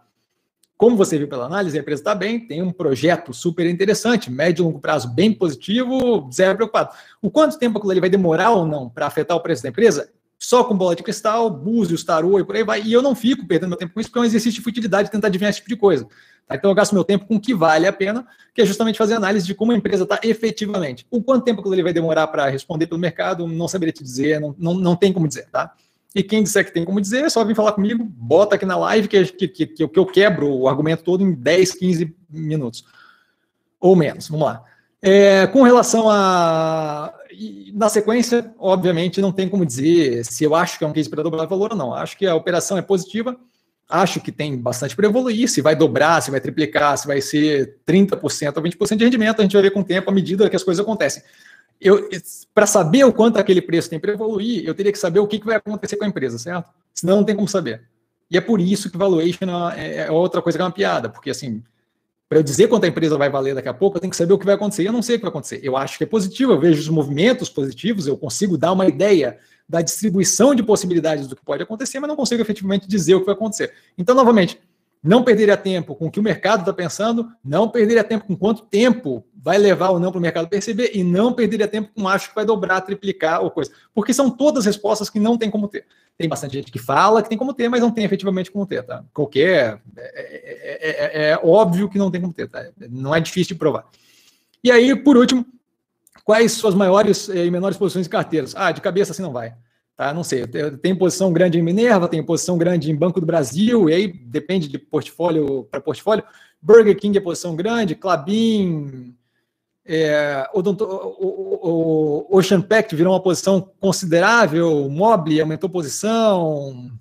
Como 0.78 0.95
você 0.95 1.18
viu 1.18 1.28
pela 1.28 1.45
análise, 1.45 1.76
a 1.76 1.82
empresa 1.82 2.01
está 2.01 2.14
bem, 2.14 2.39
tem 2.39 2.62
um 2.62 2.72
projeto 2.72 3.34
super 3.34 3.66
interessante, 3.66 4.30
médio 4.30 4.62
e 4.62 4.66
longo 4.66 4.80
prazo 4.80 5.09
bem 5.09 5.34
positivo, 5.34 6.30
zero 6.32 6.57
preocupado. 6.57 6.93
O 7.20 7.32
quanto 7.32 7.57
tempo 7.57 7.80
aquilo 7.80 7.91
ali 7.91 7.99
vai 7.99 8.09
demorar 8.09 8.51
ou 8.51 8.68
não 8.68 8.88
para 8.88 9.07
afetar 9.07 9.36
o 9.36 9.41
preço 9.41 9.64
da 9.64 9.70
empresa? 9.70 10.12
Só 10.44 10.64
com 10.64 10.76
bola 10.76 10.96
de 10.96 11.04
cristal, 11.04 11.52
búzios, 11.52 12.04
tarô 12.04 12.39
e 12.39 12.44
por 12.44 12.56
aí 12.56 12.64
vai. 12.64 12.82
E 12.82 12.92
eu 12.92 13.04
não 13.04 13.14
fico 13.14 13.46
perdendo 13.46 13.70
meu 13.70 13.78
tempo 13.78 13.94
com 13.94 14.00
isso, 14.00 14.10
porque 14.10 14.18
é 14.18 14.24
um 14.24 14.26
exercício 14.26 14.58
de 14.58 14.64
futilidade 14.64 15.12
tentar 15.12 15.28
adivinhar 15.28 15.52
esse 15.52 15.60
tipo 15.60 15.70
de 15.70 15.76
coisa. 15.76 16.08
Tá? 16.48 16.56
Então 16.56 16.72
eu 16.72 16.74
gasto 16.74 16.94
meu 16.94 17.04
tempo 17.04 17.28
com 17.28 17.36
o 17.36 17.39
que 17.39 17.54
vale 17.54 17.86
a 17.86 17.94
pena, 17.94 18.26
que 18.52 18.60
é 18.60 18.66
justamente 18.66 18.98
fazer 18.98 19.14
análise 19.14 19.46
de 19.46 19.54
como 19.54 19.72
a 19.72 19.76
empresa 19.76 20.02
está 20.02 20.20
efetivamente. 20.24 21.06
O 21.12 21.22
quanto 21.22 21.46
tempo 21.46 21.62
ele 21.72 21.84
vai 21.84 21.94
demorar 21.94 22.26
para 22.26 22.50
responder 22.50 22.88
pelo 22.88 23.00
mercado, 23.00 23.48
não 23.48 23.68
saberia 23.68 23.94
te 23.94 24.04
dizer, 24.04 24.42
não, 24.42 24.56
não, 24.58 24.74
não 24.74 24.96
tem 24.96 25.14
como 25.14 25.28
dizer, 25.28 25.48
tá? 25.52 25.76
E 26.16 26.24
quem 26.24 26.42
disser 26.42 26.66
que 26.66 26.74
tem 26.74 26.84
como 26.84 27.00
dizer, 27.00 27.24
é 27.24 27.30
só 27.30 27.46
vir 27.46 27.56
falar 27.56 27.74
comigo, 27.74 28.04
bota 28.04 28.56
aqui 28.56 28.66
na 28.66 28.78
live 28.78 29.08
que, 29.08 29.24
que, 29.26 29.48
que, 29.48 29.88
que 29.88 30.00
eu 30.00 30.06
quebro 30.08 30.52
o 30.52 30.68
argumento 30.68 31.04
todo 31.04 31.24
em 31.24 31.34
10, 31.34 31.74
15 31.74 32.16
minutos. 32.28 32.84
Ou 33.80 33.96
menos, 33.96 34.28
vamos 34.28 34.48
lá. 34.48 34.64
É, 35.02 35.47
com 35.47 35.64
relação 35.64 36.10
a. 36.10 37.14
Na 37.74 37.89
sequência, 37.89 38.54
obviamente, 38.60 39.22
não 39.22 39.32
tem 39.32 39.49
como 39.49 39.66
dizer 39.66 40.24
se 40.26 40.43
eu 40.43 40.54
acho 40.54 40.78
que 40.78 40.84
é 40.84 40.88
um 40.88 40.93
case 40.93 41.10
para 41.10 41.24
dobrar 41.24 41.45
valor 41.45 41.72
ou 41.72 41.78
não. 41.78 41.93
Acho 41.93 42.16
que 42.18 42.28
a 42.28 42.36
operação 42.36 42.78
é 42.78 42.82
positiva, 42.82 43.36
acho 43.89 44.20
que 44.20 44.32
tem 44.32 44.56
bastante 44.56 44.95
para 44.95 45.08
evoluir. 45.08 45.49
Se 45.49 45.62
vai 45.62 45.76
dobrar, 45.76 46.22
se 46.22 46.30
vai 46.30 46.39
triplicar, 46.39 46.97
se 46.97 47.08
vai 47.08 47.20
ser 47.20 47.78
30% 47.88 48.58
ou 48.58 48.64
20% 48.64 48.97
de 48.97 49.04
rendimento, 49.04 49.39
a 49.39 49.43
gente 49.43 49.54
vai 49.54 49.64
ver 49.64 49.72
com 49.72 49.80
o 49.80 49.84
tempo, 49.84 50.10
à 50.10 50.14
medida 50.14 50.49
que 50.49 50.56
as 50.56 50.64
coisas 50.64 50.84
acontecem. 50.84 51.24
Para 52.54 52.68
saber 52.68 53.04
o 53.06 53.12
quanto 53.12 53.38
aquele 53.38 53.62
preço 53.62 53.89
tem 53.89 53.99
para 53.99 54.12
evoluir, 54.12 54.64
eu 54.64 54.76
teria 54.76 54.91
que 54.91 54.99
saber 54.99 55.20
o 55.20 55.28
que, 55.28 55.39
que 55.39 55.45
vai 55.45 55.56
acontecer 55.56 55.95
com 55.95 56.06
a 56.06 56.08
empresa, 56.08 56.38
certo? 56.38 56.70
Senão 56.93 57.18
não 57.18 57.24
tem 57.24 57.36
como 57.36 57.47
saber. 57.47 57.82
E 58.30 58.38
é 58.38 58.41
por 58.41 58.62
isso 58.62 58.89
que 58.89 58.97
valuation 58.97 59.72
é, 59.76 60.06
é 60.06 60.12
outra 60.12 60.41
coisa 60.41 60.58
que 60.58 60.62
é 60.62 60.66
uma 60.66 60.72
piada, 60.72 61.10
porque 61.10 61.32
assim, 61.32 61.64
para 62.32 62.40
eu 62.40 62.44
dizer 62.44 62.70
quanto 62.70 62.86
a 62.86 62.88
empresa 62.88 63.18
vai 63.18 63.30
valer 63.30 63.54
daqui 63.54 63.68
a 63.68 63.74
pouco, 63.74 63.98
eu 63.98 64.00
tenho 64.00 64.10
que 64.10 64.16
saber 64.16 64.32
o 64.32 64.40
que 64.40 64.46
vai 64.46 64.56
acontecer. 64.56 64.88
Eu 64.88 64.94
não 64.94 65.02
sei 65.02 65.18
o 65.18 65.20
que 65.20 65.24
vai 65.24 65.30
acontecer. 65.32 65.60
Eu 65.62 65.76
acho 65.76 65.98
que 65.98 66.06
é 66.06 66.08
positivo, 66.08 66.54
eu 66.54 66.60
vejo 66.62 66.80
os 66.80 66.88
movimentos 66.88 67.50
positivos, 67.50 68.08
eu 68.08 68.18
consigo 68.18 68.58
dar 68.58 68.72
uma 68.72 68.88
ideia 68.88 69.38
da 69.68 69.82
distribuição 69.82 70.56
de 70.56 70.64
possibilidades 70.64 71.28
do 71.28 71.36
que 71.36 71.44
pode 71.44 71.62
acontecer, 71.62 72.00
mas 72.00 72.08
não 72.08 72.16
consigo 72.16 72.42
efetivamente 72.42 72.88
dizer 72.88 73.16
o 73.16 73.20
que 73.20 73.26
vai 73.26 73.36
acontecer. 73.36 73.74
Então, 73.98 74.16
novamente, 74.16 74.58
não 75.04 75.24
perderia 75.24 75.58
tempo 75.58 75.95
com 75.95 76.08
o 76.08 76.12
que 76.12 76.20
o 76.20 76.24
mercado 76.24 76.60
está 76.60 76.72
pensando, 76.72 77.32
não 77.43 77.68
perderia 77.68 78.04
tempo 78.04 78.26
com 78.26 78.36
quanto 78.36 78.64
tempo 78.64 79.26
vai 79.34 79.58
levar 79.58 79.89
ou 79.89 79.99
não 79.99 80.12
para 80.12 80.20
o 80.20 80.22
mercado 80.22 80.47
perceber, 80.47 80.91
e 80.93 81.04
não 81.04 81.34
perderia 81.34 81.68
tempo 81.68 81.89
com 81.95 82.08
acho 82.08 82.30
que 82.30 82.36
vai 82.36 82.45
dobrar, 82.45 82.82
triplicar 82.82 83.41
ou 83.41 83.49
coisa. 83.49 83.72
Porque 83.93 84.14
são 84.14 84.30
todas 84.30 84.66
respostas 84.66 85.10
que 85.10 85.20
não 85.20 85.38
tem 85.38 85.49
como 85.49 85.68
ter. 85.68 85.86
Tem 86.16 86.30
bastante 86.30 86.54
gente 86.54 86.72
que 86.72 86.78
fala 86.78 87.24
que 87.24 87.30
tem 87.30 87.38
como 87.38 87.54
ter, 87.54 87.68
mas 87.68 87.82
não 87.82 87.89
tem 87.89 88.06
efetivamente 88.06 88.52
como 88.52 88.68
ter, 88.68 88.84
tá? 88.84 89.04
Qualquer. 89.12 89.82
É, 89.97 90.80
é, 90.80 91.30
é, 91.30 91.30
é 91.32 91.39
óbvio 91.43 91.89
que 91.89 91.97
não 91.97 92.12
tem 92.12 92.22
como 92.22 92.34
ter, 92.34 92.47
tá? 92.47 92.64
Não 92.89 93.16
é 93.16 93.20
difícil 93.20 93.56
de 93.56 93.60
provar. 93.60 93.86
E 94.64 94.72
aí, 94.72 94.95
por 94.95 95.18
último, 95.18 95.43
quais 96.24 96.52
suas 96.52 96.76
maiores 96.76 97.28
e 97.28 97.49
menores 97.49 97.78
posições 97.78 98.06
de 98.06 98.10
carteiras? 98.12 98.54
Ah, 98.56 98.72
de 98.72 98.82
cabeça 98.82 99.12
assim 99.12 99.24
não 99.24 99.34
vai. 99.34 99.56
Tá? 100.02 100.12
Não 100.16 100.24
sei, 100.24 100.47
tem 100.82 100.95
posição 100.95 101.32
grande 101.32 101.60
em 101.60 101.62
Minerva, 101.62 102.08
tem 102.08 102.24
posição 102.24 102.58
grande 102.58 102.89
em 102.89 102.95
Banco 102.95 103.20
do 103.20 103.26
Brasil, 103.28 103.88
e 103.88 103.93
aí 103.93 104.08
depende 104.08 104.68
de 104.68 104.80
portfólio 104.80 105.66
para 105.66 105.80
portfólio. 105.80 106.24
Burger 106.60 106.97
King 106.97 107.20
é 107.20 107.22
posição 107.22 107.56
grande, 107.56 107.93
Clabin, 107.93 109.16
É, 109.86 110.49
o, 110.56 110.60
o, 110.60 112.36
Ocean 112.36 112.64
Pact 112.64 112.95
virou 112.95 113.14
uma 113.14 113.22
posição 113.22 113.62
considerável, 113.80 114.89
Mobile 114.89 115.41
aumentou 115.41 115.70
posição. 115.70 116.91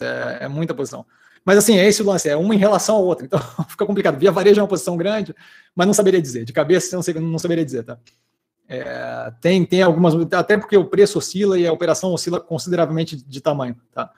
É, 0.00 0.46
é 0.46 0.48
muita 0.48 0.74
posição. 0.74 1.06
Mas 1.44 1.58
assim, 1.58 1.78
é 1.78 1.86
esse 1.86 2.02
o 2.02 2.06
lance, 2.06 2.28
é 2.28 2.36
uma 2.36 2.56
em 2.56 2.58
relação 2.58 2.96
à 2.96 2.98
outra. 2.98 3.24
Então 3.24 3.38
fica 3.70 3.86
complicado. 3.86 4.18
Via 4.18 4.32
varejo 4.32 4.58
é 4.58 4.62
uma 4.64 4.68
posição 4.68 4.96
grande, 4.96 5.32
mas 5.76 5.86
não 5.86 5.94
saberia 5.94 6.20
dizer. 6.20 6.44
De 6.44 6.52
cabeça 6.52 6.96
não, 6.96 7.04
sei, 7.04 7.14
não 7.14 7.38
saberia 7.38 7.64
dizer, 7.64 7.84
tá? 7.84 7.96
É, 8.72 9.32
tem, 9.40 9.64
tem 9.64 9.82
algumas, 9.82 10.14
até 10.32 10.56
porque 10.56 10.76
o 10.76 10.84
preço 10.84 11.18
oscila 11.18 11.58
e 11.58 11.66
a 11.66 11.72
operação 11.72 12.12
oscila 12.12 12.38
consideravelmente 12.38 13.16
de 13.16 13.40
tamanho, 13.40 13.74
tá? 13.92 14.08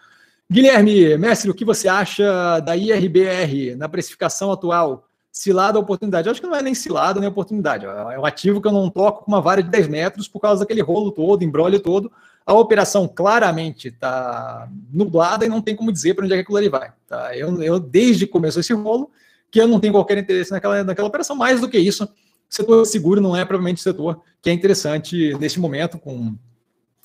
Guilherme, 0.51 1.17
mestre, 1.17 1.51
o 1.51 1.55
que 1.55 1.65
você 1.65 1.89
acha 1.89 2.61
da 2.61 2.77
IRBR 2.77 3.75
na 3.75 3.89
precificação 3.89 4.53
atual? 4.53 5.09
Cilada 5.33 5.79
oportunidade? 5.79 6.29
Eu 6.29 6.33
acho 6.33 6.43
que 6.43 6.47
não 6.47 6.55
é 6.55 6.61
nem 6.61 6.75
cilada 6.75 7.19
nem 7.19 7.29
oportunidade. 7.31 7.87
É 7.87 8.19
um 8.19 8.27
ativo 8.27 8.61
que 8.61 8.69
eu 8.69 8.73
não 8.73 8.91
toco 8.91 9.25
com 9.25 9.33
uma 9.33 9.41
vara 9.41 9.63
de 9.63 9.71
10 9.71 9.89
metros 9.89 10.29
por 10.29 10.41
causa 10.41 10.61
daquele 10.61 10.83
rolo 10.83 11.11
todo, 11.11 11.43
embrolho 11.43 11.81
todo. 11.81 12.13
A 12.45 12.53
operação 12.53 13.09
claramente 13.09 13.89
está 13.89 14.69
nublada 14.93 15.47
e 15.47 15.49
não 15.49 15.63
tem 15.63 15.75
como 15.75 15.91
dizer 15.91 16.13
para 16.13 16.27
onde 16.27 16.35
é 16.35 16.37
que 16.37 16.43
aquilo 16.43 16.59
ali 16.59 16.69
vai. 16.69 16.93
Tá? 17.09 17.35
Eu, 17.35 17.63
eu, 17.63 17.81
desde 17.81 18.27
que 18.27 18.33
começou 18.33 18.61
esse 18.61 18.75
rolo, 18.75 19.11
que 19.51 19.59
eu 19.59 19.67
não 19.67 19.81
tenho 19.81 19.95
qualquer 19.95 20.19
interesse 20.19 20.51
naquela, 20.51 20.85
naquela 20.85 21.09
operação. 21.09 21.35
Mais 21.35 21.63
do 21.63 21.69
que 21.71 21.79
isso, 21.79 22.07
setor 22.55 22.85
seguro 22.85 23.21
não 23.21 23.37
é 23.37 23.45
provavelmente 23.45 23.79
o 23.79 23.83
setor 23.83 24.21
que 24.41 24.51
é 24.51 24.53
interessante 24.53 25.35
neste 25.39 25.59
momento, 25.59 25.99
com 25.99 26.35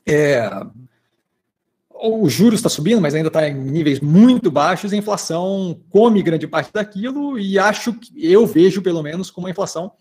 é, 0.06 0.50
o 2.02 2.28
juros 2.30 2.60
está 2.60 2.70
subindo, 2.70 3.02
mas 3.02 3.16
ainda 3.16 3.28
está 3.28 3.48
em 3.48 3.54
níveis 3.54 4.00
muito 4.00 4.52
baixos, 4.52 4.94
a 4.94 4.98
inflação 4.98 5.80
come 5.90 6.22
grande 6.22 6.48
parte 6.48 6.72
daquilo, 6.72 7.40
e 7.40 7.58
acho 7.58 7.94
que 7.94 8.12
eu 8.16 8.46
vejo, 8.46 8.82
pelo 8.82 9.02
menos, 9.02 9.32
como 9.32 9.48
uma 9.48 9.52
inflação 9.52 9.92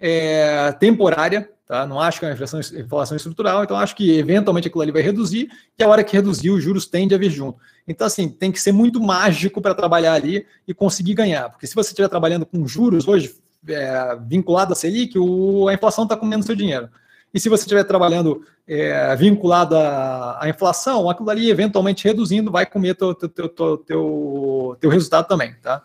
é, 0.00 0.72
temporária, 0.72 1.50
tá? 1.66 1.86
Não 1.86 2.00
acho 2.00 2.18
que 2.18 2.26
é 2.26 2.28
uma 2.28 2.34
inflação, 2.34 2.60
inflação 2.60 3.16
estrutural, 3.16 3.64
então 3.64 3.76
acho 3.76 3.94
que 3.94 4.18
eventualmente 4.18 4.68
aquilo 4.68 4.82
ali 4.82 4.92
vai 4.92 5.02
reduzir, 5.02 5.48
e 5.78 5.82
a 5.82 5.88
hora 5.88 6.04
que 6.04 6.16
reduzir, 6.16 6.50
os 6.50 6.62
juros 6.62 6.86
tendem 6.86 7.16
a 7.16 7.18
vir 7.18 7.30
junto. 7.30 7.58
Então, 7.86 8.06
assim, 8.06 8.28
tem 8.28 8.50
que 8.50 8.60
ser 8.60 8.72
muito 8.72 9.00
mágico 9.00 9.60
para 9.60 9.74
trabalhar 9.74 10.14
ali 10.14 10.46
e 10.66 10.74
conseguir 10.74 11.14
ganhar, 11.14 11.50
porque 11.50 11.66
se 11.66 11.74
você 11.74 11.90
estiver 11.90 12.08
trabalhando 12.08 12.46
com 12.46 12.66
juros 12.66 13.06
hoje 13.06 13.34
é, 13.66 14.16
vinculado 14.26 14.72
a 14.72 14.76
Selic, 14.76 15.18
o, 15.18 15.68
a 15.68 15.74
inflação 15.74 16.04
está 16.04 16.16
comendo 16.16 16.44
seu 16.44 16.54
dinheiro. 16.54 16.88
E 17.32 17.38
se 17.38 17.48
você 17.48 17.62
estiver 17.62 17.84
trabalhando 17.84 18.42
é, 18.66 19.14
vinculado 19.16 19.76
à, 19.76 20.42
à, 20.42 20.48
inflação, 20.48 21.08
aquilo 21.10 21.30
ali 21.30 21.50
eventualmente 21.50 22.04
reduzindo 22.04 22.50
vai 22.50 22.64
comer 22.64 22.94
teu, 22.94 23.14
teu, 23.14 23.48
teu, 23.48 23.78
teu, 23.78 24.76
teu 24.80 24.90
resultado 24.90 25.26
também, 25.26 25.54
tá? 25.62 25.82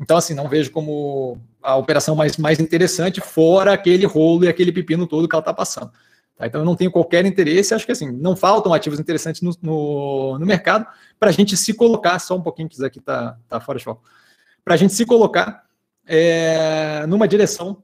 Então, 0.00 0.16
assim, 0.16 0.34
não 0.34 0.48
vejo 0.48 0.70
como 0.70 1.38
a 1.62 1.76
operação 1.76 2.14
mais, 2.14 2.36
mais 2.36 2.60
interessante, 2.60 3.20
fora 3.20 3.72
aquele 3.72 4.06
rolo 4.06 4.44
e 4.44 4.48
aquele 4.48 4.72
pepino 4.72 5.06
todo 5.06 5.28
que 5.28 5.34
ela 5.34 5.40
está 5.40 5.54
passando. 5.54 5.90
Tá? 6.36 6.46
Então, 6.46 6.60
eu 6.60 6.64
não 6.64 6.76
tenho 6.76 6.90
qualquer 6.90 7.24
interesse, 7.24 7.74
acho 7.74 7.86
que 7.86 7.92
assim, 7.92 8.10
não 8.10 8.36
faltam 8.36 8.72
ativos 8.72 8.98
interessantes 8.98 9.40
no, 9.40 9.52
no, 9.62 10.38
no 10.38 10.46
mercado 10.46 10.86
para 11.18 11.30
a 11.30 11.32
gente 11.32 11.56
se 11.56 11.72
colocar, 11.72 12.18
só 12.18 12.36
um 12.36 12.42
pouquinho 12.42 12.68
que 12.68 12.74
isso 12.74 12.84
aqui 12.84 12.98
está 12.98 13.36
tá 13.48 13.60
fora 13.60 13.78
de 13.78 13.84
foco, 13.84 14.02
para 14.64 14.74
a 14.74 14.76
gente 14.76 14.92
se 14.92 15.06
colocar 15.06 15.63
é, 16.06 17.06
numa 17.06 17.26
direção 17.26 17.82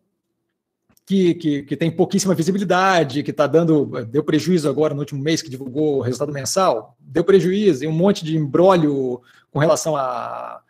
que, 1.07 1.35
que, 1.35 1.63
que, 1.63 1.77
tem 1.77 1.91
pouquíssima 1.91 2.35
visibilidade, 2.35 3.23
que 3.23 3.33
está 3.33 3.47
dando, 3.47 4.05
deu 4.07 4.23
prejuízo 4.23 4.69
agora 4.69 4.95
no 4.95 5.01
último 5.01 5.23
mês 5.23 5.43
que 5.43 5.51
divulgou 5.51 5.99
o 5.99 6.01
resultado 6.01 6.33
mensal, 6.33 6.97
deu 7.01 7.25
prejuízo 7.25 7.83
e 7.83 7.89
um 7.89 7.93
monte 7.93 8.25
de 8.25 8.37
embrólio 8.37 9.21
com 9.51 9.59
relação 9.59 9.97
à, 9.97 10.61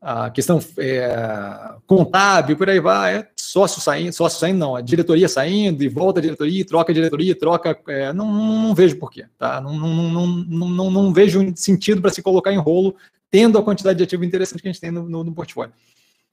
à 0.00 0.30
questão 0.30 0.60
é, 0.78 1.74
contábil, 1.84 2.56
por 2.56 2.70
aí 2.70 2.78
vai, 2.78 3.16
é 3.16 3.28
sócio 3.36 3.80
saindo, 3.80 4.12
sócio 4.12 4.38
saindo 4.38 4.58
não, 4.58 4.76
a 4.76 4.80
diretoria 4.80 5.28
saindo 5.28 5.82
e 5.82 5.88
volta 5.88 6.20
a 6.20 6.22
diretoria, 6.22 6.64
troca 6.64 6.92
a 6.92 6.94
diretoria, 6.94 7.34
troca, 7.34 7.78
é, 7.88 8.12
não, 8.12 8.32
não, 8.32 8.62
não, 8.62 8.74
vejo 8.74 8.96
porquê, 8.98 9.26
tá? 9.36 9.60
Não, 9.60 9.76
não, 9.76 10.10
não, 10.10 10.68
não, 10.68 10.90
não, 10.90 11.12
vejo 11.12 11.52
sentido 11.56 12.00
para 12.00 12.10
se 12.10 12.22
colocar 12.22 12.52
em 12.52 12.58
rolo, 12.58 12.94
tendo 13.30 13.58
a 13.58 13.62
quantidade 13.62 13.98
de 13.98 14.04
ativo 14.04 14.24
interessante 14.24 14.62
que 14.62 14.68
a 14.68 14.72
gente 14.72 14.80
tem 14.80 14.90
no, 14.90 15.08
no, 15.08 15.24
no 15.24 15.34
portfólio. 15.34 15.72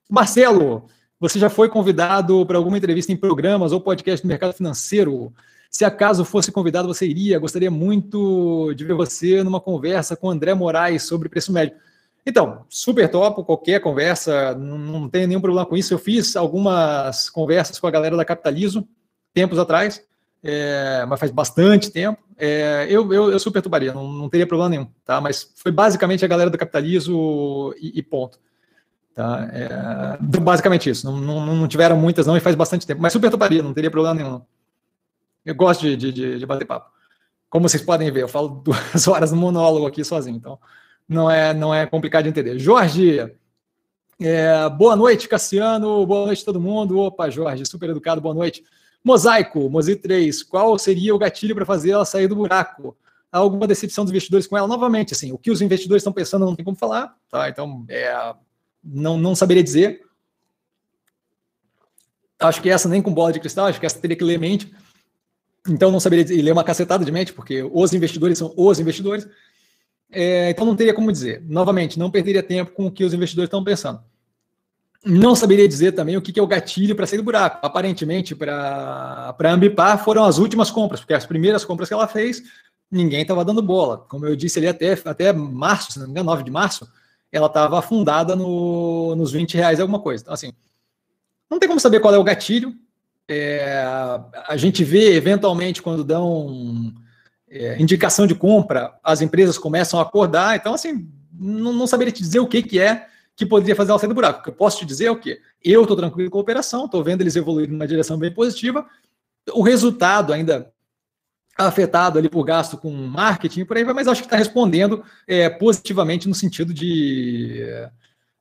Marcelo, 0.09 0.87
você 1.19 1.37
já 1.37 1.51
foi 1.51 1.69
convidado 1.69 2.43
para 2.47 2.57
alguma 2.57 2.77
entrevista 2.77 3.11
em 3.11 3.17
programas 3.17 3.71
ou 3.71 3.79
podcast 3.79 4.25
do 4.25 4.27
mercado 4.27 4.53
financeiro? 4.53 5.31
Se 5.69 5.85
acaso 5.85 6.25
fosse 6.25 6.51
convidado, 6.51 6.87
você 6.87 7.05
iria? 7.05 7.37
Gostaria 7.37 7.69
muito 7.69 8.73
de 8.73 8.83
ver 8.83 8.95
você 8.95 9.43
numa 9.43 9.61
conversa 9.61 10.15
com 10.15 10.31
André 10.31 10.55
Moraes 10.55 11.03
sobre 11.03 11.29
preço 11.29 11.53
médio. 11.53 11.77
Então, 12.25 12.65
super 12.67 13.07
top, 13.09 13.43
qualquer 13.43 13.79
conversa, 13.79 14.55
não, 14.55 15.07
tenho 15.07 15.27
nenhum 15.27 15.41
problema 15.41 15.65
com 15.65 15.77
isso. 15.77 15.93
Eu 15.93 15.99
fiz 15.99 16.35
algumas 16.35 17.29
conversas 17.29 17.79
com 17.79 17.85
a 17.85 17.91
galera 17.91 18.17
da 18.17 18.25
Capitalizo 18.25 18.87
tempos 19.31 19.59
atrás, 19.59 20.03
é, 20.43 21.05
mas 21.07 21.19
faz 21.19 21.31
bastante 21.31 21.91
tempo. 21.91 22.19
É, 22.35 22.87
eu, 22.89 23.13
eu, 23.13 23.31
eu, 23.31 23.39
super 23.39 23.61
tubaria, 23.61 23.93
não, 23.93 24.11
não, 24.11 24.27
teria 24.27 24.47
problema 24.47 24.69
nenhum, 24.69 24.87
tá? 25.05 25.21
Mas 25.21 25.53
foi 25.55 25.71
basicamente 25.71 26.25
a 26.25 26.27
galera 26.27 26.49
do 26.49 26.57
Capitalizo 26.57 27.75
e, 27.79 27.99
e 27.99 28.01
ponto. 28.01 28.39
Tá? 29.13 29.49
É, 29.51 30.17
basicamente 30.39 30.89
isso. 30.89 31.05
Não, 31.09 31.17
não, 31.17 31.55
não, 31.55 31.67
tiveram 31.67 31.97
muitas, 31.97 32.25
não, 32.25 32.37
e 32.37 32.39
faz 32.39 32.55
bastante 32.55 32.87
tempo. 32.87 33.01
Mas 33.01 33.13
super 33.13 33.29
toparia, 33.29 33.61
não 33.61 33.73
teria 33.73 33.91
problema 33.91 34.15
nenhum. 34.15 34.41
Eu 35.45 35.55
gosto 35.55 35.81
de, 35.81 36.11
de, 36.11 36.39
de, 36.39 36.45
bater 36.45 36.65
papo. 36.65 36.91
Como 37.49 37.67
vocês 37.67 37.83
podem 37.83 38.11
ver, 38.11 38.23
eu 38.23 38.27
falo 38.27 38.49
duas 38.63 39.07
horas 39.07 39.31
no 39.31 39.37
monólogo 39.37 39.87
aqui 39.87 40.03
sozinho, 40.03 40.37
então 40.37 40.59
não 41.07 41.29
é, 41.29 41.53
não 41.53 41.73
é 41.73 41.85
complicado 41.85 42.23
de 42.23 42.29
entender. 42.29 42.59
Jorge, 42.59 43.19
é, 44.21 44.69
boa 44.69 44.95
noite, 44.95 45.27
Cassiano. 45.27 46.05
Boa 46.05 46.27
noite, 46.27 46.45
todo 46.45 46.59
mundo. 46.59 46.99
Opa, 46.99 47.29
Jorge, 47.29 47.65
super 47.65 47.89
educado, 47.89 48.21
boa 48.21 48.35
noite. 48.35 48.63
Mosaico, 49.03 49.69
Mozi 49.69 49.95
3, 49.95 50.43
qual 50.43 50.77
seria 50.77 51.15
o 51.15 51.17
gatilho 51.17 51.55
para 51.55 51.65
fazer 51.65 51.91
ela 51.91 52.05
sair 52.05 52.27
do 52.27 52.35
buraco? 52.35 52.97
Há 53.31 53.37
alguma 53.37 53.65
decepção 53.65 54.03
dos 54.03 54.11
investidores 54.11 54.45
com 54.45 54.57
ela? 54.57 54.67
Novamente, 54.67 55.13
assim, 55.13 55.31
o 55.31 55.37
que 55.37 55.51
os 55.51 55.61
investidores 55.61 56.01
estão 56.01 56.11
pensando 56.11 56.45
não 56.45 56.55
tem 56.55 56.65
como 56.65 56.75
falar, 56.75 57.15
tá? 57.29 57.47
Então, 57.47 57.85
é, 57.87 58.35
não, 58.83 59.17
não 59.17 59.35
saberia 59.35 59.63
dizer. 59.63 60.01
Acho 62.39 62.61
que 62.61 62.69
essa 62.69 62.87
nem 62.87 63.01
com 63.01 63.13
bola 63.13 63.33
de 63.33 63.39
cristal, 63.39 63.67
acho 63.67 63.79
que 63.79 63.85
essa 63.85 63.99
teria 63.99 64.15
que 64.15 64.23
ler 64.23 64.39
mente. 64.39 64.73
Então 65.67 65.91
não 65.91 65.99
saberia 65.99 66.23
dizer, 66.23 66.41
ler 66.41 66.51
uma 66.51 66.63
cacetada 66.63 67.03
de 67.03 67.11
mente, 67.11 67.33
porque 67.33 67.63
os 67.63 67.93
investidores 67.93 68.37
são 68.37 68.53
os 68.55 68.79
investidores. 68.79 69.27
É, 70.11 70.49
então 70.49 70.65
não 70.65 70.75
teria 70.75 70.93
como 70.93 71.11
dizer. 71.11 71.43
Novamente, 71.45 71.99
não 71.99 72.09
perderia 72.09 72.41
tempo 72.41 72.71
com 72.71 72.87
o 72.87 72.91
que 72.91 73.03
os 73.03 73.13
investidores 73.13 73.47
estão 73.47 73.63
pensando. 73.63 74.01
Não 75.05 75.33
saberia 75.35 75.67
dizer 75.67 75.93
também 75.93 76.17
o 76.17 76.21
que 76.21 76.37
é 76.37 76.43
o 76.43 76.47
gatilho 76.47 76.95
para 76.95 77.05
sair 77.07 77.17
do 77.17 77.23
buraco. 77.23 77.65
Aparentemente, 77.65 78.35
para 78.35 79.35
a 79.37 79.51
Ambipar 79.51 80.03
foram 80.03 80.25
as 80.25 80.37
últimas 80.37 80.69
compras, 80.69 80.99
porque 80.99 81.13
as 81.13 81.25
primeiras 81.25 81.63
compras 81.63 81.87
que 81.87 81.93
ela 81.93 82.07
fez, 82.07 82.43
ninguém 82.91 83.21
estava 83.21 83.45
dando 83.45 83.61
bola. 83.61 83.99
Como 84.09 84.25
eu 84.25 84.35
disse 84.35 84.59
ali 84.59 84.67
até, 84.67 84.99
até 85.05 85.31
março, 85.31 85.93
se 85.93 85.99
não 85.99 86.05
me 86.05 86.11
engano, 86.11 86.29
9 86.29 86.43
de 86.43 86.51
março, 86.51 86.89
ela 87.31 87.47
estava 87.47 87.79
afundada 87.79 88.35
no, 88.35 89.15
nos 89.15 89.31
20 89.31 89.55
reais 89.55 89.79
alguma 89.79 89.99
coisa. 89.99 90.23
Então, 90.23 90.33
assim, 90.33 90.51
não 91.49 91.59
tem 91.59 91.67
como 91.67 91.79
saber 91.79 91.99
qual 91.99 92.13
é 92.13 92.17
o 92.17 92.23
gatilho. 92.23 92.73
É, 93.27 93.83
a 94.47 94.57
gente 94.57 94.83
vê, 94.83 95.13
eventualmente, 95.13 95.81
quando 95.81 96.03
dão 96.03 96.93
é, 97.49 97.79
indicação 97.81 98.25
de 98.25 98.35
compra, 98.35 98.97
as 99.03 99.21
empresas 99.21 99.57
começam 99.57 99.99
a 99.99 100.03
acordar. 100.03 100.55
Então, 100.55 100.73
assim, 100.73 101.07
não, 101.31 101.73
não 101.73 101.87
saberia 101.87 102.11
te 102.11 102.21
dizer 102.21 102.39
o 102.39 102.47
que, 102.47 102.63
que 102.63 102.79
é 102.79 103.07
que 103.35 103.45
poderia 103.45 103.75
fazer 103.75 103.91
ela 103.91 103.99
sair 103.99 104.09
do 104.09 104.15
buraco. 104.15 104.41
O 104.41 104.43
que 104.43 104.49
eu 104.49 104.53
posso 104.53 104.79
te 104.79 104.85
dizer 104.85 105.05
é 105.05 105.11
o 105.11 105.19
quê? 105.19 105.39
Eu 105.63 105.83
estou 105.83 105.95
tranquilo 105.95 106.29
com 106.29 106.37
a 106.37 106.41
operação, 106.41 106.85
estou 106.85 107.01
vendo 107.01 107.21
eles 107.21 107.37
evoluírem 107.37 107.71
numa 107.71 107.87
direção 107.87 108.17
bem 108.17 108.33
positiva. 108.33 108.85
O 109.53 109.61
resultado 109.61 110.33
ainda 110.33 110.73
afetado 111.67 112.17
ali 112.17 112.29
por 112.29 112.43
gasto 112.43 112.77
com 112.77 112.91
marketing 112.91 113.65
por 113.65 113.77
aí 113.77 113.83
vai, 113.83 113.93
mas 113.93 114.07
acho 114.07 114.21
que 114.21 114.27
está 114.27 114.37
respondendo 114.37 115.03
é, 115.27 115.49
positivamente 115.49 116.27
no 116.27 116.35
sentido 116.35 116.73
de 116.73 117.65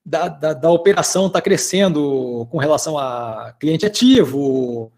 da, 0.05 0.29
da, 0.29 0.55
da 0.55 0.71
operação 0.71 1.27
está 1.27 1.41
crescendo 1.41 2.47
com 2.51 2.57
relação 2.57 2.97
a 2.97 3.55
cliente 3.61 3.85
ativo, 3.85 4.91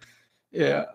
é, 0.53 0.87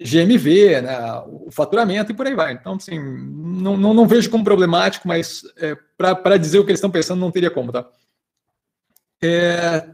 GMV, 0.00 0.82
né, 0.82 1.22
o 1.26 1.50
faturamento 1.50 2.12
e 2.12 2.14
por 2.14 2.26
aí 2.26 2.34
vai. 2.34 2.52
Então, 2.52 2.74
assim, 2.74 2.98
não, 3.00 3.76
não, 3.76 3.92
não 3.92 4.06
vejo 4.06 4.30
como 4.30 4.44
problemático, 4.44 5.08
mas 5.08 5.42
é, 5.56 5.76
para 5.96 6.36
dizer 6.36 6.58
o 6.60 6.64
que 6.64 6.70
eles 6.70 6.78
estão 6.78 6.90
pensando, 6.90 7.18
não 7.18 7.32
teria 7.32 7.50
como, 7.50 7.72
tá? 7.72 7.84
É, 9.22 9.88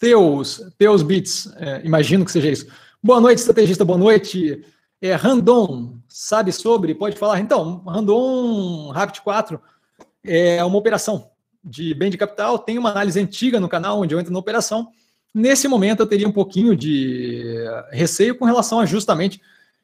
Teus, 0.00 0.60
Teus 0.76 1.02
Bits, 1.02 1.52
é, 1.56 1.82
imagino 1.84 2.24
que 2.24 2.32
seja 2.32 2.50
isso. 2.50 2.66
Boa 3.00 3.20
noite, 3.20 3.38
estrategista, 3.38 3.84
boa 3.84 3.98
noite. 3.98 4.64
É, 5.02 5.16
Randon, 5.16 5.96
sabe 6.06 6.52
sobre? 6.52 6.94
Pode 6.94 7.18
falar. 7.18 7.40
Então, 7.40 7.82
Randon 7.84 8.92
Rapid 8.92 9.18
4 9.18 9.60
é 10.22 10.64
uma 10.64 10.78
operação 10.78 11.28
de 11.64 11.92
bem 11.92 12.08
de 12.08 12.16
capital. 12.16 12.56
Tem 12.56 12.78
uma 12.78 12.92
análise 12.92 13.18
antiga 13.18 13.58
no 13.58 13.68
canal 13.68 14.00
onde 14.00 14.14
eu 14.14 14.20
entro 14.20 14.32
na 14.32 14.38
operação. 14.38 14.92
Nesse 15.34 15.66
momento, 15.66 16.00
eu 16.00 16.06
teria 16.06 16.28
um 16.28 16.32
pouquinho 16.32 16.76
de 16.76 17.42
receio 17.90 18.36
com 18.36 18.44
relação 18.44 18.78
a 18.78 18.86
justamente 18.86 19.42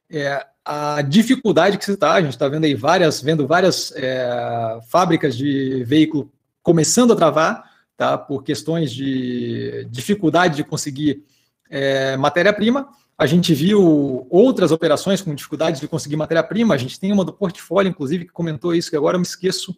é, 0.09 0.47
a 0.65 1.03
dificuldade 1.03 1.79
que 1.79 1.85
se 1.85 1.95
está. 1.95 2.13
A 2.13 2.23
gente 2.23 2.35
está 2.35 2.47
vendo 2.47 2.67
aí 2.67 2.77
várias, 2.77 3.21
vendo 3.21 3.45
várias 3.45 3.93
é, 3.97 4.79
fábricas 4.89 5.37
de 5.37 5.83
veículo 5.83 6.31
começando 6.63 7.13
a 7.13 7.17
travar, 7.17 7.69
tá? 7.97 8.17
Por 8.17 8.45
questões 8.45 8.93
de 8.93 9.85
dificuldade 9.91 10.55
de 10.55 10.63
conseguir 10.63 11.25
é, 11.69 12.17
matéria-prima 12.17 12.89
A 13.19 13.27
gente 13.27 13.53
viu 13.53 14.29
outras 14.31 14.71
operações 14.71 15.21
com 15.21 15.35
dificuldades 15.35 15.81
de 15.81 15.89
conseguir 15.89 16.15
matéria-prima. 16.15 16.75
A 16.75 16.79
gente 16.79 17.01
tem 17.01 17.13
uma 17.13 17.25
do 17.25 17.33
portfólio, 17.33 17.91
inclusive, 17.91 18.27
que 18.27 18.33
comentou 18.33 18.73
isso, 18.73 18.89
que 18.89 18.97
agora 18.97 19.17
eu 19.17 19.21
me 19.21 19.27
esqueço 19.27 19.77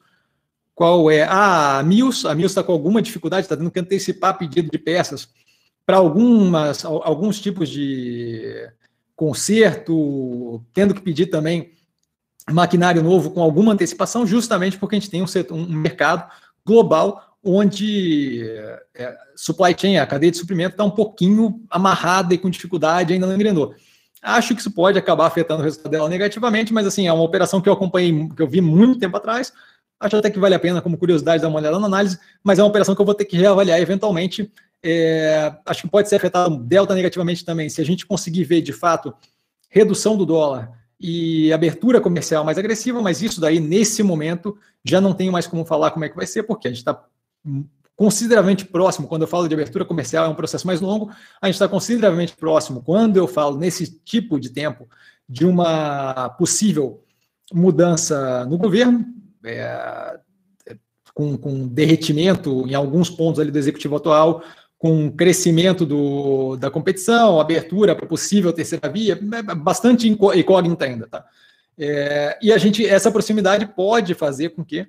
qual 0.75 1.11
é. 1.11 1.23
Ah, 1.23 1.79
a 1.79 1.83
Mills. 1.83 2.29
A 2.29 2.35
Mills 2.35 2.53
está 2.53 2.63
com 2.63 2.73
alguma 2.73 3.01
dificuldade, 3.01 3.47
está 3.47 3.57
tendo 3.57 3.71
que 3.71 3.81
antecipar 3.81 4.37
pedido 4.37 4.71
de 4.71 4.79
peças 4.79 5.29
para 5.87 5.97
algumas 5.97 6.85
alguns 6.85 7.41
tipos 7.41 7.69
de 7.69 8.71
conserto, 9.17 10.63
tendo 10.73 10.95
que 10.95 11.01
pedir 11.01 11.27
também 11.27 11.73
maquinário 12.51 13.03
novo 13.03 13.31
com 13.31 13.43
alguma 13.43 13.73
antecipação, 13.73 14.27
justamente 14.27 14.79
porque 14.79 14.97
a 14.97 14.99
gente 14.99 15.11
tem 15.11 15.23
um, 15.23 15.27
setor, 15.27 15.57
um 15.57 15.67
mercado 15.67 16.31
global 16.65 17.30
onde 17.43 18.43
é, 18.95 19.17
supply 19.35 19.75
chain, 19.79 19.97
a 19.97 20.07
cadeia 20.07 20.31
de 20.31 20.39
suprimento, 20.39 20.73
está 20.73 20.85
um 20.85 20.91
pouquinho 20.91 21.63
amarrada 21.71 22.35
e 22.35 22.39
com 22.39 22.51
dificuldade, 22.51 23.13
ainda 23.13 23.27
não 23.27 23.35
engrenou. 23.35 23.75
Acho 24.23 24.55
que 24.55 24.61
isso 24.61 24.71
pode 24.71 24.99
acabar 24.99 25.27
afetando 25.27 25.63
o 25.63 25.65
resultado 25.65 25.91
dela 25.91 26.09
negativamente, 26.09 26.73
mas 26.73 26.87
assim, 26.87 27.07
é 27.07 27.13
uma 27.13 27.23
operação 27.23 27.61
que 27.61 27.69
eu 27.69 27.73
acompanhei, 27.73 28.29
que 28.29 28.43
eu 28.43 28.49
vi 28.49 28.61
muito 28.61 28.99
tempo 28.99 29.17
atrás. 29.17 29.53
Acho 29.99 30.17
até 30.17 30.31
que 30.31 30.39
vale 30.39 30.55
a 30.55 30.59
pena, 30.59 30.83
como 30.83 30.99
curiosidade, 30.99 31.43
dar 31.43 31.49
uma 31.49 31.59
olhada 31.59 31.79
na 31.79 31.87
análise, 31.87 32.19
mas 32.45 32.59
é 32.59 32.63
uma 32.63 32.69
operação 32.69 32.95
que 32.95 33.01
eu 33.01 33.07
vou 33.07 33.15
ter 33.15 33.25
que 33.25 33.37
reavaliar 33.37 33.81
eventualmente. 33.81 34.51
É, 34.83 35.55
acho 35.65 35.83
que 35.83 35.89
pode 35.89 36.09
ser 36.09 36.17
afetado 36.17 36.57
delta 36.59 36.95
negativamente 36.95 37.45
também, 37.45 37.69
se 37.69 37.81
a 37.81 37.85
gente 37.85 38.07
conseguir 38.07 38.45
ver 38.45 38.61
de 38.61 38.73
fato 38.73 39.15
redução 39.69 40.17
do 40.17 40.27
dólar 40.27 40.71
e 40.99 41.51
abertura 41.53 42.01
comercial 42.01 42.45
mais 42.45 42.59
agressiva, 42.59 43.01
mas 43.01 43.23
isso 43.23 43.41
daí, 43.41 43.59
nesse 43.59 44.03
momento, 44.03 44.57
já 44.85 45.01
não 45.01 45.15
tenho 45.15 45.33
mais 45.33 45.47
como 45.47 45.65
falar 45.65 45.93
como 45.93 46.05
é 46.05 46.09
que 46.09 46.17
vai 46.17 46.27
ser, 46.27 46.43
porque 46.43 46.69
a 46.69 46.71
gente 46.71 46.79
está 46.79 47.03
consideravelmente 47.97 48.65
próximo, 48.65 49.07
quando 49.07 49.23
eu 49.23 49.29
falo 49.29 49.47
de 49.47 49.55
abertura 49.55 49.85
comercial, 49.85 50.25
é 50.25 50.29
um 50.29 50.35
processo 50.35 50.67
mais 50.67 50.81
longo, 50.81 51.11
a 51.41 51.47
gente 51.47 51.57
está 51.57 51.69
consideravelmente 51.69 52.35
próximo, 52.35 52.83
quando 52.83 53.19
eu 53.19 53.29
falo 53.29 53.59
nesse 53.59 54.01
tipo 54.03 54.41
de 54.41 54.49
tempo, 54.49 54.89
de 55.29 55.45
uma 55.45 56.31
possível 56.31 57.05
mudança 57.53 58.45
no 58.47 58.57
governo, 58.57 59.05
é, 59.45 60.19
com, 61.13 61.37
com 61.37 61.69
derretimento 61.69 62.67
em 62.67 62.75
alguns 62.75 63.11
pontos 63.11 63.39
ali 63.39 63.51
do 63.51 63.59
executivo 63.59 63.97
atual, 63.97 64.43
com 64.79 65.13
crescimento 65.13 65.85
do, 65.85 66.57
da 66.57 66.71
competição, 66.71 67.39
abertura 67.39 67.95
para 67.95 68.07
possível 68.07 68.51
terceira 68.51 68.89
via, 68.89 69.13
é 69.13 69.55
bastante 69.55 70.09
incógnita 70.09 70.87
ainda, 70.87 71.07
tá? 71.07 71.27
É, 71.79 72.39
e 72.41 72.51
a 72.51 72.57
gente, 72.57 72.87
essa 72.87 73.11
proximidade 73.11 73.67
pode 73.67 74.15
fazer 74.15 74.51
com 74.51 74.65
que 74.65 74.87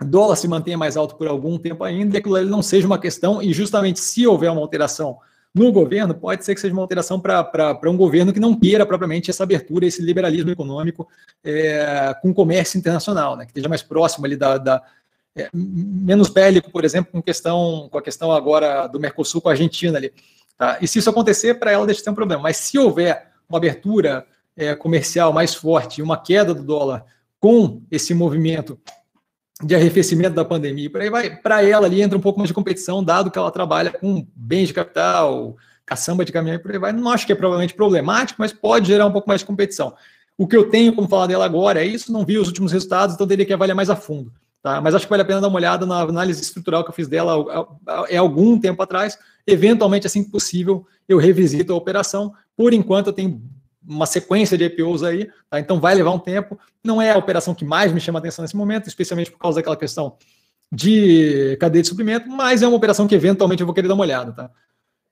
dólar 0.00 0.36
se 0.36 0.46
mantenha 0.46 0.78
mais 0.78 0.96
alto 0.96 1.16
por 1.16 1.26
algum 1.26 1.58
tempo 1.58 1.82
ainda 1.84 2.16
e 2.16 2.18
aquilo 2.18 2.36
ali 2.36 2.48
não 2.48 2.62
seja 2.62 2.86
uma 2.86 2.98
questão, 2.98 3.42
e 3.42 3.52
justamente 3.52 4.00
se 4.00 4.26
houver 4.26 4.50
uma 4.50 4.60
alteração 4.60 5.18
no 5.54 5.72
governo, 5.72 6.14
pode 6.14 6.44
ser 6.44 6.54
que 6.54 6.60
seja 6.60 6.72
uma 6.72 6.82
alteração 6.82 7.18
para 7.18 7.78
um 7.86 7.96
governo 7.96 8.32
que 8.32 8.38
não 8.38 8.54
queira 8.54 8.86
propriamente 8.86 9.30
essa 9.30 9.42
abertura, 9.42 9.86
esse 9.86 10.02
liberalismo 10.02 10.50
econômico 10.50 11.08
é, 11.42 12.14
com 12.22 12.32
comércio 12.32 12.78
internacional, 12.78 13.36
né, 13.36 13.44
que 13.44 13.50
esteja 13.50 13.68
mais 13.68 13.82
próximo 13.82 14.26
ali 14.26 14.36
da, 14.36 14.58
da 14.58 14.82
é, 15.34 15.48
menos 15.52 16.28
bélico, 16.28 16.70
por 16.70 16.84
exemplo, 16.84 17.12
com, 17.12 17.22
questão, 17.22 17.88
com 17.90 17.98
a 17.98 18.02
questão 18.02 18.30
agora 18.30 18.86
do 18.86 19.00
Mercosul 19.00 19.40
com 19.40 19.48
a 19.48 19.52
Argentina 19.52 19.96
ali. 19.96 20.12
Tá? 20.56 20.78
E 20.80 20.88
se 20.88 20.98
isso 20.98 21.10
acontecer, 21.10 21.54
para 21.54 21.72
ela 21.72 21.86
deixa 21.86 22.00
de 22.00 22.04
ter 22.04 22.10
um 22.10 22.14
problema. 22.14 22.42
Mas 22.42 22.56
se 22.58 22.78
houver 22.78 23.28
uma 23.48 23.58
abertura 23.58 24.26
é, 24.56 24.74
comercial 24.74 25.32
mais 25.32 25.54
forte 25.54 25.98
e 25.98 26.02
uma 26.02 26.20
queda 26.20 26.52
do 26.52 26.62
dólar 26.62 27.04
com 27.40 27.80
esse 27.90 28.12
movimento 28.12 28.78
de 29.62 29.74
arrefecimento 29.74 30.34
da 30.34 30.44
pandemia, 30.44 30.88
para 31.42 31.62
ela 31.62 31.86
ali 31.86 32.00
entra 32.00 32.16
um 32.16 32.20
pouco 32.20 32.38
mais 32.38 32.48
de 32.48 32.54
competição, 32.54 33.02
dado 33.02 33.30
que 33.30 33.38
ela 33.38 33.50
trabalha 33.50 33.90
com 33.90 34.26
bens 34.34 34.68
de 34.68 34.74
capital, 34.74 35.56
caçamba 35.84 36.24
de 36.24 36.30
caminhão 36.30 36.56
e 36.56 36.58
por 36.60 36.70
aí 36.70 36.78
vai. 36.78 36.92
Não 36.92 37.10
acho 37.10 37.26
que 37.26 37.32
é 37.32 37.34
provavelmente 37.34 37.74
problemático, 37.74 38.40
mas 38.40 38.52
pode 38.52 38.86
gerar 38.86 39.06
um 39.06 39.12
pouco 39.12 39.28
mais 39.28 39.40
de 39.40 39.46
competição. 39.46 39.94
O 40.36 40.46
que 40.46 40.56
eu 40.56 40.70
tenho 40.70 40.92
como 40.94 41.08
falar 41.08 41.26
dela 41.26 41.44
agora 41.44 41.80
é 41.80 41.84
isso, 41.84 42.12
não 42.12 42.24
vi 42.24 42.38
os 42.38 42.46
últimos 42.46 42.70
resultados, 42.70 43.16
então 43.16 43.26
teria 43.26 43.44
que 43.44 43.52
avaliar 43.52 43.74
mais 43.74 43.90
a 43.90 43.96
fundo. 43.96 44.32
Tá? 44.62 44.80
Mas 44.80 44.94
acho 44.94 45.06
que 45.06 45.10
vale 45.10 45.22
a 45.22 45.24
pena 45.24 45.40
dar 45.40 45.48
uma 45.48 45.56
olhada 45.56 45.84
na 45.84 46.00
análise 46.00 46.40
estrutural 46.40 46.84
que 46.84 46.90
eu 46.90 46.94
fiz 46.94 47.08
dela 47.08 47.34
é 48.08 48.16
algum 48.16 48.58
tempo 48.60 48.80
atrás. 48.82 49.18
Eventualmente, 49.46 50.06
assim 50.06 50.22
que 50.22 50.30
possível, 50.30 50.86
eu 51.08 51.18
revisito 51.18 51.72
a 51.72 51.76
operação. 51.76 52.32
Por 52.56 52.72
enquanto, 52.72 53.08
eu 53.08 53.12
tenho 53.12 53.42
uma 53.88 54.06
sequência 54.06 54.58
de 54.58 54.64
IPOs 54.64 55.02
aí, 55.02 55.30
tá? 55.48 55.58
então 55.58 55.80
vai 55.80 55.94
levar 55.94 56.10
um 56.10 56.18
tempo. 56.18 56.58
Não 56.84 57.00
é 57.00 57.10
a 57.12 57.16
operação 57.18 57.54
que 57.54 57.64
mais 57.64 57.92
me 57.92 58.00
chama 58.00 58.18
atenção 58.18 58.42
nesse 58.42 58.56
momento, 58.56 58.88
especialmente 58.88 59.30
por 59.30 59.38
causa 59.38 59.56
daquela 59.56 59.76
questão 59.76 60.16
de 60.70 61.56
cadeia 61.58 61.82
de 61.82 61.88
suprimento, 61.88 62.28
mas 62.28 62.62
é 62.62 62.68
uma 62.68 62.76
operação 62.76 63.08
que 63.08 63.14
eventualmente 63.14 63.62
eu 63.62 63.66
vou 63.66 63.74
querer 63.74 63.88
dar 63.88 63.94
uma 63.94 64.04
olhada. 64.04 64.32
Tá? 64.32 64.50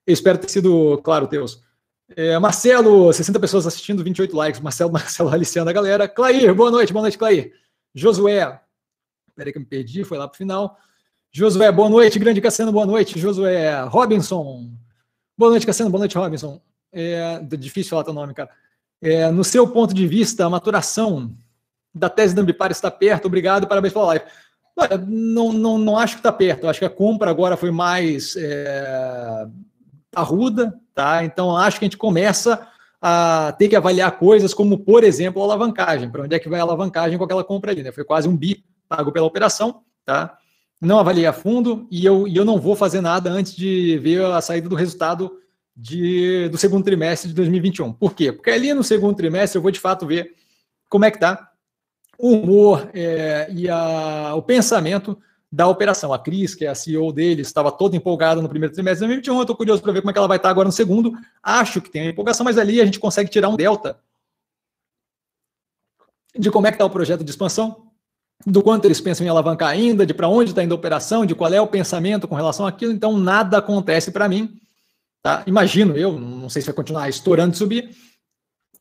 Eu 0.05 0.13
espero 0.13 0.37
ter 0.37 0.49
sido 0.49 0.99
claro, 1.03 1.27
Teus. 1.27 1.63
É, 2.15 2.37
Marcelo, 2.39 3.11
60 3.11 3.39
pessoas 3.39 3.65
assistindo, 3.65 4.03
28 4.03 4.35
likes. 4.35 4.61
Marcelo, 4.61 4.91
Marcelo 4.93 5.29
aliciando 5.29 5.69
a 5.69 5.73
galera. 5.73 6.07
Clair, 6.07 6.53
boa 6.53 6.69
noite, 6.69 6.93
boa 6.93 7.01
noite, 7.01 7.17
Clair. 7.17 7.51
Josué, 7.95 8.61
Peraí 9.37 9.51
que 9.53 9.59
eu 9.59 9.61
me 9.61 9.67
perdi, 9.67 10.03
foi 10.03 10.17
lá 10.17 10.27
para 10.27 10.33
o 10.33 10.37
final. 10.37 10.77
Josué, 11.31 11.71
boa 11.71 11.87
noite. 11.87 12.17
Grande 12.17 12.41
Cassiano, 12.41 12.71
boa 12.71 12.87
noite. 12.87 13.19
Josué 13.19 13.83
Robinson. 13.83 14.71
Boa 15.37 15.51
noite, 15.51 15.65
Cassiano. 15.65 15.91
Boa 15.91 15.99
noite, 15.99 16.17
Robinson. 16.17 16.59
É, 16.91 17.39
difícil 17.55 17.91
falar 17.91 18.03
teu 18.03 18.13
nome, 18.13 18.33
cara. 18.33 18.49
É, 19.01 19.29
no 19.31 19.43
seu 19.43 19.67
ponto 19.67 19.93
de 19.93 20.07
vista, 20.07 20.45
a 20.45 20.49
maturação 20.49 21.35
da 21.93 22.09
tese 22.09 22.35
da 22.35 22.41
Ambipar 22.41 22.71
está 22.71 22.89
perto. 22.89 23.25
Obrigado, 23.25 23.67
parabéns 23.67 23.93
pela 23.93 24.05
live. 24.05 24.25
Olha, 24.75 24.97
não, 25.07 25.51
não, 25.51 25.77
não 25.77 25.97
acho 25.97 26.15
que 26.15 26.19
está 26.19 26.31
perto. 26.31 26.67
Acho 26.67 26.79
que 26.79 26.85
a 26.85 26.89
compra 26.89 27.31
agora 27.31 27.57
foi 27.57 27.71
mais 27.71 28.35
é, 28.37 29.47
arruda, 30.15 30.73
tá? 30.93 31.23
Então 31.23 31.55
acho 31.55 31.79
que 31.79 31.85
a 31.85 31.87
gente 31.87 31.97
começa 31.97 32.67
a 33.01 33.53
ter 33.57 33.69
que 33.69 33.75
avaliar 33.75 34.17
coisas 34.17 34.53
como, 34.53 34.79
por 34.79 35.03
exemplo, 35.03 35.41
a 35.41 35.45
alavancagem. 35.45 36.09
Para 36.09 36.23
onde 36.23 36.35
é 36.35 36.39
que 36.39 36.49
vai 36.49 36.59
a 36.59 36.63
alavancagem 36.63 37.17
com 37.17 37.23
aquela 37.23 37.43
compra 37.43 37.71
ali? 37.71 37.83
Né? 37.83 37.91
Foi 37.91 38.03
quase 38.03 38.27
um 38.27 38.35
bi 38.35 38.63
pago 38.87 39.11
pela 39.11 39.25
operação, 39.25 39.81
tá? 40.05 40.37
Não 40.79 40.99
avaliei 40.99 41.25
a 41.25 41.33
fundo 41.33 41.87
e 41.89 42.05
eu, 42.05 42.27
e 42.27 42.37
eu 42.37 42.45
não 42.45 42.59
vou 42.59 42.75
fazer 42.75 43.01
nada 43.01 43.31
antes 43.31 43.55
de 43.55 43.97
ver 43.97 44.23
a 44.25 44.39
saída 44.41 44.69
do 44.69 44.75
resultado 44.75 45.31
de, 45.77 46.49
do 46.49 46.57
segundo 46.57 46.83
trimestre 46.83 47.29
de 47.29 47.35
2021. 47.35 47.93
Por 47.93 48.15
quê? 48.15 48.31
Porque 48.31 48.49
ali 48.49 48.73
no 48.73 48.83
segundo 48.83 49.15
trimestre 49.15 49.59
eu 49.59 49.61
vou 49.61 49.69
de 49.69 49.79
fato 49.79 50.07
ver 50.07 50.33
como 50.89 51.05
é 51.05 51.11
que 51.11 51.17
está 51.17 51.51
o 52.17 52.31
humor 52.31 52.89
é, 52.95 53.47
e 53.51 53.69
a, 53.69 54.33
o 54.35 54.41
pensamento 54.41 55.15
da 55.51 55.67
operação. 55.67 56.11
A 56.11 56.17
Cris, 56.17 56.55
que 56.55 56.65
é 56.65 56.69
a 56.69 56.75
CEO 56.75 57.13
deles, 57.13 57.45
estava 57.45 57.71
toda 57.71 57.95
empolgada 57.95 58.41
no 58.41 58.49
primeiro 58.49 58.73
trimestre 58.73 59.05
de 59.05 59.07
2021. 59.07 59.35
Eu 59.35 59.41
estou 59.41 59.55
curioso 59.55 59.83
para 59.83 59.91
ver 59.91 60.01
como 60.01 60.09
é 60.09 60.13
que 60.13 60.17
ela 60.17 60.27
vai 60.27 60.37
estar 60.37 60.49
tá 60.49 60.51
agora 60.51 60.67
no 60.67 60.71
segundo. 60.71 61.13
Acho 61.43 61.79
que 61.79 61.91
tem 61.91 62.09
empolgação, 62.09 62.43
mas 62.43 62.57
ali 62.57 62.81
a 62.81 62.85
gente 62.85 62.99
consegue 62.99 63.29
tirar 63.29 63.49
um 63.49 63.55
delta 63.55 63.99
de 66.35 66.49
como 66.49 66.65
é 66.65 66.71
que 66.71 66.75
está 66.75 66.85
o 66.85 66.89
projeto 66.89 67.23
de 67.23 67.29
expansão 67.29 67.87
do 68.45 68.61
quanto 68.63 68.85
eles 68.85 69.01
pensam 69.01 69.25
em 69.25 69.29
alavancar 69.29 69.69
ainda, 69.69 70.05
de 70.05 70.13
para 70.13 70.27
onde 70.27 70.51
está 70.51 70.63
indo 70.63 70.71
a 70.73 70.75
operação, 70.75 71.25
de 71.25 71.35
qual 71.35 71.51
é 71.51 71.61
o 71.61 71.67
pensamento 71.67 72.27
com 72.27 72.35
relação 72.35 72.65
àquilo, 72.65 72.91
então 72.91 73.17
nada 73.17 73.57
acontece 73.57 74.11
para 74.11 74.29
mim. 74.29 74.59
Tá? 75.27 75.43
Imagino 75.45 75.97
eu, 75.97 76.17
não 76.17 76.47
sei 76.47 76.61
se 76.61 76.67
vai 76.67 76.73
continuar 76.73 77.09
estourando 77.09 77.53
e 77.53 77.57
subir, 77.57 77.89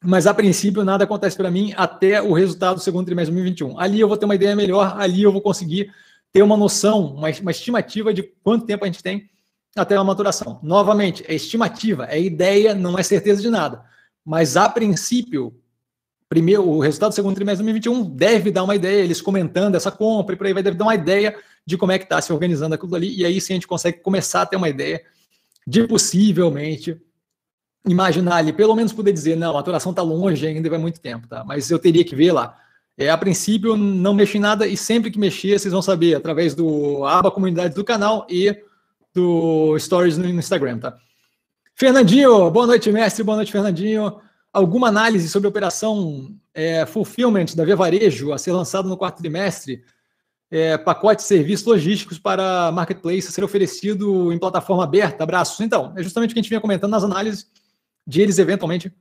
mas 0.01 0.29
a 0.29 0.33
princípio 0.33 0.85
nada 0.85 1.03
acontece 1.03 1.37
para 1.37 1.51
mim 1.51 1.75
até 1.77 2.23
o 2.23 2.33
resultado 2.33 2.77
do 2.77 2.81
segundo 2.81 3.05
trimestre 3.05 3.35
de 3.35 3.43
2021. 3.43 3.81
Ali 3.81 3.99
eu 3.99 4.07
vou 4.07 4.17
ter 4.17 4.27
uma 4.27 4.35
ideia 4.37 4.55
melhor, 4.55 4.95
ali 4.97 5.25
eu 5.25 5.33
vou 5.33 5.41
conseguir 5.41 5.93
ter 6.33 6.43
uma 6.43 6.57
noção, 6.57 7.17
uma, 7.17 7.29
uma 7.41 7.51
estimativa 7.51 8.15
de 8.15 8.23
quanto 8.45 8.65
tempo 8.65 8.85
a 8.85 8.87
gente 8.87 9.03
tem 9.03 9.29
até 9.77 9.97
a 9.97 10.05
maturação. 10.05 10.61
Novamente, 10.63 11.25
é 11.27 11.35
estimativa, 11.35 12.07
é 12.09 12.21
ideia, 12.21 12.77
não 12.77 12.97
é 12.97 13.03
certeza 13.03 13.43
de 13.43 13.51
nada. 13.51 13.83
Mas 14.25 14.57
a 14.57 14.69
princípio, 14.69 15.53
primeiro, 16.29 16.63
o 16.63 16.79
resultado 16.79 17.11
do 17.11 17.17
segundo 17.17 17.35
trimestre 17.35 17.67
de 17.67 17.73
2021 17.73 18.15
deve 18.15 18.53
dar 18.53 18.63
uma 18.63 18.77
ideia, 18.77 19.03
eles 19.03 19.21
comentando 19.21 19.75
essa 19.75 19.91
compra 19.91 20.37
e 20.37 20.39
por 20.39 20.47
aí 20.47 20.53
vai, 20.53 20.63
deve 20.63 20.77
dar 20.77 20.85
uma 20.85 20.95
ideia 20.95 21.37
de 21.67 21.77
como 21.77 21.91
é 21.91 21.99
que 21.99 22.05
está 22.05 22.21
se 22.21 22.33
organizando 22.33 22.77
aquilo 22.77 22.95
ali, 22.95 23.17
e 23.17 23.27
aí 23.27 23.41
sim 23.41 23.55
a 23.55 23.57
gente 23.57 23.67
consegue 23.67 23.99
começar 23.99 24.43
a 24.43 24.47
ter 24.47 24.55
uma 24.55 24.69
ideia 24.69 25.03
de 25.67 25.87
possivelmente 25.87 27.01
imaginar 27.87 28.37
ali, 28.37 28.53
pelo 28.53 28.75
menos 28.75 28.93
poder 28.93 29.13
dizer, 29.13 29.37
não, 29.37 29.51
a 29.51 29.55
maturação 29.55 29.91
está 29.91 30.03
longe 30.03 30.47
ainda, 30.47 30.69
vai 30.69 30.79
muito 30.79 31.01
tempo, 31.01 31.27
tá? 31.29 31.45
Mas 31.45 31.71
eu 31.71 31.79
teria 31.79 32.05
que 32.05 32.17
ver 32.17 32.33
lá. 32.33 32.59
É, 32.99 33.11
a 33.11 33.19
princípio, 33.19 33.77
não 33.77 34.15
mexo 34.15 34.37
em 34.37 34.41
nada, 34.41 34.67
e 34.67 34.77
sempre 34.77 35.11
que 35.11 35.19
mexer, 35.19 35.59
vocês 35.59 35.73
vão 35.73 35.83
saber 35.83 36.15
através 36.15 36.55
do 36.55 37.05
aba 37.05 37.31
comunidade 37.31 37.75
do 37.75 37.85
canal 37.85 38.27
e 38.29 38.57
do 39.15 39.79
Stories 39.79 40.19
no 40.19 40.27
Instagram, 40.27 40.79
tá? 40.79 40.97
Fernandinho, 41.75 42.51
boa 42.51 42.67
noite, 42.67 42.91
mestre, 42.91 43.23
boa 43.23 43.37
noite, 43.37 43.53
Fernandinho 43.53 44.21
alguma 44.57 44.89
análise 44.89 45.29
sobre 45.29 45.47
a 45.47 45.51
operação 45.51 46.35
é, 46.55 46.87
Fulfillment 46.87 47.55
da 47.55 47.63
Via 47.63 47.77
Varejo 47.77 48.33
a 48.33 48.39
ser 48.39 48.53
lançado 48.53 48.89
no 48.89 48.97
quarto 48.97 49.19
trimestre, 49.19 49.83
é, 50.51 50.79
pacote 50.79 51.23
de 51.23 51.29
serviços 51.29 51.67
logísticos 51.67 52.19
para 52.19 52.71
marketplace 52.73 53.33
ser 53.33 53.43
oferecido 53.43 54.33
em 54.33 54.39
plataforma 54.39 54.85
aberta, 54.85 55.25
abraços. 55.25 55.61
Então, 55.61 55.93
é 55.97 56.03
justamente 56.03 56.31
o 56.31 56.35
que 56.35 56.41
a 56.41 56.43
gente 56.43 56.49
vinha 56.49 56.61
comentando 56.61 56.91
nas 56.91 57.05
análises 57.05 57.47
de 58.07 58.21
eles 58.23 58.39
eventualmente 58.39 58.93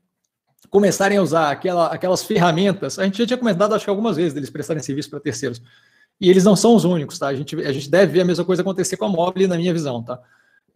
começarem 0.69 1.17
a 1.17 1.21
usar 1.21 1.51
aquela, 1.51 1.87
aquelas 1.87 2.23
ferramentas. 2.23 2.97
A 2.97 3.05
gente 3.05 3.17
já 3.17 3.27
tinha 3.27 3.37
comentado, 3.37 3.75
acho 3.75 3.85
que 3.85 3.89
algumas 3.89 4.17
vezes, 4.17 4.33
deles 4.33 4.49
prestarem 4.49 4.81
serviço 4.81 5.09
para 5.09 5.19
terceiros. 5.19 5.61
E 6.19 6.29
eles 6.29 6.43
não 6.43 6.55
são 6.55 6.75
os 6.75 6.85
únicos, 6.85 7.19
tá? 7.19 7.27
A 7.27 7.35
gente, 7.35 7.55
a 7.55 7.71
gente 7.71 7.89
deve 7.89 8.13
ver 8.13 8.21
a 8.21 8.25
mesma 8.25 8.43
coisa 8.43 8.61
acontecer 8.61 8.97
com 8.97 9.05
a 9.05 9.09
Mobile, 9.09 9.47
na 9.47 9.57
minha 9.57 9.73
visão, 9.73 10.01
tá? 10.01 10.19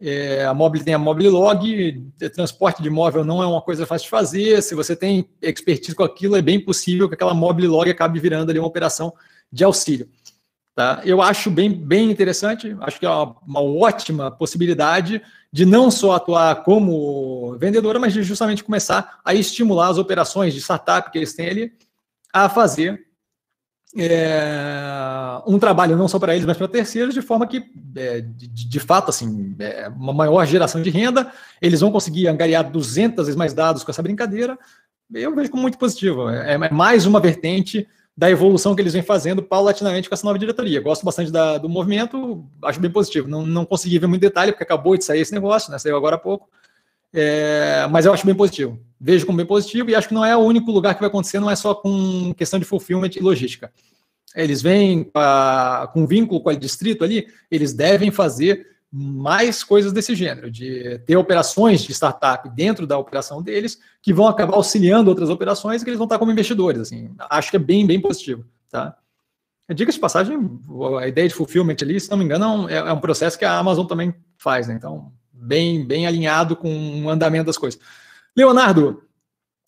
É, 0.00 0.44
a 0.44 0.54
Mobile 0.54 0.84
tem 0.84 0.94
a 0.94 0.98
Mobile 0.98 1.28
Log, 1.28 2.10
transporte 2.34 2.82
de 2.82 2.88
móvel 2.88 3.22
não 3.22 3.42
é 3.42 3.46
uma 3.46 3.60
coisa 3.60 3.84
fácil 3.84 4.04
de 4.04 4.10
fazer. 4.10 4.62
Se 4.62 4.74
você 4.74 4.96
tem 4.96 5.28
expertise 5.42 5.94
com 5.94 6.02
aquilo, 6.02 6.36
é 6.36 6.42
bem 6.42 6.58
possível 6.58 7.08
que 7.08 7.14
aquela 7.14 7.34
Mobile 7.34 7.68
Log 7.68 7.90
acabe 7.90 8.18
virando 8.18 8.48
ali 8.48 8.58
uma 8.58 8.68
operação 8.68 9.12
de 9.52 9.64
auxílio. 9.64 10.08
Tá? 10.80 11.02
Eu 11.04 11.20
acho 11.20 11.50
bem, 11.50 11.70
bem 11.70 12.10
interessante, 12.10 12.74
acho 12.80 12.98
que 12.98 13.04
é 13.04 13.10
uma, 13.10 13.36
uma 13.46 13.60
ótima 13.60 14.30
possibilidade 14.30 15.20
de 15.52 15.66
não 15.66 15.90
só 15.90 16.12
atuar 16.12 16.62
como 16.62 17.54
vendedora, 17.58 17.98
mas 17.98 18.14
de 18.14 18.22
justamente 18.22 18.64
começar 18.64 19.20
a 19.22 19.34
estimular 19.34 19.88
as 19.88 19.98
operações 19.98 20.54
de 20.54 20.60
startup 20.62 21.10
que 21.10 21.18
eles 21.18 21.34
têm 21.34 21.50
ali 21.50 21.72
a 22.32 22.48
fazer 22.48 23.04
é, 23.94 25.42
um 25.46 25.58
trabalho 25.58 25.98
não 25.98 26.08
só 26.08 26.18
para 26.18 26.34
eles, 26.34 26.46
mas 26.46 26.56
para 26.56 26.66
terceiros, 26.66 27.12
de 27.12 27.20
forma 27.20 27.46
que, 27.46 27.62
é, 27.94 28.22
de, 28.22 28.48
de, 28.48 28.80
fato, 28.80 29.10
assim, 29.10 29.54
é, 29.58 29.86
uma 29.88 30.14
maior 30.14 30.46
geração 30.46 30.80
de 30.80 30.88
renda, 30.88 31.30
eles 31.60 31.82
vão 31.82 31.92
conseguir 31.92 32.26
angariar 32.26 32.70
200 32.70 33.26
vezes 33.26 33.36
mais 33.36 33.52
dados 33.52 33.84
com 33.84 33.90
essa 33.90 34.02
brincadeira. 34.02 34.58
Eu 35.12 35.34
vejo 35.34 35.50
como 35.50 35.60
muito 35.60 35.76
positivo. 35.76 36.30
É, 36.30 36.54
é, 36.54 36.70
mais 36.70 37.04
uma 37.04 37.20
vertente 37.20 37.86
da 38.20 38.30
evolução 38.30 38.74
que 38.74 38.82
eles 38.82 38.92
vêm 38.92 39.00
fazendo 39.00 39.42
paulatinamente 39.42 40.06
com 40.06 40.14
essa 40.14 40.26
nova 40.26 40.38
diretoria. 40.38 40.78
Gosto 40.78 41.06
bastante 41.06 41.32
da, 41.32 41.56
do 41.56 41.70
movimento, 41.70 42.44
acho 42.62 42.78
bem 42.78 42.90
positivo. 42.90 43.26
Não, 43.26 43.46
não 43.46 43.64
consegui 43.64 43.98
ver 43.98 44.08
muito 44.08 44.20
detalhe, 44.20 44.52
porque 44.52 44.62
acabou 44.62 44.94
de 44.94 45.06
sair 45.06 45.20
esse 45.20 45.32
negócio, 45.32 45.72
né, 45.72 45.78
saiu 45.78 45.96
agora 45.96 46.16
há 46.16 46.18
pouco. 46.18 46.46
É, 47.14 47.88
mas 47.90 48.04
eu 48.04 48.12
acho 48.12 48.26
bem 48.26 48.34
positivo. 48.34 48.78
Vejo 49.00 49.24
como 49.24 49.38
bem 49.38 49.46
positivo 49.46 49.88
e 49.88 49.94
acho 49.94 50.06
que 50.06 50.12
não 50.12 50.22
é 50.22 50.36
o 50.36 50.40
único 50.40 50.70
lugar 50.70 50.92
que 50.92 51.00
vai 51.00 51.08
acontecer, 51.08 51.40
não 51.40 51.50
é 51.50 51.56
só 51.56 51.74
com 51.74 52.34
questão 52.34 52.58
de 52.58 52.66
fulfillment 52.66 53.12
e 53.16 53.20
logística. 53.20 53.72
Eles 54.36 54.60
vêm 54.60 55.10
com 55.94 56.06
vínculo 56.06 56.42
com 56.42 56.50
o 56.50 56.56
distrito 56.56 57.02
ali, 57.02 57.26
eles 57.50 57.72
devem 57.72 58.10
fazer 58.10 58.66
mais 58.92 59.62
coisas 59.62 59.92
desse 59.92 60.14
gênero, 60.14 60.50
de 60.50 60.98
ter 61.06 61.16
operações 61.16 61.82
de 61.82 61.92
startup 61.92 62.48
dentro 62.50 62.86
da 62.86 62.98
operação 62.98 63.40
deles, 63.40 63.78
que 64.02 64.12
vão 64.12 64.26
acabar 64.26 64.54
auxiliando 64.54 65.10
outras 65.10 65.30
operações 65.30 65.80
e 65.80 65.84
que 65.84 65.90
eles 65.90 65.98
vão 65.98 66.06
estar 66.06 66.18
como 66.18 66.32
investidores. 66.32 66.80
Assim, 66.80 67.14
acho 67.30 67.50
que 67.50 67.56
é 67.56 67.60
bem, 67.60 67.86
bem 67.86 68.00
positivo. 68.00 68.44
Tá? 68.68 68.96
Diga 69.72 69.92
de 69.92 69.98
passagem, 69.98 70.36
a 71.00 71.06
ideia 71.06 71.28
de 71.28 71.34
fulfillment 71.34 71.76
ali, 71.82 72.00
se 72.00 72.10
não 72.10 72.18
me 72.18 72.24
engano, 72.24 72.68
é, 72.68 72.78
é 72.78 72.92
um 72.92 72.98
processo 72.98 73.38
que 73.38 73.44
a 73.44 73.56
Amazon 73.56 73.86
também 73.86 74.12
faz, 74.36 74.66
né? 74.66 74.74
Então, 74.74 75.12
bem, 75.32 75.86
bem 75.86 76.06
alinhado 76.08 76.56
com 76.56 77.04
o 77.04 77.08
andamento 77.08 77.46
das 77.46 77.56
coisas. 77.56 77.80
Leonardo, 78.36 79.04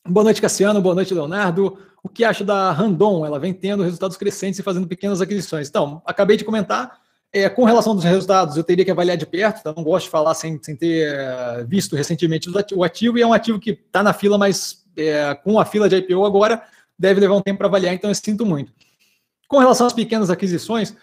boa 0.05 0.25
noite, 0.25 0.43
Cassiano, 0.43 0.83
boa 0.83 0.97
noite, 0.97 1.15
Leonardo. 1.15 1.79
O 2.03 2.09
que 2.09 2.25
acha 2.25 2.43
da 2.43 2.73
Randon? 2.73 3.25
Ela 3.25 3.39
vem 3.39 3.55
tendo 3.55 3.85
resultados 3.85 4.17
crescentes 4.17 4.59
e 4.59 4.63
fazendo 4.63 4.89
pequenas 4.89 5.21
aquisições. 5.21 5.69
Então, 5.69 6.03
acabei 6.05 6.37
de 6.37 6.45
comentar, 6.45 7.01
é, 7.33 7.49
com 7.49 7.65
relação 7.65 7.93
aos 7.93 8.05
resultados, 8.05 8.57
eu 8.57 8.65
teria 8.65 8.85
que 8.85 8.91
avaliar 8.91 9.17
de 9.17 9.25
perto, 9.25 9.61
então 9.61 9.73
não 9.75 9.83
gosto 9.83 10.05
de 10.05 10.11
falar 10.11 10.35
sem, 10.35 10.61
sem 10.63 10.77
ter 10.77 11.09
é, 11.09 11.65
visto 11.65 11.97
recentemente 11.97 12.51
o 12.75 12.85
ativo, 12.85 13.17
e 13.17 13.23
é 13.23 13.27
um 13.27 13.33
ativo 13.33 13.59
que 13.59 13.71
está 13.71 14.03
na 14.03 14.13
fila, 14.13 14.37
mas 14.37 14.85
é, 14.97 15.35
com 15.37 15.59
a 15.59 15.65
fila 15.65 15.89
de 15.89 15.97
IPO 15.97 16.25
agora, 16.27 16.63
deve 16.99 17.21
levar 17.21 17.37
um 17.37 17.41
tempo 17.41 17.59
para 17.59 17.69
avaliar, 17.69 17.95
então 17.95 18.11
eu 18.11 18.15
sinto 18.15 18.45
muito. 18.45 18.73
Com 19.49 19.59
relação 19.59 19.87
às 19.87 19.95
pequenas 19.95 20.29
aquisições, 20.29 20.95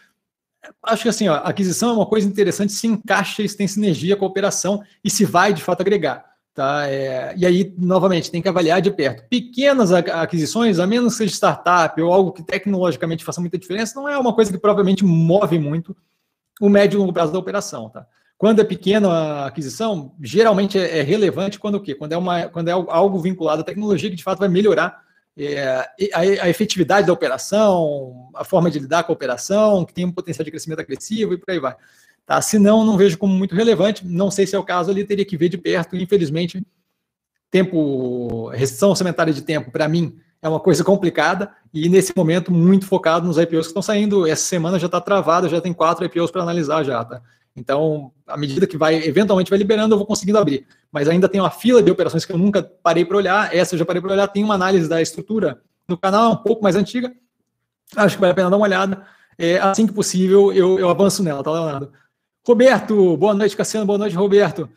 acho 0.84 1.04
que 1.04 1.10
assim, 1.10 1.28
ó, 1.28 1.36
aquisição 1.38 1.90
é 1.90 1.94
uma 1.94 2.06
coisa 2.06 2.28
interessante 2.28 2.74
se 2.74 2.86
encaixa 2.86 3.48
se 3.48 3.58
tem 3.58 3.68
sinergia 3.68 4.16
com 4.16 4.26
a 4.26 4.28
operação 4.28 4.84
e 5.04 5.10
se 5.10 5.26
vai 5.26 5.52
de 5.52 5.64
fato 5.64 5.82
agregar. 5.82 6.30
Tá? 6.54 6.88
É, 6.88 7.34
e 7.38 7.46
aí, 7.46 7.74
novamente, 7.78 8.30
tem 8.30 8.42
que 8.42 8.50
avaliar 8.50 8.82
de 8.82 8.92
perto. 8.92 9.28
Pequenas 9.30 9.94
aquisições, 9.94 10.78
a 10.78 10.86
menos 10.86 11.14
que 11.14 11.20
seja 11.20 11.34
startup 11.34 12.00
ou 12.02 12.12
algo 12.12 12.32
que 12.32 12.44
tecnologicamente 12.44 13.24
faça 13.24 13.40
muita 13.40 13.58
diferença, 13.58 14.00
não 14.00 14.10
é 14.10 14.18
uma 14.18 14.34
coisa 14.34 14.52
que 14.52 14.58
provavelmente 14.58 15.06
move 15.06 15.58
muito 15.58 15.96
o 16.60 16.70
médio 16.70 16.98
e 16.98 17.00
longo 17.00 17.14
prazo 17.14 17.32
da 17.32 17.40
operação. 17.40 17.90
Tá? 17.90 18.06
Quando 18.38 18.62
é 18.62 18.64
pequena 18.64 19.10
a 19.10 19.46
aquisição, 19.48 20.14
geralmente 20.22 20.78
é, 20.78 21.00
é 21.00 21.02
relevante 21.02 21.60
quando 21.60 21.76
o 21.76 21.82
quê? 21.82 21.96
Quando 21.96 22.14
é, 22.14 22.18
uma, 22.18 22.48
quando 22.48 22.68
é 22.68 22.72
algo 22.72 23.20
vinculado 23.20 23.62
à 23.62 23.66
tecnologia 23.66 24.10
que 24.10 24.16
de 24.16 24.24
fato 24.24 24.40
vai 24.40 24.50
melhorar 24.50 25.04
é, 25.38 25.64
a, 26.14 26.20
a, 26.44 26.50
efetividade 26.50 27.08
da 27.08 27.14
operação, 27.14 28.30
a 28.36 28.44
forma 28.44 28.70
de 28.70 28.80
lidar 28.80 29.04
com 29.04 29.12
a 29.12 29.16
operação, 29.16 29.86
que 29.86 29.94
tem 29.94 30.06
um 30.06 30.12
potencial 30.12 30.44
de 30.44 30.52
crescimento 30.52 30.82
agressivo 30.82 31.34
e 31.34 31.38
por 31.38 31.52
aí 31.52 31.60
vai. 31.60 31.76
Tá? 32.26 32.42
Se 32.42 32.60
não, 32.60 32.86
não 32.86 32.96
vejo 32.96 33.18
como 33.18 33.34
muito 33.34 33.56
relevante. 33.56 34.06
Não 34.06 34.30
sei 34.30 34.46
se 34.46 34.56
é 34.56 34.60
o 34.60 34.64
caso 34.64 34.92
ali, 34.92 35.04
teria 35.04 35.26
que 35.26 35.36
ver 35.36 35.50
de 35.50 35.58
perto. 35.58 35.96
Infelizmente, 35.96 36.64
tempo, 37.50 38.50
restrição 38.50 38.92
orçamentária 38.92 39.34
de 39.34 39.42
tempo, 39.42 39.72
para 39.72 39.88
mim, 39.88 40.16
é 40.42 40.48
uma 40.50 40.60
coisa 40.60 40.84
complicada 40.84 41.52
e 41.74 41.90
nesse 41.90 42.14
momento 42.16 42.52
muito 42.52 42.86
focado 42.86 43.28
nos 43.28 43.38
IPOs 43.38 43.68
que 43.68 43.72
estão 43.72 43.82
saindo. 43.82 44.28
Essa 44.28 44.44
semana 44.44 44.80
já 44.80 44.86
está 44.86 45.02
travada, 45.02 45.50
já 45.50 45.60
tem 45.60 45.74
quatro 45.74 46.06
IPOs 46.06 46.32
para 46.32 46.42
analisar 46.42 46.84
já, 46.84 47.04
tá? 47.04 47.22
Então, 47.56 48.12
à 48.26 48.38
medida 48.38 48.66
que 48.66 48.78
vai, 48.78 48.96
eventualmente 48.96 49.50
vai 49.50 49.60
liberando, 49.60 49.94
eu 49.94 49.98
vou 49.98 50.08
conseguindo 50.08 50.38
abrir. 50.38 50.66
Mas 50.92 51.10
ainda 51.10 51.28
tem 51.28 51.42
uma 51.42 51.50
fila 51.50 51.84
de 51.84 51.92
operações 51.92 52.26
que 52.26 52.32
eu 52.32 52.38
nunca 52.38 52.64
parei 52.64 53.04
para 53.04 53.18
olhar. 53.18 53.54
Essa 53.54 53.76
eu 53.76 53.80
já 53.80 53.86
parei 53.86 54.02
para 54.02 54.14
olhar. 54.14 54.28
Tem 54.28 54.44
uma 54.44 54.56
análise 54.56 54.88
da 54.88 55.02
estrutura 55.02 55.62
no 55.88 55.98
canal, 55.98 56.32
um 56.32 56.38
pouco 56.38 56.64
mais 56.64 56.76
antiga. 56.76 57.12
Acho 57.96 58.16
que 58.16 58.22
vale 58.22 58.32
a 58.32 58.36
pena 58.36 58.50
dar 58.50 58.58
uma 58.58 58.66
olhada. 58.66 59.06
É, 59.38 59.58
assim 59.58 59.88
que 59.88 59.94
possível, 59.94 60.54
eu, 60.54 60.80
eu 60.80 60.90
avanço 60.90 61.24
nela, 61.24 61.44
tá, 61.44 61.52
Leonardo? 61.52 61.92
Roberto, 62.46 63.18
boa 63.18 63.34
noite, 63.34 63.56
Cassiano, 63.56 63.86
boa 63.86 63.98
noite, 63.98 64.16
Roberto. 64.16 64.70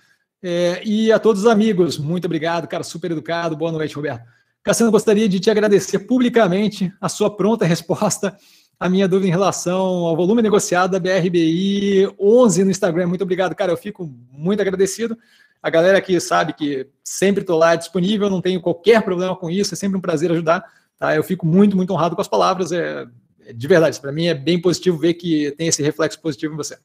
É, 0.43 0.83
e 0.85 1.13
a 1.13 1.19
todos 1.19 1.43
os 1.43 1.49
amigos, 1.49 1.99
muito 1.99 2.25
obrigado, 2.25 2.67
cara, 2.67 2.83
super 2.83 3.11
educado, 3.11 3.57
boa 3.57 3.71
noite, 3.71 3.95
Roberto. 3.95 4.25
Cassiano, 4.63 4.93
gostaria 4.93 5.29
de 5.29 5.41
te 5.41 5.51
agradecer 5.51 5.99
publicamente 6.01 6.93
a 7.01 7.09
sua 7.09 7.35
pronta 7.35 7.65
resposta 7.65 8.37
à 8.79 8.89
minha 8.89 9.09
dúvida 9.09 9.27
em 9.27 9.31
relação 9.31 9.81
ao 9.81 10.17
volume 10.17 10.41
negociado 10.41 10.93
da 10.93 11.01
BRBI 11.01 12.09
11 12.19 12.65
no 12.65 12.71
Instagram. 12.71 13.09
Muito 13.09 13.23
obrigado, 13.23 13.57
cara, 13.57 13.73
eu 13.73 13.77
fico 13.77 14.09
muito 14.31 14.61
agradecido. 14.61 15.19
A 15.61 15.69
galera 15.69 15.99
aqui 15.99 16.19
sabe 16.21 16.53
que 16.53 16.87
sempre 17.03 17.41
estou 17.41 17.59
lá 17.59 17.75
disponível, 17.75 18.31
não 18.31 18.41
tenho 18.41 18.61
qualquer 18.61 19.03
problema 19.03 19.35
com 19.35 19.51
isso, 19.51 19.75
é 19.75 19.77
sempre 19.77 19.99
um 19.99 20.01
prazer 20.01 20.31
ajudar. 20.31 20.65
Tá? 20.97 21.17
Eu 21.17 21.25
fico 21.25 21.45
muito, 21.45 21.77
muito 21.77 21.93
honrado 21.93 22.15
com 22.15 22.23
as 22.23 22.29
palavras. 22.29 22.71
É, 22.71 23.07
é 23.45 23.53
de 23.53 23.67
verdade, 23.67 24.01
para 24.01 24.13
mim 24.13 24.27
é 24.27 24.35
bem 24.35 24.61
positivo 24.61 24.97
ver 24.97 25.15
que 25.15 25.53
tem 25.59 25.67
esse 25.67 25.83
reflexo 25.83 26.21
positivo 26.21 26.55
em 26.55 26.57
você. 26.57 26.79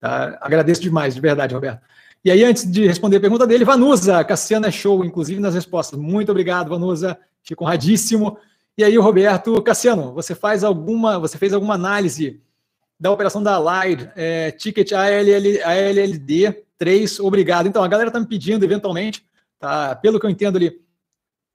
Tá? 0.00 0.38
Agradeço 0.40 0.80
demais, 0.80 1.14
de 1.14 1.20
verdade, 1.20 1.54
Roberto. 1.54 1.82
E 2.24 2.30
aí, 2.30 2.42
antes 2.42 2.70
de 2.70 2.86
responder 2.86 3.18
a 3.18 3.20
pergunta 3.20 3.46
dele, 3.46 3.66
Vanusa, 3.66 4.24
Cassiana 4.24 4.68
é 4.68 4.70
show, 4.70 5.04
inclusive 5.04 5.38
nas 5.38 5.54
respostas. 5.54 5.98
Muito 5.98 6.30
obrigado, 6.30 6.70
Vanusa, 6.70 7.18
fico 7.42 7.64
honradíssimo. 7.64 8.38
E 8.78 8.82
aí, 8.82 8.96
Roberto, 8.96 9.60
Cassiano, 9.62 10.14
você 10.14 10.34
faz 10.34 10.64
alguma, 10.64 11.18
você 11.18 11.36
fez 11.36 11.52
alguma 11.52 11.74
análise 11.74 12.40
da 12.98 13.10
operação 13.10 13.42
da 13.42 13.56
Allied, 13.56 14.10
é, 14.16 14.50
ticket 14.52 14.92
ALL, 14.92 15.60
ALLD 15.64 16.64
3, 16.78 17.20
obrigado. 17.20 17.66
Então, 17.68 17.84
a 17.84 17.88
galera 17.88 18.08
está 18.08 18.18
me 18.18 18.26
pedindo, 18.26 18.64
eventualmente, 18.64 19.22
tá? 19.58 19.94
pelo 19.94 20.18
que 20.18 20.24
eu 20.24 20.30
entendo 20.30 20.56
ali, 20.56 20.80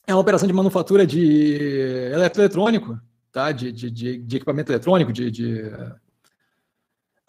é 0.06 0.14
uma 0.14 0.22
operação 0.22 0.48
de 0.48 0.54
manufatura 0.54 1.04
de 1.04 2.12
eletroeletrônico, 2.14 3.00
tá? 3.32 3.52
de, 3.52 3.72
de, 3.72 3.90
de, 3.90 4.18
de 4.20 4.36
equipamento 4.38 4.72
eletrônico, 4.72 5.12
de, 5.12 5.32
de 5.32 5.72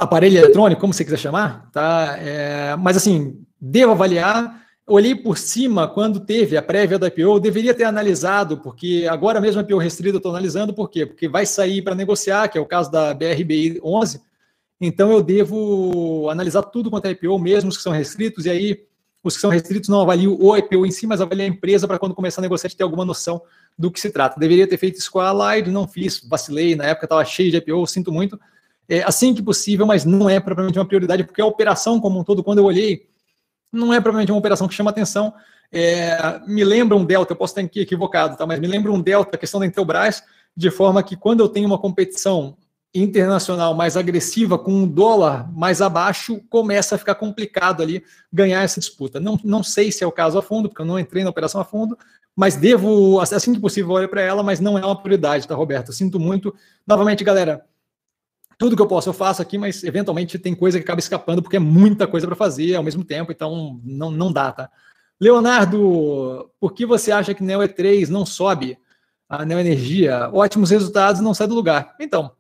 aparelho 0.00 0.38
eletrônico, 0.38 0.80
como 0.80 0.94
você 0.94 1.04
quiser 1.04 1.18
chamar, 1.18 1.70
tá? 1.70 2.16
É, 2.18 2.74
mas 2.76 2.96
assim, 2.96 3.38
devo 3.60 3.92
avaliar. 3.92 4.58
Olhei 4.86 5.14
por 5.14 5.38
cima 5.38 5.86
quando 5.86 6.18
teve 6.18 6.56
a 6.56 6.62
prévia 6.62 6.98
da 6.98 7.06
IPO, 7.06 7.38
deveria 7.38 7.74
ter 7.74 7.84
analisado, 7.84 8.56
porque 8.58 9.06
agora 9.08 9.40
mesmo 9.40 9.60
a 9.60 9.62
IPO 9.62 9.78
restrita 9.78 10.16
eu 10.16 10.18
estou 10.18 10.32
analisando, 10.32 10.74
por 10.74 10.90
quê? 10.90 11.06
Porque 11.06 11.28
vai 11.28 11.46
sair 11.46 11.82
para 11.82 11.94
negociar, 11.94 12.48
que 12.48 12.58
é 12.58 12.60
o 12.60 12.66
caso 12.66 12.90
da 12.90 13.14
BRBI 13.14 13.78
11, 13.84 14.20
então 14.80 15.12
eu 15.12 15.22
devo 15.22 16.28
analisar 16.28 16.62
tudo 16.62 16.90
quanto 16.90 17.04
é 17.04 17.10
IPO, 17.10 17.38
mesmo 17.38 17.68
os 17.68 17.76
que 17.76 17.82
são 17.82 17.92
restritos, 17.92 18.46
e 18.46 18.50
aí 18.50 18.84
os 19.22 19.34
que 19.34 19.40
são 19.40 19.50
restritos 19.50 19.88
não 19.88 20.00
avaliam 20.00 20.36
o 20.40 20.56
IPO 20.56 20.86
em 20.86 20.90
si, 20.90 21.06
mas 21.06 21.20
avaliam 21.20 21.44
a 21.44 21.48
empresa 21.48 21.86
para 21.86 21.98
quando 21.98 22.14
começar 22.14 22.40
a 22.40 22.42
negociar 22.42 22.70
ter 22.70 22.82
alguma 22.82 23.04
noção 23.04 23.42
do 23.78 23.92
que 23.92 24.00
se 24.00 24.10
trata. 24.10 24.40
Deveria 24.40 24.66
ter 24.66 24.78
feito 24.78 24.98
isso 24.98 25.12
com 25.12 25.20
a 25.20 25.28
Allied, 25.28 25.70
não 25.70 25.86
fiz, 25.86 26.26
vacilei, 26.26 26.74
na 26.74 26.86
época 26.86 27.04
estava 27.06 27.24
cheio 27.24 27.50
de 27.50 27.58
IPO, 27.58 27.86
sinto 27.86 28.10
muito, 28.10 28.40
é, 28.90 29.04
assim 29.04 29.32
que 29.32 29.40
possível, 29.40 29.86
mas 29.86 30.04
não 30.04 30.28
é 30.28 30.40
propriamente 30.40 30.76
uma 30.76 30.84
prioridade, 30.84 31.22
porque 31.22 31.40
a 31.40 31.46
operação 31.46 32.00
como 32.00 32.18
um 32.18 32.24
todo, 32.24 32.42
quando 32.42 32.58
eu 32.58 32.64
olhei, 32.64 33.06
não 33.72 33.94
é 33.94 34.00
propriamente 34.00 34.32
uma 34.32 34.38
operação 34.38 34.66
que 34.66 34.74
chama 34.74 34.90
atenção. 34.90 35.32
É, 35.70 36.40
me 36.44 36.64
lembra 36.64 36.96
um 36.96 37.04
delta, 37.04 37.32
eu 37.32 37.36
posso 37.36 37.58
estar 37.58 37.80
equivocado, 37.80 38.36
tá? 38.36 38.44
mas 38.44 38.58
me 38.58 38.66
lembra 38.66 38.90
um 38.90 39.00
delta, 39.00 39.36
a 39.36 39.38
questão 39.38 39.60
da 39.60 39.66
Intelbras, 39.66 40.24
de 40.56 40.72
forma 40.72 41.00
que 41.04 41.14
quando 41.14 41.38
eu 41.38 41.48
tenho 41.48 41.68
uma 41.68 41.78
competição 41.78 42.56
internacional 42.92 43.72
mais 43.74 43.96
agressiva, 43.96 44.58
com 44.58 44.72
um 44.72 44.88
dólar 44.88 45.48
mais 45.52 45.80
abaixo, 45.80 46.40
começa 46.50 46.96
a 46.96 46.98
ficar 46.98 47.14
complicado 47.14 47.84
ali 47.84 48.02
ganhar 48.32 48.62
essa 48.64 48.80
disputa. 48.80 49.20
Não, 49.20 49.38
não 49.44 49.62
sei 49.62 49.92
se 49.92 50.02
é 50.02 50.06
o 50.08 50.10
caso 50.10 50.36
a 50.36 50.42
fundo, 50.42 50.68
porque 50.68 50.82
eu 50.82 50.86
não 50.86 50.98
entrei 50.98 51.22
na 51.22 51.30
operação 51.30 51.60
a 51.60 51.64
fundo, 51.64 51.96
mas 52.34 52.56
devo, 52.56 53.20
assim 53.20 53.54
que 53.54 53.60
possível, 53.60 53.92
olhar 53.92 54.08
para 54.08 54.22
ela, 54.22 54.42
mas 54.42 54.58
não 54.58 54.76
é 54.76 54.84
uma 54.84 55.00
prioridade, 55.00 55.46
tá, 55.46 55.54
Roberto? 55.54 55.92
Sinto 55.92 56.18
muito. 56.18 56.52
Novamente, 56.84 57.22
galera, 57.22 57.64
tudo 58.60 58.76
que 58.76 58.82
eu 58.82 58.86
posso 58.86 59.08
eu 59.08 59.14
faço 59.14 59.40
aqui, 59.40 59.56
mas 59.56 59.82
eventualmente 59.82 60.38
tem 60.38 60.54
coisa 60.54 60.78
que 60.78 60.84
acaba 60.84 61.00
escapando 61.00 61.40
porque 61.40 61.56
é 61.56 61.58
muita 61.58 62.06
coisa 62.06 62.26
para 62.26 62.36
fazer 62.36 62.74
ao 62.74 62.82
mesmo 62.82 63.02
tempo, 63.02 63.32
então 63.32 63.80
não, 63.82 64.10
não 64.10 64.30
dá, 64.30 64.52
tá? 64.52 64.70
Leonardo, 65.18 66.50
por 66.60 66.74
que 66.74 66.84
você 66.84 67.10
acha 67.10 67.32
que 67.32 67.42
Neo 67.42 67.60
E3 67.60 68.08
não 68.08 68.26
sobe 68.26 68.76
a 69.26 69.46
Neo 69.46 69.58
Energia? 69.58 70.28
Ótimos 70.30 70.68
resultados 70.68 71.22
não 71.22 71.32
sai 71.32 71.46
do 71.46 71.54
lugar. 71.54 71.96
Então, 71.98 72.32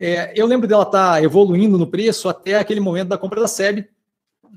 é, 0.00 0.32
eu 0.34 0.46
lembro 0.46 0.66
dela 0.66 0.82
estar 0.82 1.12
tá 1.12 1.22
evoluindo 1.22 1.76
no 1.76 1.86
preço 1.86 2.26
até 2.26 2.58
aquele 2.58 2.80
momento 2.80 3.08
da 3.08 3.18
compra 3.18 3.38
da 3.38 3.46
SEB, 3.46 3.86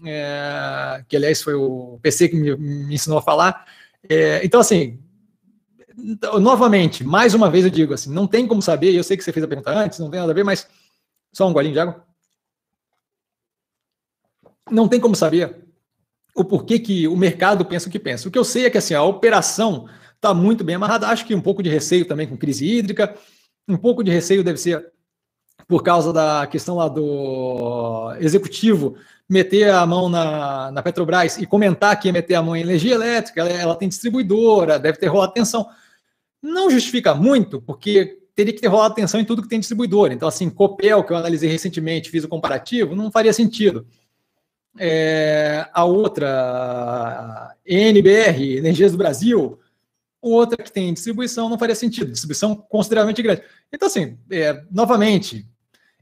é, 0.06 1.04
que 1.06 1.18
aliás 1.18 1.42
foi 1.42 1.54
o 1.54 2.00
PC 2.02 2.30
que 2.30 2.38
me, 2.38 2.56
me 2.56 2.96
ensinou 2.96 3.20
a 3.20 3.22
falar. 3.22 3.66
É, 4.10 4.40
então, 4.46 4.62
assim, 4.62 4.98
novamente, 6.40 7.04
mais 7.04 7.34
uma 7.34 7.50
vez 7.50 7.66
eu 7.66 7.72
digo 7.72 7.94
assim, 7.94 8.10
não 8.10 8.26
tem 8.26 8.48
como 8.48 8.62
saber, 8.62 8.96
eu 8.96 9.04
sei 9.04 9.18
que 9.18 9.24
você 9.24 9.34
fez 9.34 9.44
a 9.44 9.50
pergunta 9.50 9.70
antes, 9.70 10.00
não 10.00 10.10
tem 10.10 10.22
nada 10.22 10.32
a 10.32 10.36
ver, 10.36 10.46
mas 10.46 10.66
só 11.32 11.48
um 11.48 11.54
golinho 11.54 11.74
de 11.74 11.80
água. 11.80 12.06
Não 14.70 14.88
tem 14.88 15.00
como 15.00 15.16
saber 15.16 15.66
o 16.36 16.44
porquê 16.44 16.80
que 16.80 17.08
o 17.08 17.18
mercado 17.18 17.66
pensa 17.66 17.90
o 17.90 17.92
que 17.92 18.00
pensa. 18.00 18.28
O 18.28 18.32
que 18.32 18.38
eu 18.38 18.44
sei 18.44 18.66
é 18.66 18.70
que 18.70 18.78
assim, 18.78 18.94
a 18.94 19.04
operação 19.04 19.88
está 20.16 20.34
muito 20.34 20.64
bem 20.64 20.76
amarrada. 20.76 21.08
Acho 21.08 21.26
que 21.26 21.36
um 21.36 21.42
pouco 21.42 21.64
de 21.64 21.70
receio 21.70 22.06
também 22.06 22.28
com 22.28 22.38
crise 22.38 22.66
hídrica, 22.66 23.16
um 23.68 23.78
pouco 23.78 24.04
de 24.04 24.12
receio 24.12 24.44
deve 24.44 24.58
ser 24.58 24.92
por 25.68 25.84
causa 25.84 26.12
da 26.12 26.48
questão 26.48 26.76
lá 26.76 26.88
do 26.88 28.14
executivo 28.20 28.98
meter 29.30 29.70
a 29.70 29.86
mão 29.86 30.10
na, 30.10 30.72
na 30.72 30.82
Petrobras 30.82 31.38
e 31.38 31.46
comentar 31.46 32.00
que 32.00 32.08
ia 32.08 32.14
meter 32.14 32.34
a 32.34 32.42
mão 32.42 32.56
em 32.56 32.62
energia 32.62 32.96
elétrica, 32.96 33.42
ela, 33.42 33.50
ela 33.50 33.76
tem 33.76 33.88
distribuidora, 33.88 34.80
deve 34.80 34.98
ter 34.98 35.08
rolado 35.08 35.32
atenção. 35.32 35.70
Não 36.42 36.72
justifica 36.72 37.14
muito, 37.14 37.62
porque 37.62 38.19
teria 38.40 38.54
que 38.54 38.62
ter 38.62 38.70
rolado 38.70 38.94
atenção 38.94 39.20
em 39.20 39.26
tudo 39.26 39.42
que 39.42 39.50
tem 39.50 39.60
distribuidor. 39.60 40.14
Então, 40.14 40.26
assim, 40.26 40.50
Copel, 40.50 41.04
que 41.04 41.12
eu 41.12 41.18
analisei 41.18 41.50
recentemente, 41.50 42.10
fiz 42.10 42.24
o 42.24 42.30
comparativo, 42.30 42.96
não 42.96 43.12
faria 43.12 43.34
sentido. 43.34 43.86
É, 44.78 45.68
a 45.74 45.84
outra, 45.84 47.54
NBR, 47.66 48.56
Energias 48.58 48.94
do 48.94 48.98
Brasil, 48.98 49.60
outra 50.22 50.64
que 50.64 50.72
tem 50.72 50.94
distribuição, 50.94 51.50
não 51.50 51.60
faria 51.60 51.76
sentido. 51.76 52.14
Distribuição 52.14 52.56
consideravelmente 52.56 53.22
grande. 53.22 53.42
Então, 53.74 53.88
assim, 53.88 54.18
é, 54.32 54.64
novamente, 54.72 55.46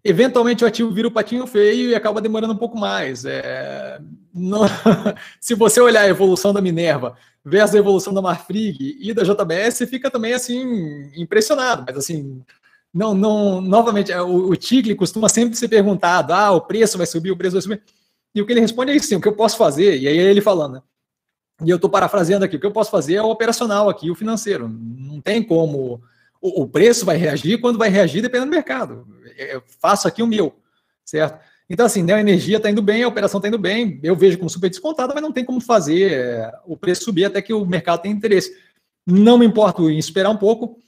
eventualmente 0.04 0.64
o 0.64 0.68
ativo 0.68 0.92
vira 0.92 1.08
o 1.08 1.12
patinho 1.12 1.48
feio 1.48 1.90
e 1.90 1.96
acaba 1.96 2.22
demorando 2.22 2.54
um 2.54 2.58
pouco 2.58 2.78
mais. 2.78 3.26
É, 3.26 4.00
não, 4.32 4.62
se 5.42 5.56
você 5.56 5.82
olhar 5.82 6.02
a 6.02 6.08
evolução 6.08 6.54
da 6.54 6.62
Minerva 6.62 7.18
versus 7.48 7.76
a 7.76 7.80
evolução 7.80 8.14
da 8.14 8.22
Marfrig 8.22 8.98
e 9.00 9.14
da 9.14 9.24
JBS, 9.24 9.80
fica 9.90 10.12
também 10.12 10.34
assim 10.34 11.12
impressionado, 11.16 11.84
mas 11.88 11.98
assim, 11.98 12.44
não, 12.94 13.14
não, 13.14 13.62
novamente, 13.62 14.12
é, 14.12 14.22
o, 14.22 14.50
o 14.50 14.56
Tigre 14.56 14.96
costuma 14.96 15.30
sempre 15.30 15.56
ser 15.56 15.68
perguntado: 15.68 16.34
ah, 16.34 16.52
o 16.52 16.62
preço 16.62 16.98
vai 16.98 17.08
subir, 17.08 17.32
o 17.32 17.38
preço 17.38 17.54
vai 17.54 17.62
subir. 17.62 17.84
E 18.34 18.42
o 18.42 18.46
que 18.46 18.54
ele 18.54 18.62
responde 18.62 18.92
é 18.92 18.96
isso, 18.96 19.16
o 19.16 19.22
que 19.22 19.28
eu 19.28 19.36
posso 19.36 19.58
fazer, 19.58 19.98
e 19.98 20.08
aí 20.08 20.18
é 20.18 20.24
ele 20.24 20.42
falando, 20.42 20.74
né? 20.74 20.82
E 21.64 21.70
eu 21.70 21.78
estou 21.78 21.90
parafraseando 21.90 22.46
aqui, 22.46 22.56
o 22.56 22.60
que 22.60 22.66
eu 22.66 22.72
posso 22.72 22.92
fazer 22.92 23.16
é 23.16 23.22
o 23.22 23.30
operacional 23.30 23.90
aqui, 23.90 24.12
o 24.12 24.16
financeiro. 24.16 24.70
Não 24.70 25.20
tem 25.20 25.42
como. 25.42 26.02
O, 26.40 26.64
o 26.64 26.68
preço 26.68 27.04
vai 27.04 27.18
reagir 27.18 27.60
quando 27.60 27.80
vai 27.80 27.90
reagir, 27.90 28.22
dependendo 28.22 28.52
do 28.52 28.56
mercado 28.56 29.08
eu 29.38 29.64
faço 29.80 30.08
aqui 30.08 30.24
o 30.24 30.28
meu, 30.28 30.56
certo? 31.06 31.40
Então, 31.70 31.86
assim, 31.86 32.02
né, 32.02 32.14
a 32.14 32.20
energia 32.20 32.58
está 32.58 32.70
indo 32.70 32.82
bem, 32.82 33.04
a 33.04 33.08
operação 33.08 33.40
está 33.40 33.50
indo 33.50 33.58
bem, 33.58 34.00
eu 34.02 34.16
vejo 34.16 34.38
como 34.38 34.50
super 34.50 34.70
descontada, 34.70 35.14
mas 35.14 35.22
não 35.22 35.34
tem 35.34 35.44
como 35.44 35.60
fazer 35.60 36.14
é, 36.14 36.52
o 36.66 36.78
preço 36.78 37.04
subir 37.04 37.26
até 37.26 37.42
que 37.42 37.54
o 37.54 37.66
mercado 37.66 38.02
tenha 38.02 38.16
interesse. 38.16 38.56
Não 39.06 39.38
me 39.38 39.46
importo 39.46 39.90
em 39.90 39.98
esperar 39.98 40.30
um 40.30 40.38
pouco, 40.38 40.80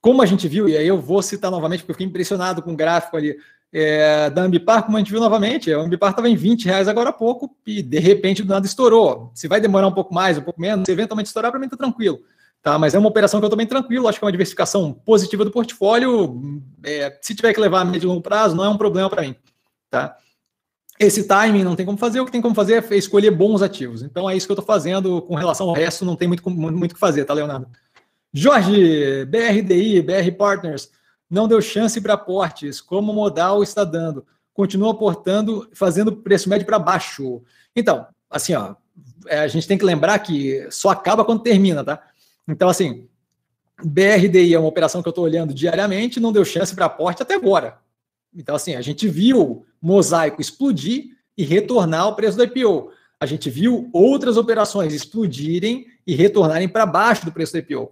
como 0.00 0.22
a 0.22 0.26
gente 0.26 0.48
viu, 0.48 0.68
e 0.68 0.76
aí 0.76 0.86
eu 0.86 1.00
vou 1.00 1.22
citar 1.22 1.50
novamente, 1.50 1.80
porque 1.80 1.90
eu 1.90 1.94
fiquei 1.94 2.06
impressionado 2.06 2.62
com 2.62 2.72
o 2.72 2.76
gráfico 2.76 3.16
ali 3.16 3.36
é, 3.72 4.30
da 4.30 4.42
Ambipar, 4.42 4.84
como 4.84 4.96
a 4.96 5.00
gente 5.00 5.10
viu 5.10 5.20
novamente, 5.20 5.70
a 5.70 5.78
Ambipar 5.78 6.10
estava 6.10 6.28
em 6.30 6.36
20 6.36 6.64
reais 6.64 6.88
agora 6.88 7.10
há 7.10 7.12
pouco, 7.12 7.54
e 7.66 7.82
de 7.82 7.98
repente 7.98 8.42
do 8.42 8.48
nada 8.48 8.64
estourou. 8.64 9.30
Se 9.34 9.46
vai 9.46 9.60
demorar 9.60 9.86
um 9.86 9.92
pouco 9.92 10.14
mais, 10.14 10.38
um 10.38 10.42
pouco 10.42 10.60
menos, 10.60 10.86
se 10.86 10.92
eventualmente 10.92 11.26
estourar, 11.26 11.50
para 11.50 11.60
mim 11.60 11.66
está 11.66 11.76
tranquilo. 11.76 12.20
Tá, 12.62 12.78
mas 12.78 12.94
é 12.94 12.98
uma 12.98 13.08
operação 13.08 13.38
que 13.38 13.44
eu 13.44 13.48
estou 13.48 13.56
bem 13.56 13.66
tranquilo, 13.66 14.08
acho 14.08 14.18
que 14.18 14.24
é 14.24 14.26
uma 14.26 14.32
diversificação 14.32 14.92
positiva 14.92 15.44
do 15.44 15.52
portfólio. 15.52 16.40
É, 16.82 17.16
se 17.20 17.34
tiver 17.34 17.52
que 17.52 17.60
levar 17.60 17.82
a 17.82 17.84
médio 17.84 18.06
e 18.06 18.08
longo 18.08 18.22
prazo, 18.22 18.56
não 18.56 18.64
é 18.64 18.68
um 18.68 18.78
problema 18.78 19.08
para 19.08 19.22
mim. 19.22 19.36
Tá? 19.90 20.16
Esse 20.98 21.24
timing 21.24 21.62
não 21.62 21.76
tem 21.76 21.84
como 21.84 21.98
fazer, 21.98 22.20
o 22.20 22.24
que 22.24 22.32
tem 22.32 22.40
como 22.40 22.54
fazer 22.54 22.84
é 22.90 22.96
escolher 22.96 23.30
bons 23.30 23.60
ativos. 23.60 24.02
Então 24.02 24.28
é 24.28 24.36
isso 24.36 24.46
que 24.46 24.52
eu 24.52 24.58
estou 24.58 24.66
fazendo 24.66 25.20
com 25.22 25.34
relação 25.34 25.68
ao 25.68 25.74
resto, 25.74 26.04
não 26.04 26.16
tem 26.16 26.26
muito 26.26 26.46
o 26.46 26.50
muito 26.50 26.94
que 26.94 27.00
fazer, 27.00 27.24
tá, 27.24 27.34
Leonardo? 27.34 27.68
Jorge, 28.32 29.24
BRDI, 29.26 30.02
BR 30.02 30.30
Partners, 30.36 30.90
não 31.28 31.48
deu 31.48 31.60
chance 31.60 32.00
para 32.00 32.14
aportes, 32.14 32.80
como 32.80 33.12
modal 33.12 33.62
está 33.62 33.84
dando. 33.84 34.26
Continua 34.54 34.92
aportando, 34.92 35.68
fazendo 35.74 36.16
preço 36.16 36.48
médio 36.48 36.66
para 36.66 36.78
baixo. 36.78 37.42
Então, 37.74 38.06
assim, 38.30 38.54
ó, 38.54 38.74
é, 39.26 39.40
a 39.40 39.48
gente 39.48 39.68
tem 39.68 39.76
que 39.76 39.84
lembrar 39.84 40.18
que 40.20 40.66
só 40.70 40.90
acaba 40.90 41.24
quando 41.24 41.42
termina, 41.42 41.84
tá? 41.84 42.00
Então, 42.48 42.68
assim, 42.68 43.06
BRDI 43.82 44.54
é 44.54 44.58
uma 44.58 44.68
operação 44.68 45.02
que 45.02 45.08
eu 45.08 45.10
estou 45.10 45.24
olhando 45.24 45.52
diariamente, 45.52 46.20
não 46.20 46.32
deu 46.32 46.44
chance 46.44 46.74
para 46.74 46.86
aporte 46.86 47.22
até 47.22 47.34
agora. 47.34 47.78
Então, 48.36 48.54
assim, 48.54 48.74
a 48.74 48.82
gente 48.82 49.08
viu 49.08 49.64
mosaico 49.80 50.40
explodir 50.40 51.06
e 51.36 51.44
retornar 51.44 52.02
ao 52.02 52.14
preço 52.14 52.36
do 52.36 52.44
IPO. 52.44 52.90
A 53.18 53.24
gente 53.24 53.48
viu 53.48 53.88
outras 53.92 54.36
operações 54.36 54.92
explodirem 54.92 55.86
e 56.06 56.14
retornarem 56.14 56.68
para 56.68 56.84
baixo 56.84 57.24
do 57.24 57.32
preço 57.32 57.52
do 57.52 57.58
IPO. 57.58 57.90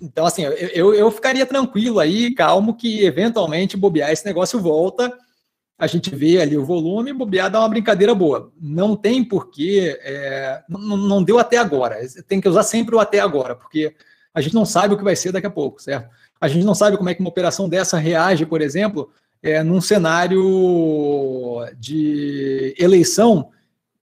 Então, 0.00 0.26
assim, 0.26 0.42
eu, 0.42 0.92
eu 0.92 1.10
ficaria 1.10 1.46
tranquilo 1.46 2.00
aí, 2.00 2.34
calmo, 2.34 2.74
que 2.74 3.04
eventualmente 3.04 3.76
bobear 3.76 4.10
esse 4.10 4.26
negócio 4.26 4.60
volta. 4.60 5.16
A 5.78 5.86
gente 5.86 6.14
vê 6.14 6.40
ali 6.40 6.56
o 6.56 6.64
volume, 6.64 7.12
bobear 7.12 7.50
dá 7.50 7.60
uma 7.60 7.68
brincadeira 7.68 8.14
boa. 8.14 8.50
Não 8.60 8.96
tem 8.96 9.22
porquê, 9.22 9.98
é, 10.02 10.62
não, 10.68 10.96
não 10.96 11.22
deu 11.22 11.38
até 11.38 11.58
agora. 11.58 11.98
Tem 12.26 12.40
que 12.40 12.48
usar 12.48 12.62
sempre 12.64 12.96
o 12.96 13.00
até 13.00 13.20
agora, 13.20 13.54
porque 13.54 13.94
a 14.34 14.40
gente 14.40 14.54
não 14.54 14.64
sabe 14.64 14.94
o 14.94 14.98
que 14.98 15.04
vai 15.04 15.14
ser 15.14 15.32
daqui 15.32 15.46
a 15.46 15.50
pouco, 15.50 15.80
certo? 15.80 16.08
A 16.40 16.48
gente 16.48 16.64
não 16.64 16.74
sabe 16.74 16.96
como 16.96 17.08
é 17.08 17.14
que 17.14 17.20
uma 17.20 17.28
operação 17.28 17.68
dessa 17.68 17.98
reage, 17.98 18.44
por 18.46 18.60
exemplo, 18.60 19.10
é, 19.42 19.62
num 19.62 19.80
cenário 19.80 21.64
de 21.78 22.74
eleição 22.78 23.50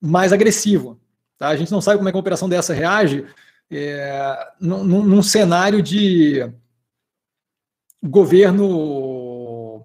mais 0.01 0.32
agressivo. 0.32 1.01
Tá? 1.39 1.48
A 1.48 1.56
gente 1.56 1.73
não 1.73 1.81
sabe 1.81 1.98
como 1.98 2.09
é 2.09 2.12
que 2.12 2.16
uma 2.16 2.20
operação 2.20 2.48
dessa 2.48 2.73
reage 2.73 3.24
é, 3.70 4.48
num, 4.61 4.85
num 4.85 5.23
cenário 5.23 5.82
de 5.82 6.51
governo 8.02 9.85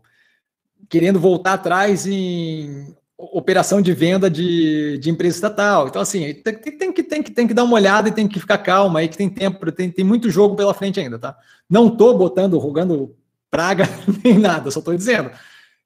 querendo 0.90 1.20
voltar 1.20 1.54
atrás 1.54 2.06
em 2.06 2.96
operação 3.18 3.82
de 3.82 3.94
venda 3.94 4.30
de, 4.30 4.98
de 4.98 5.10
empresa 5.10 5.36
estatal. 5.36 5.88
Então, 5.88 6.02
assim, 6.02 6.34
tem, 6.34 6.56
tem, 6.56 6.94
que, 6.94 7.04
tem, 7.04 7.22
que, 7.22 7.32
tem 7.32 7.48
que 7.48 7.54
dar 7.54 7.64
uma 7.66 7.76
olhada 7.76 8.08
e 8.08 8.14
tem 8.14 8.28
que 8.28 8.40
ficar 8.40 8.58
calma 8.60 9.00
aí, 9.00 9.10
que 9.10 9.18
tem 9.18 9.30
tempo, 9.30 9.70
tem, 9.72 9.92
tem 9.92 10.06
muito 10.06 10.30
jogo 10.30 10.56
pela 10.56 10.74
frente 10.74 11.00
ainda, 11.00 11.20
tá? 11.20 11.38
Não 11.70 11.88
estou 11.88 12.18
botando, 12.18 12.58
rogando 12.58 13.16
praga 13.50 13.86
nem 14.24 14.38
nada, 14.38 14.72
só 14.72 14.80
estou 14.80 14.96
dizendo. 14.96 15.32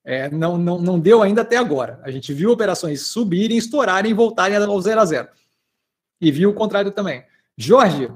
É, 0.06 0.30
não, 0.30 0.58
não, 0.58 0.80
não 0.80 1.00
deu 1.00 1.22
ainda 1.22 1.42
até 1.42 1.58
agora. 1.58 2.00
A 2.04 2.12
gente 2.12 2.34
viu 2.34 2.52
operações 2.52 3.04
subirem, 3.04 3.58
estourarem 3.58 4.12
e 4.12 4.14
voltarem 4.14 4.58
ao 4.58 4.82
zero 4.82 5.00
a 5.00 5.06
zero. 5.06 5.30
E 6.20 6.32
viu 6.32 6.50
o 6.50 6.54
contrário 6.54 6.92
também. 6.92 7.24
Jorge, 7.58 8.10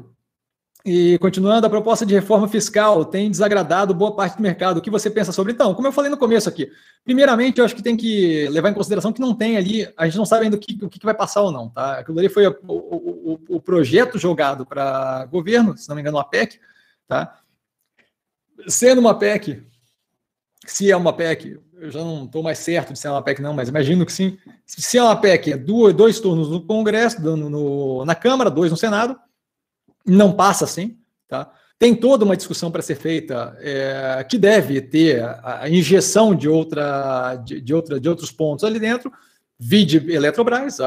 e 0.89 1.17
continuando, 1.17 1.67
a 1.67 1.69
proposta 1.69 2.05
de 2.05 2.13
reforma 2.13 2.47
fiscal 2.47 3.03
tem 3.03 3.29
desagradado 3.29 3.93
boa 3.93 4.15
parte 4.15 4.37
do 4.37 4.41
mercado. 4.41 4.77
O 4.77 4.81
que 4.81 4.89
você 4.89 5.09
pensa 5.09 5.33
sobre? 5.33 5.51
Então, 5.51 5.75
como 5.75 5.85
eu 5.85 5.91
falei 5.91 6.09
no 6.09 6.17
começo 6.17 6.47
aqui, 6.47 6.71
primeiramente, 7.03 7.59
eu 7.59 7.65
acho 7.65 7.75
que 7.75 7.83
tem 7.83 7.97
que 7.97 8.47
levar 8.47 8.69
em 8.69 8.73
consideração 8.73 9.11
que 9.11 9.19
não 9.19 9.35
tem 9.35 9.57
ali, 9.57 9.85
a 9.97 10.05
gente 10.05 10.17
não 10.17 10.25
sabe 10.25 10.45
ainda 10.45 10.55
o 10.55 10.59
que, 10.59 10.79
o 10.81 10.89
que 10.89 11.03
vai 11.05 11.13
passar 11.13 11.41
ou 11.41 11.51
não. 11.51 11.69
Tá? 11.69 11.99
Aquilo 11.99 12.17
ali 12.17 12.29
foi 12.29 12.47
o, 12.47 12.55
o, 12.69 13.39
o 13.49 13.59
projeto 13.59 14.17
jogado 14.17 14.65
para 14.65 15.25
governo, 15.25 15.75
se 15.77 15.89
não 15.89 15.95
me 15.95 16.01
engano, 16.01 16.17
uma 16.17 16.23
PEC. 16.23 16.57
Tá? 17.05 17.37
Sendo 18.67 18.99
uma 18.99 19.17
PEC, 19.17 19.63
se 20.65 20.91
é 20.91 20.95
uma 20.95 21.13
PEC, 21.13 21.59
eu 21.79 21.91
já 21.91 21.99
não 21.99 22.25
estou 22.25 22.41
mais 22.41 22.57
certo 22.57 22.93
de 22.93 22.99
se 22.99 23.07
é 23.07 23.11
uma 23.11 23.21
PEC, 23.21 23.41
não, 23.41 23.53
mas 23.53 23.69
imagino 23.69 24.05
que 24.05 24.11
sim. 24.11 24.37
Se 24.65 24.97
é 24.97 25.03
uma 25.03 25.15
PEC, 25.15 25.53
é 25.53 25.57
dois, 25.57 25.93
dois 25.93 26.19
turnos 26.19 26.49
no 26.49 26.65
Congresso, 26.65 27.21
no, 27.21 27.49
no, 27.49 28.05
na 28.05 28.15
Câmara, 28.15 28.49
dois 28.49 28.71
no 28.71 28.77
Senado 28.77 29.17
não 30.05 30.31
passa 30.31 30.63
assim, 30.63 30.97
tá? 31.27 31.51
Tem 31.77 31.93
toda 31.93 32.25
uma 32.25 32.35
discussão 32.35 32.71
para 32.71 32.81
ser 32.81 32.95
feita 32.95 33.55
é, 33.59 34.25
que 34.27 34.39
deve 34.39 34.81
ter 34.81 35.21
a 35.43 35.69
injeção 35.69 36.33
de, 36.33 36.49
outra, 36.49 37.35
de, 37.35 37.61
de, 37.61 37.73
outra, 37.73 37.99
de 37.99 38.09
outros 38.09 38.31
pontos 38.31 38.63
ali 38.63 38.79
dentro. 38.79 39.11
Vide 39.59 40.11
Eletrobras, 40.11 40.77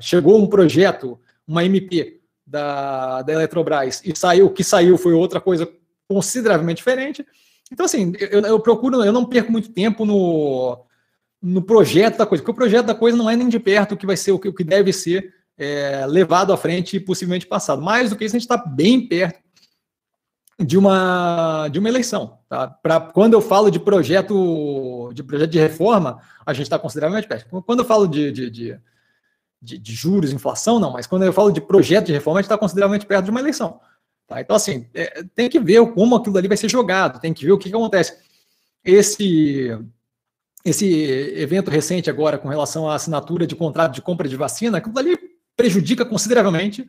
chegou 0.00 0.40
um 0.40 0.46
projeto, 0.46 1.18
uma 1.46 1.64
MP 1.64 2.20
da, 2.46 3.22
da 3.22 3.32
Eletrobras, 3.32 4.00
e 4.04 4.16
saiu, 4.16 4.46
o 4.46 4.50
que 4.50 4.62
saiu 4.62 4.96
foi 4.96 5.12
outra 5.12 5.40
coisa 5.40 5.68
consideravelmente 6.08 6.78
diferente. 6.78 7.24
Então, 7.70 7.84
assim, 7.84 8.12
eu, 8.18 8.40
eu 8.40 8.60
procuro, 8.60 9.04
eu 9.04 9.12
não 9.12 9.24
perco 9.24 9.52
muito 9.52 9.70
tempo 9.70 10.04
no, 10.06 10.84
no 11.40 11.62
projeto 11.62 12.16
da 12.16 12.26
coisa, 12.26 12.42
porque 12.42 12.50
o 12.50 12.54
projeto 12.54 12.86
da 12.86 12.94
coisa 12.94 13.16
não 13.16 13.28
é 13.28 13.36
nem 13.36 13.48
de 13.48 13.60
perto 13.60 13.92
o 13.92 13.96
que 13.96 14.06
vai 14.06 14.16
ser, 14.16 14.32
o 14.32 14.38
que, 14.38 14.48
o 14.48 14.54
que 14.54 14.64
deve 14.64 14.92
ser 14.92 15.34
é, 15.58 16.06
levado 16.06 16.52
à 16.52 16.56
frente 16.56 16.96
e 16.96 17.00
possivelmente 17.00 17.46
passado. 17.46 17.82
Mais 17.82 18.10
do 18.10 18.16
que 18.16 18.24
isso, 18.24 18.34
a 18.34 18.38
gente 18.38 18.50
está 18.50 18.56
bem 18.56 19.06
perto 19.06 19.40
de 20.58 20.78
uma, 20.78 21.68
de 21.68 21.78
uma 21.78 21.88
eleição. 21.88 22.38
Tá? 22.48 22.66
Pra, 22.66 23.00
quando 23.00 23.34
eu 23.34 23.40
falo 23.40 23.70
de 23.70 23.78
projeto 23.78 25.10
de 25.12 25.22
projeto 25.22 25.50
de 25.50 25.58
reforma, 25.58 26.20
a 26.44 26.52
gente 26.52 26.64
está 26.64 26.78
consideravelmente 26.78 27.28
perto. 27.28 27.62
Quando 27.62 27.80
eu 27.80 27.84
falo 27.84 28.06
de, 28.06 28.32
de, 28.32 28.50
de, 28.50 28.80
de, 29.60 29.78
de 29.78 29.92
juros, 29.92 30.32
inflação, 30.32 30.78
não, 30.78 30.92
mas 30.92 31.06
quando 31.06 31.24
eu 31.24 31.32
falo 31.32 31.52
de 31.52 31.60
projeto 31.60 32.06
de 32.06 32.12
reforma, 32.12 32.38
a 32.38 32.42
gente 32.42 32.46
está 32.46 32.58
consideravelmente 32.58 33.06
perto 33.06 33.26
de 33.26 33.30
uma 33.30 33.40
eleição. 33.40 33.80
Tá? 34.28 34.42
Então, 34.42 34.54
assim, 34.54 34.86
é, 34.94 35.24
tem 35.34 35.48
que 35.48 35.58
ver 35.58 35.84
como 35.92 36.14
aquilo 36.14 36.36
ali 36.36 36.46
vai 36.46 36.56
ser 36.56 36.68
jogado, 36.68 37.18
tem 37.18 37.32
que 37.32 37.44
ver 37.46 37.52
o 37.52 37.58
que, 37.58 37.70
que 37.70 37.74
acontece. 37.74 38.16
Esse 38.84 39.76
esse 40.64 40.86
evento 41.36 41.70
recente 41.70 42.10
agora 42.10 42.36
com 42.36 42.48
relação 42.48 42.90
à 42.90 42.94
assinatura 42.94 43.46
de 43.46 43.56
contrato 43.56 43.94
de 43.94 44.02
compra 44.02 44.28
de 44.28 44.36
vacina, 44.36 44.78
aquilo 44.78 44.98
ali 44.98 45.16
prejudica 45.56 46.04
consideravelmente 46.04 46.86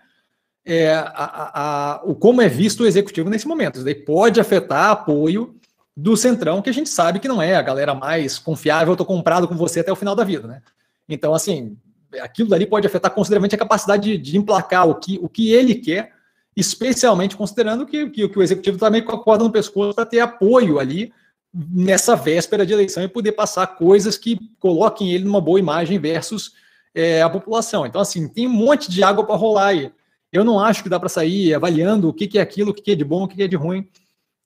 é, 0.66 0.92
a, 0.94 1.02
a, 1.02 1.62
a, 1.94 2.02
o 2.04 2.14
como 2.14 2.42
é 2.42 2.50
visto 2.50 2.82
o 2.82 2.88
executivo 2.88 3.30
nesse 3.30 3.48
momento. 3.48 3.76
Isso 3.76 3.86
daí 3.86 3.96
pode 3.96 4.40
afetar 4.40 4.90
apoio 4.90 5.56
do 5.96 6.18
Centrão, 6.18 6.62
que 6.62 6.70
a 6.70 6.74
gente 6.74 6.90
sabe 6.90 7.20
que 7.20 7.28
não 7.28 7.42
é 7.42 7.56
a 7.56 7.62
galera 7.62 7.94
mais 7.94 8.38
confiável, 8.38 8.94
estou 8.94 9.06
comprado 9.06 9.48
com 9.48 9.56
você 9.56 9.80
até 9.80 9.92
o 9.92 9.96
final 9.96 10.16
da 10.16 10.24
vida, 10.24 10.48
né? 10.48 10.62
Então, 11.08 11.34
assim, 11.34 11.78
aquilo 12.22 12.50
dali 12.50 12.66
pode 12.66 12.86
afetar 12.86 13.12
consideravelmente 13.12 13.56
a 13.56 13.60
capacidade 13.60 14.04
de, 14.04 14.18
de 14.18 14.38
emplacar 14.38 14.88
o 14.88 14.96
que, 14.96 15.20
o 15.22 15.30
que 15.30 15.52
ele 15.52 15.76
quer, 15.76 16.14
especialmente 16.60 17.38
considerando 17.38 17.86
que, 17.86 18.10
que, 18.10 18.28
que 18.28 18.40
o 18.40 18.44
executivo 18.44 18.76
está 18.76 18.90
meio 18.90 19.06
com 19.06 19.16
a 19.16 19.24
corda 19.24 19.44
no 19.44 19.52
pescoço 19.52 19.96
para 19.96 20.06
ter 20.06 20.20
apoio 20.20 20.80
ali 20.80 21.14
nessa 21.54 22.16
véspera 22.16 22.66
de 22.66 22.74
eleição 22.74 23.04
e 23.04 23.08
poder 23.08 23.32
passar 23.32 23.66
coisas 23.68 24.18
que 24.18 24.38
coloquem 24.60 25.12
ele 25.12 25.24
numa 25.24 25.42
boa 25.42 25.60
imagem 25.60 25.98
versus 25.98 26.54
é, 26.94 27.22
a 27.22 27.30
população. 27.30 27.86
Então, 27.86 28.02
assim, 28.02 28.28
tem 28.28 28.48
um 28.48 28.52
monte 28.52 28.92
de 28.92 29.04
água 29.04 29.26
para 29.26 29.36
rolar 29.36 29.68
aí. 29.68 29.92
Eu 30.32 30.44
não 30.44 30.60
acho 30.60 30.84
que 30.84 30.90
dá 30.90 31.00
para 31.00 31.10
sair 31.10 31.54
avaliando 31.54 32.10
o 32.10 32.14
que, 32.14 32.28
que 32.28 32.38
é 32.38 32.42
aquilo, 32.42 32.72
o 32.72 32.74
que, 32.74 32.84
que 32.84 32.92
é 32.92 32.96
de 32.96 33.04
bom, 33.04 33.24
o 33.24 33.28
que, 33.28 33.36
que 33.36 33.44
é 33.44 33.48
de 33.48 33.56
ruim 33.56 33.88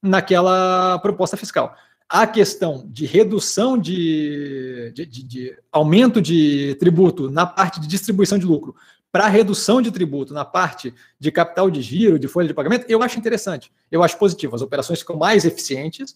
naquela 0.02 0.98
proposta 1.00 1.36
fiscal. 1.36 1.76
A 2.08 2.28
questão 2.28 2.86
de 2.88 3.06
redução 3.06 3.78
de, 3.78 4.92
de, 4.94 5.06
de, 5.06 5.24
de 5.24 5.58
aumento 5.72 6.22
de 6.22 6.76
tributo 6.76 7.30
na 7.30 7.46
parte 7.46 7.80
de 7.80 7.88
distribuição 7.88 8.38
de 8.38 8.46
lucro 8.46 8.76
para 9.14 9.28
redução 9.28 9.80
de 9.80 9.92
tributo 9.92 10.34
na 10.34 10.44
parte 10.44 10.92
de 11.20 11.32
capital 11.32 11.70
de 11.70 11.84
giro, 11.84 12.18
de 12.18 12.28
folha 12.28 12.48
de 12.48 12.54
pagamento, 12.54 12.86
eu 12.90 13.04
acho 13.04 13.20
interessante. 13.20 13.72
Eu 13.92 14.02
acho 14.02 14.18
positivo. 14.18 14.56
As 14.56 14.64
operações 14.64 15.00
ficam 15.00 15.16
mais 15.16 15.46
eficientes, 15.46 16.16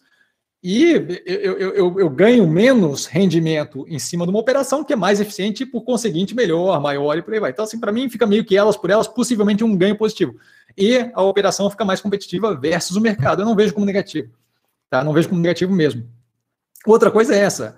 e 0.63 0.91
eu, 0.91 1.57
eu, 1.57 1.73
eu, 1.75 1.99
eu, 1.99 2.09
ganho 2.09 2.47
menos 2.47 3.05
rendimento 3.05 3.85
em 3.87 3.99
cima 3.99 4.25
de 4.25 4.31
uma 4.31 4.39
operação 4.39 4.83
que 4.83 4.91
é 4.91 4.95
mais 4.95 5.21
eficiente 5.21 5.61
e, 5.61 5.65
por 5.67 5.83
conseguinte, 5.83 6.33
melhor, 6.33 6.81
maior 6.81 7.15
e 7.15 7.21
por 7.21 7.35
aí 7.35 7.39
vai. 7.39 7.51
Então, 7.51 7.63
assim, 7.63 7.79
para 7.79 7.91
mim, 7.91 8.09
fica 8.09 8.25
meio 8.25 8.43
que 8.43 8.57
elas 8.57 8.75
por 8.75 8.89
elas, 8.89 9.07
possivelmente 9.07 9.63
um 9.63 9.77
ganho 9.77 9.95
positivo. 9.95 10.35
E 10.75 11.11
a 11.13 11.21
operação 11.21 11.69
fica 11.69 11.85
mais 11.85 12.01
competitiva 12.01 12.55
versus 12.55 12.97
o 12.97 13.01
mercado. 13.01 13.43
Eu 13.43 13.45
não 13.45 13.55
vejo 13.55 13.75
como 13.75 13.85
negativo. 13.85 14.33
Tá? 14.89 15.03
Não 15.03 15.13
vejo 15.13 15.29
como 15.29 15.39
negativo 15.39 15.71
mesmo. 15.71 16.09
Outra 16.87 17.11
coisa 17.11 17.35
é 17.35 17.39
essa. 17.39 17.77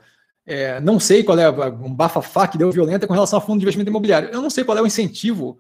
É, 0.49 0.79
não 0.79 0.99
sei 0.99 1.23
qual 1.23 1.37
é 1.37 1.47
um 1.47 1.93
bafafá 1.93 2.47
que 2.47 2.57
deu 2.57 2.71
violenta 2.71 3.05
com 3.05 3.13
relação 3.13 3.37
ao 3.37 3.45
fundo 3.45 3.59
de 3.59 3.65
investimento 3.65 3.91
imobiliário. 3.91 4.29
Eu 4.29 4.41
não 4.41 4.49
sei 4.49 4.63
qual 4.63 4.75
é 4.75 4.81
o 4.81 4.87
incentivo, 4.87 5.59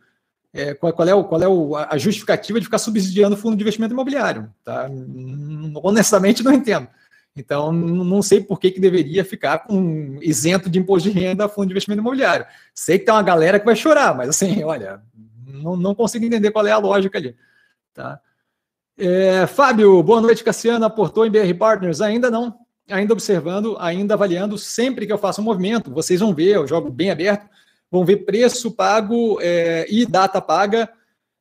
é, 0.51 0.73
qual, 0.73 0.91
qual, 0.91 1.07
é, 1.07 1.13
o, 1.13 1.23
qual 1.23 1.43
é 1.43 1.47
o, 1.47 1.75
a 1.75 1.95
justificativa 1.95 2.59
de 2.59 2.65
ficar 2.65 2.79
subsidiando 2.79 3.35
o 3.35 3.37
fundo 3.37 3.55
de 3.55 3.61
investimento 3.61 3.93
imobiliário. 3.93 4.51
Tá? 4.63 4.89
Honestamente, 5.83 6.43
não 6.43 6.51
entendo. 6.51 6.87
Então, 7.35 7.71
não 7.71 8.23
sei 8.23 8.41
por 8.41 8.59
que, 8.59 8.71
que 8.71 8.79
deveria 8.79 9.23
ficar 9.23 9.59
com 9.59 10.17
isento 10.23 10.67
de 10.67 10.79
imposto 10.79 11.07
de 11.07 11.19
renda 11.19 11.47
fundo 11.47 11.67
de 11.67 11.73
investimento 11.73 12.01
imobiliário. 12.01 12.47
Sei 12.73 12.97
que 12.97 13.05
tem 13.05 13.13
uma 13.13 13.21
galera 13.21 13.59
que 13.59 13.67
vai 13.67 13.75
chorar, 13.75 14.15
mas 14.15 14.29
assim, 14.29 14.63
olha, 14.65 15.03
não, 15.45 15.77
não 15.77 15.93
consigo 15.93 16.25
entender 16.25 16.49
qual 16.49 16.65
é 16.65 16.71
a 16.71 16.79
lógica 16.79 17.19
ali. 17.19 17.35
Tá? 17.93 18.19
É, 18.97 19.45
Fábio, 19.45 20.01
boa 20.01 20.19
noite, 20.19 20.43
Cassiano. 20.43 20.83
Aportou 20.83 21.27
em 21.27 21.29
BR 21.29 21.53
Partners? 21.59 22.01
Ainda 22.01 22.31
não. 22.31 22.57
Ainda 22.89 23.13
observando, 23.13 23.77
ainda 23.79 24.13
avaliando. 24.13 24.57
Sempre 24.57 25.05
que 25.05 25.13
eu 25.13 25.17
faço 25.17 25.41
um 25.41 25.43
movimento, 25.43 25.91
vocês 25.91 26.19
vão 26.19 26.33
ver, 26.33 26.55
eu 26.55 26.67
jogo 26.67 26.89
bem 26.89 27.11
aberto, 27.11 27.47
vão 27.91 28.05
ver 28.05 28.17
preço 28.17 28.71
pago 28.71 29.39
é, 29.41 29.85
e 29.89 30.05
data 30.05 30.41
paga 30.41 30.89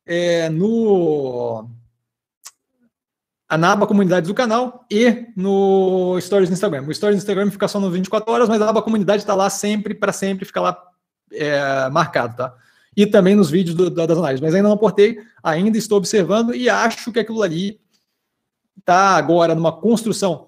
é, 0.06 0.48
no 0.48 1.68
na 3.56 3.72
aba 3.72 3.86
comunidade 3.86 4.26
do 4.26 4.34
canal 4.34 4.84
e 4.90 5.26
no 5.34 6.20
Stories 6.20 6.50
no 6.50 6.54
Instagram. 6.54 6.84
O 6.86 6.92
Stories 6.92 7.16
no 7.16 7.22
Instagram 7.22 7.50
fica 7.50 7.66
só 7.66 7.80
no 7.80 7.90
24 7.90 8.30
horas, 8.30 8.48
mas 8.48 8.60
a 8.60 8.68
aba 8.68 8.82
comunidade 8.82 9.22
está 9.22 9.34
lá 9.34 9.48
sempre, 9.48 9.94
para 9.94 10.12
sempre, 10.12 10.44
fica 10.44 10.60
lá 10.60 10.78
é, 11.32 11.88
marcado, 11.88 12.36
tá? 12.36 12.54
E 12.94 13.06
também 13.06 13.34
nos 13.34 13.48
vídeos 13.50 13.74
do, 13.74 13.88
das 13.88 14.18
análises. 14.18 14.40
Mas 14.40 14.54
ainda 14.54 14.68
não 14.68 14.74
aportei, 14.74 15.18
ainda 15.42 15.78
estou 15.78 15.96
observando 15.96 16.54
e 16.54 16.68
acho 16.68 17.10
que 17.10 17.20
aquilo 17.20 17.42
ali 17.42 17.80
está 18.78 19.16
agora 19.16 19.54
numa 19.54 19.72
construção 19.72 20.47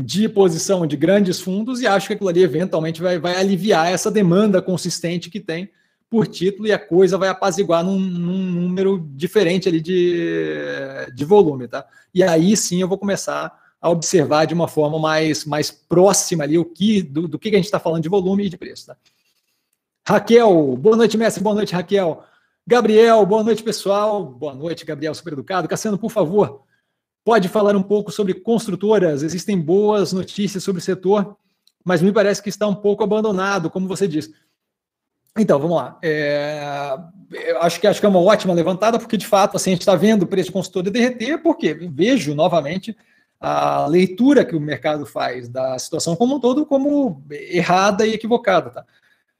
de 0.00 0.28
posição 0.28 0.86
de 0.86 0.96
grandes 0.96 1.40
fundos 1.40 1.80
e 1.80 1.86
acho 1.86 2.08
que 2.08 2.14
aquilo 2.14 2.28
ali 2.28 2.42
eventualmente 2.42 3.00
vai, 3.00 3.18
vai 3.18 3.36
aliviar 3.36 3.92
essa 3.92 4.10
demanda 4.10 4.60
consistente 4.60 5.30
que 5.30 5.40
tem 5.40 5.70
por 6.08 6.26
título 6.26 6.66
e 6.66 6.72
a 6.72 6.78
coisa 6.78 7.16
vai 7.16 7.28
apaziguar 7.28 7.84
num, 7.84 7.98
num, 7.98 8.42
número 8.42 8.98
diferente 9.14 9.68
ali 9.68 9.80
de, 9.80 11.06
de 11.14 11.24
volume, 11.24 11.68
tá? 11.68 11.86
E 12.12 12.22
aí 12.22 12.56
sim 12.56 12.80
eu 12.80 12.88
vou 12.88 12.98
começar 12.98 13.56
a 13.80 13.88
observar 13.88 14.44
de 14.46 14.52
uma 14.52 14.66
forma 14.66 14.98
mais, 14.98 15.44
mais 15.44 15.70
próxima 15.70 16.44
ali 16.44 16.58
o 16.58 16.64
que 16.64 17.00
do, 17.00 17.28
do 17.28 17.38
que 17.38 17.48
a 17.48 17.52
gente 17.52 17.66
está 17.66 17.78
falando 17.78 18.02
de 18.02 18.08
volume 18.08 18.46
e 18.46 18.50
de 18.50 18.58
preço, 18.58 18.86
tá? 18.86 18.96
Raquel, 20.06 20.76
boa 20.76 20.96
noite, 20.96 21.16
mestre, 21.16 21.42
boa 21.42 21.54
noite, 21.54 21.74
Raquel. 21.74 22.24
Gabriel, 22.66 23.24
boa 23.24 23.44
noite, 23.44 23.62
pessoal. 23.62 24.24
Boa 24.24 24.54
noite, 24.54 24.84
Gabriel, 24.84 25.14
super 25.14 25.32
educado. 25.32 25.68
Cassiano, 25.68 25.98
por 25.98 26.10
favor, 26.10 26.62
pode 27.24 27.48
falar 27.48 27.76
um 27.76 27.82
pouco 27.82 28.10
sobre 28.10 28.34
construtoras? 28.34 29.22
Existem 29.22 29.58
boas 29.58 30.12
notícias 30.12 30.62
sobre 30.62 30.80
o 30.80 30.84
setor, 30.84 31.36
mas 31.84 32.02
me 32.02 32.12
parece 32.12 32.42
que 32.42 32.48
está 32.48 32.66
um 32.66 32.74
pouco 32.74 33.02
abandonado, 33.02 33.70
como 33.70 33.88
você 33.88 34.06
disse. 34.06 34.34
Então, 35.38 35.58
vamos 35.58 35.76
lá. 35.76 35.98
É, 36.02 36.60
acho, 37.60 37.80
que, 37.80 37.86
acho 37.86 38.00
que 38.00 38.06
é 38.06 38.08
uma 38.08 38.20
ótima 38.20 38.52
levantada, 38.52 38.98
porque 38.98 39.16
de 39.16 39.26
fato 39.26 39.56
assim, 39.56 39.70
a 39.70 39.74
gente 39.74 39.82
está 39.82 39.94
vendo 39.94 40.22
o 40.22 40.26
preço 40.26 40.48
de 40.48 40.52
consultoria 40.52 40.90
derreter, 40.90 41.38
porque 41.42 41.74
vejo 41.74 42.34
novamente 42.34 42.96
a 43.40 43.86
leitura 43.86 44.44
que 44.44 44.54
o 44.54 44.60
mercado 44.60 45.06
faz 45.06 45.48
da 45.48 45.78
situação 45.78 46.14
como 46.14 46.36
um 46.36 46.40
todo 46.40 46.66
como 46.66 47.22
errada 47.30 48.06
e 48.06 48.12
equivocada. 48.12 48.70
Tá? 48.70 48.84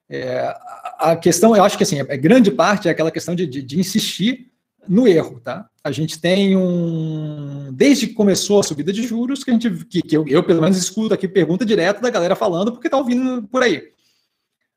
É, 0.09 0.57
a 0.99 1.17
questão, 1.17 1.55
eu 1.55 1.63
acho 1.63 1.77
que 1.77 1.83
assim, 1.83 2.01
a 2.01 2.17
grande 2.17 2.51
parte 2.51 2.89
é 2.89 2.91
aquela 2.91 3.11
questão 3.11 3.35
de, 3.35 3.47
de, 3.47 3.63
de 3.63 3.79
insistir 3.79 4.50
no 4.89 5.07
erro. 5.07 5.41
Tá? 5.41 5.69
A 5.83 5.91
gente 5.91 6.21
tem 6.21 6.57
um. 6.57 7.73
Desde 7.73 8.09
que 8.09 8.15
começou 8.15 8.61
a 8.61 8.63
subida 8.63 8.93
de 8.93 9.03
juros, 9.03 9.43
que 9.43 9.51
a 9.51 9.55
gente 9.55 9.71
que, 9.87 10.03
que 10.03 10.17
eu, 10.17 10.27
eu, 10.29 10.43
pelo 10.43 10.61
menos 10.61 10.77
escuto 10.77 11.15
aqui 11.15 11.27
pergunta 11.27 11.65
direta 11.65 12.01
da 12.01 12.11
galera 12.11 12.37
falando, 12.37 12.73
porque 12.73 12.89
está 12.89 12.99
ouvindo 12.99 13.43
por 13.49 13.63
aí. 13.63 13.83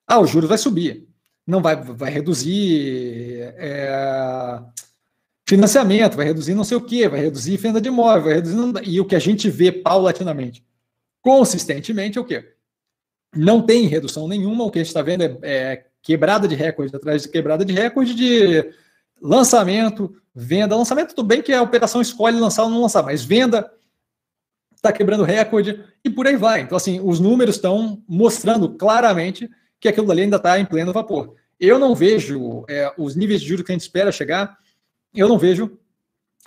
Ah, 0.08 0.20
o 0.20 0.28
juros 0.28 0.50
vai 0.50 0.58
subir. 0.58 1.08
Não 1.46 1.62
vai, 1.62 1.76
vai 1.76 2.10
reduzir 2.10 3.54
é, 3.58 4.60
financiamento, 5.48 6.16
vai 6.16 6.26
reduzir 6.26 6.54
não 6.54 6.64
sei 6.64 6.78
o 6.78 6.82
quê, 6.82 7.08
vai 7.10 7.20
reduzir 7.20 7.58
venda 7.58 7.82
de 7.82 7.90
imóvel, 7.90 8.24
vai 8.24 8.34
reduzir. 8.36 8.58
E 8.88 9.00
o 9.02 9.06
que 9.06 9.16
a 9.16 9.20
gente 9.20 9.50
vê 9.50 9.72
paulatinamente, 9.72 10.66
consistentemente, 11.22 12.18
é 12.18 12.22
o 12.22 12.26
quê? 12.26 12.54
Não 13.36 13.62
tem 13.62 13.88
redução 13.88 14.28
nenhuma, 14.28 14.64
o 14.64 14.72
que 14.72 14.80
a 14.80 14.84
gente 14.84 14.90
está 14.90 15.02
vendo 15.02 15.24
é, 15.24 15.38
é 15.42 15.86
quebrada 16.02 16.48
de 16.48 16.56
recorde 16.56 16.96
atrás 16.96 17.24
de 17.24 17.30
quebrada 17.30 17.66
de 17.66 17.74
recorde 17.74 18.14
de 18.14 18.74
lançamento, 19.24 20.14
venda. 20.36 20.76
Lançamento, 20.76 21.16
tudo 21.16 21.26
bem 21.26 21.42
que 21.42 21.54
a 21.54 21.62
operação 21.62 22.02
escolhe 22.02 22.38
lançar 22.38 22.64
ou 22.64 22.70
não 22.70 22.82
lançar, 22.82 23.02
mas 23.02 23.24
venda 23.24 23.72
está 24.76 24.92
quebrando 24.92 25.24
recorde 25.24 25.82
e 26.04 26.10
por 26.10 26.28
aí 26.28 26.36
vai. 26.36 26.60
Então, 26.60 26.76
assim, 26.76 27.00
os 27.02 27.20
números 27.22 27.56
estão 27.56 28.04
mostrando 28.06 28.70
claramente 28.70 29.50
que 29.80 29.88
aquilo 29.88 30.12
ali 30.12 30.24
ainda 30.24 30.36
está 30.36 30.60
em 30.60 30.66
pleno 30.66 30.92
vapor. 30.92 31.36
Eu 31.58 31.80
não 31.80 31.96
vejo 31.96 32.66
é, 32.68 32.94
os 32.98 33.16
níveis 33.16 33.42
de 33.42 33.48
juros 33.48 33.66
que 33.66 33.72
a 33.72 33.76
gente 33.76 33.84
espera 33.84 34.12
chegar, 34.12 34.58
eu 35.16 35.30
não 35.30 35.38
vejo 35.38 35.80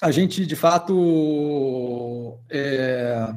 a 0.02 0.10
gente, 0.10 0.44
de 0.44 0.54
fato, 0.54 2.38
é, 2.50 3.32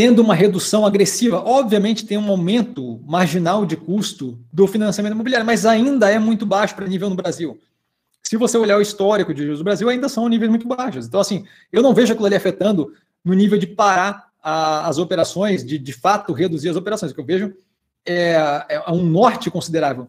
tendo 0.00 0.22
uma 0.22 0.34
redução 0.34 0.86
agressiva. 0.86 1.42
Obviamente, 1.44 2.06
tem 2.06 2.16
um 2.16 2.30
aumento 2.30 3.02
marginal 3.06 3.66
de 3.66 3.76
custo 3.76 4.38
do 4.50 4.66
financiamento 4.66 5.12
imobiliário, 5.12 5.44
mas 5.44 5.66
ainda 5.66 6.10
é 6.10 6.18
muito 6.18 6.46
baixo 6.46 6.74
para 6.74 6.86
nível 6.86 7.10
no 7.10 7.14
Brasil. 7.14 7.60
Se 8.22 8.38
você 8.38 8.56
olhar 8.56 8.78
o 8.78 8.80
histórico 8.80 9.34
de 9.34 9.42
juros 9.42 9.58
do 9.58 9.64
Brasil, 9.64 9.90
ainda 9.90 10.08
são 10.08 10.26
níveis 10.26 10.48
muito 10.48 10.66
baixos. 10.66 11.06
Então, 11.06 11.20
assim, 11.20 11.44
eu 11.70 11.82
não 11.82 11.92
vejo 11.92 12.14
aquilo 12.14 12.24
ali 12.24 12.34
afetando 12.34 12.94
no 13.22 13.34
nível 13.34 13.58
de 13.58 13.66
parar 13.66 14.30
a, 14.42 14.88
as 14.88 14.96
operações, 14.96 15.62
de 15.62 15.76
de 15.76 15.92
fato 15.92 16.32
reduzir 16.32 16.70
as 16.70 16.76
operações. 16.76 17.12
O 17.12 17.14
que 17.14 17.20
eu 17.20 17.26
vejo 17.26 17.54
é, 18.06 18.36
é 18.70 18.90
um 18.90 19.04
norte 19.04 19.50
considerável 19.50 20.08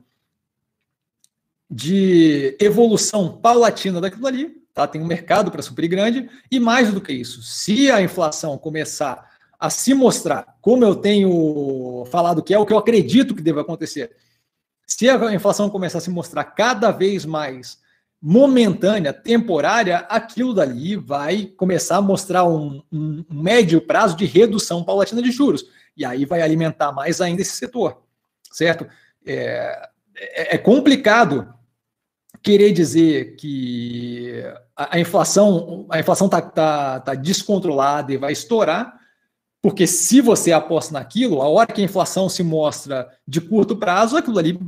de 1.70 2.56
evolução 2.62 3.40
paulatina 3.42 4.00
daquilo 4.00 4.26
ali, 4.26 4.56
tá? 4.74 4.88
Tem 4.88 5.02
um 5.02 5.06
mercado 5.06 5.52
para 5.52 5.62
suprir 5.62 5.90
grande, 5.90 6.30
e 6.50 6.62
mais 6.62 6.94
do 6.94 7.02
que 7.02 7.12
isso, 7.12 7.44
se 7.44 7.92
a 7.92 8.02
inflação 8.02 8.58
começar 8.58 9.31
a 9.62 9.70
se 9.70 9.94
mostrar, 9.94 10.58
como 10.60 10.84
eu 10.84 10.96
tenho 10.96 12.04
falado 12.10 12.42
que 12.42 12.52
é 12.52 12.58
o 12.58 12.66
que 12.66 12.74
eu 12.74 12.80
acredito 12.80 13.36
que 13.36 13.44
deve 13.44 13.60
acontecer, 13.60 14.10
se 14.88 15.08
a 15.08 15.34
inflação 15.36 15.70
começar 15.70 16.00
a 16.00 16.02
se 16.02 16.10
mostrar 16.10 16.44
cada 16.44 16.90
vez 16.90 17.26
mais 17.26 17.78
momentânea, 18.20 19.14
temporária, 19.14 20.00
aquilo 20.10 20.56
dali 20.56 20.96
vai 20.96 21.46
começar 21.46 21.98
a 21.98 22.02
mostrar 22.02 22.44
um, 22.44 22.82
um, 22.92 23.24
médio 23.30 23.80
prazo 23.82 24.16
de 24.16 24.26
redução 24.26 24.84
paulatina 24.84 25.22
de 25.22 25.32
juros. 25.32 25.64
E 25.96 26.04
aí 26.04 26.26
vai 26.26 26.42
alimentar 26.42 26.92
mais 26.92 27.22
ainda 27.22 27.44
esse 27.44 27.54
setor, 27.54 28.02
certo? 28.52 28.88
É, 29.24 29.90
é, 30.16 30.56
é 30.56 30.58
complicado 30.58 31.54
querer 32.42 32.72
dizer 32.72 33.36
que 33.36 34.44
a, 34.76 34.96
a 34.96 35.00
inflação 35.00 35.86
a 35.90 36.00
inflação 36.00 36.26
está 36.26 36.42
tá, 36.42 37.00
tá 37.00 37.14
descontrolada 37.14 38.12
e 38.12 38.18
vai 38.18 38.32
estourar 38.32 39.01
Porque 39.62 39.86
se 39.86 40.22
você 40.22 40.52
aposta 40.52 40.94
naquilo, 40.94 41.42
a 41.42 41.48
hora 41.48 41.72
que 41.72 41.82
a 41.82 41.86
inflação 41.86 42.28
se 42.28 42.44
mostra 42.44 43.08
de 43.28 43.40
curto 43.40 43.76
prazo, 43.76 44.18
aquilo 44.18 44.40
ali 44.40 44.60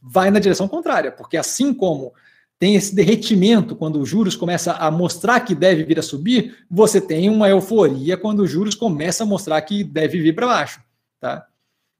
vai 0.00 0.30
na 0.30 0.38
direção 0.38 0.68
contrária, 0.68 1.10
porque 1.10 1.36
assim 1.36 1.74
como 1.74 2.14
tem 2.58 2.74
esse 2.74 2.94
derretimento 2.94 3.74
quando 3.74 4.00
os 4.00 4.08
juros 4.08 4.36
começam 4.36 4.74
a 4.78 4.90
mostrar 4.90 5.40
que 5.40 5.54
deve 5.54 5.84
vir 5.84 5.98
a 5.98 6.02
subir, 6.02 6.64
você 6.70 7.00
tem 7.00 7.28
uma 7.28 7.48
euforia 7.48 8.16
quando 8.16 8.40
os 8.40 8.50
juros 8.50 8.74
começam 8.74 9.26
a 9.26 9.30
mostrar 9.30 9.60
que 9.62 9.82
deve 9.82 10.20
vir 10.20 10.34
para 10.34 10.46
baixo, 10.46 10.80
tá? 11.20 11.46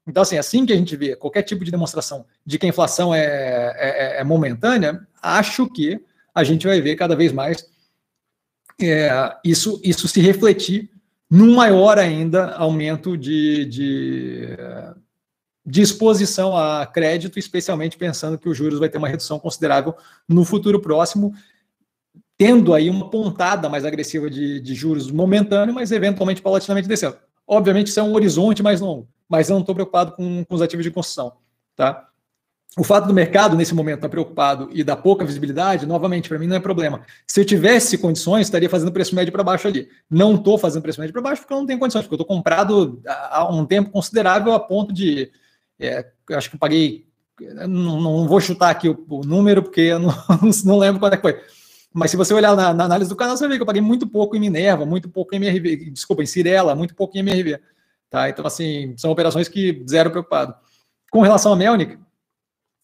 Então, 0.07 0.23
assim, 0.23 0.37
assim 0.37 0.65
que 0.65 0.71
a 0.71 0.75
gente 0.75 0.95
vê 0.95 1.17
qualquer 1.17 1.43
tipo 1.43 1.65
de 1.65 1.69
demonstração 1.69 2.25
de 2.45 2.57
que 2.57 2.65
a 2.65 2.69
inflação 2.69 3.13
é, 3.13 3.25
é, 3.77 4.21
é 4.21 4.23
momentânea, 4.23 5.05
acho 5.21 5.67
que 5.69 6.01
a 6.33 6.43
gente 6.45 6.65
vai 6.65 6.79
ver 6.79 6.95
cada 6.95 7.15
vez 7.15 7.33
mais 7.33 7.69
é, 8.81 9.09
isso, 9.43 9.81
isso 9.83 10.07
se 10.07 10.21
refletir 10.21 10.89
num 11.29 11.55
maior 11.55 11.97
ainda 11.97 12.53
aumento 12.53 13.17
de, 13.17 13.65
de, 13.65 14.47
de 15.65 15.81
exposição 15.81 16.55
a 16.55 16.85
crédito, 16.85 17.37
especialmente 17.37 17.97
pensando 17.97 18.37
que 18.37 18.47
os 18.47 18.57
juros 18.57 18.79
vai 18.79 18.89
ter 18.89 18.97
uma 18.97 19.09
redução 19.09 19.37
considerável 19.37 19.95
no 20.27 20.45
futuro 20.45 20.81
próximo, 20.81 21.33
tendo 22.37 22.73
aí 22.73 22.89
uma 22.89 23.09
pontada 23.09 23.67
mais 23.67 23.83
agressiva 23.83 24.29
de, 24.29 24.61
de 24.61 24.75
juros 24.75 25.11
momentâneo, 25.11 25.73
mas 25.73 25.91
eventualmente 25.91 26.41
paulatinamente 26.41 26.87
descendo. 26.87 27.17
Obviamente, 27.45 27.87
isso 27.87 27.99
é 27.99 28.03
um 28.03 28.13
horizonte 28.13 28.63
mais 28.63 28.79
longo, 28.79 29.07
mas 29.27 29.49
eu 29.49 29.55
não 29.55 29.61
estou 29.61 29.75
preocupado 29.75 30.13
com, 30.13 30.45
com 30.45 30.55
os 30.55 30.61
ativos 30.61 30.85
de 30.85 30.91
construção. 30.91 31.33
Tá? 31.75 32.06
O 32.77 32.83
fato 32.83 33.07
do 33.07 33.13
mercado, 33.13 33.55
nesse 33.55 33.73
momento, 33.73 33.95
estar 33.95 34.07
tá 34.07 34.11
preocupado 34.11 34.69
e 34.71 34.83
da 34.83 34.95
pouca 34.95 35.25
visibilidade, 35.25 35.87
novamente, 35.87 36.29
para 36.29 36.37
mim 36.37 36.45
não 36.45 36.55
é 36.55 36.59
problema. 36.59 37.01
Se 37.25 37.41
eu 37.41 37.45
tivesse 37.45 37.97
condições, 37.97 38.45
estaria 38.45 38.69
fazendo 38.69 38.91
preço 38.91 39.15
médio 39.15 39.33
para 39.33 39.43
baixo 39.43 39.67
ali. 39.67 39.87
Não 40.07 40.35
estou 40.35 40.59
fazendo 40.59 40.83
preço 40.83 40.99
médio 40.99 41.11
para 41.11 41.23
baixo 41.23 41.41
porque 41.41 41.53
eu 41.53 41.57
não 41.57 41.65
tenho 41.65 41.79
condições, 41.79 42.03
porque 42.03 42.13
eu 42.13 42.21
estou 42.21 42.35
comprado 42.35 43.01
há 43.07 43.51
um 43.51 43.65
tempo 43.65 43.89
considerável 43.89 44.53
a 44.53 44.59
ponto 44.59 44.93
de. 44.93 45.31
É, 45.79 46.05
acho 46.31 46.49
que 46.49 46.55
eu 46.55 46.59
paguei. 46.59 47.07
Não, 47.67 47.99
não, 47.99 48.27
vou 48.27 48.39
chutar 48.39 48.69
aqui 48.69 48.89
o, 48.89 49.05
o 49.09 49.21
número, 49.21 49.63
porque 49.63 49.81
eu 49.81 49.97
não, 49.99 50.13
não, 50.65 50.77
lembro 50.77 50.99
quando 50.99 51.13
é 51.13 51.17
que 51.17 51.21
foi. 51.23 51.41
Mas 51.91 52.11
se 52.11 52.17
você 52.17 52.31
olhar 52.31 52.55
na, 52.55 52.75
na, 52.75 52.83
análise 52.83 53.09
do 53.09 53.15
canal, 53.15 53.35
você 53.35 53.47
vê 53.47 53.55
que 53.55 53.61
eu 53.63 53.65
paguei 53.65 53.81
muito 53.81 54.05
pouco 54.05 54.35
em 54.35 54.39
Minerva, 54.39 54.85
muito 54.85 55.09
pouco 55.09 55.33
em 55.33 55.37
MRV, 55.37 55.89
desculpa, 55.89 56.21
em 56.21 56.27
Cirela, 56.27 56.75
muito 56.75 56.93
pouco 56.93 57.17
em 57.17 57.21
MRV. 57.21 57.59
Tá? 58.07 58.29
Então, 58.29 58.45
assim, 58.45 58.93
são 58.97 59.09
operações 59.09 59.47
que 59.47 59.83
zero 59.89 60.11
preocupado. 60.11 60.53
Com 61.09 61.21
relação 61.21 61.53
a 61.53 61.55
Melnick, 61.55 61.97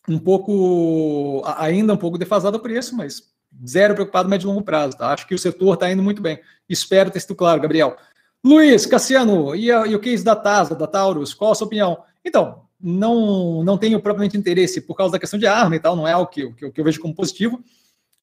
um 0.08 0.20
pouco, 0.20 1.42
ainda 1.58 1.94
um 1.94 1.98
pouco 1.98 2.18
defasado 2.18 2.58
o 2.58 2.60
preço, 2.60 2.96
mas 2.96 3.34
zero 3.66 3.94
preocupado 3.94 4.30
médio 4.30 4.46
e 4.46 4.50
longo 4.50 4.64
prazo. 4.64 4.98
Tá? 4.98 5.14
Acho 5.14 5.28
que 5.28 5.36
o 5.36 5.40
setor 5.40 5.76
está 5.76 5.92
indo 5.92 6.04
muito 6.04 6.22
bem. 6.22 6.40
Espero 6.68 7.12
ter 7.12 7.20
sido 7.20 7.36
claro, 7.36 7.62
Gabriel. 7.62 7.96
Luiz, 8.44 8.86
Cassiano, 8.86 9.56
e, 9.56 9.72
a, 9.72 9.88
e 9.88 9.96
o 9.96 10.00
case 10.00 10.24
da 10.24 10.36
TASA, 10.36 10.76
da 10.76 10.86
Taurus, 10.86 11.34
qual 11.34 11.52
a 11.54 11.56
sua 11.56 11.68
opinião? 11.68 12.04
Então, 12.26 12.64
não, 12.80 13.64
não 13.64 13.78
tenho 13.78 14.02
propriamente 14.02 14.36
interesse 14.36 14.82
por 14.82 14.96
causa 14.96 15.14
da 15.14 15.20
questão 15.20 15.40
de 15.40 15.48
arma 15.48 15.76
e 15.76 15.80
tal, 15.80 15.96
não 15.96 16.06
é 16.06 16.16
o 16.18 16.28
que, 16.28 16.52
que, 16.52 16.72
que 16.72 16.82
eu 16.82 16.84
vejo 16.84 17.00
como 17.00 17.16
positivo. 17.16 17.64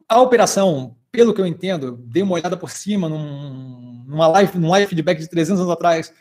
A 0.06 0.20
operação, 0.20 0.96
pelo 1.10 1.32
que 1.32 1.40
eu 1.40 1.46
entendo, 1.46 1.96
dei 2.04 2.22
uma 2.22 2.34
olhada 2.34 2.56
por 2.56 2.70
cima 2.70 3.08
num, 3.08 4.04
numa 4.06 4.28
live, 4.28 4.58
num 4.58 4.68
live 4.68 4.88
feedback 4.88 5.20
de 5.20 5.28
300 5.28 5.60
anos 5.60 5.72
atrás, 5.72 6.12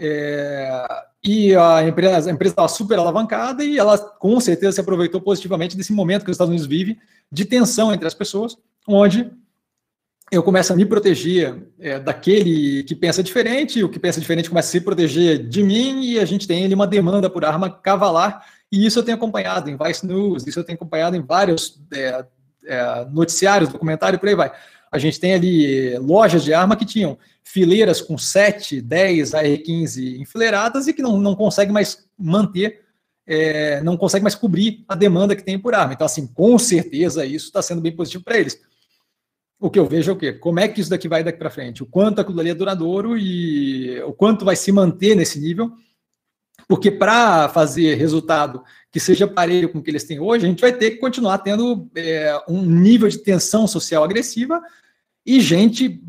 é, 0.00 0.86
e 1.22 1.54
a 1.54 1.86
empresa 1.86 2.30
estava 2.30 2.68
super 2.68 2.98
alavancada 2.98 3.62
e 3.62 3.78
ela 3.78 3.98
com 3.98 4.40
certeza 4.40 4.72
se 4.72 4.80
aproveitou 4.80 5.20
positivamente 5.20 5.76
desse 5.76 5.92
momento 5.92 6.24
que 6.24 6.30
os 6.30 6.34
Estados 6.34 6.48
Unidos 6.48 6.66
vive 6.66 6.98
de 7.30 7.44
tensão 7.44 7.92
entre 7.92 8.06
as 8.06 8.14
pessoas, 8.14 8.56
onde 8.88 9.30
eu 10.32 10.42
começo 10.42 10.72
a 10.72 10.76
me 10.76 10.86
proteger 10.86 11.56
é, 11.78 11.98
daquele 11.98 12.82
que 12.84 12.94
pensa 12.94 13.22
diferente, 13.22 13.84
o 13.84 13.88
que 13.88 13.98
pensa 13.98 14.20
diferente 14.20 14.48
começa 14.48 14.68
a 14.68 14.72
se 14.72 14.80
proteger 14.80 15.46
de 15.46 15.62
mim 15.62 16.02
e 16.04 16.18
a 16.18 16.24
gente 16.24 16.46
tem 16.46 16.64
ali 16.64 16.74
uma 16.74 16.86
demanda 16.86 17.28
por 17.28 17.44
arma 17.44 17.68
cavalar 17.68 18.46
e 18.72 18.86
isso 18.86 18.98
eu 18.98 19.02
tenho 19.02 19.16
acompanhado 19.16 19.68
em 19.68 19.76
Vice 19.76 20.06
News, 20.06 20.46
isso 20.46 20.60
eu 20.60 20.64
tenho 20.64 20.76
acompanhado 20.76 21.16
em 21.16 21.20
vários 21.20 21.80
é, 21.92 22.24
é, 22.64 23.04
noticiários, 23.10 23.70
documentários, 23.70 24.20
por 24.20 24.28
aí 24.28 24.34
vai. 24.34 24.52
A 24.90 24.98
gente 24.98 25.20
tem 25.20 25.34
ali 25.34 25.96
lojas 25.98 26.42
de 26.42 26.52
arma 26.52 26.76
que 26.76 26.84
tinham 26.84 27.16
fileiras 27.42 28.00
com 28.00 28.18
7, 28.18 28.80
10 28.80 29.34
AR-15 29.34 30.18
enfileiradas 30.20 30.86
e 30.86 30.92
que 30.92 31.02
não, 31.02 31.18
não 31.18 31.34
consegue 31.34 31.72
mais 31.72 32.06
manter, 32.18 32.80
é, 33.26 33.80
não 33.82 33.96
consegue 33.96 34.22
mais 34.22 34.34
cobrir 34.34 34.84
a 34.88 34.94
demanda 34.94 35.36
que 35.36 35.44
tem 35.44 35.58
por 35.58 35.74
arma. 35.74 35.92
Então, 35.92 36.04
assim, 36.04 36.26
com 36.26 36.58
certeza 36.58 37.24
isso 37.24 37.46
está 37.46 37.62
sendo 37.62 37.80
bem 37.80 37.94
positivo 37.94 38.24
para 38.24 38.38
eles. 38.38 38.60
O 39.60 39.70
que 39.70 39.78
eu 39.78 39.86
vejo 39.86 40.10
é 40.10 40.14
o 40.14 40.16
quê? 40.16 40.32
Como 40.32 40.58
é 40.58 40.66
que 40.66 40.80
isso 40.80 40.90
daqui 40.90 41.06
vai 41.06 41.22
daqui 41.22 41.38
para 41.38 41.50
frente? 41.50 41.82
O 41.82 41.86
quanto 41.86 42.20
aquilo 42.20 42.40
ali 42.40 42.50
é 42.50 42.54
duradouro 42.54 43.16
e 43.16 44.00
o 44.02 44.12
quanto 44.12 44.44
vai 44.44 44.56
se 44.56 44.72
manter 44.72 45.14
nesse 45.14 45.38
nível. 45.38 45.70
Porque 46.66 46.90
para 46.90 47.48
fazer 47.48 47.94
resultado 47.96 48.62
que 48.90 48.98
seja 48.98 49.26
parelho 49.26 49.68
com 49.68 49.78
o 49.78 49.82
que 49.82 49.90
eles 49.90 50.04
têm 50.04 50.18
hoje, 50.18 50.44
a 50.44 50.48
gente 50.48 50.60
vai 50.60 50.72
ter 50.72 50.92
que 50.92 50.96
continuar 50.96 51.38
tendo 51.38 51.88
é, 51.94 52.42
um 52.48 52.62
nível 52.62 53.08
de 53.08 53.18
tensão 53.18 53.66
social 53.66 54.02
agressiva 54.02 54.60
e 55.24 55.40
gente, 55.40 56.02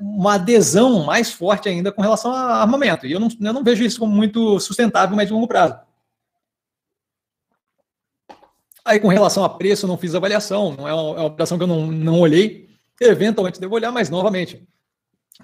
uma 0.00 0.34
adesão 0.34 1.04
mais 1.04 1.30
forte 1.30 1.68
ainda 1.68 1.92
com 1.92 2.02
relação 2.02 2.32
a 2.32 2.60
armamento. 2.60 3.06
E 3.06 3.12
eu 3.12 3.20
não, 3.20 3.28
eu 3.28 3.52
não 3.52 3.62
vejo 3.62 3.84
isso 3.84 4.00
como 4.00 4.12
muito 4.12 4.58
sustentável, 4.58 5.14
mas 5.14 5.28
de 5.28 5.34
longo 5.34 5.46
prazo. 5.46 5.78
Aí, 8.84 8.98
com 8.98 9.08
relação 9.08 9.44
a 9.44 9.50
preço, 9.50 9.84
eu 9.84 9.88
não 9.88 9.98
fiz 9.98 10.14
avaliação, 10.14 10.74
não 10.74 10.88
é 10.88 10.94
uma, 10.94 11.16
é 11.18 11.20
uma 11.20 11.26
operação 11.26 11.58
que 11.58 11.64
eu 11.64 11.68
não, 11.68 11.86
não 11.86 12.18
olhei. 12.18 12.68
Eventualmente 13.00 13.60
devo 13.60 13.74
olhar, 13.74 13.92
mas 13.92 14.10
novamente, 14.10 14.66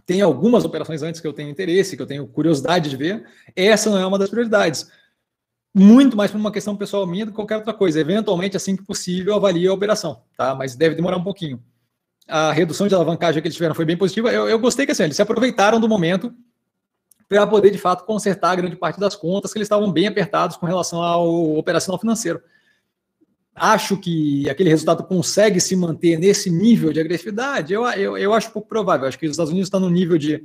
tem 0.07 0.21
algumas 0.23 0.65
operações 0.65 1.03
antes 1.03 1.21
que 1.21 1.27
eu 1.27 1.33
tenho 1.33 1.51
interesse, 1.51 1.95
que 1.95 2.03
eu 2.03 2.07
tenho 2.07 2.27
curiosidade 2.27 2.91
de 2.91 2.97
ver. 2.97 3.25
Essa 3.55 3.91
não 3.91 3.99
é 3.99 4.07
uma 4.07 4.19
das 4.19 4.31
prioridades. 4.31 4.91
Muito 5.75 6.17
mais 6.17 6.31
por 6.31 6.39
uma 6.39 6.53
questão 6.53 6.77
pessoal 6.77 7.07
minha 7.07 7.27
do 7.27 7.33
que 7.33 7.37
qualquer 7.37 7.57
outra 7.57 7.75
coisa. 7.75 7.99
Eventualmente, 8.01 8.57
assim 8.57 8.77
que 8.77 8.85
possível, 8.85 9.35
avalie 9.35 9.67
a 9.67 9.73
operação, 9.73 10.23
tá? 10.37 10.55
Mas 10.55 10.77
deve 10.77 10.95
demorar 10.95 11.17
um 11.17 11.25
pouquinho 11.25 11.61
a 12.29 12.53
redução 12.53 12.89
de 12.89 12.95
alavancagem 12.95 13.41
que 13.41 13.49
eles 13.49 13.57
tiveram 13.57 13.75
foi 13.75 13.85
bem 13.85 13.97
positiva. 13.97 14.33
Eu, 14.33 14.49
eu 14.49 14.59
gostei 14.59 14.87
que 14.87 14.93
assim, 14.93 15.05
eles 15.05 15.17
se 15.17 15.23
aproveitaram 15.23 15.79
do 15.79 15.89
momento 15.89 16.35
para 17.29 17.47
poder, 17.47 17.71
de 17.71 17.79
fato, 17.79 18.05
consertar 18.05 18.57
grande 18.57 18.77
parte 18.77 19.01
das 19.01 19.17
contas, 19.17 19.53
que 19.53 19.59
eles 19.59 19.67
estavam 19.67 19.91
bem 19.91 20.07
apertados 20.07 20.57
com 20.57 20.67
relação 20.67 21.03
ao 21.03 21.57
operacional 21.57 21.99
financeiro. 21.99 22.41
Acho 23.55 23.97
que 23.97 24.49
aquele 24.49 24.69
resultado 24.69 25.05
consegue 25.05 25.61
se 25.61 25.77
manter 25.77 26.19
nesse 26.19 26.51
nível 26.51 26.93
de 26.93 27.01
agressividade. 27.01 27.73
Eu, 27.73 27.85
eu, 27.91 28.19
eu 28.19 28.33
acho 28.35 28.51
pouco 28.51 28.69
provável. 28.69 29.07
Acho 29.07 29.19
que 29.19 29.27
os 29.27 29.33
Estados 29.33 29.51
Unidos 29.51 29.69
estão 29.69 29.81
no 29.81 29.91
nível 29.91 30.19
de 30.19 30.45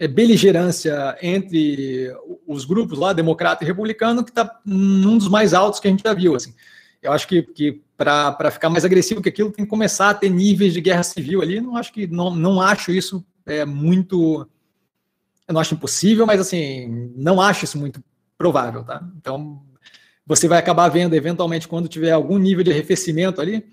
é, 0.00 0.08
beligerância 0.08 1.14
entre 1.20 2.10
os 2.46 2.64
grupos 2.64 2.98
lá, 2.98 3.12
democrata 3.12 3.62
e 3.62 3.66
republicano, 3.66 4.24
que 4.24 4.30
está 4.30 4.58
num 4.64 5.18
dos 5.18 5.28
mais 5.28 5.52
altos 5.52 5.78
que 5.78 5.86
a 5.86 5.90
gente 5.90 6.02
já 6.02 6.14
viu. 6.14 6.34
Assim. 6.34 6.54
Eu 7.02 7.12
acho 7.12 7.28
que, 7.28 7.42
que 7.42 7.82
para 7.98 8.50
ficar 8.50 8.70
mais 8.70 8.82
agressivo 8.82 9.20
que 9.20 9.28
aquilo, 9.28 9.52
tem 9.52 9.66
que 9.66 9.70
começar 9.70 10.08
a 10.08 10.14
ter 10.14 10.30
níveis 10.30 10.72
de 10.72 10.80
guerra 10.80 11.02
civil 11.02 11.42
ali. 11.42 11.60
Não 11.60 11.76
acho 11.76 11.92
que 11.92 12.06
não, 12.06 12.34
não 12.34 12.62
acho 12.62 12.90
isso 12.90 13.22
é, 13.44 13.66
muito. 13.66 14.48
Eu 15.46 15.52
não 15.52 15.60
acho 15.60 15.74
impossível, 15.74 16.24
mas 16.24 16.40
assim, 16.40 17.12
não 17.14 17.38
acho 17.38 17.66
isso 17.66 17.76
muito 17.76 18.02
provável, 18.38 18.82
tá? 18.82 19.06
Então, 19.18 19.62
você 20.24 20.48
vai 20.48 20.58
acabar 20.58 20.88
vendo, 20.88 21.14
eventualmente, 21.14 21.68
quando 21.68 21.88
tiver 21.88 22.12
algum 22.12 22.38
nível 22.38 22.64
de 22.64 22.70
arrefecimento 22.70 23.38
ali, 23.38 23.66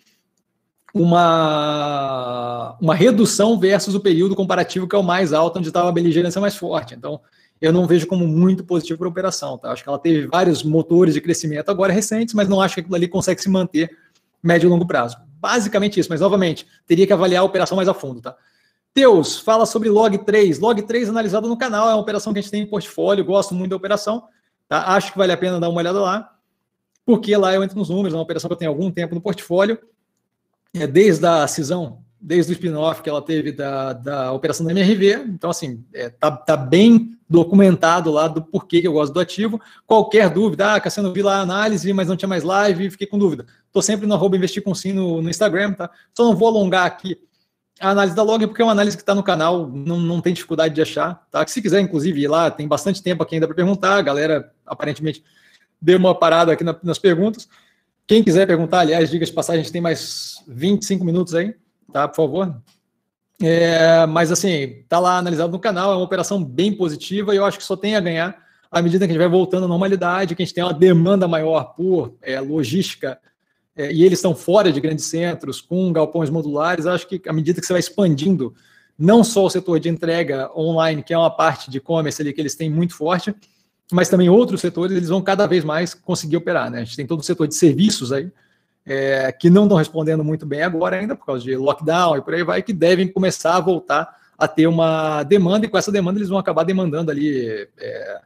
uma, 1.03 2.77
uma 2.79 2.95
redução 2.95 3.59
versus 3.59 3.95
o 3.95 3.99
período 3.99 4.35
comparativo 4.35 4.87
que 4.87 4.95
é 4.95 4.99
o 4.99 5.03
mais 5.03 5.33
alto, 5.33 5.59
onde 5.59 5.67
estava 5.69 5.89
a 5.89 5.91
beligerância 5.91 6.41
mais 6.41 6.55
forte. 6.55 6.95
Então, 6.95 7.21
eu 7.61 7.73
não 7.73 7.87
vejo 7.87 8.07
como 8.07 8.27
muito 8.27 8.63
positivo 8.63 8.99
para 8.99 9.07
a 9.07 9.09
operação. 9.09 9.57
Tá? 9.57 9.71
Acho 9.71 9.83
que 9.83 9.89
ela 9.89 9.99
teve 9.99 10.27
vários 10.27 10.63
motores 10.63 11.13
de 11.13 11.21
crescimento 11.21 11.69
agora 11.69 11.91
recentes, 11.91 12.33
mas 12.33 12.47
não 12.47 12.61
acho 12.61 12.75
que 12.75 12.81
aquilo 12.81 12.95
ali 12.95 13.07
consegue 13.07 13.41
se 13.41 13.49
manter 13.49 13.95
médio 14.41 14.67
e 14.67 14.69
longo 14.69 14.85
prazo. 14.85 15.17
Basicamente 15.39 15.99
isso, 15.99 16.09
mas 16.09 16.21
novamente, 16.21 16.67
teria 16.85 17.05
que 17.05 17.13
avaliar 17.13 17.41
a 17.41 17.45
operação 17.45 17.75
mais 17.75 17.87
a 17.87 17.93
fundo, 17.93 18.21
tá? 18.21 18.35
Teus, 18.93 19.39
fala 19.39 19.65
sobre 19.65 19.89
Log3. 19.89 20.59
Log3 20.59 21.09
analisado 21.09 21.47
no 21.47 21.57
canal, 21.57 21.89
é 21.89 21.93
uma 21.93 22.01
operação 22.01 22.33
que 22.33 22.39
a 22.39 22.41
gente 22.41 22.51
tem 22.51 22.63
em 22.63 22.65
portfólio, 22.65 23.23
gosto 23.23 23.53
muito 23.53 23.69
da 23.69 23.75
operação, 23.75 24.23
tá? 24.67 24.95
Acho 24.95 25.11
que 25.11 25.17
vale 25.17 25.31
a 25.31 25.37
pena 25.37 25.59
dar 25.59 25.69
uma 25.69 25.79
olhada 25.79 26.01
lá, 26.01 26.33
porque 27.05 27.35
lá 27.37 27.53
eu 27.53 27.63
entro 27.63 27.77
nos 27.77 27.89
números, 27.89 28.13
é 28.13 28.17
uma 28.17 28.23
operação 28.23 28.47
que 28.47 28.53
eu 28.53 28.57
tenho 28.57 28.71
algum 28.71 28.89
tempo 28.89 29.13
no 29.13 29.21
portfólio, 29.21 29.79
é 30.73 30.88
desde 30.88 31.26
a 31.26 31.48
cisão, 31.48 31.99
desde 32.19 32.52
o 32.52 32.53
spin-off 32.53 33.02
que 33.02 33.10
ela 33.10 33.22
teve 33.22 33.52
da, 33.52 33.94
da 33.94 34.31
operação 34.31 34.65
da 34.65 34.72
MRV, 34.72 35.26
então 35.30 35.49
assim, 35.49 35.84
é, 35.94 36.10
tá, 36.10 36.31
tá 36.31 36.57
bem 36.57 37.18
documentado 37.30 38.11
lá 38.11 38.27
do 38.27 38.41
porquê 38.41 38.81
que 38.81 38.88
eu 38.88 38.94
gosto 38.94 39.14
do 39.14 39.19
ativo. 39.19 39.61
Qualquer 39.85 40.30
dúvida, 40.30 40.73
ah, 40.73 40.80
Cassiano, 40.80 41.14
vi 41.14 41.22
lá 41.22 41.38
a 41.38 41.41
análise, 41.41 41.91
mas 41.94 42.07
não 42.07 42.15
tinha 42.15 42.30
mais 42.30 42.44
live, 42.44 42.89
fiquei 42.89 43.07
com 43.07 43.18
dúvida. 43.18 43.45
Estou 43.65 43.81
sempre 43.81 44.07
no 44.07 44.15
arroba 44.15 44.38
investir 44.38 44.64
com 44.64 44.73
sim 44.73 44.94
no, 44.94 45.22
no, 45.22 45.30
Instagram, 45.30 45.73
tá? 45.73 45.89
Só 46.15 46.23
não 46.23 46.35
vou 46.35 46.48
alongar 46.48 46.85
aqui 46.85 47.19
a 47.80 47.89
análise 47.91 48.15
da 48.15 48.23
log, 48.23 48.48
porque 48.48 48.61
é 48.61 48.65
uma 48.65 48.72
análise 48.72 48.98
que 48.98 49.03
está 49.03 49.14
no 49.14 49.22
canal, 49.22 49.68
não, 49.68 49.99
não 49.99 50.19
tem 50.19 50.34
dificuldade 50.34 50.73
de 50.73 50.81
achar, 50.81 51.27
tá? 51.30 51.45
Se 51.45 51.61
quiser, 51.61 51.80
inclusive, 51.81 52.22
ir 52.22 52.27
lá, 52.27 52.49
tem 52.49 52.68
bastante 52.68 53.03
tempo 53.03 53.22
aqui 53.22 53.35
ainda 53.35 53.45
para 53.45 53.56
perguntar, 53.56 53.98
a 53.98 54.02
galera 54.02 54.52
aparentemente 54.65 55.23
deu 55.80 55.99
uma 55.99 56.15
parada 56.15 56.53
aqui 56.53 56.64
na, 56.64 56.76
nas 56.81 56.98
perguntas. 56.98 57.48
Quem 58.07 58.23
quiser 58.23 58.47
perguntar, 58.47 58.79
aliás, 58.79 59.09
diga 59.09 59.25
de 59.25 59.34
passagem, 59.34 59.59
a 59.59 59.63
gente 59.63 59.73
tem 59.73 59.81
mais 59.81 60.41
25 60.47 61.03
minutos 61.03 61.35
aí, 61.35 61.53
tá? 61.91 62.07
Por 62.07 62.15
favor, 62.15 62.61
É, 63.39 64.03
mas 64.07 64.31
assim, 64.31 64.84
tá 64.89 64.97
lá 64.97 65.17
analisado 65.17 65.51
no 65.51 65.59
canal, 65.59 65.91
é 65.91 65.95
uma 65.95 66.03
operação 66.03 66.43
bem 66.43 66.73
positiva 66.73 67.35
e 67.35 67.38
eu 67.38 67.45
acho 67.45 67.59
que 67.59 67.63
só 67.63 67.75
tem 67.75 67.95
a 67.95 67.99
ganhar 67.99 68.35
à 68.71 68.81
medida 68.81 69.05
que 69.05 69.11
a 69.11 69.13
gente 69.13 69.21
vai 69.21 69.29
voltando 69.29 69.65
à 69.65 69.67
normalidade, 69.67 70.34
que 70.35 70.41
a 70.41 70.45
gente 70.45 70.55
tem 70.55 70.63
uma 70.63 70.73
demanda 70.73 71.27
maior 71.27 71.75
por 71.75 72.15
é, 72.21 72.39
logística 72.39 73.19
é, 73.75 73.91
e 73.91 74.03
eles 74.03 74.17
estão 74.17 74.35
fora 74.35 74.71
de 74.71 74.81
grandes 74.81 75.05
centros, 75.05 75.61
com 75.61 75.93
galpões 75.93 76.31
modulares, 76.31 76.88
acho 76.88 77.07
que 77.07 77.21
à 77.27 77.34
medida 77.34 77.61
que 77.61 77.67
você 77.67 77.73
vai 77.73 77.79
expandindo 77.79 78.55
não 78.97 79.23
só 79.23 79.45
o 79.45 79.49
setor 79.49 79.79
de 79.79 79.89
entrega 79.89 80.49
online, 80.57 81.03
que 81.03 81.13
é 81.13 81.17
uma 81.17 81.29
parte 81.29 81.69
de 81.69 81.77
e-commerce 81.77 82.19
ali 82.19 82.34
que 82.34 82.41
eles 82.41 82.55
têm 82.55 82.71
muito 82.71 82.95
forte, 82.95 83.35
mas 83.91 84.09
também 84.09 84.30
outros 84.30 84.61
setores, 84.61 84.95
eles 84.95 85.09
vão 85.09 85.22
cada 85.22 85.45
vez 85.45 85.64
mais 85.64 85.93
conseguir 85.93 86.38
operar. 86.38 86.69
Né? 86.69 86.80
A 86.80 86.84
gente 86.84 86.97
tem 86.97 87.07
todo 87.07 87.22
o 87.22 87.23
setor 87.23 87.47
de 87.47 87.55
serviços 87.55 88.11
aí, 88.11 88.31
é, 88.85 89.31
que 89.31 89.49
não 89.49 89.64
estão 89.64 89.77
respondendo 89.77 90.23
muito 90.23 90.45
bem 90.45 90.61
agora 90.61 90.97
ainda, 90.97 91.15
por 91.15 91.26
causa 91.26 91.43
de 91.43 91.55
lockdown 91.55 92.18
e 92.18 92.22
por 92.22 92.34
aí 92.34 92.43
vai, 92.43 92.61
que 92.61 92.73
devem 92.73 93.07
começar 93.07 93.55
a 93.55 93.59
voltar 93.59 94.15
a 94.38 94.47
ter 94.47 94.68
uma 94.68 95.23
demanda, 95.23 95.65
e 95.65 95.69
com 95.69 95.77
essa 95.77 95.91
demanda 95.91 96.19
eles 96.19 96.30
vão 96.30 96.38
acabar 96.38 96.64
demandando 96.64 97.09
ali, 97.09 97.68
é, 97.77 98.22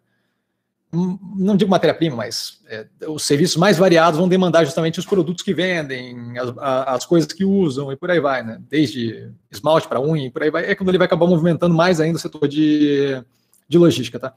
não 0.92 1.56
digo 1.56 1.72
matéria-prima, 1.72 2.18
mas 2.18 2.60
é, 2.68 2.86
os 3.08 3.24
serviços 3.24 3.56
mais 3.56 3.78
variados 3.78 4.20
vão 4.20 4.28
demandar 4.28 4.66
justamente 4.66 5.00
os 5.00 5.06
produtos 5.06 5.42
que 5.42 5.54
vendem, 5.54 6.38
as, 6.38 6.54
as 6.58 7.06
coisas 7.06 7.32
que 7.32 7.46
usam 7.46 7.92
e 7.92 7.96
por 7.96 8.12
aí 8.12 8.20
vai, 8.20 8.44
né? 8.44 8.62
Desde 8.70 9.32
esmalte 9.50 9.88
para 9.88 10.02
unha 10.02 10.28
e 10.28 10.30
por 10.30 10.44
aí 10.44 10.52
vai, 10.52 10.66
é 10.66 10.76
quando 10.76 10.90
ele 10.90 10.98
vai 10.98 11.06
acabar 11.06 11.28
movimentando 11.28 11.74
mais 11.74 12.02
ainda 12.02 12.18
o 12.18 12.22
setor 12.22 12.46
de, 12.46 13.24
de 13.70 13.78
logística, 13.78 14.20
tá? 14.20 14.34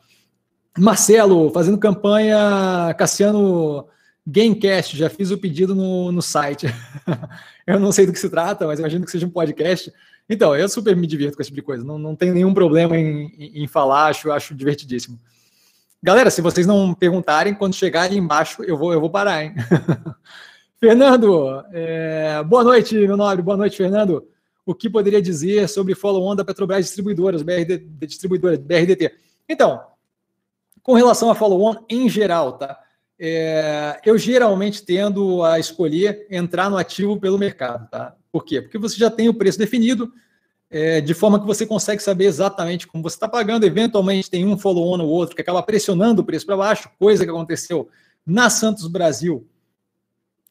Marcelo, 0.79 1.51
fazendo 1.51 1.79
campanha, 1.79 2.95
Cassiano 2.99 3.87
Gamecast, 4.27 4.97
já 4.97 5.09
fiz 5.09 5.31
o 5.31 5.39
pedido 5.39 5.75
no, 5.75 6.11
no 6.11 6.23
site. 6.23 6.67
eu 7.67 7.79
não 7.79 7.93
sei 7.93 8.07
do 8.07 8.13
que 8.13 8.19
se 8.19 8.29
trata, 8.29 8.67
mas 8.67 8.79
imagino 8.79 9.05
que 9.05 9.11
seja 9.11 9.27
um 9.27 9.31
podcast. 9.31 9.93
Então, 10.29 10.57
eu 10.57 10.69
super 10.69 10.97
me 10.97 11.07
divirto 11.07 11.37
com 11.37 11.43
esse 11.43 11.51
tipo 11.51 11.61
de 11.61 11.67
coisa. 11.67 11.85
Não, 11.85 11.99
não 11.99 12.17
tenho 12.17 12.35
nenhum 12.35 12.55
problema 12.55 12.97
em, 12.97 13.27
em, 13.39 13.63
em 13.63 13.67
falar, 13.67 14.07
acho, 14.07 14.33
acho 14.33 14.55
divertidíssimo. 14.55 15.21
Galera, 16.03 16.31
se 16.31 16.41
vocês 16.41 16.67
não 16.67 16.93
perguntarem, 16.93 17.55
quando 17.55 17.75
chegar 17.75 18.03
ali 18.03 18.17
embaixo, 18.17 18.63
eu 18.65 18.77
vou, 18.77 18.93
eu 18.93 19.01
vou 19.01 19.11
parar, 19.11 19.45
hein? 19.45 19.55
Fernando, 20.81 21.65
é, 21.73 22.43
boa 22.43 22.65
noite, 22.65 22.95
meu 22.95 23.17
nobre. 23.17 23.43
Boa 23.43 23.57
noite, 23.57 23.77
Fernando. 23.77 24.27
O 24.67 24.75
que 24.75 24.91
poderia 24.91 25.23
dizer 25.23 25.69
sobre 25.69 25.95
follow-on 25.95 26.35
da 26.35 26.45
Petrobras 26.45 26.85
Distribuidoras, 26.85 27.43
BRD, 27.43 27.79
distribuidora, 28.07 28.59
BRDT? 28.59 29.13
Então, 29.49 29.81
com 30.85 30.95
relação 30.95 31.31
a 31.31 31.35
follow-on 31.35 31.85
em 31.89 32.09
geral, 32.09 32.53
tá? 32.53 32.79
é, 33.19 34.01
eu 34.05 34.19
geralmente 34.19 34.83
tendo 34.83 35.43
a 35.43 35.59
escolher 35.59 36.27
entrar 36.31 36.69
no 36.69 36.77
ativo 36.77 37.19
pelo 37.19 37.39
mercado, 37.39 37.89
tá? 37.89 38.15
Por 38.31 38.45
quê? 38.45 38.61
Porque 38.61 38.79
você 38.79 38.97
já 38.97 39.11
tem 39.11 39.29
o 39.29 39.35
preço 39.35 39.59
definido, 39.59 40.13
é, 40.69 41.01
de 41.01 41.15
forma 41.15 41.39
que 41.39 41.47
você 41.47 41.65
consegue 41.65 42.03
saber 42.03 42.25
exatamente 42.25 42.87
como 42.87 43.03
você 43.03 43.15
está 43.15 43.29
pagando. 43.29 43.65
Eventualmente 43.65 44.31
tem 44.31 44.45
um 44.45 44.59
follow-on 44.59 45.01
ou 45.01 45.09
outro 45.09 45.37
que 45.37 45.43
acaba 45.43 45.63
pressionando 45.63 46.23
o 46.23 46.25
preço 46.25 46.45
para 46.45 46.57
baixo, 46.57 46.91
coisa 46.99 47.25
que 47.25 47.31
aconteceu 47.31 47.89
na 48.27 48.51
Santos 48.51 48.89
Brasil, 48.89 49.47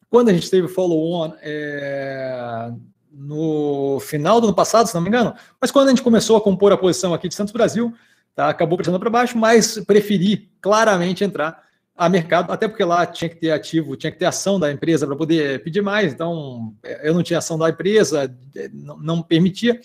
quando 0.09 0.29
a 0.29 0.33
gente 0.33 0.49
teve 0.49 0.67
follow-on 0.67 1.33
é, 1.41 2.71
no 3.11 3.99
final 3.99 4.39
do 4.39 4.47
ano 4.47 4.55
passado, 4.55 4.87
se 4.87 4.93
não 4.95 5.01
me 5.01 5.09
engano, 5.09 5.33
mas 5.59 5.71
quando 5.71 5.87
a 5.87 5.89
gente 5.89 6.03
começou 6.03 6.37
a 6.37 6.41
compor 6.41 6.71
a 6.71 6.77
posição 6.77 7.13
aqui 7.13 7.27
de 7.27 7.35
Santos 7.35 7.51
Brasil, 7.51 7.93
tá, 8.35 8.49
acabou 8.49 8.77
pressionando 8.77 8.99
para 8.99 9.09
baixo, 9.09 9.37
mas 9.37 9.79
preferi 9.79 10.51
claramente 10.61 11.23
entrar 11.23 11.63
a 11.95 12.09
mercado, 12.09 12.51
até 12.51 12.67
porque 12.67 12.83
lá 12.83 13.05
tinha 13.05 13.29
que 13.29 13.35
ter 13.35 13.51
ativo, 13.51 13.95
tinha 13.95 14.11
que 14.11 14.17
ter 14.17 14.25
ação 14.25 14.59
da 14.59 14.71
empresa 14.71 15.05
para 15.05 15.15
poder 15.15 15.63
pedir 15.63 15.81
mais, 15.81 16.11
então 16.11 16.73
é, 16.81 17.07
eu 17.07 17.13
não 17.13 17.21
tinha 17.21 17.37
ação 17.37 17.57
da 17.57 17.69
empresa, 17.69 18.35
é, 18.55 18.69
não, 18.73 18.97
não 18.97 19.21
permitia, 19.21 19.79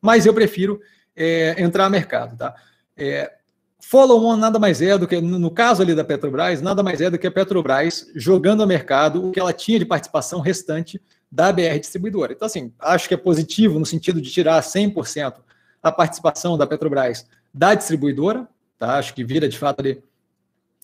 mas 0.00 0.26
eu 0.26 0.34
prefiro 0.34 0.80
é, 1.14 1.62
entrar 1.62 1.86
a 1.86 1.90
mercado, 1.90 2.36
tá? 2.36 2.54
É, 2.96 3.32
Follow-on 3.84 4.36
nada 4.36 4.58
mais 4.60 4.80
é 4.80 4.96
do 4.96 5.08
que, 5.08 5.20
no 5.20 5.50
caso 5.50 5.82
ali 5.82 5.94
da 5.94 6.04
Petrobras, 6.04 6.62
nada 6.62 6.82
mais 6.82 7.00
é 7.00 7.10
do 7.10 7.18
que 7.18 7.26
a 7.26 7.30
Petrobras 7.30 8.06
jogando 8.14 8.62
ao 8.62 8.66
mercado 8.66 9.28
o 9.28 9.32
que 9.32 9.40
ela 9.40 9.52
tinha 9.52 9.78
de 9.78 9.84
participação 9.84 10.40
restante 10.40 11.02
da 11.30 11.52
BR 11.52 11.78
Distribuidora. 11.80 12.32
Então, 12.32 12.46
assim, 12.46 12.72
acho 12.78 13.08
que 13.08 13.14
é 13.14 13.16
positivo 13.16 13.78
no 13.78 13.84
sentido 13.84 14.20
de 14.20 14.30
tirar 14.30 14.62
100% 14.62 15.34
a 15.82 15.90
participação 15.90 16.56
da 16.56 16.66
Petrobras 16.66 17.26
da 17.52 17.74
distribuidora, 17.74 18.48
tá? 18.78 18.96
Acho 18.98 19.14
que 19.14 19.24
vira 19.24 19.48
de 19.48 19.58
fato 19.58 19.80
ali 19.80 20.02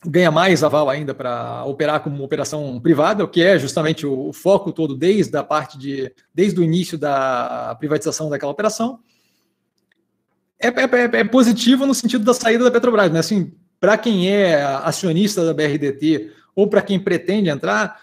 ganha 0.05 0.31
mais 0.31 0.63
aval 0.63 0.89
ainda 0.89 1.13
para 1.13 1.65
operar 1.65 2.01
como 2.01 2.23
operação 2.23 2.79
privada, 2.81 3.25
o 3.25 3.29
que 3.29 3.43
é 3.43 3.59
justamente 3.59 4.07
o, 4.07 4.29
o, 4.29 4.33
foco 4.33 4.73
todo 4.73 4.97
desde 4.97 5.37
a 5.37 5.43
parte 5.43 5.77
de 5.77 6.13
desde 6.33 6.61
o 6.61 6.63
início 6.63 6.97
da 6.97 7.75
privatização 7.79 8.31
daquela 8.31 8.53
operação. 8.53 9.01
É, 10.61 10.69
é, 10.69 10.71
é, 10.71 11.21
é 11.21 11.25
positivo 11.25 11.87
no 11.87 11.95
sentido 11.95 12.25
da 12.25 12.35
saída 12.35 12.65
da 12.65 12.71
Petrobras, 12.71 13.11
né? 13.11 13.19
Assim, 13.19 13.53
para 13.81 13.97
quem 13.97 14.31
é 14.31 14.63
acionista 14.63 15.45
da 15.45 15.55
BRDT 15.55 16.33
ou 16.55 16.69
para 16.69 16.83
quem 16.83 16.99
pretende 16.99 17.49
entrar, 17.49 18.01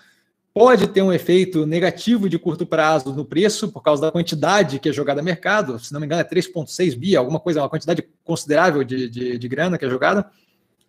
pode 0.56 0.88
ter 0.88 1.03
um 1.03 1.14
efeito 1.14 1.68
negativo 1.68 2.27
de 2.27 2.40
curto 2.40 2.65
prazo 2.65 3.14
no 3.14 3.26
preço 3.26 3.72
por 3.72 3.84
causa 3.84 4.02
da 4.02 4.11
quantidade 4.11 4.80
que 4.80 4.90
é 4.90 4.94
jogada 4.94 5.22
no 5.22 5.26
mercado. 5.26 5.77
Se 5.77 5.94
não 5.94 5.99
me 5.99 6.07
engano, 6.07 6.22
é 6.22 6.23
3,6 6.23 6.98
bi, 6.98 7.15
alguma 7.15 7.40
coisa, 7.40 7.61
uma 7.61 7.69
quantidade 7.69 8.07
considerável 8.23 8.84
de, 8.84 9.10
de, 9.10 9.38
de 9.38 9.48
grana 9.48 9.77
que 9.77 9.86
é 9.86 9.90
jogada 9.90 10.32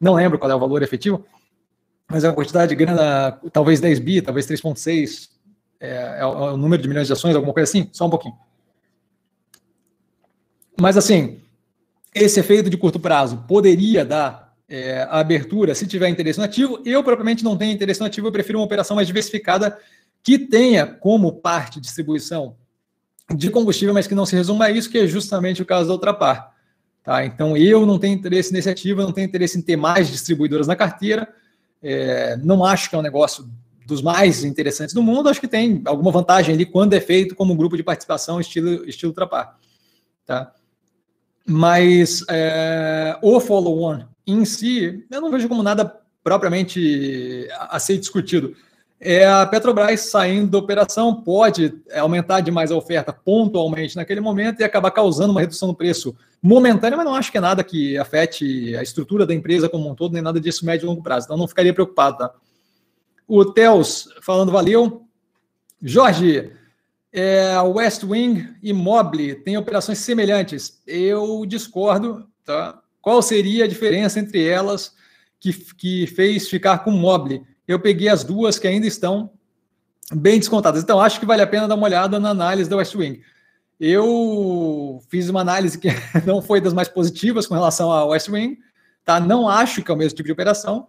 não 0.00 0.14
lembro 0.14 0.38
qual 0.38 0.50
é 0.50 0.54
o 0.54 0.60
valor 0.60 0.82
efetivo, 0.82 1.24
mas 2.08 2.22
é 2.22 2.28
uma 2.28 2.34
quantidade 2.34 2.68
de 2.70 2.76
grana, 2.76 3.32
talvez 3.52 3.80
10 3.80 3.98
bi, 3.98 4.22
talvez 4.22 4.46
3,6, 4.46 5.30
é, 5.80 6.18
é, 6.20 6.26
o 6.26 6.56
número 6.56 6.80
de 6.82 6.88
milhões 6.88 7.06
de 7.06 7.12
ações, 7.12 7.34
alguma 7.34 7.52
coisa 7.52 7.68
assim, 7.68 7.88
só 7.92 8.06
um 8.06 8.10
pouquinho. 8.10 8.36
Mas 10.78 10.96
assim, 10.96 11.40
esse 12.14 12.38
efeito 12.38 12.68
de 12.68 12.76
curto 12.76 13.00
prazo 13.00 13.44
poderia 13.48 14.04
dar 14.04 14.45
é, 14.68 15.02
a 15.02 15.20
abertura 15.20 15.74
se 15.74 15.86
tiver 15.86 16.08
interesse 16.08 16.38
no 16.38 16.44
ativo. 16.44 16.80
Eu, 16.84 17.02
propriamente, 17.02 17.44
não 17.44 17.56
tenho 17.56 17.72
interesse 17.72 18.00
no 18.00 18.06
ativo, 18.06 18.26
eu 18.26 18.32
prefiro 18.32 18.58
uma 18.58 18.64
operação 18.64 18.96
mais 18.96 19.06
diversificada 19.06 19.78
que 20.22 20.38
tenha 20.38 20.86
como 20.86 21.32
parte 21.32 21.80
distribuição 21.80 22.56
de 23.34 23.50
combustível, 23.50 23.94
mas 23.94 24.06
que 24.06 24.14
não 24.14 24.26
se 24.26 24.36
resuma 24.36 24.66
a 24.66 24.70
isso, 24.70 24.90
que 24.90 24.98
é 24.98 25.06
justamente 25.06 25.62
o 25.62 25.66
caso 25.66 25.88
da 25.88 25.94
Ultrapar. 25.94 26.52
Tá? 27.02 27.24
Então, 27.24 27.56
eu 27.56 27.86
não 27.86 27.98
tenho 27.98 28.14
interesse 28.14 28.52
nesse 28.52 28.68
ativo, 28.68 29.02
não 29.02 29.12
tenho 29.12 29.26
interesse 29.26 29.56
em 29.58 29.62
ter 29.62 29.76
mais 29.76 30.08
distribuidoras 30.08 30.66
na 30.66 30.74
carteira. 30.74 31.28
É, 31.82 32.36
não 32.38 32.64
acho 32.64 32.90
que 32.90 32.96
é 32.96 32.98
um 32.98 33.02
negócio 33.02 33.48
dos 33.86 34.02
mais 34.02 34.42
interessantes 34.42 34.92
do 34.92 35.02
mundo. 35.02 35.28
Acho 35.28 35.40
que 35.40 35.46
tem 35.46 35.80
alguma 35.84 36.10
vantagem 36.10 36.54
ali 36.54 36.66
quando 36.66 36.94
é 36.94 37.00
feito 37.00 37.36
como 37.36 37.54
grupo 37.54 37.76
de 37.76 37.84
participação 37.84 38.40
estilo, 38.40 38.84
estilo 38.88 39.12
Trapar. 39.12 39.56
Tá? 40.24 40.52
Mas 41.46 42.24
é, 42.28 43.16
o 43.22 43.38
follow-on 43.38 44.04
em 44.26 44.44
si, 44.44 45.04
eu 45.10 45.20
não 45.20 45.30
vejo 45.30 45.48
como 45.48 45.62
nada 45.62 46.00
propriamente 46.22 47.48
a 47.68 47.78
ser 47.78 47.98
discutido 47.98 48.56
é 49.00 49.26
a 49.26 49.44
Petrobras 49.46 50.00
saindo 50.10 50.52
da 50.52 50.58
operação 50.58 51.14
pode 51.22 51.74
aumentar 51.94 52.40
demais 52.40 52.72
a 52.72 52.76
oferta 52.76 53.12
pontualmente 53.12 53.94
naquele 53.94 54.20
momento 54.20 54.60
e 54.60 54.64
acabar 54.64 54.90
causando 54.90 55.32
uma 55.32 55.40
redução 55.40 55.68
no 55.68 55.74
preço 55.74 56.16
momentânea, 56.42 56.96
mas 56.96 57.06
não 57.06 57.14
acho 57.14 57.30
que 57.30 57.38
é 57.38 57.40
nada 57.40 57.62
que 57.62 57.98
afete 57.98 58.74
a 58.76 58.82
estrutura 58.82 59.26
da 59.26 59.34
empresa 59.34 59.68
como 59.68 59.90
um 59.90 59.94
todo, 59.94 60.12
nem 60.12 60.22
nada 60.22 60.40
disso 60.40 60.64
médio 60.64 60.86
e 60.86 60.88
longo 60.88 61.02
prazo. 61.02 61.26
Então 61.26 61.36
não 61.36 61.48
ficaria 61.48 61.74
preocupado, 61.74 62.18
tá? 62.18 62.34
O 63.28 63.44
Teos 63.44 64.08
falando 64.22 64.52
valeu. 64.52 65.02
Jorge, 65.82 66.52
é, 67.12 67.60
West 67.60 68.02
Wing 68.02 68.48
e 68.62 68.72
Mobile 68.72 69.34
têm 69.36 69.58
operações 69.58 69.98
semelhantes. 69.98 70.80
Eu 70.86 71.44
discordo, 71.44 72.26
tá? 72.44 72.80
Qual 73.06 73.22
seria 73.22 73.66
a 73.66 73.68
diferença 73.68 74.18
entre 74.18 74.44
elas 74.44 74.92
que, 75.38 75.52
que 75.52 76.08
fez 76.08 76.48
ficar 76.48 76.78
com 76.78 76.90
Mobile? 76.90 77.46
eu 77.68 77.78
peguei 77.78 78.08
as 78.08 78.24
duas 78.24 78.58
que 78.58 78.66
ainda 78.66 78.84
estão 78.84 79.30
bem 80.12 80.40
descontadas. 80.40 80.82
Então, 80.82 81.00
acho 81.00 81.20
que 81.20 81.26
vale 81.26 81.40
a 81.40 81.46
pena 81.46 81.68
dar 81.68 81.76
uma 81.76 81.86
olhada 81.86 82.18
na 82.18 82.30
análise 82.30 82.68
da 82.68 82.76
West 82.76 82.96
Wing. 82.96 83.20
Eu 83.78 85.00
fiz 85.08 85.28
uma 85.28 85.40
análise 85.40 85.78
que 85.78 85.86
não 86.26 86.42
foi 86.42 86.60
das 86.60 86.72
mais 86.72 86.88
positivas 86.88 87.46
com 87.46 87.54
relação 87.54 87.92
à 87.92 88.04
West 88.06 88.28
Wing, 88.28 88.58
tá? 89.04 89.20
Não 89.20 89.48
acho 89.48 89.84
que 89.84 89.90
é 89.92 89.94
o 89.94 89.96
mesmo 89.96 90.16
tipo 90.16 90.26
de 90.26 90.32
operação, 90.32 90.88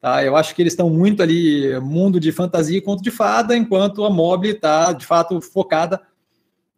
tá? 0.00 0.22
Eu 0.22 0.36
acho 0.36 0.54
que 0.54 0.62
eles 0.62 0.74
estão 0.74 0.88
muito 0.88 1.24
ali 1.24 1.76
mundo 1.80 2.20
de 2.20 2.30
fantasia 2.30 2.78
e 2.78 2.80
conto 2.80 3.02
de 3.02 3.10
fada, 3.10 3.56
enquanto 3.56 4.04
a 4.04 4.10
Mobile 4.10 4.54
está 4.54 4.92
de 4.92 5.04
fato 5.04 5.40
focada 5.40 6.00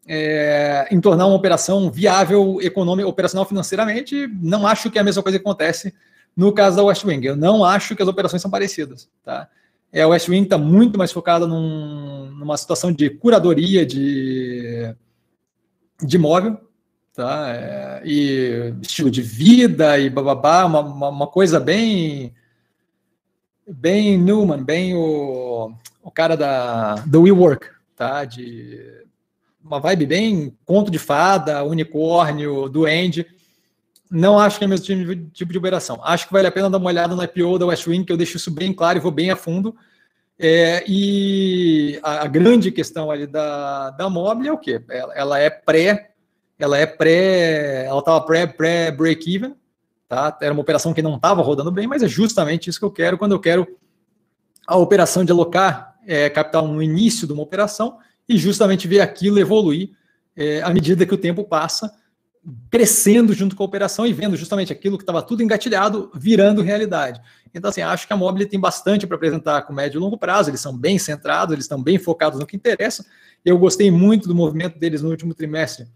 é, 0.07 0.89
em 0.91 1.01
tornar 1.01 1.27
uma 1.27 1.37
operação 1.37 1.91
viável 1.91 2.59
econômica, 2.61 3.09
operacional 3.09 3.45
financeiramente. 3.45 4.27
Não 4.41 4.67
acho 4.67 4.91
que 4.91 4.99
é 4.99 5.01
a 5.01 5.05
mesma 5.05 5.23
coisa 5.23 5.39
que 5.39 5.43
acontece 5.43 5.95
no 6.37 6.53
caso 6.53 6.77
da 6.77 6.85
West 6.85 7.05
Wing, 7.05 7.27
eu 7.27 7.37
não 7.37 7.65
acho 7.65 7.95
que 7.97 8.03
as 8.03 8.09
operações 8.09 8.41
são 8.41 8.51
parecidas. 8.51 9.09
Tá? 9.25 9.49
É, 9.93 10.03
a 10.03 10.09
West 10.09 10.29
Wing 10.29 10.45
está 10.45 10.57
muito 10.57 10.99
mais 10.99 11.13
focada 11.13 11.47
num, 11.47 12.31
numa 12.31 12.57
situação 12.57 12.93
de 12.93 13.11
curadoria 13.11 13.85
de, 13.85 14.95
de 16.03 16.17
imóvel, 16.17 16.59
tá? 17.13 17.51
É, 17.51 18.03
e 18.05 18.75
estilo 18.81 19.11
de 19.11 19.21
vida 19.21 19.99
e 19.99 20.09
bababá, 20.09 20.65
uma, 20.65 20.81
uma, 20.81 21.09
uma, 21.09 21.27
coisa 21.27 21.59
bem 21.59 22.33
bem 23.67 24.17
Newman, 24.17 24.63
bem 24.63 24.95
o, 24.95 25.73
o 26.03 26.11
cara 26.11 26.37
da 26.37 26.95
do 27.07 27.23
WeWork, 27.23 27.67
tá? 27.97 28.25
De 28.25 29.00
uma 29.65 29.79
vibe 29.79 30.07
bem 30.07 30.57
conto 30.65 30.91
de 30.91 30.99
fada, 30.99 31.63
unicórnio, 31.65 32.69
duende. 32.69 33.27
Não 34.11 34.39
acho 34.39 34.59
que 34.59 34.65
é 34.65 34.67
o 34.67 34.71
mesmo 34.71 34.87
tipo 35.33 35.53
de, 35.53 35.59
operação. 35.59 36.01
Acho 36.03 36.27
que 36.27 36.33
vale 36.33 36.49
a 36.49 36.53
pena 36.53 36.69
dar 36.69 36.79
uma 36.79 36.89
olhada 36.89 37.15
no 37.15 37.23
IPO 37.23 37.59
da 37.59 37.67
Westwing, 37.67 38.05
que 38.05 38.13
eu 38.13 38.17
deixo 38.17 38.37
isso 38.37 38.51
bem 38.51 38.73
claro 38.73 38.99
e 38.99 39.01
vou 39.01 39.13
bem 39.13 39.31
a 39.31 39.37
fundo. 39.37 39.77
É, 40.39 40.83
e 40.89 42.01
a, 42.03 42.25
a, 42.25 42.27
grande 42.27 42.73
questão 42.73 43.11
ali 43.11 43.27
da, 43.27 43.91
da 43.91 44.09
Mobile 44.09 44.49
é 44.49 44.53
o 44.53 44.59
quê? 44.59 44.83
Ela, 44.89 45.15
ela 45.15 45.39
é 45.39 45.51
pré, 45.51 46.13
ela 46.59 46.79
é 46.79 46.87
pré, 46.87 47.85
ela 47.85 47.99
estava 47.99 48.21
pré, 48.23 48.47
pré 48.47 48.91
break-even, 48.91 49.55
tá? 50.09 50.37
Era 50.41 50.53
uma 50.53 50.63
operação 50.63 50.95
que 50.95 51.03
não 51.03 51.17
estava 51.17 51.43
rodando 51.43 51.71
bem, 51.71 51.87
mas 51.87 52.03
é 52.03 52.09
justamente 52.09 52.71
isso 52.71 52.79
que 52.79 52.85
eu 52.87 52.91
quero 52.91 53.19
quando 53.19 53.33
eu 53.33 53.39
quero 53.39 53.69
a 54.67 54.77
operação 54.77 55.25
de 55.25 55.31
alocar 55.31 55.95
é, 56.07 56.31
capital 56.31 56.67
no 56.67 56.83
início 56.83 57.27
de 57.27 57.33
uma 57.33 57.43
operação 57.43 57.99
e 58.29 58.37
justamente 58.37 58.87
ver 58.87 59.01
aquilo 59.01 59.39
evoluir 59.39 59.91
é, 60.37 60.63
à 60.63 60.71
medida 60.71 61.05
que 61.05 61.15
o 61.15 61.19
tempo 61.19 61.45
passa, 61.45 61.93
crescendo 62.71 63.33
junto 63.35 63.55
com 63.55 63.63
a 63.63 63.67
operação 63.67 64.07
e 64.07 64.13
vendo 64.13 64.37
justamente 64.37 64.73
aquilo 64.73 64.97
que 64.97 65.03
estava 65.03 65.23
tudo 65.23 65.43
engatilhado 65.43 66.11
virando 66.15 66.63
realidade. 66.63 67.21
Então, 67.55 67.69
assim, 67.69 67.83
acho 67.83 68.07
que 68.07 68.13
a 68.13 68.17
Mobile 68.17 68.47
tem 68.47 68.59
bastante 68.59 69.07
para 69.07 69.17
apresentar 69.17 69.63
com 69.63 69.73
médio 69.73 69.99
e 69.99 70.01
longo 70.01 70.17
prazo, 70.17 70.51
eles 70.51 70.61
são 70.61 70.77
bem 70.77 70.99
centrados, 70.99 71.53
eles 71.53 71.65
estão 71.65 71.83
bem 71.83 71.99
focados 71.99 72.39
no 72.39 72.47
que 72.47 72.57
interessa. 72.57 73.05
Eu 73.45 73.59
gostei 73.59 73.91
muito 73.91 74.29
do 74.29 74.35
movimento 74.35 74.79
deles 74.79 75.03
no 75.03 75.11
último 75.11 75.35
trimestre 75.35 75.87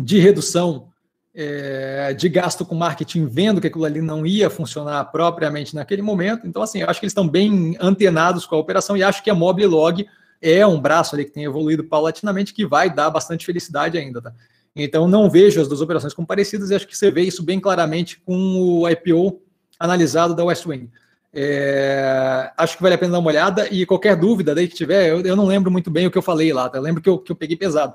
de 0.00 0.18
redução 0.18 0.88
é, 1.34 2.14
de 2.14 2.28
gasto 2.28 2.64
com 2.64 2.74
marketing, 2.74 3.26
vendo 3.26 3.60
que 3.60 3.66
aquilo 3.66 3.84
ali 3.84 4.00
não 4.00 4.26
ia 4.26 4.50
funcionar 4.50 5.04
propriamente 5.04 5.74
naquele 5.74 6.02
momento. 6.02 6.46
Então, 6.46 6.62
assim, 6.62 6.82
acho 6.82 6.98
que 6.98 7.06
eles 7.06 7.12
estão 7.12 7.28
bem 7.28 7.76
antenados 7.78 8.46
com 8.46 8.56
a 8.56 8.58
operação 8.58 8.96
e 8.96 9.02
acho 9.02 9.22
que 9.22 9.30
a 9.30 9.34
Mobile 9.34 9.68
Log 9.68 10.06
é 10.40 10.66
um 10.66 10.80
braço 10.80 11.14
ali 11.14 11.24
que 11.24 11.32
tem 11.32 11.44
evoluído 11.44 11.84
paulatinamente 11.84 12.54
que 12.54 12.66
vai 12.66 12.92
dar 12.92 13.10
bastante 13.10 13.44
felicidade 13.44 13.98
ainda, 13.98 14.22
tá? 14.22 14.32
Então, 14.74 15.08
não 15.08 15.28
vejo 15.28 15.60
as 15.60 15.66
duas 15.66 15.80
operações 15.80 16.14
como 16.14 16.26
parecidas 16.26 16.70
e 16.70 16.74
acho 16.74 16.86
que 16.86 16.96
você 16.96 17.10
vê 17.10 17.22
isso 17.22 17.42
bem 17.42 17.58
claramente 17.58 18.20
com 18.20 18.80
o 18.80 18.88
IPO 18.88 19.42
analisado 19.78 20.34
da 20.34 20.44
Westwing. 20.44 20.88
É, 21.32 22.50
acho 22.56 22.76
que 22.76 22.82
vale 22.82 22.94
a 22.94 22.98
pena 22.98 23.12
dar 23.12 23.18
uma 23.18 23.28
olhada 23.28 23.68
e 23.72 23.84
qualquer 23.84 24.16
dúvida 24.16 24.54
daí 24.54 24.68
que 24.68 24.74
tiver, 24.74 25.08
eu, 25.08 25.20
eu 25.20 25.36
não 25.36 25.46
lembro 25.46 25.70
muito 25.70 25.90
bem 25.90 26.06
o 26.06 26.10
que 26.10 26.16
eu 26.16 26.22
falei 26.22 26.52
lá, 26.52 26.68
tá? 26.68 26.78
eu 26.78 26.82
lembro 26.82 27.02
que 27.02 27.08
eu, 27.08 27.18
que 27.18 27.32
eu 27.32 27.36
peguei 27.36 27.56
pesado. 27.56 27.94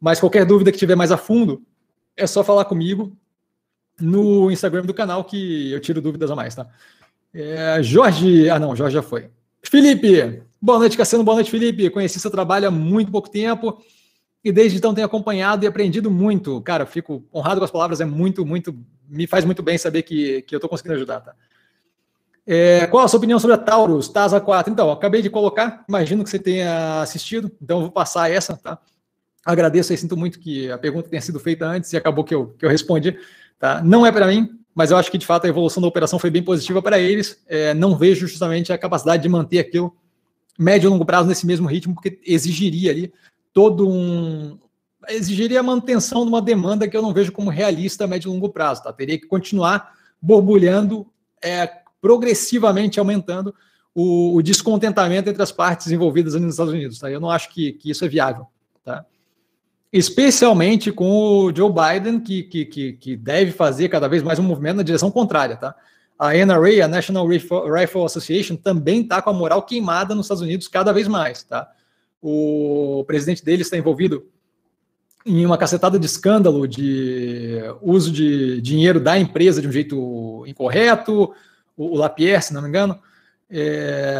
Mas 0.00 0.20
qualquer 0.20 0.44
dúvida 0.44 0.72
que 0.72 0.78
tiver 0.78 0.96
mais 0.96 1.12
a 1.12 1.16
fundo, 1.16 1.62
é 2.16 2.26
só 2.26 2.42
falar 2.42 2.64
comigo 2.64 3.16
no 4.00 4.50
Instagram 4.50 4.82
do 4.82 4.94
canal 4.94 5.24
que 5.24 5.72
eu 5.72 5.80
tiro 5.80 6.00
dúvidas 6.00 6.30
a 6.30 6.36
mais, 6.36 6.54
tá? 6.54 6.68
É, 7.32 7.82
Jorge. 7.82 8.48
Ah, 8.50 8.58
não, 8.58 8.74
Jorge 8.74 8.94
já 8.94 9.02
foi. 9.02 9.30
Felipe, 9.62 10.42
boa 10.60 10.78
noite, 10.78 10.96
Cassiano. 10.96 11.24
Boa 11.24 11.36
noite, 11.36 11.50
Felipe. 11.50 11.90
Conheci 11.90 12.18
seu 12.20 12.30
trabalho 12.30 12.68
há 12.68 12.70
muito 12.70 13.10
pouco 13.10 13.30
tempo 13.30 13.82
e 14.44 14.52
desde 14.52 14.78
então 14.78 14.94
tenho 14.94 15.06
acompanhado 15.06 15.64
e 15.64 15.68
aprendido 15.68 16.10
muito. 16.10 16.60
Cara, 16.62 16.86
fico 16.86 17.24
honrado 17.34 17.60
com 17.60 17.64
as 17.64 17.70
palavras, 17.70 18.00
é 18.00 18.04
muito, 18.04 18.44
muito. 18.44 18.74
Me 19.08 19.26
faz 19.26 19.44
muito 19.44 19.62
bem 19.62 19.78
saber 19.78 20.02
que, 20.02 20.42
que 20.42 20.54
eu 20.54 20.58
estou 20.58 20.68
conseguindo 20.68 20.94
ajudar, 20.94 21.20
tá? 21.20 21.34
É, 22.50 22.86
qual 22.86 23.04
a 23.04 23.08
sua 23.08 23.18
opinião 23.18 23.38
sobre 23.38 23.54
a 23.54 23.58
Taurus, 23.58 24.08
TASA 24.08 24.40
4? 24.40 24.72
Então, 24.72 24.90
acabei 24.90 25.20
de 25.20 25.28
colocar, 25.28 25.84
imagino 25.86 26.24
que 26.24 26.30
você 26.30 26.38
tenha 26.38 27.02
assistido, 27.02 27.50
então 27.60 27.80
vou 27.80 27.90
passar 27.90 28.30
essa, 28.30 28.56
tá? 28.56 28.78
Agradeço 29.44 29.92
e 29.92 29.96
sinto 29.98 30.16
muito 30.16 30.38
que 30.40 30.70
a 30.70 30.78
pergunta 30.78 31.10
tenha 31.10 31.20
sido 31.20 31.38
feita 31.38 31.66
antes 31.66 31.92
e 31.92 31.96
acabou 31.98 32.24
que 32.24 32.34
eu, 32.34 32.54
que 32.58 32.64
eu 32.64 32.70
respondi, 32.70 33.18
tá? 33.58 33.82
Não 33.82 34.06
é 34.06 34.10
para 34.10 34.26
mim, 34.26 34.48
mas 34.74 34.90
eu 34.90 34.96
acho 34.96 35.10
que 35.10 35.18
de 35.18 35.26
fato 35.26 35.44
a 35.44 35.48
evolução 35.48 35.82
da 35.82 35.88
operação 35.88 36.18
foi 36.18 36.30
bem 36.30 36.42
positiva 36.42 36.80
para 36.80 36.98
eles. 36.98 37.42
É, 37.46 37.74
não 37.74 37.94
vejo 37.94 38.26
justamente 38.26 38.72
a 38.72 38.78
capacidade 38.78 39.22
de 39.22 39.28
manter 39.28 39.58
aquilo 39.58 39.94
médio 40.58 40.88
e 40.88 40.90
longo 40.90 41.04
prazo 41.04 41.28
nesse 41.28 41.46
mesmo 41.46 41.68
ritmo, 41.68 41.94
porque 41.94 42.18
exigiria 42.26 42.90
ali 42.90 43.12
todo 43.52 43.88
um. 43.88 44.58
exigiria 45.08 45.60
a 45.60 45.62
manutenção 45.62 46.24
de 46.24 46.28
uma 46.28 46.42
demanda 46.42 46.88
que 46.88 46.96
eu 46.96 47.02
não 47.02 47.12
vejo 47.12 47.30
como 47.30 47.50
realista 47.50 48.04
a 48.04 48.06
médio 48.06 48.28
e 48.28 48.32
longo 48.32 48.48
prazo. 48.48 48.82
Tá? 48.82 48.92
Teria 48.92 49.18
que 49.18 49.26
continuar 49.26 49.92
borbulhando, 50.20 51.06
é, 51.42 51.70
progressivamente 52.00 52.98
aumentando 52.98 53.54
o, 53.94 54.36
o, 54.36 54.42
descontentamento 54.42 55.30
entre 55.30 55.42
as 55.42 55.52
partes 55.52 55.90
envolvidas 55.90 56.34
nos 56.34 56.54
Estados 56.54 56.72
Unidos. 56.72 56.98
Tá? 56.98 57.10
Eu 57.10 57.20
não 57.20 57.30
acho 57.30 57.50
que, 57.50 57.72
que 57.72 57.90
isso 57.90 58.04
é 58.04 58.08
viável. 58.08 58.46
Tá? 58.84 59.04
Especialmente 59.92 60.92
com 60.92 61.10
o 61.10 61.54
Joe 61.54 61.72
Biden, 61.72 62.20
que, 62.20 62.42
que, 62.42 62.64
que, 62.64 62.92
que 62.94 63.16
deve 63.16 63.52
fazer 63.52 63.88
cada 63.88 64.08
vez 64.08 64.22
mais 64.22 64.38
um 64.38 64.42
movimento 64.42 64.76
na 64.76 64.82
direção 64.82 65.10
contrária. 65.10 65.56
Tá? 65.56 65.74
A 66.18 66.34
NRA, 66.34 66.84
a 66.84 66.88
National 66.88 67.26
Rifle 67.26 68.04
Association, 68.04 68.56
também 68.56 69.02
está 69.02 69.22
com 69.22 69.30
a 69.30 69.32
moral 69.32 69.62
queimada 69.62 70.14
nos 70.14 70.26
Estados 70.26 70.42
Unidos 70.42 70.66
cada 70.66 70.92
vez 70.92 71.06
mais. 71.06 71.42
Tá? 71.44 71.70
o 72.20 73.04
presidente 73.06 73.44
dele 73.44 73.62
está 73.62 73.76
envolvido 73.76 74.26
em 75.24 75.44
uma 75.44 75.58
cacetada 75.58 75.98
de 75.98 76.06
escândalo 76.06 76.66
de 76.66 77.60
uso 77.82 78.10
de 78.10 78.60
dinheiro 78.60 78.98
da 78.98 79.18
empresa 79.18 79.60
de 79.60 79.68
um 79.68 79.72
jeito 79.72 80.44
incorreto, 80.46 81.32
o, 81.76 81.96
Lapierre, 81.96 82.42
se 82.42 82.54
não 82.54 82.62
me 82.62 82.68
engano. 82.68 82.98
É, 83.50 84.14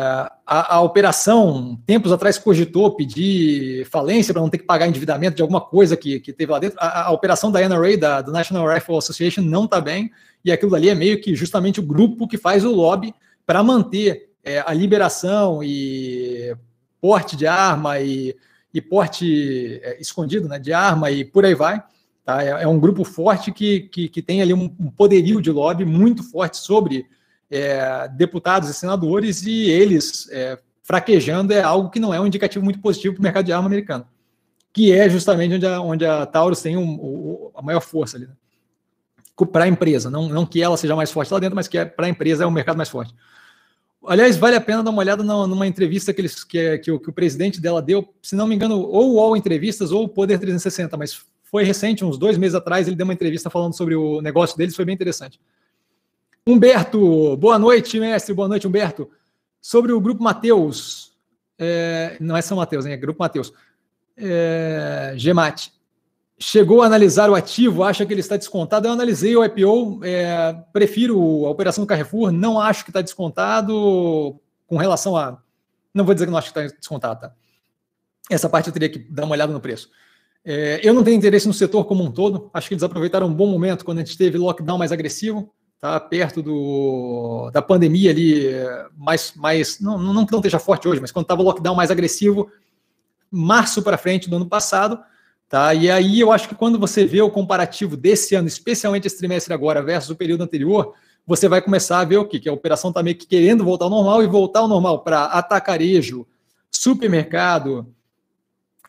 a, 0.46 0.76
a, 0.76 0.80
operação, 0.80 1.78
tempos 1.84 2.10
atrás, 2.10 2.38
cogitou 2.38 2.96
pedir 2.96 3.84
falência 3.86 4.32
para 4.32 4.40
não 4.40 4.48
ter 4.48 4.58
que 4.58 4.64
pagar 4.64 4.88
endividamento 4.88 5.36
de 5.36 5.42
alguma 5.42 5.60
coisa 5.60 5.96
que, 5.96 6.18
que 6.18 6.32
teve 6.32 6.50
lá 6.50 6.58
dentro. 6.58 6.78
A, 6.80 7.08
a 7.08 7.10
operação 7.10 7.52
da 7.52 7.60
NRA, 7.60 7.96
da, 7.96 8.22
do 8.22 8.32
National 8.32 8.66
Rifle 8.72 8.96
Association, 8.96 9.42
não 9.42 9.64
está 9.64 9.80
bem, 9.80 10.10
e 10.44 10.50
aquilo 10.50 10.74
ali 10.74 10.88
é 10.88 10.94
meio 10.94 11.20
que 11.20 11.34
justamente 11.34 11.80
o 11.80 11.82
grupo 11.82 12.26
que 12.26 12.38
faz 12.38 12.64
o 12.64 12.72
lobby 12.72 13.14
para 13.44 13.62
manter 13.62 14.30
é, 14.42 14.64
a 14.66 14.72
liberação 14.72 15.62
e 15.62 16.56
porte 17.00 17.36
de 17.36 17.46
arma 17.46 18.00
e, 18.00 18.34
e 18.72 18.80
porte 18.80 19.80
é, 19.82 20.00
escondido 20.00 20.48
né, 20.48 20.58
de 20.58 20.72
arma 20.72 21.10
e 21.10 21.24
por 21.24 21.44
aí 21.44 21.54
vai. 21.54 21.82
Tá? 22.24 22.42
É, 22.42 22.62
é 22.62 22.68
um 22.68 22.78
grupo 22.78 23.04
forte 23.04 23.52
que, 23.52 23.80
que, 23.80 24.08
que 24.08 24.22
tem 24.22 24.40
ali 24.40 24.54
um, 24.54 24.74
um, 24.78 24.90
poderio 24.90 25.40
de 25.40 25.50
lobby 25.50 25.84
muito 25.84 26.22
forte 26.22 26.56
sobre 26.56 27.06
é, 27.50 28.08
deputados 28.08 28.68
e 28.68 28.74
senadores 28.74 29.42
e 29.42 29.70
eles 29.70 30.28
é, 30.30 30.58
fraquejando 30.82 31.52
é 31.52 31.60
algo 31.60 31.90
que 31.90 32.00
não 32.00 32.12
é 32.12 32.20
um 32.20 32.26
indicativo 32.26 32.64
muito 32.64 32.80
positivo 32.80 33.14
para 33.14 33.20
o 33.20 33.22
mercado 33.22 33.46
de 33.46 33.52
arma 33.52 33.66
americano, 33.66 34.06
que 34.72 34.92
é 34.92 35.08
justamente 35.08 35.54
onde 35.54 35.66
a, 35.66 35.80
onde 35.80 36.06
a 36.06 36.26
Taurus 36.26 36.62
tem 36.62 36.76
um, 36.76 36.82
um, 36.82 37.50
a 37.54 37.62
maior 37.62 37.80
força 37.80 38.16
ali. 38.16 38.26
Né? 38.26 38.32
Para 39.52 39.64
a 39.64 39.68
empresa, 39.68 40.10
não, 40.10 40.28
não 40.28 40.44
que 40.44 40.62
ela 40.62 40.76
seja 40.76 40.96
mais 40.96 41.12
forte 41.12 41.32
lá 41.32 41.38
dentro, 41.38 41.54
mas 41.54 41.68
que 41.68 41.78
é, 41.78 41.84
para 41.84 42.06
a 42.06 42.08
empresa 42.08 42.44
é 42.44 42.46
o 42.46 42.50
mercado 42.50 42.76
mais 42.76 42.88
forte. 42.88 43.14
Aliás, 44.06 44.36
vale 44.36 44.56
a 44.56 44.60
pena 44.60 44.82
dar 44.82 44.90
uma 44.90 45.00
olhada 45.00 45.22
numa 45.22 45.66
entrevista 45.66 46.14
que, 46.14 46.20
eles, 46.20 46.44
que, 46.44 46.78
que, 46.78 46.90
o, 46.90 46.98
que 46.98 47.10
o 47.10 47.12
presidente 47.12 47.60
dela 47.60 47.82
deu, 47.82 48.08
se 48.22 48.34
não 48.34 48.46
me 48.46 48.54
engano, 48.54 48.80
ou 48.80 49.14
o 49.14 49.20
All 49.20 49.36
Entrevistas 49.36 49.92
ou 49.92 50.04
o 50.04 50.08
Poder 50.08 50.38
360, 50.38 50.96
mas 50.96 51.20
foi 51.42 51.64
recente, 51.64 52.04
uns 52.04 52.18
dois 52.18 52.38
meses 52.38 52.54
atrás, 52.54 52.86
ele 52.86 52.96
deu 52.96 53.04
uma 53.04 53.12
entrevista 53.12 53.50
falando 53.50 53.74
sobre 53.74 53.94
o 53.94 54.20
negócio 54.20 54.56
deles, 54.56 54.76
foi 54.76 54.84
bem 54.84 54.94
interessante. 54.94 55.40
Humberto, 56.48 57.36
boa 57.36 57.58
noite, 57.58 58.00
mestre, 58.00 58.32
boa 58.32 58.48
noite, 58.48 58.66
Humberto. 58.66 59.10
Sobre 59.60 59.92
o 59.92 60.00
Grupo 60.00 60.22
Mateus, 60.22 61.12
é, 61.58 62.16
não 62.18 62.34
é 62.34 62.40
São 62.40 62.56
Mateus, 62.56 62.86
é 62.86 62.96
Grupo 62.96 63.18
Mateus, 63.20 63.52
é, 64.16 65.12
Gemate 65.14 65.70
chegou 66.38 66.80
a 66.80 66.86
analisar 66.86 67.28
o 67.28 67.34
ativo, 67.34 67.82
acha 67.82 68.06
que 68.06 68.14
ele 68.14 68.20
está 68.20 68.34
descontado. 68.38 68.88
Eu 68.88 68.92
analisei 68.92 69.36
o 69.36 69.44
IPO, 69.44 70.00
é, 70.02 70.54
prefiro 70.72 71.44
a 71.44 71.50
operação 71.50 71.84
do 71.84 71.86
Carrefour, 71.86 72.32
não 72.32 72.58
acho 72.58 72.82
que 72.82 72.90
está 72.90 73.02
descontado 73.02 74.40
com 74.66 74.78
relação 74.78 75.18
a. 75.18 75.42
Não 75.92 76.02
vou 76.02 76.14
dizer 76.14 76.24
que 76.24 76.30
não 76.30 76.38
acho 76.38 76.50
que 76.50 76.58
está 76.58 76.74
descontado, 76.74 77.20
tá? 77.20 77.32
Essa 78.30 78.48
parte 78.48 78.68
eu 78.68 78.72
teria 78.72 78.88
que 78.88 78.98
dar 78.98 79.24
uma 79.24 79.34
olhada 79.34 79.52
no 79.52 79.60
preço. 79.60 79.90
É, 80.42 80.80
eu 80.82 80.94
não 80.94 81.04
tenho 81.04 81.18
interesse 81.18 81.46
no 81.46 81.52
setor 81.52 81.84
como 81.84 82.02
um 82.02 82.10
todo, 82.10 82.50
acho 82.54 82.68
que 82.68 82.74
eles 82.74 82.82
aproveitaram 82.82 83.26
um 83.26 83.34
bom 83.34 83.46
momento 83.46 83.84
quando 83.84 83.98
a 83.98 84.00
gente 84.02 84.16
teve 84.16 84.38
lockdown 84.38 84.78
mais 84.78 84.92
agressivo, 84.92 85.52
tá? 85.80 85.98
perto 86.00 86.42
do, 86.42 87.50
da 87.52 87.62
pandemia 87.62 88.10
ali, 88.10 88.46
mais, 88.96 89.32
mais 89.34 89.80
não, 89.80 89.98
não 89.98 90.26
que 90.26 90.32
não 90.32 90.40
esteja 90.40 90.58
forte 90.58 90.88
hoje, 90.88 91.00
mas 91.00 91.12
quando 91.12 91.24
estava 91.24 91.42
o 91.42 91.44
lockdown 91.44 91.74
mais 91.74 91.90
agressivo, 91.90 92.50
março 93.30 93.82
para 93.82 93.98
frente 93.98 94.28
do 94.28 94.36
ano 94.36 94.46
passado, 94.46 94.98
Tá? 95.48 95.72
E 95.72 95.90
aí 95.90 96.20
eu 96.20 96.30
acho 96.30 96.46
que 96.46 96.54
quando 96.54 96.78
você 96.78 97.06
vê 97.06 97.22
o 97.22 97.30
comparativo 97.30 97.96
desse 97.96 98.34
ano, 98.34 98.46
especialmente 98.46 99.06
esse 99.06 99.16
trimestre 99.16 99.54
agora 99.54 99.82
versus 99.82 100.10
o 100.10 100.16
período 100.16 100.42
anterior, 100.42 100.92
você 101.26 101.48
vai 101.48 101.62
começar 101.62 102.00
a 102.00 102.04
ver 102.04 102.18
o 102.18 102.26
quê? 102.26 102.38
Que 102.38 102.50
a 102.50 102.52
operação 102.52 102.90
está 102.90 103.02
meio 103.02 103.16
que 103.16 103.26
querendo 103.26 103.64
voltar 103.64 103.86
ao 103.86 103.90
normal 103.90 104.22
e 104.22 104.26
voltar 104.26 104.60
ao 104.60 104.68
normal 104.68 105.02
para 105.02 105.24
atacarejo, 105.24 106.26
supermercado, 106.70 107.86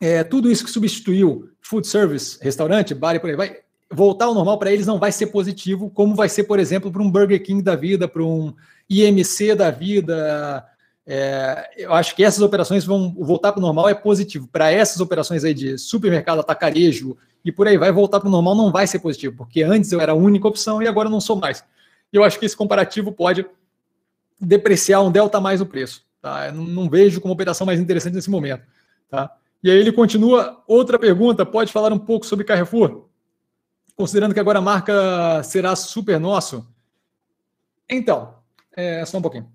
é, 0.02 0.22
tudo 0.22 0.52
isso 0.52 0.66
que 0.66 0.72
substituiu 0.72 1.50
food 1.62 1.88
service, 1.88 2.38
restaurante, 2.42 2.94
bar 2.94 3.16
e 3.16 3.20
por 3.20 3.30
aí 3.30 3.36
vai, 3.38 3.60
voltar 3.92 4.26
ao 4.26 4.34
normal 4.34 4.58
para 4.58 4.72
eles 4.72 4.86
não 4.86 5.00
vai 5.00 5.12
ser 5.12 5.28
positivo, 5.28 5.90
como 5.90 6.16
vai 6.16 6.30
ser, 6.30 6.44
por 6.44 6.60
exemplo, 6.60 6.92
para 6.92 7.02
um 7.02 7.10
Burger 7.10 7.42
King 7.42 7.62
da 7.62 7.76
vida, 7.76 8.08
para 8.08 8.24
um 8.24 8.54
IMC 8.90 9.56
da 9.56 9.72
vida, 9.72 10.66
é, 11.12 11.72
eu 11.76 11.92
acho 11.92 12.16
que 12.16 12.24
essas 12.24 12.40
operações 12.40 12.86
vão 12.86 13.12
voltar 13.18 13.52
para 13.52 13.58
o 13.58 13.62
normal 13.62 13.90
é 13.90 13.96
positivo. 13.96 14.48
Para 14.48 14.72
essas 14.72 15.02
operações 15.02 15.44
aí 15.44 15.56
de 15.56 15.76
supermercado, 15.76 16.40
atacarejo 16.40 17.18
e 17.44 17.52
por 17.52 17.68
aí 17.68 17.80
vai, 17.80 17.92
voltar 17.92 18.20
para 18.20 18.30
o 18.30 18.32
normal 18.32 18.54
não 18.54 18.72
vai 18.72 18.86
ser 18.86 19.00
positivo, 19.00 19.36
porque 19.36 19.64
antes 19.64 19.92
eu 19.92 20.00
era 20.00 20.12
a 20.12 20.16
única 20.16 20.48
opção 20.48 20.84
e 20.84 20.88
agora 20.88 21.08
eu 21.08 21.12
não 21.12 21.20
sou 21.20 21.36
mais. 21.36 21.64
Eu 22.14 22.24
acho 22.24 22.38
que 22.38 22.46
esse 22.46 22.56
comparativo 22.56 23.12
pode 23.12 23.44
depreciar 24.40 25.02
um 25.02 25.12
delta 25.12 25.42
mais 25.42 25.62
no 25.62 25.66
preço. 25.66 26.06
Tá? 26.22 26.48
Eu 26.48 26.54
não, 26.54 26.64
não 26.64 26.90
vejo 26.90 27.20
como 27.20 27.34
operação 27.34 27.66
mais 27.66 27.80
interessante 27.80 28.14
nesse 28.14 28.30
momento. 28.30 28.62
Tá? 29.10 29.36
E 29.64 29.72
aí 29.72 29.80
ele 29.80 29.92
continua, 29.92 30.64
outra 30.68 31.00
pergunta, 31.00 31.44
pode 31.44 31.72
falar 31.72 31.92
um 31.92 31.98
pouco 31.98 32.24
sobre 32.24 32.46
Carrefour? 32.46 33.09
Considerando 34.00 34.34
que 34.34 34.40
agora 34.40 34.60
a 34.60 34.62
marca 34.62 35.44
será 35.44 35.76
super 35.76 36.18
nosso. 36.22 36.66
Então, 37.90 38.34
é, 38.74 39.04
só 39.04 39.18
um 39.18 39.22
pouquinho. 39.22 39.52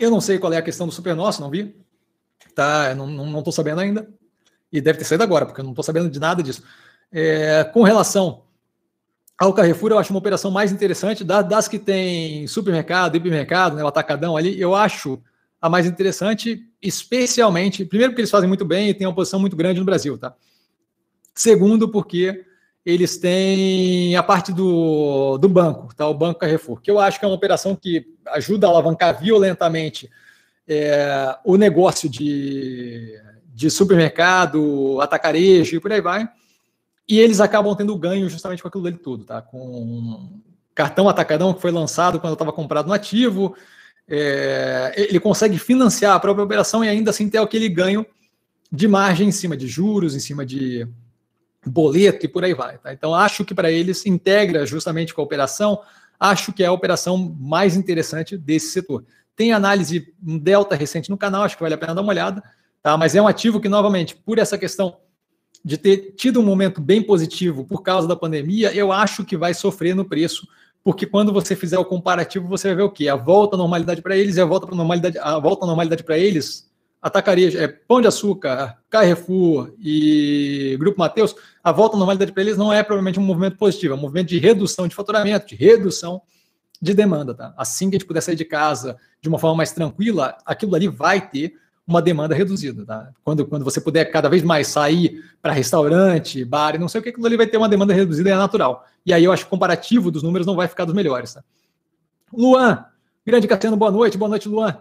Eu 0.00 0.10
não 0.10 0.20
sei 0.20 0.40
qual 0.40 0.52
é 0.52 0.56
a 0.56 0.62
questão 0.62 0.88
do 0.88 0.92
super 0.92 1.14
nosso, 1.14 1.40
não 1.40 1.50
vi. 1.50 1.80
Tá, 2.52 2.96
não, 2.96 3.06
não, 3.06 3.52
sabendo 3.52 3.80
ainda. 3.80 4.08
E 4.72 4.80
deve 4.80 4.98
ter 4.98 5.04
saído 5.04 5.22
agora, 5.22 5.46
porque 5.46 5.60
eu 5.60 5.64
não 5.64 5.70
estou 5.70 5.84
sabendo 5.84 6.10
de 6.10 6.18
nada 6.18 6.42
disso. 6.42 6.64
É, 7.12 7.62
com 7.62 7.84
relação 7.84 8.42
ao 9.38 9.54
Carrefour, 9.54 9.92
eu 9.92 10.00
acho 10.00 10.12
uma 10.12 10.18
operação 10.18 10.50
mais 10.50 10.72
interessante. 10.72 11.22
Das, 11.22 11.68
que 11.68 11.78
tem 11.78 12.44
supermercado, 12.48 13.14
hipermercado, 13.14 13.76
né, 13.76 13.84
o 13.84 13.86
atacadão 13.86 14.36
ali, 14.36 14.60
eu 14.60 14.74
acho 14.74 15.22
a 15.62 15.68
mais 15.68 15.86
interessante, 15.86 16.60
especialmente, 16.82 17.84
primeiro 17.84 18.12
porque 18.12 18.22
eles 18.22 18.32
fazem 18.32 18.48
muito 18.48 18.64
bem 18.64 18.88
e 18.88 18.94
tem 18.94 19.06
uma 19.06 19.14
posição 19.14 19.38
muito 19.38 19.54
grande 19.54 19.78
no 19.78 19.86
Brasil, 19.86 20.18
tá? 20.18 20.34
Segundo, 21.38 21.88
porque 21.88 22.44
eles 22.84 23.16
têm 23.16 24.16
a 24.16 24.24
parte 24.24 24.52
do, 24.52 25.38
do 25.38 25.48
banco, 25.48 25.94
tá? 25.94 26.08
O 26.08 26.14
Banco 26.14 26.40
Carrefour, 26.40 26.80
que 26.80 26.90
eu 26.90 26.98
acho 26.98 27.16
que 27.16 27.24
é 27.24 27.28
uma 27.28 27.36
operação 27.36 27.76
que 27.76 28.04
ajuda 28.26 28.66
a 28.66 28.70
alavancar 28.70 29.20
violentamente 29.20 30.10
é, 30.66 31.36
o 31.44 31.56
negócio 31.56 32.08
de, 32.08 33.16
de 33.54 33.70
supermercado, 33.70 35.00
atacarejo 35.00 35.76
e 35.76 35.80
por 35.80 35.92
aí 35.92 36.00
vai. 36.00 36.28
E 37.08 37.20
eles 37.20 37.38
acabam 37.38 37.76
tendo 37.76 37.96
ganho 37.96 38.28
justamente 38.28 38.60
com 38.60 38.66
aquilo 38.66 38.82
dele 38.82 38.98
tudo, 38.98 39.24
tá? 39.24 39.40
Com 39.40 40.40
cartão 40.74 41.08
atacadão 41.08 41.54
que 41.54 41.62
foi 41.62 41.70
lançado 41.70 42.18
quando 42.18 42.32
estava 42.32 42.52
comprado 42.52 42.88
no 42.88 42.92
ativo, 42.92 43.54
é, 44.08 44.92
ele 44.96 45.20
consegue 45.20 45.56
financiar 45.56 46.16
a 46.16 46.20
própria 46.20 46.44
operação 46.44 46.84
e 46.84 46.88
ainda 46.88 47.10
assim 47.10 47.30
ter 47.30 47.38
aquele 47.38 47.68
ganho 47.68 48.04
de 48.72 48.88
margem 48.88 49.28
em 49.28 49.32
cima 49.32 49.56
de 49.56 49.68
juros, 49.68 50.16
em 50.16 50.20
cima 50.20 50.44
de 50.44 50.84
boleto 51.68 52.26
e 52.26 52.28
por 52.28 52.44
aí 52.44 52.54
vai. 52.54 52.78
Tá? 52.78 52.92
Então, 52.92 53.14
acho 53.14 53.44
que 53.44 53.54
para 53.54 53.70
eles 53.70 54.06
integra 54.06 54.64
justamente 54.66 55.14
com 55.14 55.20
a 55.20 55.24
operação, 55.24 55.80
acho 56.18 56.52
que 56.52 56.62
é 56.62 56.66
a 56.66 56.72
operação 56.72 57.36
mais 57.38 57.76
interessante 57.76 58.36
desse 58.36 58.68
setor. 58.68 59.04
Tem 59.36 59.52
análise 59.52 60.12
delta 60.20 60.74
recente 60.74 61.10
no 61.10 61.16
canal, 61.16 61.44
acho 61.44 61.56
que 61.56 61.62
vale 61.62 61.74
a 61.74 61.78
pena 61.78 61.94
dar 61.94 62.00
uma 62.00 62.12
olhada, 62.12 62.42
tá? 62.82 62.96
mas 62.96 63.14
é 63.14 63.22
um 63.22 63.28
ativo 63.28 63.60
que, 63.60 63.68
novamente, 63.68 64.16
por 64.16 64.38
essa 64.38 64.58
questão 64.58 64.96
de 65.64 65.76
ter 65.76 66.14
tido 66.16 66.40
um 66.40 66.44
momento 66.44 66.80
bem 66.80 67.02
positivo 67.02 67.64
por 67.64 67.82
causa 67.82 68.06
da 68.06 68.16
pandemia, 68.16 68.72
eu 68.74 68.92
acho 68.92 69.24
que 69.24 69.36
vai 69.36 69.54
sofrer 69.54 69.94
no 69.94 70.04
preço, 70.04 70.46
porque 70.82 71.04
quando 71.06 71.32
você 71.32 71.54
fizer 71.54 71.78
o 71.78 71.84
comparativo, 71.84 72.48
você 72.48 72.68
vai 72.68 72.76
ver 72.76 72.82
o 72.82 72.90
quê? 72.90 73.08
A 73.08 73.16
volta 73.16 73.56
à 73.56 73.58
normalidade 73.58 74.00
para 74.00 74.16
eles 74.16 74.36
e 74.36 74.40
a 74.40 74.44
volta 74.44 74.66
para 74.66 74.76
normalidade, 74.76 75.18
a 75.18 75.38
volta 75.38 75.64
à 75.64 75.66
normalidade 75.66 76.02
para 76.02 76.16
eles, 76.16 76.67
atacaria, 77.00 77.62
é 77.62 77.68
Pão 77.68 78.00
de 78.00 78.08
Açúcar, 78.08 78.78
Carrefour 78.90 79.72
e 79.80 80.76
Grupo 80.78 80.98
Mateus, 80.98 81.34
a 81.62 81.70
volta 81.70 81.96
à 81.96 81.98
normalidade 81.98 82.32
para 82.32 82.42
eles 82.42 82.56
não 82.56 82.72
é 82.72 82.82
provavelmente 82.82 83.20
um 83.20 83.22
movimento 83.22 83.56
positivo, 83.56 83.94
é 83.94 83.96
um 83.96 84.00
movimento 84.00 84.28
de 84.28 84.38
redução 84.38 84.88
de 84.88 84.94
faturamento, 84.94 85.46
de 85.46 85.54
redução 85.54 86.22
de 86.80 86.94
demanda, 86.94 87.34
tá? 87.34 87.54
Assim 87.56 87.90
que 87.90 87.96
a 87.96 87.98
gente 87.98 88.06
puder 88.06 88.20
sair 88.20 88.36
de 88.36 88.44
casa 88.44 88.96
de 89.20 89.28
uma 89.28 89.38
forma 89.38 89.56
mais 89.56 89.72
tranquila, 89.72 90.36
aquilo 90.44 90.74
ali 90.74 90.88
vai 90.88 91.28
ter 91.28 91.54
uma 91.86 92.02
demanda 92.02 92.34
reduzida. 92.34 92.84
Tá? 92.84 93.10
Quando, 93.24 93.46
quando 93.46 93.64
você 93.64 93.80
puder 93.80 94.04
cada 94.06 94.28
vez 94.28 94.42
mais 94.42 94.68
sair 94.68 95.24
para 95.40 95.52
restaurante, 95.52 96.44
bar 96.44 96.74
e 96.74 96.78
não 96.78 96.86
sei 96.86 97.00
o 97.00 97.02
que, 97.02 97.08
aquilo 97.08 97.26
ali 97.26 97.36
vai 97.36 97.46
ter 97.46 97.56
uma 97.56 97.68
demanda 97.68 97.94
reduzida 97.94 98.28
e 98.28 98.32
é 98.32 98.36
natural. 98.36 98.84
E 99.06 99.12
aí 99.12 99.24
eu 99.24 99.32
acho 99.32 99.44
que 99.44 99.48
o 99.48 99.50
comparativo 99.50 100.10
dos 100.10 100.22
números 100.22 100.46
não 100.46 100.54
vai 100.54 100.68
ficar 100.68 100.84
dos 100.84 100.94
melhores. 100.94 101.32
Tá? 101.32 101.42
Luan, 102.32 102.84
grande 103.26 103.48
Cassiano, 103.48 103.76
boa 103.76 103.90
noite. 103.90 104.18
Boa 104.18 104.28
noite, 104.28 104.48
Luan. 104.48 104.76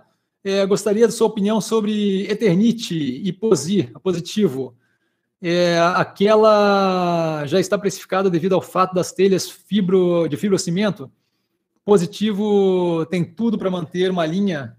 É, 0.47 0.65
gostaria 0.65 1.05
da 1.05 1.11
sua 1.11 1.27
opinião 1.27 1.59
sobre 1.59 2.25
Eternite 2.31 2.95
e 2.95 3.33
Posi, 3.33 3.91
positivo. 4.01 4.77
É, 5.41 5.77
aquela 5.93 7.45
já 7.45 7.59
está 7.59 7.77
precificada 7.77 8.29
devido 8.29 8.55
ao 8.55 8.61
fato 8.61 8.93
das 8.93 9.11
telhas 9.11 9.49
fibro, 9.49 10.25
de 10.29 10.37
fibrocimento. 10.37 11.11
Positivo 11.83 13.05
tem 13.07 13.25
tudo 13.25 13.57
para 13.57 13.69
manter 13.69 14.09
uma 14.09 14.25
linha 14.25 14.77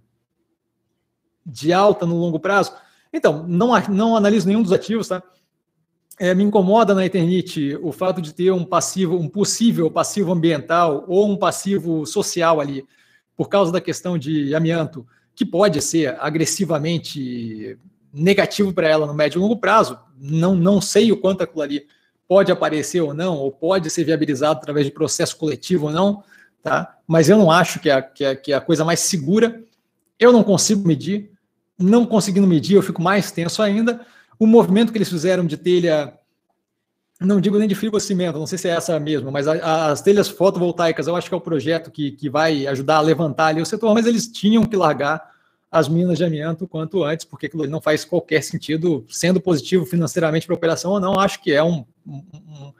de 1.44 1.70
alta 1.70 2.06
no 2.06 2.16
longo 2.16 2.40
prazo? 2.40 2.72
Então, 3.12 3.46
não, 3.46 3.78
não 3.90 4.16
analiso 4.16 4.48
nenhum 4.48 4.62
dos 4.62 4.72
ativos, 4.72 5.08
tá? 5.08 5.22
É, 6.18 6.34
me 6.34 6.44
incomoda 6.44 6.94
na 6.94 7.04
Eternite 7.04 7.78
o 7.82 7.92
fato 7.92 8.22
de 8.22 8.32
ter 8.32 8.50
um 8.52 8.64
passivo, 8.64 9.18
um 9.18 9.28
possível 9.28 9.90
passivo 9.90 10.32
ambiental 10.32 11.04
ou 11.06 11.30
um 11.30 11.36
passivo 11.36 12.06
social 12.06 12.58
ali, 12.58 12.86
por 13.36 13.50
causa 13.50 13.70
da 13.70 13.82
questão 13.82 14.16
de 14.16 14.54
amianto, 14.54 15.06
que 15.38 15.46
pode 15.46 15.80
ser 15.80 16.16
agressivamente 16.18 17.78
negativo 18.12 18.72
para 18.72 18.88
ela 18.88 19.06
no 19.06 19.14
médio 19.14 19.38
e 19.38 19.40
longo 19.40 19.56
prazo. 19.56 19.96
Não, 20.18 20.54
não 20.54 20.80
sei 20.80 21.12
o 21.12 21.16
quanto 21.16 21.42
aquilo 21.42 21.62
ali 21.62 21.86
pode 22.26 22.50
aparecer 22.50 23.00
ou 23.00 23.14
não, 23.14 23.36
ou 23.36 23.52
pode 23.52 23.88
ser 23.88 24.02
viabilizado 24.02 24.58
através 24.58 24.84
de 24.84 24.92
processo 24.92 25.36
coletivo 25.36 25.86
ou 25.86 25.92
não, 25.92 26.24
tá? 26.62 26.98
Mas 27.06 27.28
eu 27.28 27.38
não 27.38 27.50
acho 27.50 27.78
que 27.78 27.88
é, 27.88 28.02
que 28.02 28.24
é, 28.24 28.34
que 28.34 28.52
é 28.52 28.56
a 28.56 28.60
coisa 28.60 28.84
mais 28.84 29.00
segura. 29.00 29.62
Eu 30.18 30.32
não 30.32 30.42
consigo 30.42 30.86
medir 30.86 31.30
não 31.78 32.04
conseguindo 32.04 32.46
medir, 32.46 32.74
eu 32.74 32.82
fico 32.82 33.00
mais 33.00 33.30
tenso 33.30 33.62
ainda. 33.62 34.04
O 34.38 34.46
movimento 34.46 34.90
que 34.90 34.98
eles 34.98 35.08
fizeram 35.08 35.46
de 35.46 35.56
telha, 35.56 36.12
não 37.20 37.40
digo 37.40 37.58
nem 37.58 37.66
de 37.66 37.74
fibrocimento, 37.74 38.38
não 38.38 38.46
sei 38.46 38.58
se 38.58 38.68
é 38.68 38.72
essa 38.72 38.98
mesmo, 39.00 39.32
mas 39.32 39.48
a, 39.48 39.90
as 39.90 40.00
telhas 40.00 40.28
fotovoltaicas, 40.28 41.06
eu 41.06 41.16
acho 41.16 41.28
que 41.28 41.34
é 41.34 41.36
o 41.36 41.40
projeto 41.40 41.90
que, 41.90 42.12
que 42.12 42.30
vai 42.30 42.66
ajudar 42.68 42.98
a 42.98 43.00
levantar 43.00 43.46
ali 43.46 43.60
o 43.60 43.66
setor, 43.66 43.92
mas 43.92 44.06
eles 44.06 44.28
tinham 44.28 44.64
que 44.64 44.76
largar 44.76 45.30
as 45.70 45.88
minas 45.88 46.16
de 46.16 46.24
amianto 46.24 46.66
quanto 46.66 47.04
antes, 47.04 47.24
porque 47.24 47.46
aquilo 47.46 47.66
não 47.66 47.80
faz 47.80 48.04
qualquer 48.04 48.42
sentido, 48.42 49.04
sendo 49.08 49.40
positivo 49.40 49.84
financeiramente 49.84 50.46
para 50.46 50.54
a 50.54 50.56
operação 50.56 50.92
ou 50.92 51.00
não, 51.00 51.18
acho 51.18 51.42
que 51.42 51.52
é 51.52 51.62
um, 51.62 51.84
um, 52.06 52.72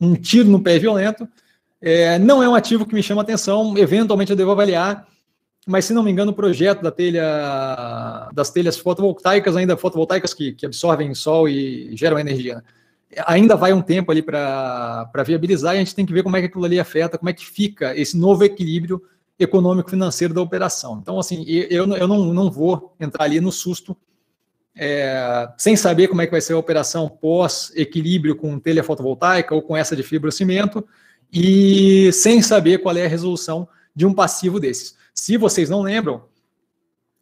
um 0.00 0.14
tiro 0.14 0.48
no 0.48 0.60
pé 0.60 0.78
violento. 0.78 1.28
É, 1.80 2.18
não 2.18 2.42
é 2.42 2.48
um 2.48 2.54
ativo 2.54 2.86
que 2.86 2.94
me 2.94 3.02
chama 3.02 3.22
atenção, 3.22 3.76
eventualmente 3.76 4.30
eu 4.30 4.36
devo 4.36 4.50
avaliar, 4.50 5.06
mas 5.66 5.84
se 5.84 5.92
não 5.92 6.02
me 6.02 6.10
engano, 6.10 6.32
o 6.32 6.34
projeto 6.34 6.82
da 6.82 6.90
telha, 6.90 8.28
das 8.32 8.50
telhas 8.50 8.76
fotovoltaicas, 8.76 9.56
ainda 9.56 9.76
fotovoltaicas 9.76 10.34
que, 10.34 10.52
que 10.52 10.66
absorvem 10.66 11.14
sol 11.14 11.48
e 11.48 11.94
geram 11.94 12.18
energia, 12.18 12.64
ainda 13.26 13.56
vai 13.56 13.72
um 13.72 13.82
tempo 13.82 14.10
ali 14.10 14.22
para 14.22 15.10
viabilizar 15.26 15.74
e 15.74 15.76
a 15.76 15.80
gente 15.80 15.94
tem 15.94 16.06
que 16.06 16.12
ver 16.12 16.22
como 16.22 16.36
é 16.36 16.40
que 16.40 16.46
aquilo 16.46 16.64
ali 16.64 16.78
afeta, 16.78 17.18
como 17.18 17.30
é 17.30 17.32
que 17.32 17.46
fica 17.46 17.96
esse 17.96 18.16
novo 18.16 18.44
equilíbrio 18.44 19.02
econômico-financeiro 19.38 20.32
da 20.32 20.40
operação. 20.40 20.98
Então, 21.00 21.18
assim, 21.18 21.44
eu, 21.46 21.86
eu 21.94 22.08
não, 22.08 22.32
não 22.32 22.50
vou 22.50 22.94
entrar 23.00 23.24
ali 23.24 23.40
no 23.40 23.50
susto, 23.50 23.96
é, 24.76 25.48
sem 25.56 25.76
saber 25.76 26.08
como 26.08 26.22
é 26.22 26.26
que 26.26 26.32
vai 26.32 26.40
ser 26.40 26.52
a 26.52 26.58
operação 26.58 27.08
pós-equilíbrio 27.08 28.36
com 28.36 28.58
telha 28.58 28.82
fotovoltaica 28.82 29.54
ou 29.54 29.62
com 29.62 29.76
essa 29.76 29.94
de 29.96 30.02
fibrocimento, 30.02 30.86
e 31.32 32.12
sem 32.12 32.40
saber 32.42 32.78
qual 32.78 32.96
é 32.96 33.04
a 33.04 33.08
resolução 33.08 33.68
de 33.94 34.06
um 34.06 34.14
passivo 34.14 34.60
desses. 34.60 34.96
Se 35.12 35.36
vocês 35.36 35.68
não 35.68 35.82
lembram, 35.82 36.24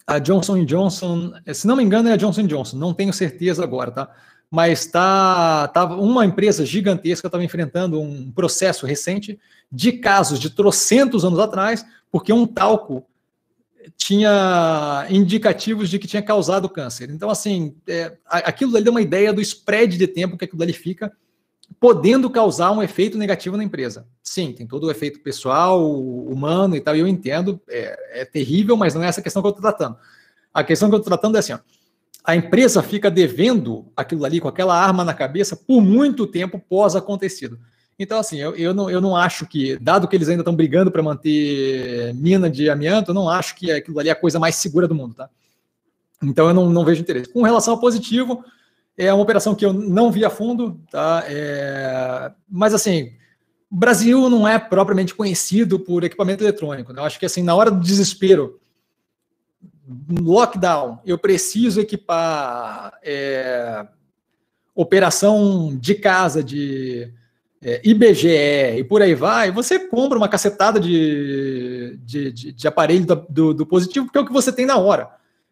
a 0.06 0.18
Johnson 0.18 0.64
Johnson, 0.64 1.32
se 1.54 1.66
não 1.66 1.76
me 1.76 1.82
engano, 1.82 2.08
é 2.08 2.12
a 2.12 2.16
Johnson 2.16 2.46
Johnson, 2.46 2.76
não 2.76 2.92
tenho 2.92 3.12
certeza 3.12 3.62
agora, 3.62 3.90
tá? 3.90 4.10
Mas 4.52 4.84
tá, 4.84 5.66
tava 5.68 5.96
uma 5.96 6.26
empresa 6.26 6.66
gigantesca 6.66 7.26
estava 7.26 7.42
enfrentando 7.42 7.98
um 7.98 8.30
processo 8.30 8.84
recente 8.84 9.40
de 9.70 9.92
casos 9.92 10.38
de 10.38 10.50
trocentos 10.50 11.24
anos 11.24 11.38
atrás, 11.38 11.86
porque 12.10 12.34
um 12.34 12.46
talco 12.46 13.02
tinha 13.96 15.06
indicativos 15.08 15.88
de 15.88 15.98
que 15.98 16.06
tinha 16.06 16.20
causado 16.20 16.68
câncer. 16.68 17.08
Então, 17.08 17.30
assim, 17.30 17.74
é, 17.88 18.12
aquilo 18.26 18.76
ali 18.76 18.84
deu 18.84 18.92
uma 18.92 19.00
ideia 19.00 19.32
do 19.32 19.40
spread 19.40 19.96
de 19.96 20.06
tempo 20.06 20.36
que 20.36 20.44
aquilo 20.44 20.62
ali 20.62 20.74
fica 20.74 21.10
podendo 21.80 22.28
causar 22.28 22.72
um 22.72 22.82
efeito 22.82 23.16
negativo 23.16 23.56
na 23.56 23.64
empresa. 23.64 24.06
Sim, 24.22 24.52
tem 24.52 24.66
todo 24.66 24.84
o 24.84 24.90
efeito 24.90 25.20
pessoal, 25.20 25.82
humano 25.90 26.76
e 26.76 26.80
tal, 26.82 26.94
e 26.94 27.00
eu 27.00 27.08
entendo, 27.08 27.58
é, 27.66 28.20
é 28.20 28.24
terrível, 28.26 28.76
mas 28.76 28.94
não 28.94 29.02
é 29.02 29.06
essa 29.06 29.22
questão 29.22 29.40
que 29.40 29.46
eu 29.46 29.52
estou 29.52 29.62
tratando. 29.62 29.96
A 30.52 30.62
questão 30.62 30.90
que 30.90 30.94
eu 30.94 30.98
estou 30.98 31.10
tratando 31.10 31.36
é 31.36 31.38
assim, 31.38 31.54
ó, 31.54 31.58
a 32.24 32.36
empresa 32.36 32.82
fica 32.82 33.10
devendo 33.10 33.86
aquilo 33.96 34.24
ali 34.24 34.40
com 34.40 34.48
aquela 34.48 34.78
arma 34.78 35.04
na 35.04 35.12
cabeça 35.12 35.56
por 35.56 35.80
muito 35.80 36.26
tempo 36.26 36.58
pós 36.58 36.94
acontecido. 36.94 37.58
Então, 37.98 38.18
assim, 38.18 38.38
eu, 38.38 38.54
eu, 38.56 38.72
não, 38.72 38.88
eu 38.88 39.00
não 39.00 39.16
acho 39.16 39.46
que, 39.46 39.76
dado 39.76 40.08
que 40.08 40.16
eles 40.16 40.28
ainda 40.28 40.42
estão 40.42 40.54
brigando 40.54 40.90
para 40.90 41.02
manter 41.02 42.14
mina 42.14 42.48
de 42.48 42.70
amianto, 42.70 43.10
eu 43.10 43.14
não 43.14 43.28
acho 43.28 43.54
que 43.54 43.70
aquilo 43.70 43.98
ali 43.98 44.08
é 44.08 44.12
a 44.12 44.16
coisa 44.16 44.38
mais 44.38 44.56
segura 44.56 44.88
do 44.88 44.94
mundo, 44.94 45.14
tá? 45.14 45.28
Então, 46.22 46.48
eu 46.48 46.54
não, 46.54 46.70
não 46.70 46.84
vejo 46.84 47.00
interesse. 47.00 47.32
Com 47.32 47.42
relação 47.42 47.74
ao 47.74 47.80
positivo, 47.80 48.44
é 48.96 49.12
uma 49.12 49.22
operação 49.22 49.54
que 49.54 49.64
eu 49.64 49.72
não 49.72 50.10
vi 50.10 50.24
a 50.24 50.30
fundo, 50.30 50.80
tá? 50.90 51.24
É... 51.26 52.30
Mas 52.48 52.72
assim, 52.72 53.12
o 53.70 53.76
Brasil 53.76 54.28
não 54.28 54.46
é 54.46 54.58
propriamente 54.58 55.14
conhecido 55.14 55.78
por 55.78 56.04
equipamento 56.04 56.44
eletrônico. 56.44 56.92
Né? 56.92 57.00
Eu 57.00 57.04
acho 57.04 57.18
que 57.18 57.26
assim, 57.26 57.42
na 57.42 57.54
hora 57.54 57.70
do 57.70 57.80
desespero, 57.80 58.60
lockdown, 60.20 61.00
eu 61.04 61.18
preciso 61.18 61.80
equipar 61.80 62.92
é... 63.02 63.86
operação 64.74 65.76
de 65.76 65.94
casa, 65.94 66.42
de 66.42 67.12
é, 67.64 67.80
IBGE 67.84 68.78
e 68.78 68.84
por 68.84 69.00
aí 69.00 69.14
vai, 69.14 69.50
você 69.50 69.78
compra 69.78 70.18
uma 70.18 70.28
cacetada 70.28 70.80
de, 70.80 71.96
de, 72.04 72.32
de, 72.32 72.52
de 72.52 72.68
aparelho 72.68 73.06
do, 73.28 73.54
do, 73.54 73.66
positivo, 73.66 74.06
porque 74.06 74.18
é 74.18 74.20
o 74.20 74.26
que 74.26 74.32
você 74.32 74.52
tem 74.52 74.66
na 74.66 74.76
hora. 74.76 75.08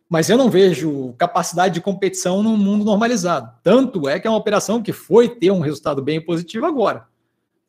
mas 0.08 0.28
eu 0.28 0.36
não 0.36 0.50
vejo 0.50 1.14
capacidade 1.16 1.74
de 1.74 1.80
competição 1.80 2.42
no 2.42 2.56
mundo 2.56 2.84
normalizado. 2.84 3.52
Tanto 3.62 4.08
é 4.08 4.18
que 4.18 4.26
é 4.26 4.30
uma 4.30 4.38
operação 4.38 4.82
que 4.82 4.92
foi 4.92 5.28
ter 5.28 5.52
um 5.52 5.60
resultado 5.60 6.02
bem 6.02 6.20
positivo 6.20 6.66
agora, 6.66 7.06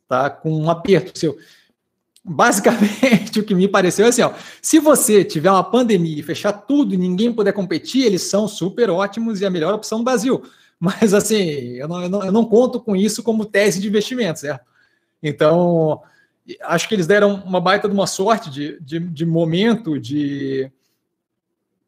tá? 0.08 0.28
Com 0.28 0.52
um 0.52 0.68
aperto 0.68 1.16
seu. 1.16 1.38
Basicamente, 2.24 3.38
o 3.40 3.44
que 3.44 3.54
me 3.54 3.66
pareceu 3.66 4.06
é 4.06 4.08
assim: 4.08 4.22
ó, 4.22 4.32
se 4.60 4.78
você 4.78 5.24
tiver 5.24 5.50
uma 5.50 5.64
pandemia 5.64 6.20
e 6.20 6.22
fechar 6.22 6.52
tudo 6.52 6.94
e 6.94 6.96
ninguém 6.96 7.32
puder 7.32 7.52
competir, 7.52 8.04
eles 8.04 8.22
são 8.22 8.46
super 8.46 8.90
ótimos 8.90 9.40
e 9.40 9.46
a 9.46 9.50
melhor 9.50 9.74
opção 9.74 9.98
do 9.98 10.04
Brasil. 10.04 10.42
Mas, 10.78 11.14
assim, 11.14 11.36
eu 11.76 11.86
não, 11.86 12.02
eu 12.02 12.08
não, 12.08 12.24
eu 12.24 12.32
não 12.32 12.44
conto 12.44 12.80
com 12.80 12.96
isso 12.96 13.22
como 13.22 13.44
tese 13.44 13.80
de 13.80 13.88
investimento, 13.88 14.40
certo? 14.40 14.64
Então, 15.22 16.02
acho 16.62 16.88
que 16.88 16.94
eles 16.94 17.06
deram 17.06 17.36
uma 17.46 17.60
baita 17.60 17.88
de 17.88 17.94
uma 17.94 18.06
sorte 18.06 18.50
de, 18.50 18.80
de, 18.80 18.98
de 18.98 19.24
momento, 19.24 19.98
de, 19.98 20.70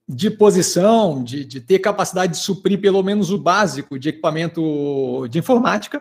de 0.09 0.31
posição, 0.31 1.25
de, 1.25 1.45
de 1.45 1.61
ter 1.61 1.81
capacidade 1.81 2.35
de 2.35 2.39
suprir 2.39 2.81
pelo 2.81 3.03
menos 3.03 3.33
o 3.33 3.39
básico 3.39 3.99
de 3.99 4.11
equipamento 4.11 5.27
de 5.29 5.41
informática, 5.41 6.01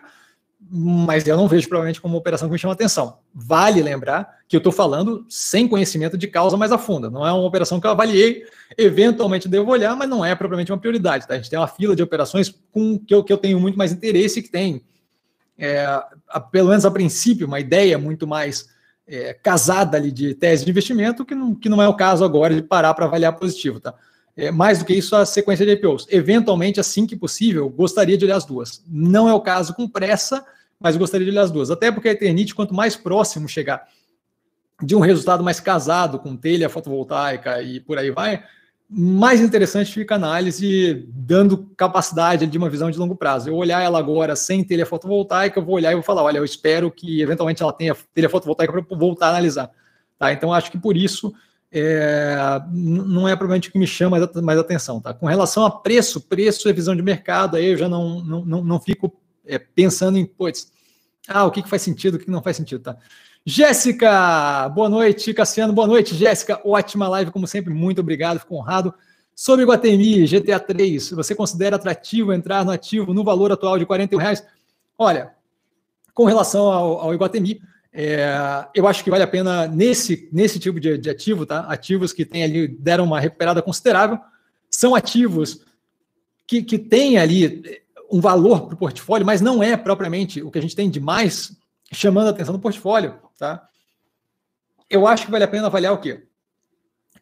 mas 0.70 1.26
eu 1.26 1.36
não 1.36 1.46
vejo 1.46 1.68
provavelmente 1.68 2.00
como 2.00 2.14
uma 2.14 2.20
operação 2.20 2.48
que 2.48 2.52
me 2.52 2.58
chama 2.58 2.74
atenção. 2.74 3.18
Vale 3.34 3.82
lembrar 3.82 4.38
que 4.48 4.56
eu 4.56 4.58
estou 4.58 4.72
falando 4.72 5.24
sem 5.28 5.68
conhecimento 5.68 6.16
de 6.16 6.26
causa 6.26 6.56
mais 6.56 6.72
a 6.72 6.78
fundo. 6.78 7.10
Não 7.10 7.26
é 7.26 7.32
uma 7.32 7.44
operação 7.44 7.80
que 7.80 7.86
eu 7.86 7.90
avaliei, 7.90 8.44
eventualmente 8.76 9.48
devo 9.48 9.70
olhar, 9.70 9.94
mas 9.96 10.08
não 10.08 10.24
é 10.24 10.34
propriamente 10.34 10.72
uma 10.72 10.78
prioridade. 10.78 11.26
Tá? 11.26 11.34
A 11.34 11.36
gente 11.36 11.50
tem 11.50 11.58
uma 11.58 11.68
fila 11.68 11.94
de 11.94 12.02
operações 12.02 12.54
com 12.72 12.98
que 12.98 13.14
eu, 13.14 13.22
que 13.22 13.32
eu 13.32 13.38
tenho 13.38 13.60
muito 13.60 13.78
mais 13.78 13.92
interesse 13.92 14.40
e 14.40 14.42
que 14.42 14.50
tem 14.50 14.82
é, 15.58 15.84
a, 16.28 16.40
pelo 16.40 16.70
menos 16.70 16.84
a 16.84 16.90
princípio, 16.90 17.46
uma 17.46 17.60
ideia 17.60 17.96
muito 17.98 18.26
mais 18.26 18.68
é, 19.06 19.34
casada 19.34 19.96
ali 19.96 20.10
de 20.10 20.34
tese 20.34 20.64
de 20.64 20.70
investimento, 20.70 21.24
que 21.24 21.34
não, 21.34 21.54
que 21.54 21.68
não 21.68 21.82
é 21.82 21.88
o 21.88 21.94
caso 21.94 22.24
agora 22.24 22.54
de 22.54 22.62
parar 22.62 22.94
para 22.94 23.04
avaliar 23.04 23.34
positivo, 23.36 23.80
tá? 23.80 23.94
É, 24.36 24.50
mais 24.50 24.80
do 24.80 24.84
que 24.84 24.92
isso, 24.92 25.14
a 25.14 25.24
sequência 25.24 25.64
de 25.64 25.72
IPOs. 25.72 26.08
Eventualmente, 26.10 26.80
assim 26.80 27.06
que 27.06 27.14
possível, 27.14 27.68
gostaria 27.68 28.18
de 28.18 28.24
olhar 28.24 28.36
as 28.36 28.44
duas. 28.44 28.82
Não 28.88 29.28
é 29.28 29.32
o 29.32 29.40
caso 29.40 29.74
com 29.74 29.88
pressa, 29.88 30.44
mas 30.78 30.96
gostaria 30.96 31.24
de 31.24 31.30
olhar 31.30 31.42
as 31.42 31.50
duas. 31.50 31.70
Até 31.70 31.90
porque 31.90 32.08
a 32.08 32.12
Eternit, 32.12 32.54
quanto 32.54 32.74
mais 32.74 32.96
próximo 32.96 33.48
chegar 33.48 33.86
de 34.82 34.94
um 34.94 35.00
resultado 35.00 35.44
mais 35.44 35.60
casado 35.60 36.18
com 36.18 36.36
telha 36.36 36.68
fotovoltaica 36.68 37.62
e 37.62 37.80
por 37.80 37.96
aí 37.96 38.10
vai, 38.10 38.42
mais 38.88 39.40
interessante 39.40 39.92
fica 39.92 40.14
a 40.14 40.16
análise 40.16 41.06
dando 41.08 41.70
capacidade 41.76 42.46
de 42.46 42.58
uma 42.58 42.68
visão 42.68 42.90
de 42.90 42.98
longo 42.98 43.16
prazo. 43.16 43.48
Eu 43.48 43.56
olhar 43.56 43.82
ela 43.82 43.98
agora 43.98 44.36
sem 44.36 44.62
telha 44.62 44.84
fotovoltaica, 44.84 45.58
eu 45.58 45.64
vou 45.64 45.76
olhar 45.76 45.92
e 45.92 45.94
vou 45.94 46.02
falar, 46.02 46.22
olha, 46.22 46.38
eu 46.38 46.44
espero 46.44 46.90
que 46.90 47.20
eventualmente 47.20 47.62
ela 47.62 47.72
tenha 47.72 47.96
telha 48.12 48.28
fotovoltaica 48.28 48.72
para 48.72 48.96
voltar 48.96 49.26
a 49.26 49.30
analisar. 49.30 49.70
Tá? 50.18 50.32
Então, 50.32 50.52
acho 50.52 50.70
que 50.70 50.78
por 50.78 50.96
isso 50.96 51.34
é, 51.72 52.36
não 52.70 53.28
é 53.28 53.34
provavelmente 53.34 53.68
o 53.68 53.72
que 53.72 53.78
me 53.78 53.86
chama 53.86 54.18
mais, 54.18 54.34
mais 54.36 54.58
atenção. 54.58 55.00
Tá? 55.00 55.14
Com 55.14 55.26
relação 55.26 55.64
a 55.64 55.70
preço, 55.70 56.20
preço 56.20 56.68
é 56.68 56.72
visão 56.72 56.94
de 56.94 57.02
mercado, 57.02 57.56
aí 57.56 57.66
eu 57.66 57.76
já 57.76 57.88
não, 57.88 58.22
não, 58.22 58.44
não, 58.44 58.64
não 58.64 58.80
fico 58.80 59.12
é, 59.46 59.58
pensando 59.58 60.18
em, 60.18 60.24
putz, 60.24 60.72
ah, 61.28 61.44
o 61.44 61.50
que, 61.50 61.62
que 61.62 61.68
faz 61.68 61.82
sentido, 61.82 62.14
o 62.14 62.18
que 62.18 62.30
não 62.30 62.42
faz 62.42 62.56
sentido. 62.56 62.82
Tá? 62.82 62.96
Jéssica, 63.46 64.68
boa 64.70 64.88
noite. 64.88 65.32
Cassiano, 65.34 65.72
boa 65.72 65.86
noite. 65.86 66.14
Jéssica, 66.14 66.60
ótima 66.64 67.08
live, 67.08 67.30
como 67.30 67.46
sempre. 67.46 67.72
Muito 67.72 68.00
obrigado, 68.00 68.40
fico 68.40 68.54
honrado. 68.56 68.94
Sobre 69.34 69.64
Guatemi, 69.64 70.26
GTA 70.26 70.60
3, 70.60 71.10
você 71.10 71.34
considera 71.34 71.76
atrativo 71.76 72.32
entrar 72.32 72.64
no 72.64 72.70
ativo 72.70 73.12
no 73.12 73.24
valor 73.24 73.50
atual 73.50 73.78
de 73.78 73.84
41 73.84 74.18
reais? 74.18 74.46
Olha, 74.96 75.32
com 76.12 76.24
relação 76.24 76.70
ao, 76.70 77.00
ao 77.00 77.14
Iguatemi, 77.14 77.60
é, 77.92 78.66
eu 78.74 78.86
acho 78.86 79.02
que 79.02 79.10
vale 79.10 79.24
a 79.24 79.26
pena 79.26 79.66
nesse, 79.66 80.28
nesse 80.32 80.58
tipo 80.58 80.78
de, 80.78 80.96
de 80.96 81.10
ativo, 81.10 81.44
tá? 81.44 81.60
Ativos 81.60 82.12
que 82.12 82.24
tem 82.24 82.44
ali, 82.44 82.68
deram 82.68 83.04
uma 83.04 83.18
recuperada 83.18 83.60
considerável, 83.60 84.18
são 84.70 84.94
ativos 84.94 85.60
que, 86.46 86.62
que 86.62 86.78
têm 86.78 87.18
ali 87.18 87.83
um 88.10 88.20
valor 88.20 88.66
para 88.66 88.74
o 88.74 88.78
portfólio, 88.78 89.26
mas 89.26 89.40
não 89.40 89.62
é 89.62 89.76
propriamente 89.76 90.42
o 90.42 90.50
que 90.50 90.58
a 90.58 90.62
gente 90.62 90.76
tem 90.76 90.90
de 90.90 91.00
mais 91.00 91.56
chamando 91.92 92.28
a 92.28 92.30
atenção 92.30 92.54
do 92.54 92.60
portfólio, 92.60 93.18
tá? 93.38 93.66
Eu 94.88 95.06
acho 95.06 95.26
que 95.26 95.30
vale 95.30 95.44
a 95.44 95.48
pena 95.48 95.66
avaliar 95.66 95.92
o 95.92 95.98
quê? 95.98 96.24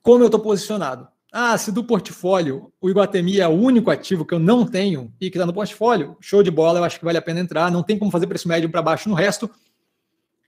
Como 0.03 0.23
eu 0.23 0.27
estou 0.27 0.41
posicionado. 0.41 1.09
Ah, 1.33 1.57
se 1.57 1.73
do 1.73 1.83
portfólio 1.83 2.71
o 2.79 2.91
Iguatemi 2.91 3.41
é 3.41 3.49
o 3.49 3.53
único 3.53 3.91
ativo 3.91 4.25
que 4.25 4.35
eu 4.35 4.39
não 4.39 4.67
tenho 4.67 5.11
e 5.19 5.31
que 5.31 5.39
está 5.39 5.47
no 5.47 5.55
portfólio, 5.55 6.17
show 6.21 6.43
de 6.43 6.51
bola, 6.51 6.79
eu 6.79 6.85
acho 6.85 6.99
que 6.99 7.05
vale 7.05 7.17
a 7.17 7.23
pena 7.23 7.41
entrar. 7.41 7.71
Não 7.71 7.83
tem 7.83 7.99
como 7.99 8.11
fazer 8.11 8.27
preço 8.27 8.47
médio 8.47 8.69
para 8.69 8.83
baixo 8.83 9.09
no 9.09 9.15
resto. 9.15 9.51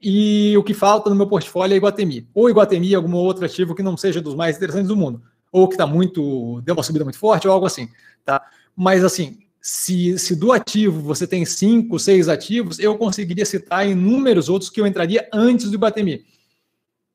E 0.02 0.54
o 0.58 0.62
que 0.62 0.74
falta 0.74 1.08
no 1.08 1.16
meu 1.16 1.26
portfólio 1.26 1.72
é 1.72 1.76
Iguatemi. 1.78 2.28
Ou 2.34 2.50
Iguatemi, 2.50 2.92
é 2.92 2.96
algum 2.96 3.14
outro 3.14 3.46
ativo 3.46 3.74
que 3.74 3.82
não 3.82 3.96
seja 3.96 4.20
dos 4.20 4.34
mais 4.34 4.56
interessantes 4.56 4.88
do 4.88 4.96
mundo. 4.96 5.22
Ou 5.50 5.66
que 5.66 5.74
está 5.74 5.86
muito. 5.86 6.60
deu 6.62 6.74
uma 6.74 6.82
subida 6.82 7.04
muito 7.04 7.18
forte, 7.18 7.48
ou 7.48 7.54
algo 7.54 7.64
assim. 7.64 7.88
Tá? 8.22 8.44
Mas 8.76 9.02
assim, 9.02 9.38
se, 9.66 10.18
se 10.18 10.36
do 10.36 10.52
ativo 10.52 11.00
você 11.00 11.26
tem 11.26 11.42
cinco, 11.46 11.98
seis 11.98 12.28
ativos, 12.28 12.78
eu 12.78 12.98
conseguiria 12.98 13.46
citar 13.46 13.88
inúmeros 13.88 14.50
outros 14.50 14.68
que 14.68 14.78
eu 14.78 14.86
entraria 14.86 15.26
antes 15.32 15.70
do 15.70 15.76
Iguatemi. 15.76 16.22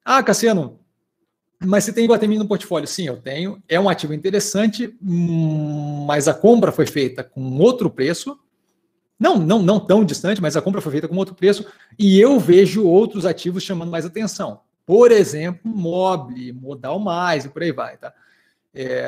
Ah, 0.04 0.24
Cassiano, 0.24 0.80
mas 1.64 1.84
você 1.84 1.94
tem 1.94 2.06
Iguatemi 2.06 2.40
no 2.40 2.48
portfólio? 2.48 2.88
Sim, 2.88 3.06
eu 3.06 3.18
tenho. 3.18 3.62
É 3.70 3.80
um 3.80 3.88
ativo 3.88 4.16
interessante, 4.16 4.98
mas 5.00 6.28
a 6.28 6.34
compra 6.34 6.72
foi 6.72 6.88
feita 6.88 7.24
com 7.24 7.60
outro 7.60 7.88
preço. 7.88 8.36
Não, 9.20 9.38
não, 9.38 9.62
não 9.62 9.80
tão 9.80 10.04
distante, 10.04 10.42
mas 10.42 10.58
a 10.58 10.62
compra 10.62 10.82
foi 10.82 10.94
feita 10.94 11.08
com 11.08 11.18
outro 11.18 11.36
preço. 11.36 11.68
E 12.00 12.20
eu 12.20 12.40
vejo 12.40 12.84
outros 12.84 13.28
ativos 13.28 13.62
chamando 13.62 13.92
mais 13.92 14.08
atenção. 14.08 14.62
Por 14.88 15.12
exemplo, 15.12 15.62
Mobile, 15.64 16.54
Modal 16.54 17.00
Mais 17.00 17.46
e 17.46 17.50
por 17.50 17.62
aí 17.62 17.72
vai. 17.72 17.96
Tá? 17.96 18.12
É, 18.74 19.06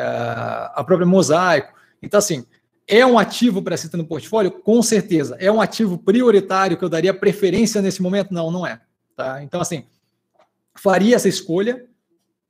a 0.76 0.84
própria 0.86 1.08
Mosaico. 1.08 1.74
Então, 2.04 2.20
assim, 2.20 2.46
é 2.92 3.06
um 3.06 3.18
ativo 3.18 3.62
para 3.62 3.78
se 3.78 3.90
ter 3.90 3.96
no 3.96 4.06
portfólio? 4.06 4.52
Com 4.52 4.84
certeza. 4.84 5.38
É 5.40 5.50
um 5.50 5.62
ativo 5.62 5.98
prioritário 5.98 6.78
que 6.78 6.84
eu 6.84 6.90
daria 6.90 7.14
preferência 7.14 7.82
nesse 7.82 8.02
momento? 8.02 8.34
Não, 8.34 8.52
não 8.52 8.68
é. 8.68 8.82
Tá? 9.16 9.42
Então, 9.42 9.62
assim, 9.62 9.86
faria 10.76 11.16
essa 11.16 11.30
escolha 11.30 11.86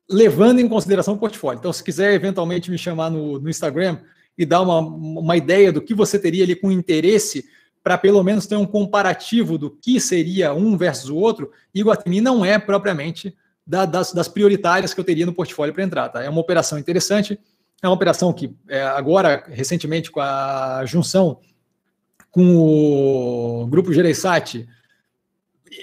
levando 0.10 0.60
em 0.60 0.68
consideração 0.68 1.14
o 1.14 1.18
portfólio. 1.18 1.60
Então, 1.60 1.72
se 1.72 1.84
quiser 1.84 2.14
eventualmente 2.14 2.72
me 2.72 2.78
chamar 2.78 3.12
no, 3.12 3.40
no 3.40 3.50
Instagram 3.50 4.00
e 4.36 4.44
dar 4.44 4.62
uma, 4.62 4.80
uma 4.80 5.38
ideia 5.38 5.72
do 5.72 5.80
que 5.80 5.94
você 5.94 6.18
teria 6.18 6.44
ali 6.44 6.56
com 6.56 6.72
interesse 6.72 7.46
para 7.84 7.98
pelo 7.98 8.24
menos 8.24 8.48
ter 8.48 8.56
um 8.56 8.66
comparativo 8.66 9.60
do 9.60 9.70
que 9.70 10.00
seria 10.00 10.54
um 10.54 10.76
versus 10.76 11.10
o 11.10 11.18
outro, 11.18 11.52
Iguatemi 11.74 12.20
não 12.20 12.44
é 12.44 12.58
propriamente 12.58 13.36
da, 13.66 13.86
das, 13.86 14.12
das 14.12 14.28
prioritárias 14.28 14.94
que 14.94 15.00
eu 15.00 15.06
teria 15.06 15.26
no 15.26 15.34
portfólio 15.34 15.74
para 15.74 15.84
entrar. 15.84 16.10
Tá? 16.10 16.24
É 16.24 16.30
uma 16.30 16.42
operação 16.42 16.80
interessante, 16.80 17.40
é 17.82 17.88
uma 17.88 17.96
operação 17.96 18.32
que, 18.32 18.56
é, 18.70 18.84
agora, 18.84 19.44
recentemente, 19.48 20.12
com 20.12 20.20
a 20.20 20.84
junção 20.86 21.40
com 22.30 22.56
o 22.56 23.68
grupo 23.68 23.92
Gereissati, 23.92 24.68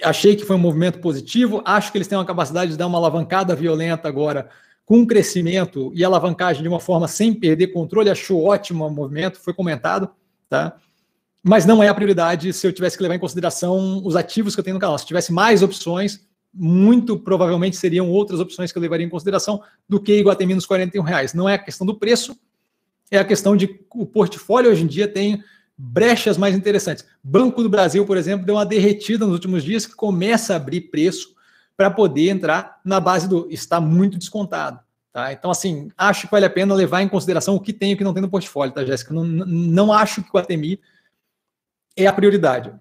achei 0.03 0.35
que 0.35 0.45
foi 0.45 0.55
um 0.55 0.59
movimento 0.59 0.99
positivo. 0.99 1.61
Acho 1.65 1.91
que 1.91 1.97
eles 1.97 2.07
têm 2.07 2.17
uma 2.17 2.25
capacidade 2.25 2.71
de 2.71 2.77
dar 2.77 2.87
uma 2.87 2.97
alavancada 2.97 3.55
violenta 3.55 4.07
agora, 4.07 4.49
com 4.85 5.05
crescimento 5.05 5.91
e 5.93 6.03
alavancagem 6.03 6.63
de 6.63 6.67
uma 6.67 6.79
forma 6.79 7.07
sem 7.07 7.33
perder 7.33 7.67
controle. 7.67 8.09
Achou 8.09 8.43
ótimo 8.45 8.87
o 8.87 8.89
movimento, 8.89 9.39
foi 9.39 9.53
comentado, 9.53 10.09
tá? 10.49 10.75
Mas 11.43 11.65
não 11.65 11.83
é 11.83 11.87
a 11.87 11.93
prioridade 11.93 12.51
se 12.51 12.65
eu 12.65 12.73
tivesse 12.73 12.97
que 12.97 13.03
levar 13.03 13.15
em 13.15 13.19
consideração 13.19 14.01
os 14.03 14.15
ativos 14.15 14.55
que 14.55 14.59
eu 14.59 14.63
tenho 14.63 14.73
no 14.73 14.79
canal. 14.79 14.97
Se 14.97 15.05
tivesse 15.05 15.31
mais 15.31 15.61
opções, 15.61 16.27
muito 16.53 17.17
provavelmente 17.17 17.77
seriam 17.77 18.09
outras 18.09 18.39
opções 18.39 18.71
que 18.71 18.77
eu 18.77 18.81
levaria 18.81 19.05
em 19.05 19.09
consideração 19.09 19.61
do 19.87 19.99
que 19.99 20.19
Iguatemi 20.19 20.55
nos 20.55 20.65
41 20.65 21.03
reais. 21.03 21.33
Não 21.33 21.47
é 21.47 21.55
a 21.55 21.59
questão 21.59 21.85
do 21.85 21.95
preço, 21.95 22.37
é 23.11 23.17
a 23.17 23.25
questão 23.25 23.55
de 23.55 23.79
o 23.93 24.05
portfólio 24.05 24.71
hoje 24.71 24.83
em 24.83 24.87
dia 24.87 25.07
tem 25.07 25.43
brechas 25.77 26.37
mais 26.37 26.55
interessantes. 26.55 27.05
Banco 27.23 27.63
do 27.63 27.69
Brasil, 27.69 28.05
por 28.05 28.17
exemplo, 28.17 28.45
deu 28.45 28.55
uma 28.55 28.65
derretida 28.65 29.25
nos 29.25 29.35
últimos 29.35 29.63
dias 29.63 29.85
que 29.85 29.95
começa 29.95 30.53
a 30.53 30.57
abrir 30.57 30.81
preço 30.81 31.33
para 31.77 31.89
poder 31.89 32.29
entrar 32.29 32.81
na 32.83 32.99
base 32.99 33.27
do 33.27 33.47
está 33.49 33.79
muito 33.79 34.17
descontado. 34.17 34.79
Tá? 35.13 35.31
Então, 35.31 35.49
assim, 35.49 35.89
acho 35.97 36.27
que 36.27 36.31
vale 36.31 36.45
a 36.45 36.49
pena 36.49 36.75
levar 36.75 37.01
em 37.01 37.07
consideração 37.07 37.55
o 37.55 37.59
que 37.59 37.71
tem 37.71 37.91
e 37.91 37.93
o 37.93 37.97
que 37.97 38.03
não 38.03 38.13
tem 38.13 38.21
no 38.21 38.29
portfólio, 38.29 38.73
tá, 38.73 38.83
Jéssica? 38.83 39.13
Não, 39.13 39.23
não 39.23 39.93
acho 39.93 40.21
que 40.21 40.29
o 40.33 40.37
ATMI 40.37 40.79
é 41.95 42.05
a 42.05 42.13
prioridade. 42.13 42.73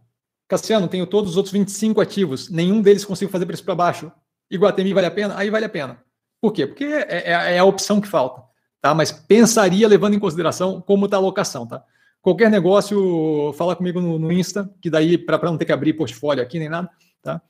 Cassiano, 0.48 0.88
tenho 0.88 1.06
todos 1.06 1.32
os 1.32 1.36
outros 1.36 1.52
25 1.52 2.00
ativos, 2.00 2.48
nenhum 2.48 2.80
deles 2.80 3.04
consigo 3.04 3.30
fazer 3.30 3.44
preço 3.44 3.62
para 3.62 3.74
baixo. 3.74 4.10
Iguatemi 4.50 4.94
vale 4.94 5.06
a 5.06 5.10
pena? 5.10 5.36
Aí 5.36 5.50
vale 5.50 5.66
a 5.66 5.68
pena. 5.68 6.02
Por 6.40 6.52
quê? 6.52 6.66
Porque 6.66 6.84
é, 6.84 7.30
é, 7.30 7.56
é 7.56 7.58
a 7.58 7.64
opção 7.64 8.00
que 8.00 8.08
falta. 8.08 8.42
Tá? 8.80 8.94
Mas 8.94 9.12
pensaria 9.12 9.86
levando 9.86 10.14
em 10.14 10.18
consideração 10.18 10.80
como 10.80 11.04
está 11.04 11.18
a 11.18 11.20
alocação. 11.20 11.66
Tá? 11.66 11.84
Qualquer 12.22 12.50
negócio, 12.50 13.52
fala 13.58 13.76
comigo 13.76 14.00
no, 14.00 14.18
no 14.18 14.32
Insta, 14.32 14.72
que 14.80 14.88
daí 14.88 15.18
para 15.18 15.38
não 15.42 15.58
ter 15.58 15.66
que 15.66 15.72
abrir 15.72 15.92
portfólio 15.92 16.42
aqui 16.42 16.58
nem 16.58 16.70
nada. 16.70 16.88
Tá? 17.22 17.42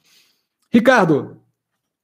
Ricardo, 0.69 1.41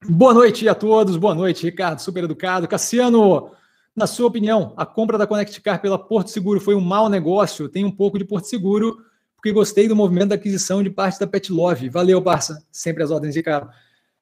boa 0.09 0.33
noite 0.33 0.69
a 0.69 0.77
todos. 0.77 1.17
Boa 1.17 1.35
noite, 1.35 1.65
Ricardo, 1.65 1.99
super 1.99 2.23
educado. 2.23 2.69
Cassiano, 2.69 3.51
na 3.97 4.07
sua 4.07 4.29
opinião, 4.29 4.73
a 4.77 4.87
compra 4.87 5.19
da 5.19 5.27
Connect 5.27 5.61
Car 5.61 5.81
pela 5.81 5.99
Porto 5.99 6.31
Seguro 6.31 6.61
foi 6.61 6.77
um 6.77 6.81
mau 6.81 7.09
negócio? 7.09 7.69
Tem 7.69 7.85
um 7.85 7.91
pouco 7.91 8.17
de 8.17 8.25
Porto 8.25 8.45
Seguro 8.45 8.97
porque 9.45 9.53
gostei 9.53 9.87
do 9.87 9.95
movimento 9.95 10.31
da 10.31 10.37
aquisição 10.37 10.83
de 10.83 10.89
parte 10.89 11.21
da 11.21 11.27
Pet 11.27 11.53
Love. 11.53 11.91
Valeu, 11.91 12.23
parça. 12.23 12.65
Sempre 12.73 13.03
as 13.03 13.11
ordens 13.11 13.35
de 13.35 13.43
cara. 13.43 13.69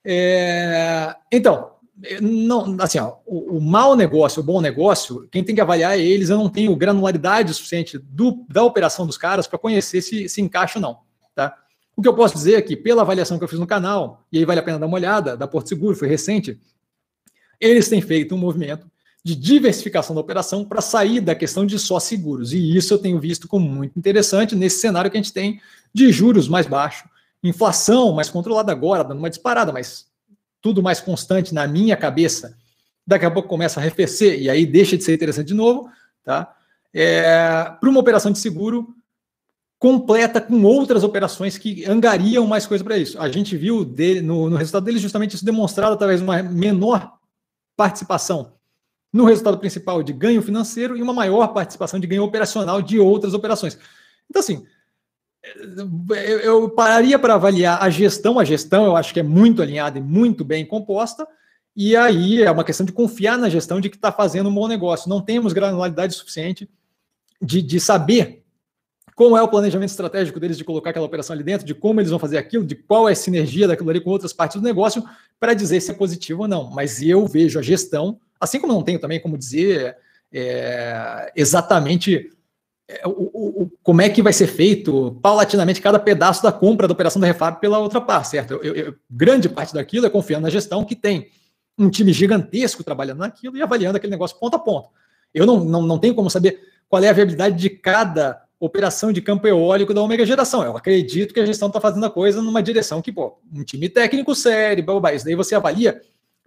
É... 0.04 1.14
Então, 1.30 1.76
não, 2.20 2.76
assim, 2.80 2.98
ó, 2.98 3.18
o, 3.24 3.58
o 3.58 3.60
mau 3.60 3.94
negócio, 3.94 4.42
o 4.42 4.44
bom 4.44 4.60
negócio, 4.60 5.28
quem 5.30 5.44
tem 5.44 5.54
que 5.54 5.60
avaliar 5.60 5.96
é 5.96 6.02
eles. 6.02 6.28
Eu 6.28 6.38
não 6.38 6.48
tenho 6.48 6.74
granularidade 6.74 7.54
suficiente 7.54 7.98
do, 7.98 8.44
da 8.48 8.64
operação 8.64 9.06
dos 9.06 9.16
caras 9.16 9.46
para 9.46 9.60
conhecer 9.60 10.02
se 10.02 10.28
se 10.28 10.42
encaixa 10.42 10.80
ou 10.80 10.82
não. 10.82 10.98
Tá? 11.36 11.56
O 11.94 12.02
que 12.02 12.08
eu 12.08 12.14
posso 12.14 12.34
dizer 12.34 12.54
é 12.54 12.62
que, 12.62 12.74
pela 12.74 13.02
avaliação 13.02 13.38
que 13.38 13.44
eu 13.44 13.48
fiz 13.48 13.60
no 13.60 13.66
canal, 13.66 14.24
e 14.32 14.38
aí 14.38 14.44
vale 14.44 14.58
a 14.58 14.62
pena 14.64 14.80
dar 14.80 14.86
uma 14.86 14.96
olhada, 14.96 15.36
da 15.36 15.46
Porto 15.46 15.68
Seguro, 15.68 15.94
foi 15.94 16.08
recente, 16.08 16.60
eles 17.60 17.88
têm 17.88 18.00
feito 18.00 18.34
um 18.34 18.38
movimento 18.38 18.90
de 19.24 19.36
diversificação 19.36 20.14
da 20.14 20.20
operação 20.20 20.64
para 20.64 20.80
sair 20.80 21.20
da 21.20 21.34
questão 21.34 21.64
de 21.64 21.78
só 21.78 22.00
seguros. 22.00 22.52
E 22.52 22.76
isso 22.76 22.92
eu 22.92 22.98
tenho 22.98 23.20
visto 23.20 23.46
como 23.46 23.68
muito 23.68 23.96
interessante 23.96 24.56
nesse 24.56 24.80
cenário 24.80 25.10
que 25.10 25.16
a 25.16 25.22
gente 25.22 25.32
tem 25.32 25.60
de 25.94 26.10
juros 26.10 26.48
mais 26.48 26.66
baixos, 26.66 27.08
inflação 27.42 28.12
mais 28.12 28.28
controlada 28.28 28.72
agora, 28.72 29.04
dando 29.04 29.18
uma 29.18 29.30
disparada, 29.30 29.72
mas 29.72 30.06
tudo 30.60 30.82
mais 30.82 31.00
constante 31.00 31.54
na 31.54 31.68
minha 31.68 31.96
cabeça. 31.96 32.56
Daqui 33.06 33.24
a 33.24 33.30
pouco 33.30 33.48
começa 33.48 33.78
a 33.78 33.82
arrefecer 33.82 34.40
e 34.40 34.50
aí 34.50 34.66
deixa 34.66 34.96
de 34.96 35.04
ser 35.04 35.14
interessante 35.14 35.48
de 35.48 35.54
novo, 35.54 35.88
tá? 36.24 36.54
É, 36.94 37.72
para 37.80 37.88
uma 37.88 38.00
operação 38.00 38.30
de 38.30 38.38
seguro 38.38 38.94
completa 39.78 40.40
com 40.40 40.62
outras 40.62 41.02
operações 41.02 41.58
que 41.58 41.84
angariam 41.84 42.46
mais 42.46 42.66
coisa 42.66 42.84
para 42.84 42.96
isso. 42.96 43.20
A 43.20 43.28
gente 43.28 43.56
viu 43.56 43.84
no, 44.22 44.50
no 44.50 44.56
resultado 44.56 44.84
dele 44.84 44.98
justamente 44.98 45.34
isso 45.34 45.44
demonstrado 45.44 45.94
através 45.94 46.20
de 46.20 46.24
uma 46.24 46.42
menor 46.42 47.14
participação 47.76 48.52
no 49.12 49.24
resultado 49.24 49.58
principal 49.58 50.02
de 50.02 50.12
ganho 50.12 50.40
financeiro 50.40 50.96
e 50.96 51.02
uma 51.02 51.12
maior 51.12 51.48
participação 51.48 52.00
de 52.00 52.06
ganho 52.06 52.24
operacional 52.24 52.80
de 52.80 52.98
outras 52.98 53.34
operações. 53.34 53.78
Então, 54.28 54.40
assim, 54.40 54.64
eu, 56.42 56.70
pararia 56.70 57.18
para 57.18 57.34
avaliar 57.34 57.82
a 57.82 57.90
gestão. 57.90 58.38
A 58.38 58.44
gestão 58.44 58.86
eu 58.86 58.96
acho 58.96 59.12
que 59.12 59.20
é 59.20 59.22
muito 59.22 59.60
alinhada 59.60 59.98
e 59.98 60.02
muito 60.02 60.44
bem 60.44 60.64
composta. 60.64 61.26
E 61.74 61.96
aí 61.96 62.42
é 62.42 62.50
uma 62.50 62.64
questão 62.64 62.86
de 62.86 62.92
confiar 62.92 63.36
na 63.36 63.48
gestão 63.48 63.80
de 63.80 63.90
que 63.90 63.96
está 63.96 64.12
fazendo 64.12 64.48
um 64.48 64.54
bom 64.54 64.68
negócio. 64.68 65.08
Não 65.08 65.20
temos 65.20 65.52
granularidade 65.52 66.14
suficiente 66.14 66.68
de, 67.40 67.60
de 67.60 67.80
saber 67.80 68.42
como 69.14 69.36
é 69.36 69.42
o 69.42 69.48
planejamento 69.48 69.90
estratégico 69.90 70.40
deles 70.40 70.56
de 70.56 70.64
colocar 70.64 70.90
aquela 70.90 71.04
operação 71.04 71.34
ali 71.34 71.42
dentro, 71.42 71.66
de 71.66 71.74
como 71.74 72.00
eles 72.00 72.10
vão 72.10 72.18
fazer 72.18 72.38
aquilo, 72.38 72.64
de 72.64 72.74
qual 72.74 73.08
é 73.08 73.12
a 73.12 73.16
sinergia 73.16 73.68
daquilo 73.68 73.90
ali 73.90 74.00
com 74.00 74.10
outras 74.10 74.32
partes 74.32 74.60
do 74.60 74.64
negócio, 74.64 75.04
para 75.38 75.54
dizer 75.54 75.80
se 75.80 75.90
é 75.90 75.94
positivo 75.94 76.42
ou 76.42 76.48
não. 76.48 76.70
Mas 76.70 77.02
eu 77.02 77.26
vejo 77.26 77.58
a 77.58 77.62
gestão 77.62 78.18
Assim 78.42 78.58
como 78.58 78.72
não 78.72 78.82
tenho 78.82 78.98
também 78.98 79.20
como 79.20 79.38
dizer 79.38 79.96
é, 80.32 81.32
exatamente 81.36 82.30
é, 82.88 83.06
o, 83.06 83.62
o, 83.62 83.70
como 83.82 84.02
é 84.02 84.08
que 84.08 84.20
vai 84.20 84.32
ser 84.32 84.48
feito 84.48 85.18
paulatinamente 85.22 85.80
cada 85.80 85.98
pedaço 85.98 86.42
da 86.42 86.50
compra 86.50 86.88
da 86.88 86.92
operação 86.92 87.20
da 87.20 87.26
Refab 87.26 87.60
pela 87.60 87.78
outra 87.78 88.00
parte, 88.00 88.30
certo? 88.30 88.54
Eu, 88.62 88.74
eu, 88.74 88.94
grande 89.08 89.48
parte 89.48 89.72
daquilo 89.72 90.06
é 90.06 90.10
confiando 90.10 90.42
na 90.42 90.50
gestão 90.50 90.84
que 90.84 90.96
tem 90.96 91.30
um 91.78 91.88
time 91.88 92.12
gigantesco 92.12 92.82
trabalhando 92.82 93.18
naquilo 93.18 93.56
e 93.56 93.62
avaliando 93.62 93.96
aquele 93.96 94.10
negócio 94.10 94.38
ponto 94.38 94.56
a 94.56 94.58
ponto. 94.58 94.88
Eu 95.32 95.46
não, 95.46 95.64
não, 95.64 95.82
não 95.82 95.98
tenho 95.98 96.14
como 96.14 96.28
saber 96.28 96.60
qual 96.88 97.02
é 97.02 97.08
a 97.08 97.12
viabilidade 97.12 97.56
de 97.56 97.70
cada 97.70 98.42
operação 98.60 99.12
de 99.12 99.20
campo 99.20 99.46
eólico 99.46 99.94
da 99.94 100.02
Omega 100.02 100.26
Geração. 100.26 100.62
Eu 100.62 100.76
acredito 100.76 101.32
que 101.32 101.40
a 101.40 101.46
gestão 101.46 101.68
está 101.68 101.80
fazendo 101.80 102.04
a 102.06 102.10
coisa 102.10 102.42
numa 102.42 102.62
direção 102.62 103.00
que, 103.00 103.10
pô, 103.10 103.38
um 103.52 103.64
time 103.64 103.88
técnico 103.88 104.34
sério, 104.34 104.84
blá, 104.84 104.94
blá, 104.94 105.00
blá. 105.00 105.14
isso 105.14 105.24
daí 105.24 105.34
você 105.34 105.54
avalia 105.54 106.00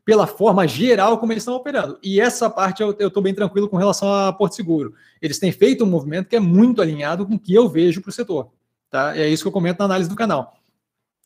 pela 0.05 0.27
forma 0.27 0.67
geral 0.67 1.17
como 1.17 1.33
eles 1.33 1.41
estão 1.41 1.55
operando. 1.55 1.97
E 2.03 2.21
essa 2.21 2.47
parte 2.47 2.83
eu 2.83 2.91
estou 2.91 3.23
bem 3.23 3.33
tranquilo 3.33 3.67
com 3.67 3.75
relação 3.75 4.13
a 4.13 4.31
Porto 4.31 4.55
Seguro. 4.55 4.93
Eles 5.19 5.39
têm 5.39 5.51
feito 5.51 5.83
um 5.83 5.87
movimento 5.87 6.29
que 6.29 6.35
é 6.35 6.39
muito 6.39 6.79
alinhado 6.79 7.25
com 7.25 7.33
o 7.33 7.39
que 7.39 7.53
eu 7.53 7.67
vejo 7.67 8.01
para 8.01 8.09
o 8.09 8.13
setor. 8.13 8.51
Tá? 8.89 9.17
É 9.17 9.27
isso 9.27 9.43
que 9.43 9.47
eu 9.47 9.51
comento 9.51 9.79
na 9.79 9.85
análise 9.85 10.07
do 10.07 10.15
canal. 10.15 10.53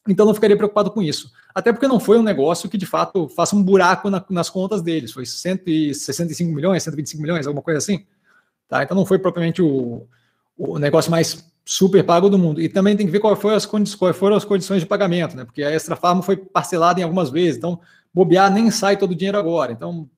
Então 0.07 0.25
não 0.25 0.33
ficaria 0.33 0.55
preocupado 0.55 0.89
com 0.91 1.01
isso. 1.01 1.29
Até 1.53 1.73
porque 1.73 1.89
não 1.89 1.99
foi 1.99 2.17
um 2.17 2.23
negócio 2.23 2.69
que 2.69 2.77
de 2.77 2.85
fato 2.85 3.27
faça 3.27 3.53
um 3.53 3.61
buraco 3.61 4.09
na, 4.09 4.23
nas 4.29 4.49
contas 4.49 4.81
deles. 4.81 5.11
Foi 5.11 5.25
165 5.25 6.49
milhões, 6.49 6.81
125 6.83 7.21
milhões, 7.21 7.45
alguma 7.45 7.61
coisa 7.61 7.79
assim. 7.79 8.05
Tá? 8.69 8.81
Então 8.81 8.95
não 8.95 9.05
foi 9.05 9.19
propriamente 9.19 9.61
o, 9.61 10.07
o 10.57 10.79
negócio 10.79 11.11
mais 11.11 11.45
super 11.65 12.03
pago 12.03 12.29
do 12.29 12.39
mundo. 12.39 12.61
E 12.61 12.69
também 12.69 12.95
tem 12.95 13.05
que 13.05 13.11
ver 13.11 13.19
qual 13.19 13.35
foram 13.35 13.55
as, 13.55 13.65
quais 13.65 14.17
foram 14.17 14.37
as 14.37 14.45
condições 14.45 14.79
de 14.79 14.87
pagamento, 14.87 15.35
né? 15.35 15.43
Porque 15.43 15.61
a 15.61 15.69
Extra 15.69 15.95
Farma 15.95 16.23
foi 16.23 16.37
parcelada 16.37 16.99
em 16.99 17.03
algumas 17.03 17.29
vezes. 17.29 17.57
Então 17.57 17.79
bobear 18.13 18.51
nem 18.51 18.71
sai 18.71 18.97
todo 18.97 19.11
o 19.11 19.15
dinheiro 19.15 19.37
agora. 19.37 19.71
Então, 19.71 20.09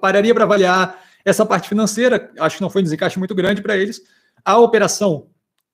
pararia 0.00 0.34
para 0.34 0.44
avaliar 0.44 1.00
essa 1.24 1.46
parte 1.46 1.68
financeira, 1.68 2.30
acho 2.38 2.56
que 2.56 2.62
não 2.62 2.70
foi 2.70 2.82
um 2.82 2.84
desencaixe 2.84 3.18
muito 3.18 3.34
grande 3.34 3.62
para 3.62 3.76
eles. 3.76 4.02
A 4.44 4.58
operação, 4.58 5.28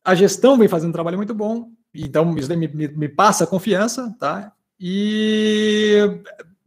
a 0.04 0.14
gestão 0.14 0.58
vem 0.58 0.68
fazendo 0.68 0.90
um 0.90 0.92
trabalho 0.92 1.16
muito 1.16 1.34
bom, 1.34 1.70
então 1.94 2.36
isso 2.36 2.54
me, 2.56 2.68
me, 2.68 2.88
me 2.88 3.08
passa 3.08 3.46
confiança, 3.46 4.14
tá? 4.18 4.52
E 4.78 6.20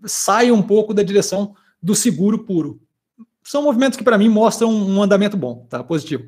sai 0.04 0.52
um 0.52 0.62
pouco 0.62 0.94
da 0.94 1.04
direção 1.04 1.56
do 1.82 1.96
seguro 1.96 2.40
puro. 2.40 2.82
São 3.44 3.64
movimentos 3.64 3.98
que, 3.98 4.04
para 4.04 4.18
mim, 4.18 4.30
mostram 4.30 4.70
um 4.72 5.02
andamento 5.02 5.38
bom, 5.38 5.66
tá? 5.70 5.84
Positivo. 5.84 6.26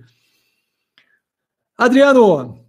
Adriano, 1.78 2.63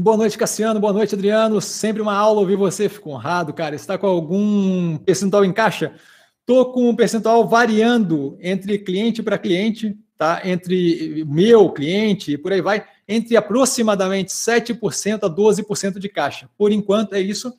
Boa 0.00 0.16
noite, 0.16 0.38
Cassiano. 0.38 0.78
Boa 0.78 0.92
noite, 0.92 1.16
Adriano. 1.16 1.60
Sempre 1.60 2.00
uma 2.00 2.14
aula 2.14 2.38
ouvir 2.38 2.54
você. 2.54 2.88
Fico 2.88 3.10
honrado, 3.10 3.52
cara. 3.52 3.74
Está 3.74 3.98
com 3.98 4.06
algum 4.06 4.96
percentual 4.98 5.44
em 5.44 5.52
caixa? 5.52 5.92
Estou 6.40 6.72
com 6.72 6.88
um 6.88 6.94
percentual 6.94 7.48
variando 7.48 8.38
entre 8.40 8.78
cliente 8.78 9.24
para 9.24 9.36
cliente, 9.36 9.98
tá? 10.16 10.40
Entre 10.44 11.24
meu 11.26 11.70
cliente 11.72 12.32
e 12.32 12.38
por 12.38 12.52
aí 12.52 12.60
vai, 12.60 12.86
entre 13.08 13.36
aproximadamente 13.36 14.30
7% 14.30 15.24
a 15.24 15.28
12% 15.28 15.98
de 15.98 16.08
caixa. 16.08 16.48
Por 16.56 16.70
enquanto 16.70 17.14
é 17.14 17.20
isso. 17.20 17.52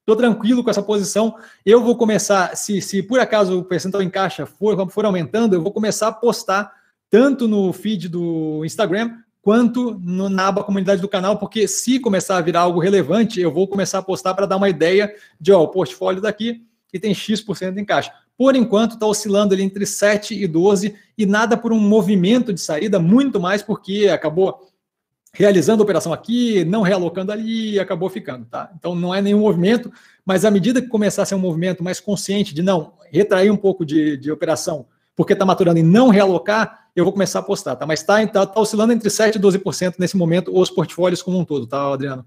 Estou 0.00 0.16
tranquilo 0.16 0.64
com 0.64 0.70
essa 0.70 0.82
posição. 0.82 1.36
Eu 1.64 1.84
vou 1.84 1.96
começar, 1.96 2.56
se, 2.56 2.80
se 2.80 3.00
por 3.00 3.20
acaso 3.20 3.60
o 3.60 3.64
percentual 3.64 4.02
em 4.02 4.10
caixa 4.10 4.44
for, 4.44 4.90
for 4.90 5.04
aumentando, 5.04 5.54
eu 5.54 5.62
vou 5.62 5.72
começar 5.72 6.08
a 6.08 6.12
postar 6.12 6.72
tanto 7.08 7.46
no 7.46 7.72
feed 7.72 8.08
do 8.08 8.64
Instagram 8.64 9.18
quanto 9.46 9.96
no, 10.02 10.28
na 10.28 10.48
aba 10.48 10.64
comunidade 10.64 11.00
do 11.00 11.06
canal, 11.06 11.38
porque 11.38 11.68
se 11.68 12.00
começar 12.00 12.36
a 12.36 12.40
virar 12.40 12.62
algo 12.62 12.80
relevante, 12.80 13.40
eu 13.40 13.52
vou 13.52 13.68
começar 13.68 14.00
a 14.00 14.02
postar 14.02 14.34
para 14.34 14.44
dar 14.44 14.56
uma 14.56 14.68
ideia 14.68 15.14
de, 15.40 15.52
ó, 15.52 15.62
o 15.62 15.68
portfólio 15.68 16.20
daqui 16.20 16.64
que 16.88 16.98
tem 16.98 17.14
X% 17.14 17.78
em 17.78 17.84
caixa. 17.84 18.12
Por 18.36 18.56
enquanto, 18.56 18.94
está 18.94 19.06
oscilando 19.06 19.54
ali 19.54 19.62
entre 19.62 19.86
7 19.86 20.34
e 20.34 20.48
12 20.48 20.96
e 21.16 21.24
nada 21.24 21.56
por 21.56 21.72
um 21.72 21.78
movimento 21.78 22.52
de 22.52 22.60
saída, 22.60 22.98
muito 22.98 23.38
mais 23.38 23.62
porque 23.62 24.08
acabou 24.12 24.68
realizando 25.32 25.80
a 25.80 25.84
operação 25.84 26.12
aqui, 26.12 26.64
não 26.64 26.82
realocando 26.82 27.30
ali 27.30 27.74
e 27.74 27.78
acabou 27.78 28.10
ficando, 28.10 28.46
tá? 28.46 28.72
Então 28.76 28.96
não 28.96 29.14
é 29.14 29.22
nenhum 29.22 29.42
movimento, 29.42 29.92
mas 30.24 30.44
à 30.44 30.50
medida 30.50 30.82
que 30.82 30.88
começar 30.88 31.22
a 31.22 31.24
ser 31.24 31.36
um 31.36 31.38
movimento 31.38 31.84
mais 31.84 32.00
consciente 32.00 32.52
de 32.52 32.64
não 32.64 32.94
retrair 33.12 33.52
um 33.52 33.56
pouco 33.56 33.86
de, 33.86 34.16
de 34.16 34.28
operação, 34.28 34.86
porque 35.14 35.34
está 35.34 35.44
maturando 35.44 35.78
e 35.78 35.84
não 35.84 36.08
realocar, 36.08 36.85
eu 37.00 37.04
vou 37.04 37.12
começar 37.12 37.38
a 37.38 37.42
apostar, 37.42 37.76
tá? 37.76 37.86
Mas 37.86 38.00
está 38.00 38.26
tá, 38.26 38.46
tá 38.46 38.60
oscilando 38.60 38.92
entre 38.92 39.08
7% 39.08 39.36
e 39.36 39.38
12% 39.38 39.94
nesse 39.98 40.16
momento, 40.16 40.56
os 40.56 40.70
portfólios 40.70 41.22
como 41.22 41.38
um 41.38 41.44
todo, 41.44 41.66
tá, 41.66 41.92
Adriano? 41.92 42.26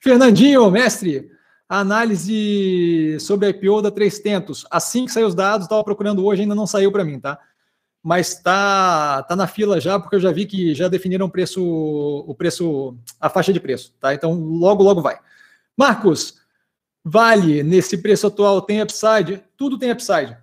Fernandinho, 0.00 0.70
mestre, 0.70 1.30
análise 1.68 3.18
sobre 3.20 3.46
a 3.46 3.50
IPO 3.50 3.82
da 3.82 3.90
Três 3.90 4.18
Tentos. 4.18 4.66
Assim 4.70 5.06
que 5.06 5.12
sair 5.12 5.24
os 5.24 5.34
dados, 5.34 5.64
estava 5.64 5.82
procurando 5.82 6.24
hoje, 6.24 6.42
ainda 6.42 6.54
não 6.54 6.66
saiu 6.66 6.92
para 6.92 7.04
mim, 7.04 7.18
tá? 7.18 7.38
Mas 8.02 8.42
tá, 8.42 9.22
tá 9.22 9.34
na 9.34 9.46
fila 9.46 9.80
já, 9.80 9.98
porque 9.98 10.16
eu 10.16 10.20
já 10.20 10.30
vi 10.30 10.44
que 10.44 10.74
já 10.74 10.88
definiram 10.88 11.26
o 11.26 11.30
preço, 11.30 11.64
o 11.64 12.34
preço, 12.34 12.96
a 13.18 13.30
faixa 13.30 13.52
de 13.52 13.60
preço, 13.60 13.94
tá? 13.98 14.12
Então 14.12 14.34
logo, 14.34 14.82
logo 14.82 15.00
vai. 15.00 15.18
Marcos, 15.76 16.44
Vale, 17.04 17.62
nesse 17.62 17.98
preço 17.98 18.26
atual, 18.26 18.62
tem 18.62 18.80
upside? 18.80 19.44
Tudo 19.58 19.78
tem 19.78 19.90
upside. 19.90 20.38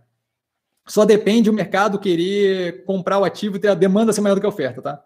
Só 0.92 1.06
depende 1.06 1.50
o 1.50 1.54
mercado 1.54 1.98
querer 1.98 2.84
comprar 2.84 3.18
o 3.18 3.24
ativo 3.24 3.56
e 3.56 3.60
ter 3.60 3.70
a 3.70 3.74
demanda 3.74 4.12
ser 4.12 4.20
maior 4.20 4.36
do 4.36 4.42
que 4.42 4.46
a 4.46 4.50
oferta, 4.50 4.82
tá? 4.82 5.02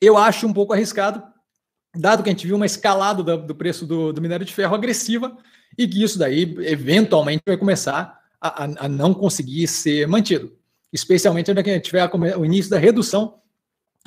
Eu 0.00 0.16
acho 0.16 0.46
um 0.46 0.52
pouco 0.54 0.72
arriscado, 0.72 1.22
dado 1.94 2.22
que 2.22 2.30
a 2.30 2.32
gente 2.32 2.46
viu 2.46 2.56
uma 2.56 2.64
escalada 2.64 3.22
do, 3.22 3.36
do 3.36 3.54
preço 3.54 3.84
do, 3.84 4.14
do, 4.14 4.22
minério 4.22 4.46
de 4.46 4.54
ferro 4.54 4.74
agressiva 4.74 5.36
e 5.76 5.86
que 5.86 6.02
isso 6.02 6.18
daí 6.18 6.56
eventualmente 6.60 7.42
vai 7.46 7.58
começar 7.58 8.18
a, 8.40 8.64
a, 8.64 8.86
a 8.86 8.88
não 8.88 9.12
conseguir 9.12 9.68
ser 9.68 10.08
mantido, 10.08 10.56
especialmente 10.90 11.52
quando 11.52 11.58
a 11.58 11.62
gente 11.62 11.84
tiver 11.84 12.10
o 12.38 12.46
início 12.46 12.70
da 12.70 12.78
redução 12.78 13.42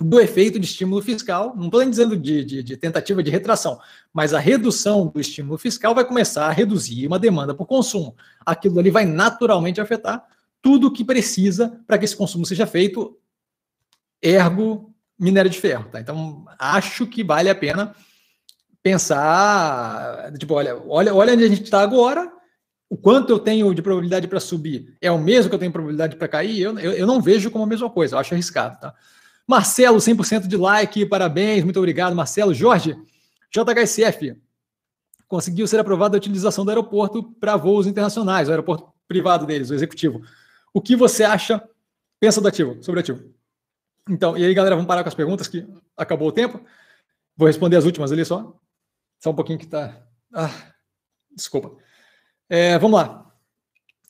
do 0.02 0.20
efeito 0.20 0.60
de 0.60 0.66
estímulo 0.66 1.02
fiscal, 1.02 1.54
não 1.56 1.66
estou 1.66 1.84
dizendo 1.84 2.16
de, 2.16 2.44
de, 2.44 2.64
de, 2.64 2.78
tentativa 2.78 3.22
de 3.22 3.30
retração, 3.30 3.80
mas 4.14 4.34
a 4.34 4.40
redução 4.40 5.08
do 5.08 5.20
estímulo 5.20 5.58
fiscal 5.58 5.94
vai 5.94 6.06
começar 6.06 6.48
a 6.48 6.52
reduzir 6.52 7.08
uma 7.08 7.20
demanda 7.20 7.54
por 7.54 7.66
consumo. 7.66 8.16
Aquilo 8.46 8.80
ali 8.80 8.90
vai 8.90 9.06
naturalmente 9.06 9.82
afetar 9.82 10.26
tudo 10.62 10.88
o 10.88 10.92
que 10.92 11.04
precisa 11.04 11.82
para 11.88 11.98
que 11.98 12.06
esse 12.06 12.16
consumo 12.16 12.46
seja 12.46 12.68
feito, 12.68 13.18
ergo 14.22 14.94
minério 15.18 15.50
de 15.50 15.60
ferro. 15.60 15.90
Tá? 15.92 16.00
Então, 16.00 16.46
acho 16.58 17.06
que 17.08 17.24
vale 17.24 17.50
a 17.50 17.56
pena 17.56 17.96
pensar, 18.82 20.32
tipo, 20.38 20.54
olha, 20.54 20.78
olha, 20.88 21.14
olha 21.14 21.34
onde 21.34 21.44
a 21.44 21.50
gente 21.50 21.64
está 21.64 21.82
agora, 21.82 22.32
o 22.90 22.98
quanto 22.98 23.30
eu 23.30 23.40
tenho 23.40 23.74
de 23.74 23.82
probabilidade 23.82 24.28
para 24.28 24.40
subir 24.40 24.98
é 25.02 25.12
o 25.12 25.20
mesmo 25.20 25.50
que 25.50 25.56
eu 25.56 25.60
tenho 25.60 25.72
probabilidade 25.72 26.16
para 26.16 26.28
cair, 26.28 26.62
eu, 26.62 26.80
eu, 26.80 26.94
eu, 26.94 27.06
não 27.06 27.22
vejo 27.22 27.52
como 27.52 27.64
a 27.64 27.68
mesma 27.68 27.90
coisa, 27.90 28.16
eu 28.16 28.20
acho 28.20 28.34
arriscado, 28.34 28.80
tá? 28.80 28.96
Marcelo, 29.50 29.98
100% 29.98 30.46
de 30.46 30.56
like, 30.56 31.08
parabéns, 31.08 31.64
muito 31.64 31.80
obrigado, 31.80 32.16
Marcelo. 32.16 32.54
Jorge, 32.54 32.96
JHSF, 33.52 34.40
conseguiu 35.28 35.66
ser 35.66 35.80
aprovada 35.80 36.16
a 36.16 36.20
utilização 36.20 36.64
do 36.64 36.70
aeroporto 36.70 37.24
para 37.24 37.58
voos 37.58 37.88
internacionais, 37.88 38.48
o 38.48 38.52
aeroporto 38.52 38.94
privado 39.08 39.48
deles, 39.48 39.72
o 39.72 39.74
executivo. 39.74 40.22
O 40.72 40.80
que 40.80 40.96
você 40.96 41.24
acha, 41.24 41.68
pensa 42.20 42.40
do 42.40 42.48
ativo, 42.48 42.78
sobre 42.84 43.00
o 43.00 43.02
ativo? 43.02 43.24
Então, 44.08 44.38
e 44.38 44.46
aí, 44.46 44.54
galera, 44.54 44.76
vamos 44.76 44.88
parar 44.88 45.02
com 45.02 45.10
as 45.10 45.16
perguntas, 45.16 45.48
que 45.48 45.68
acabou 45.98 46.28
o 46.28 46.32
tempo. 46.32 46.64
Vou 47.36 47.48
responder 47.48 47.78
as 47.78 47.86
últimas 47.86 48.12
ali 48.12 48.24
só. 48.24 48.56
Só 49.20 49.32
um 49.32 49.36
pouquinho 49.36 49.58
que 49.58 49.66
tá. 49.66 50.00
Ah, 50.32 50.54
desculpa. 51.36 51.76
É, 52.48 52.78
vamos 52.78 53.00
lá. 53.00 53.34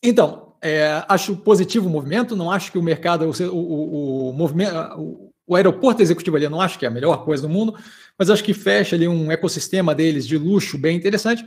Então, 0.03 0.57
é, 0.61 1.01
acho 1.07 1.37
positivo 1.37 1.87
o 1.87 1.89
movimento, 1.89 2.35
não 2.35 2.51
acho 2.51 2.73
que 2.73 2.77
o 2.77 2.83
mercado, 2.83 3.23
o, 3.23 3.55
o, 3.55 4.29
o 4.31 4.33
movimento, 4.33 5.28
o, 5.49 5.55
aeroporto 5.55 6.01
executivo 6.01 6.38
ali, 6.38 6.45
eu 6.45 6.49
não 6.49 6.61
acho 6.61 6.77
que 6.77 6.85
é 6.85 6.88
a 6.88 6.91
melhor 6.91 7.26
coisa 7.26 7.43
do 7.43 7.49
mundo, 7.49 7.76
mas 8.17 8.30
acho 8.30 8.43
que 8.43 8.53
fecha 8.53 8.95
ali 8.95 9.07
um 9.07 9.31
ecossistema 9.31 9.95
deles 9.95 10.27
de 10.27 10.38
luxo 10.38 10.77
bem 10.77 10.95
interessante. 10.95 11.43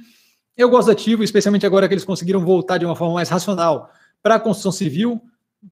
Eu 0.56 0.68
gosto 0.68 0.86
do 0.86 0.92
ativo, 0.92 1.22
especialmente 1.22 1.64
agora 1.64 1.88
que 1.88 1.94
eles 1.94 2.04
conseguiram 2.04 2.44
voltar 2.44 2.78
de 2.78 2.84
uma 2.84 2.96
forma 2.96 3.14
mais 3.14 3.28
racional 3.28 3.90
para 4.22 4.34
a 4.34 4.40
construção 4.40 4.72
civil, 4.72 5.20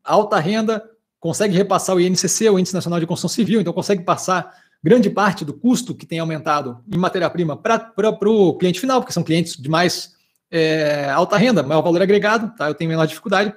alta 0.04 0.38
renda, 0.38 0.82
consegue 1.18 1.54
repassar 1.56 1.94
o 1.94 2.00
INCC, 2.00 2.48
o 2.48 2.58
Índice 2.58 2.74
Nacional 2.74 2.98
de 2.98 3.06
Construção 3.06 3.34
Civil, 3.34 3.60
então 3.60 3.72
consegue 3.72 4.02
passar 4.02 4.54
grande 4.82 5.10
parte 5.10 5.44
do 5.44 5.52
custo 5.52 5.94
que 5.94 6.06
tem 6.06 6.18
aumentado 6.18 6.82
em 6.90 6.96
matéria-prima 6.96 7.56
para 7.56 7.92
o 7.98 8.54
cliente 8.56 8.80
final, 8.80 9.00
porque 9.00 9.12
são 9.12 9.22
clientes 9.22 9.56
de 9.56 9.68
mais 9.68 10.14
é, 10.50 11.10
alta 11.10 11.36
renda, 11.36 11.62
maior 11.62 11.82
valor 11.82 12.00
agregado, 12.00 12.54
tá? 12.56 12.68
Eu 12.68 12.74
tenho 12.74 12.88
menor 12.88 13.06
dificuldade. 13.06 13.54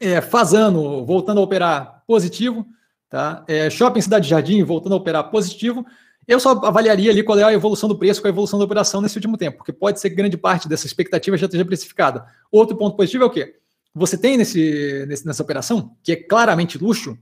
É, 0.00 0.20
voltando 0.20 1.40
a 1.40 1.42
operar 1.42 2.04
positivo, 2.06 2.66
tá? 3.08 3.44
É, 3.48 3.70
Shopping 3.70 4.00
Cidade 4.00 4.28
Jardim 4.28 4.62
voltando 4.62 4.92
a 4.92 4.96
operar 4.96 5.30
positivo. 5.30 5.84
Eu 6.26 6.38
só 6.38 6.50
avaliaria 6.50 7.10
ali 7.10 7.22
qual 7.22 7.38
é 7.38 7.44
a 7.44 7.52
evolução 7.52 7.88
do 7.88 7.98
preço 7.98 8.20
com 8.20 8.28
a 8.28 8.30
evolução 8.30 8.58
da 8.58 8.64
operação 8.64 9.00
nesse 9.00 9.16
último 9.16 9.36
tempo, 9.36 9.58
porque 9.58 9.72
pode 9.72 9.98
ser 9.98 10.10
que 10.10 10.16
grande 10.16 10.36
parte 10.36 10.68
dessa 10.68 10.86
expectativa 10.86 11.36
já 11.36 11.46
esteja 11.46 11.64
precificada. 11.64 12.26
Outro 12.52 12.76
ponto 12.76 12.96
positivo 12.96 13.24
é 13.24 13.26
o 13.26 13.30
quê? 13.30 13.56
Você 13.94 14.18
tem 14.18 14.36
nesse 14.36 15.06
nessa 15.24 15.42
operação, 15.42 15.96
que 16.02 16.12
é 16.12 16.16
claramente 16.16 16.76
luxo, 16.76 17.16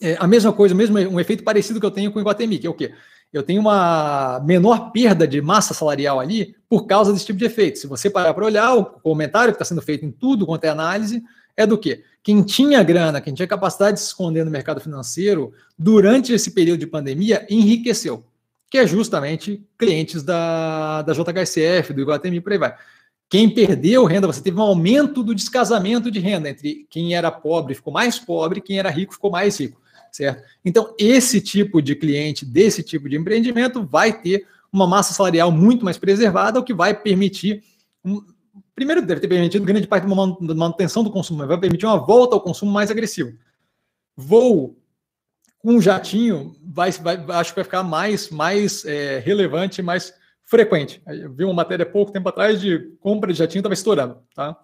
é 0.00 0.16
a 0.20 0.26
mesma 0.26 0.52
coisa, 0.52 0.74
mesmo 0.74 0.98
um 0.98 1.18
efeito 1.18 1.42
parecido 1.42 1.80
que 1.80 1.86
eu 1.86 1.90
tenho 1.90 2.12
com 2.12 2.18
o 2.18 2.22
Iguatemi, 2.22 2.58
que 2.58 2.66
é 2.66 2.70
o 2.70 2.74
quê? 2.74 2.92
eu 3.32 3.42
tenho 3.42 3.60
uma 3.60 4.40
menor 4.44 4.90
perda 4.92 5.26
de 5.26 5.40
massa 5.42 5.74
salarial 5.74 6.18
ali 6.18 6.56
por 6.68 6.86
causa 6.86 7.12
desse 7.12 7.26
tipo 7.26 7.38
de 7.38 7.44
efeito. 7.44 7.78
Se 7.78 7.86
você 7.86 8.08
parar 8.08 8.32
para 8.32 8.44
olhar, 8.44 8.74
o 8.74 8.84
comentário 8.84 9.52
que 9.52 9.56
está 9.56 9.64
sendo 9.64 9.82
feito 9.82 10.04
em 10.04 10.10
tudo 10.10 10.46
quanto 10.46 10.64
é 10.64 10.68
análise 10.68 11.22
é 11.56 11.66
do 11.66 11.78
quê? 11.78 12.02
Quem 12.22 12.42
tinha 12.42 12.82
grana, 12.82 13.20
quem 13.20 13.32
tinha 13.32 13.46
capacidade 13.46 13.94
de 13.94 14.00
se 14.00 14.08
esconder 14.08 14.44
no 14.44 14.50
mercado 14.50 14.80
financeiro 14.80 15.52
durante 15.78 16.32
esse 16.32 16.50
período 16.50 16.80
de 16.80 16.86
pandemia 16.86 17.46
enriqueceu, 17.48 18.24
que 18.68 18.78
é 18.78 18.86
justamente 18.86 19.64
clientes 19.78 20.22
da, 20.22 21.02
da 21.02 21.12
JHSF, 21.12 21.92
do 21.92 22.00
Iguatemi, 22.00 22.40
por 22.40 22.52
aí 22.52 22.58
vai. 22.58 22.74
Quem 23.28 23.48
perdeu 23.48 24.04
renda, 24.04 24.26
você 24.26 24.40
teve 24.40 24.58
um 24.58 24.62
aumento 24.62 25.22
do 25.22 25.34
descasamento 25.34 26.10
de 26.10 26.20
renda 26.20 26.48
entre 26.48 26.86
quem 26.90 27.14
era 27.14 27.30
pobre 27.30 27.74
ficou 27.74 27.92
mais 27.92 28.18
pobre, 28.18 28.60
quem 28.60 28.78
era 28.78 28.90
rico 28.90 29.14
ficou 29.14 29.30
mais 29.30 29.58
rico 29.58 29.80
certo? 30.16 30.42
Então, 30.64 30.94
esse 30.98 31.40
tipo 31.40 31.82
de 31.82 31.94
cliente, 31.94 32.44
desse 32.44 32.82
tipo 32.82 33.08
de 33.08 33.16
empreendimento, 33.16 33.84
vai 33.84 34.12
ter 34.18 34.46
uma 34.72 34.86
massa 34.86 35.12
salarial 35.12 35.52
muito 35.52 35.84
mais 35.84 35.98
preservada, 35.98 36.58
o 36.58 36.64
que 36.64 36.74
vai 36.74 36.94
permitir. 36.94 37.62
Um, 38.04 38.22
primeiro, 38.76 39.04
deve 39.04 39.20
ter 39.20 39.26
permitido 39.26 39.64
grande 39.64 39.88
parte 39.88 40.06
da 40.06 40.54
manutenção 40.54 41.02
do 41.02 41.10
consumo, 41.10 41.40
mas 41.40 41.48
vai 41.48 41.58
permitir 41.58 41.86
uma 41.86 41.98
volta 41.98 42.36
ao 42.36 42.40
consumo 42.40 42.70
mais 42.70 42.90
agressivo. 42.90 43.36
Voo 44.14 44.76
com 45.58 45.72
um 45.72 45.80
jatinho, 45.80 46.54
vai, 46.62 46.92
vai, 46.92 47.16
acho 47.30 47.50
que 47.50 47.56
vai 47.56 47.64
ficar 47.64 47.82
mais, 47.82 48.30
mais 48.30 48.84
é, 48.84 49.18
relevante, 49.18 49.82
mais 49.82 50.14
frequente. 50.44 51.02
Eu 51.06 51.32
vi 51.32 51.44
uma 51.44 51.54
matéria 51.54 51.84
pouco 51.84 52.12
tempo 52.12 52.28
atrás 52.28 52.60
de 52.60 52.78
compra 53.00 53.32
de 53.32 53.38
jatinho 53.38 53.60
estava 53.60 53.74
estourando. 53.74 54.18
Tá? 54.32 54.56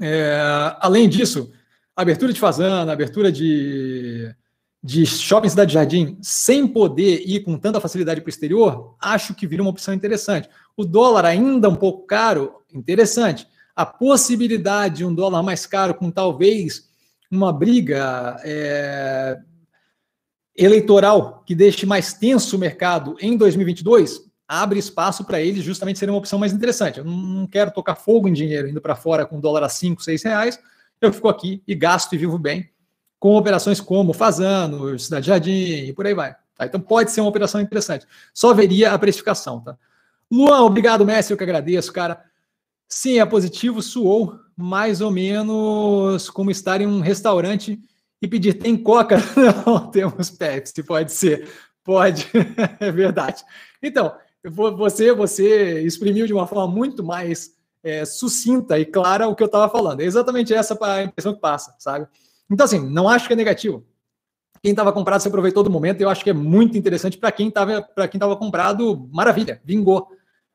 É, 0.00 0.40
além 0.78 1.08
disso, 1.08 1.52
abertura 1.96 2.32
de 2.32 2.38
fazenda, 2.38 2.92
abertura 2.92 3.32
de, 3.32 4.32
de 4.80 5.04
shopping 5.04 5.48
Cidade 5.48 5.74
Jardim, 5.74 6.16
sem 6.22 6.68
poder 6.68 7.22
ir 7.26 7.40
com 7.40 7.58
tanta 7.58 7.80
facilidade 7.80 8.20
para 8.20 8.28
o 8.28 8.30
exterior, 8.30 8.94
acho 9.00 9.34
que 9.34 9.48
vira 9.48 9.62
uma 9.62 9.70
opção 9.70 9.92
interessante. 9.92 10.48
O 10.78 10.84
dólar 10.84 11.24
ainda 11.24 11.68
um 11.68 11.74
pouco 11.74 12.06
caro, 12.06 12.62
interessante. 12.72 13.48
A 13.74 13.84
possibilidade 13.84 14.98
de 14.98 15.04
um 15.04 15.12
dólar 15.12 15.42
mais 15.42 15.66
caro 15.66 15.92
com 15.92 16.08
talvez 16.08 16.88
uma 17.28 17.52
briga 17.52 18.36
é, 18.44 19.36
eleitoral 20.56 21.42
que 21.44 21.52
deixe 21.52 21.84
mais 21.84 22.12
tenso 22.12 22.54
o 22.54 22.60
mercado 22.60 23.16
em 23.20 23.36
2022, 23.36 24.20
abre 24.46 24.78
espaço 24.78 25.24
para 25.24 25.40
eles 25.40 25.64
justamente 25.64 25.98
serem 25.98 26.14
uma 26.14 26.20
opção 26.20 26.38
mais 26.38 26.52
interessante. 26.52 27.00
Eu 27.00 27.04
não 27.04 27.48
quero 27.48 27.72
tocar 27.72 27.96
fogo 27.96 28.28
em 28.28 28.32
dinheiro 28.32 28.68
indo 28.68 28.80
para 28.80 28.94
fora 28.94 29.26
com 29.26 29.40
dólar 29.40 29.64
a 29.64 29.68
5, 29.68 30.00
6 30.00 30.22
reais, 30.22 30.60
eu 31.00 31.12
fico 31.12 31.28
aqui 31.28 31.60
e 31.66 31.74
gasto 31.74 32.14
e 32.14 32.18
vivo 32.18 32.38
bem 32.38 32.70
com 33.18 33.34
operações 33.34 33.80
como 33.80 34.12
Fazano, 34.12 34.96
Cidade 34.96 35.26
Jardim 35.26 35.88
e 35.88 35.92
por 35.92 36.06
aí 36.06 36.14
vai. 36.14 36.36
Tá? 36.54 36.66
Então 36.66 36.80
pode 36.80 37.10
ser 37.10 37.20
uma 37.20 37.30
operação 37.30 37.60
interessante. 37.60 38.06
Só 38.32 38.54
veria 38.54 38.92
a 38.92 38.98
precificação. 38.98 39.60
Tá? 39.60 39.76
Luan, 40.30 40.62
obrigado, 40.62 41.04
Messi, 41.06 41.32
eu 41.32 41.36
que 41.36 41.42
agradeço, 41.42 41.92
cara. 41.92 42.22
Sim, 42.88 43.18
é 43.18 43.26
positivo, 43.26 43.82
suou 43.82 44.38
mais 44.56 45.00
ou 45.00 45.10
menos 45.10 46.28
como 46.30 46.50
estar 46.50 46.80
em 46.80 46.86
um 46.86 47.00
restaurante 47.00 47.80
e 48.20 48.26
pedir 48.26 48.54
tem 48.54 48.76
coca? 48.76 49.16
Não, 49.64 49.90
temos 49.90 50.30
Pepsi, 50.30 50.82
pode 50.82 51.12
ser. 51.12 51.48
Pode, 51.84 52.28
é 52.80 52.90
verdade. 52.90 53.44
Então, 53.82 54.14
você, 54.44 55.12
você 55.12 55.80
exprimiu 55.82 56.26
de 56.26 56.32
uma 56.32 56.46
forma 56.46 56.66
muito 56.66 57.04
mais 57.04 57.52
é, 57.82 58.04
sucinta 58.04 58.78
e 58.78 58.84
clara 58.84 59.28
o 59.28 59.34
que 59.34 59.42
eu 59.42 59.46
estava 59.46 59.68
falando. 59.70 60.00
É 60.00 60.04
exatamente 60.04 60.52
essa 60.52 60.76
a 60.84 61.04
impressão 61.04 61.34
que 61.34 61.40
passa, 61.40 61.74
sabe? 61.78 62.06
Então, 62.50 62.64
assim, 62.64 62.80
não 62.80 63.08
acho 63.08 63.26
que 63.26 63.32
é 63.32 63.36
negativo. 63.36 63.86
Quem 64.60 64.72
estava 64.72 64.92
comprado 64.92 65.20
se 65.20 65.28
aproveitou 65.28 65.62
do 65.62 65.70
momento, 65.70 66.00
eu 66.00 66.08
acho 66.08 66.24
que 66.24 66.30
é 66.30 66.34
muito 66.34 66.76
interessante 66.76 67.16
para 67.16 67.30
quem 67.30 67.48
estava 67.48 67.80
para 67.80 68.08
quem 68.08 68.18
estava 68.18 68.36
comprado, 68.36 69.08
maravilha, 69.12 69.60
vingou. 69.64 70.08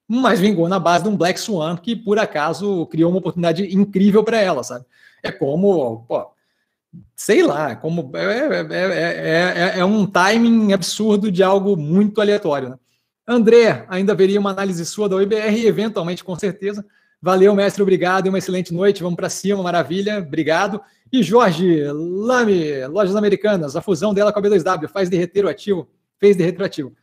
Mas 0.08 0.40
vingou 0.40 0.68
na 0.68 0.80
base 0.80 1.04
de 1.04 1.10
um 1.10 1.18
Black 1.18 1.40
Swan 1.40 1.78
que, 1.78 1.96
por 1.96 2.20
acaso, 2.20 2.86
criou 2.88 3.10
uma 3.10 3.20
oportunidade 3.20 3.64
incrível 3.76 4.24
para 4.24 4.40
ela, 4.40 4.64
sabe? 4.64 4.86
É 5.24 5.32
como, 5.32 6.06
pô, 6.08 6.28
sei 7.16 7.44
lá, 7.44 7.76
como 7.76 8.12
é, 8.16 8.66
é, 8.72 9.76
é, 9.76 9.80
é, 9.80 9.86
um 9.86 10.06
timing 10.06 10.74
absurdo 10.74 11.32
de 11.32 11.42
algo 11.42 11.76
muito 11.78 12.20
aleatório. 12.22 12.70
Né? 12.70 12.76
André, 13.28 13.86
ainda 13.88 14.14
haveria 14.14 14.40
uma 14.40 14.52
análise 14.52 14.86
sua 14.86 15.08
da 15.08 15.16
OIBR, 15.16 15.66
eventualmente, 15.66 16.24
com 16.24 16.36
certeza. 16.36 16.86
Valeu, 17.22 17.56
mestre, 17.56 17.82
obrigado 17.82 18.26
e 18.26 18.30
uma 18.30 18.38
excelente 18.38 18.74
noite. 18.74 19.02
Vamos 19.02 19.16
para 19.16 19.30
cima, 19.30 19.64
maravilha, 19.64 20.20
obrigado. 20.20 20.82
E 21.12 21.24
Jorge 21.24 21.84
Lame, 21.92 22.86
Lojas 22.88 23.16
Americanas, 23.16 23.76
a 23.78 23.82
fusão 23.82 24.14
dela 24.14 24.34
com 24.34 24.40
a 24.40 24.42
B2W 24.42 24.90
faz 24.90 25.10
derreter 25.10 25.46
o 25.46 25.50
ativo, 25.50 25.88
fez 26.20 26.36
derreter 26.36 26.62
o 26.62 26.66
ativo. 26.66 26.94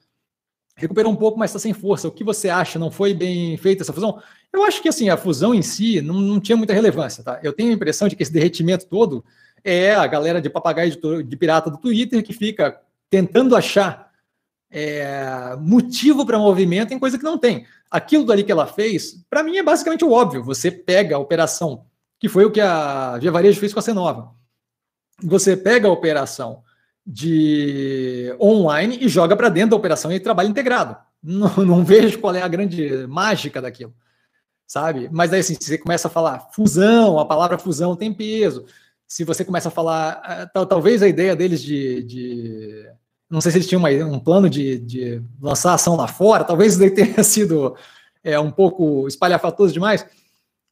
Recuperou 0.76 1.12
um 1.12 1.16
pouco, 1.16 1.38
mas 1.38 1.50
está 1.50 1.58
sem 1.58 1.72
força. 1.72 2.08
O 2.08 2.12
que 2.12 2.24
você 2.24 2.48
acha? 2.48 2.78
Não 2.78 2.90
foi 2.90 3.12
bem 3.12 3.56
feita 3.56 3.82
essa 3.82 3.92
fusão? 3.92 4.20
Eu 4.52 4.64
acho 4.64 4.80
que 4.82 4.88
assim, 4.88 5.08
a 5.08 5.16
fusão 5.16 5.54
em 5.54 5.62
si 5.62 6.00
não, 6.00 6.14
não 6.20 6.40
tinha 6.40 6.56
muita 6.56 6.72
relevância, 6.72 7.22
tá? 7.22 7.38
Eu 7.42 7.52
tenho 7.52 7.70
a 7.70 7.74
impressão 7.74 8.08
de 8.08 8.16
que 8.16 8.22
esse 8.22 8.32
derretimento 8.32 8.86
todo 8.86 9.24
é 9.62 9.94
a 9.94 10.06
galera 10.06 10.40
de 10.40 10.48
papagaio 10.48 10.90
de, 10.90 11.22
de 11.22 11.36
pirata 11.36 11.70
do 11.70 11.78
Twitter 11.78 12.22
que 12.22 12.32
fica 12.32 12.80
tentando 13.10 13.54
achar 13.54 14.10
é, 14.70 15.56
motivo 15.60 16.24
para 16.24 16.38
movimento 16.38 16.94
em 16.94 16.98
coisa 16.98 17.18
que 17.18 17.24
não 17.24 17.36
tem. 17.36 17.66
Aquilo 17.90 18.24
dali 18.24 18.44
que 18.44 18.52
ela 18.52 18.66
fez, 18.66 19.24
para 19.28 19.42
mim 19.42 19.56
é 19.56 19.62
basicamente 19.62 20.04
o 20.04 20.12
óbvio. 20.12 20.44
Você 20.44 20.70
pega 20.70 21.16
a 21.16 21.18
operação, 21.18 21.84
que 22.18 22.28
foi 22.28 22.44
o 22.44 22.50
que 22.50 22.60
a 22.60 23.18
Via 23.18 23.32
Varejo 23.32 23.58
fez 23.58 23.74
com 23.74 23.80
a 23.80 23.82
C9. 23.82 24.28
Você 25.22 25.56
pega 25.56 25.88
a 25.88 25.92
operação 25.92 26.62
de 27.12 28.32
online 28.40 28.98
e 29.00 29.08
joga 29.08 29.36
para 29.36 29.48
dentro 29.48 29.70
da 29.70 29.76
operação 29.76 30.12
e 30.12 30.20
trabalha 30.20 30.46
integrado. 30.46 30.96
Não, 31.20 31.56
não, 31.66 31.84
vejo 31.84 32.20
qual 32.20 32.34
é 32.34 32.40
a 32.40 32.48
grande 32.48 33.04
mágica 33.08 33.60
daquilo, 33.60 33.92
sabe? 34.64 35.08
Mas 35.10 35.32
aí 35.32 35.40
assim, 35.40 35.54
se 35.54 35.64
você 35.64 35.78
começa 35.78 36.06
a 36.06 36.10
falar 36.10 36.50
fusão, 36.52 37.18
a 37.18 37.26
palavra 37.26 37.58
fusão 37.58 37.96
tem 37.96 38.14
peso. 38.14 38.64
Se 39.08 39.24
você 39.24 39.44
começa 39.44 39.68
a 39.68 39.72
falar, 39.72 40.22
ah, 40.54 40.66
talvez 40.66 41.02
a 41.02 41.08
ideia 41.08 41.34
deles 41.34 41.60
de, 41.60 42.04
de 42.04 42.88
não 43.28 43.40
sei 43.40 43.50
se 43.50 43.58
eles 43.58 43.66
tinham 43.66 43.80
uma, 43.80 43.90
um 43.90 44.20
plano 44.20 44.48
de, 44.48 44.78
de, 44.78 45.20
lançar 45.42 45.74
ação 45.74 45.96
lá 45.96 46.06
fora, 46.06 46.44
talvez 46.44 46.76
daí 46.76 46.90
tenha 46.90 47.22
sido 47.24 47.74
é, 48.22 48.38
um 48.38 48.52
pouco 48.52 49.08
espalhafatoso 49.08 49.72
demais. 49.72 50.06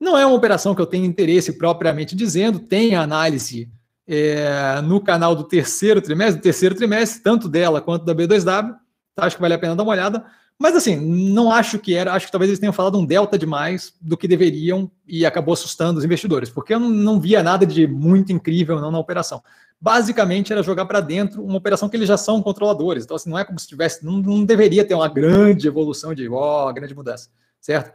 Não 0.01 0.17
é 0.17 0.25
uma 0.25 0.37
operação 0.37 0.73
que 0.73 0.81
eu 0.81 0.87
tenho 0.87 1.05
interesse 1.05 1.53
propriamente 1.55 2.15
dizendo, 2.15 2.61
tem 2.61 2.95
análise 2.95 3.69
é, 4.09 4.81
no 4.81 5.01
canal 5.03 5.37
do 5.37 5.45
terceiro 5.45 6.01
trimestre, 6.01 6.41
do 6.41 6.43
terceiro 6.43 6.75
trimestre, 6.75 7.23
tanto 7.23 7.47
dela 7.47 7.83
quanto 7.83 8.07
da 8.07 8.15
B2W, 8.15 8.75
tá? 9.15 9.27
acho 9.27 9.37
que 9.37 9.43
vale 9.43 9.53
a 9.53 9.59
pena 9.59 9.77
dar 9.77 9.83
uma 9.83 9.93
olhada, 9.93 10.25
Mas 10.59 10.75
assim, 10.75 10.97
não 10.97 11.53
acho 11.53 11.79
que 11.79 11.95
era, 11.95 12.15
acho 12.15 12.27
que 12.27 12.33
talvez 12.33 12.49
eles 12.49 12.59
tenham 12.59 12.73
falado 12.73 12.99
um 12.99 13.05
delta 13.05 13.39
demais 13.39 13.93
do 14.01 14.17
que 14.17 14.27
deveriam 14.27 14.91
e 15.07 15.27
acabou 15.27 15.53
assustando 15.53 15.99
os 15.99 16.05
investidores, 16.05 16.49
porque 16.49 16.73
eu 16.73 16.81
não, 16.81 17.21
via 17.21 17.43
nada 17.43 17.67
de 17.67 17.87
muito 17.87 18.33
incrível 18.33 18.81
não 18.81 18.91
na 18.91 18.99
operação. 18.99 19.43
Basicamente 19.81 20.53
era 20.53 20.63
jogar 20.63 20.87
para 20.87 21.01
dentro 21.01 21.45
uma 21.45 21.59
operação 21.59 21.89
que 21.89 21.97
eles 21.97 22.09
já 22.09 22.17
são 22.17 22.43
controladores. 22.43 23.05
Então, 23.05 23.15
assim, 23.15 23.31
não 23.31 23.39
é 23.39 23.45
como 23.45 23.59
se 23.61 23.69
tivesse, 23.69 24.05
não, 24.05 24.17
não 24.17 24.45
deveria 24.45 24.85
ter 24.85 24.95
uma 24.95 25.07
grande 25.07 25.69
evolução 25.69 26.15
de 26.15 26.29
ó, 26.29 26.69
oh, 26.69 26.73
grande 26.73 26.95
mudança, 26.95 27.29
certo? 27.61 27.93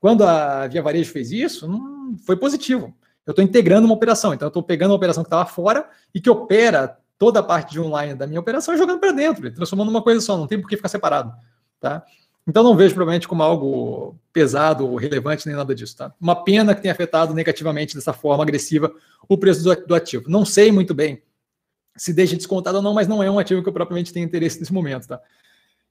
Quando 0.00 0.24
a 0.24 0.66
Via 0.66 0.82
Varejo 0.82 1.12
fez 1.12 1.30
isso, 1.30 1.68
não, 1.68 2.16
foi 2.26 2.36
positivo. 2.36 2.94
Eu 3.26 3.32
estou 3.32 3.44
integrando 3.44 3.86
uma 3.86 3.94
operação, 3.94 4.34
então 4.34 4.46
eu 4.46 4.50
estou 4.50 4.62
pegando 4.62 4.90
uma 4.90 4.96
operação 4.96 5.22
que 5.22 5.28
estava 5.28 5.46
fora 5.46 5.88
e 6.14 6.20
que 6.20 6.30
opera 6.30 6.98
toda 7.18 7.40
a 7.40 7.42
parte 7.42 7.72
de 7.72 7.80
online 7.80 8.14
da 8.14 8.26
minha 8.26 8.40
operação 8.40 8.74
e 8.74 8.78
jogando 8.78 8.98
para 8.98 9.12
dentro, 9.12 9.50
transformando 9.52 9.90
numa 9.90 10.02
coisa 10.02 10.20
só, 10.20 10.36
não 10.36 10.46
tem 10.46 10.60
por 10.60 10.68
que 10.68 10.76
ficar 10.76 10.88
separado. 10.88 11.32
Tá? 11.78 12.02
Então 12.46 12.62
não 12.62 12.74
vejo 12.74 12.94
provavelmente 12.94 13.28
como 13.28 13.42
algo 13.42 14.18
pesado 14.32 14.88
ou 14.88 14.96
relevante 14.96 15.46
nem 15.46 15.54
nada 15.54 15.74
disso. 15.74 15.96
Tá? 15.96 16.12
Uma 16.20 16.34
pena 16.34 16.74
que 16.74 16.80
tenha 16.80 16.92
afetado 16.92 17.34
negativamente 17.34 17.94
dessa 17.94 18.12
forma 18.12 18.42
agressiva 18.42 18.92
o 19.28 19.36
preço 19.36 19.62
do, 19.62 19.86
do 19.86 19.94
ativo. 19.94 20.24
Não 20.28 20.44
sei 20.44 20.72
muito 20.72 20.94
bem 20.94 21.22
se 21.96 22.12
deixa 22.12 22.36
descontado 22.36 22.78
ou 22.78 22.82
não, 22.82 22.94
mas 22.94 23.06
não 23.06 23.22
é 23.22 23.30
um 23.30 23.38
ativo 23.38 23.62
que 23.62 23.68
eu 23.68 23.72
propriamente 23.72 24.12
tenho 24.12 24.24
interesse 24.24 24.58
nesse 24.58 24.72
momento. 24.72 25.06
Tá? 25.06 25.20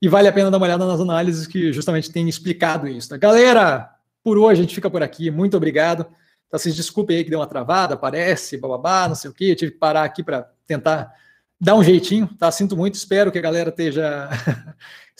E 0.01 0.07
vale 0.07 0.27
a 0.27 0.33
pena 0.33 0.49
dar 0.49 0.57
uma 0.57 0.65
olhada 0.65 0.85
nas 0.85 0.99
análises 0.99 1.45
que 1.45 1.71
justamente 1.71 2.11
têm 2.11 2.27
explicado 2.27 2.87
isso. 2.87 3.09
Tá? 3.09 3.17
Galera, 3.17 3.91
por 4.23 4.37
hoje 4.37 4.59
a 4.59 4.63
gente 4.63 4.73
fica 4.73 4.89
por 4.89 5.03
aqui. 5.03 5.29
Muito 5.29 5.55
obrigado. 5.55 6.05
Então, 6.49 6.59
vocês 6.59 6.75
desculpem 6.75 7.15
aí 7.15 7.23
que 7.23 7.29
deu 7.29 7.39
uma 7.39 7.47
travada, 7.47 7.95
parece, 7.95 8.57
bababá, 8.57 9.07
não 9.07 9.15
sei 9.15 9.31
o 9.31 9.33
quê. 9.33 9.45
Eu 9.45 9.55
tive 9.55 9.71
que 9.71 9.77
parar 9.77 10.03
aqui 10.03 10.21
para 10.21 10.51
tentar 10.67 11.13
dar 11.61 11.75
um 11.75 11.83
jeitinho, 11.83 12.27
tá? 12.37 12.51
Sinto 12.51 12.75
muito, 12.75 12.95
espero 12.95 13.31
que 13.31 13.37
a 13.37 13.41
galera 13.41 13.69
esteja 13.69 14.29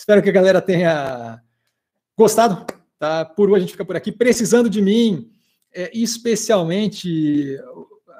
Espero 0.00 0.22
que 0.22 0.30
a 0.30 0.32
galera 0.32 0.62
tenha 0.62 1.42
gostado. 2.16 2.64
Tá? 2.98 3.22
Por 3.22 3.50
hoje 3.50 3.56
a 3.56 3.60
gente 3.60 3.72
fica 3.72 3.84
por 3.84 3.96
aqui. 3.96 4.10
Precisando 4.10 4.70
de 4.70 4.80
mim, 4.80 5.30
é, 5.74 5.90
especialmente 5.92 7.60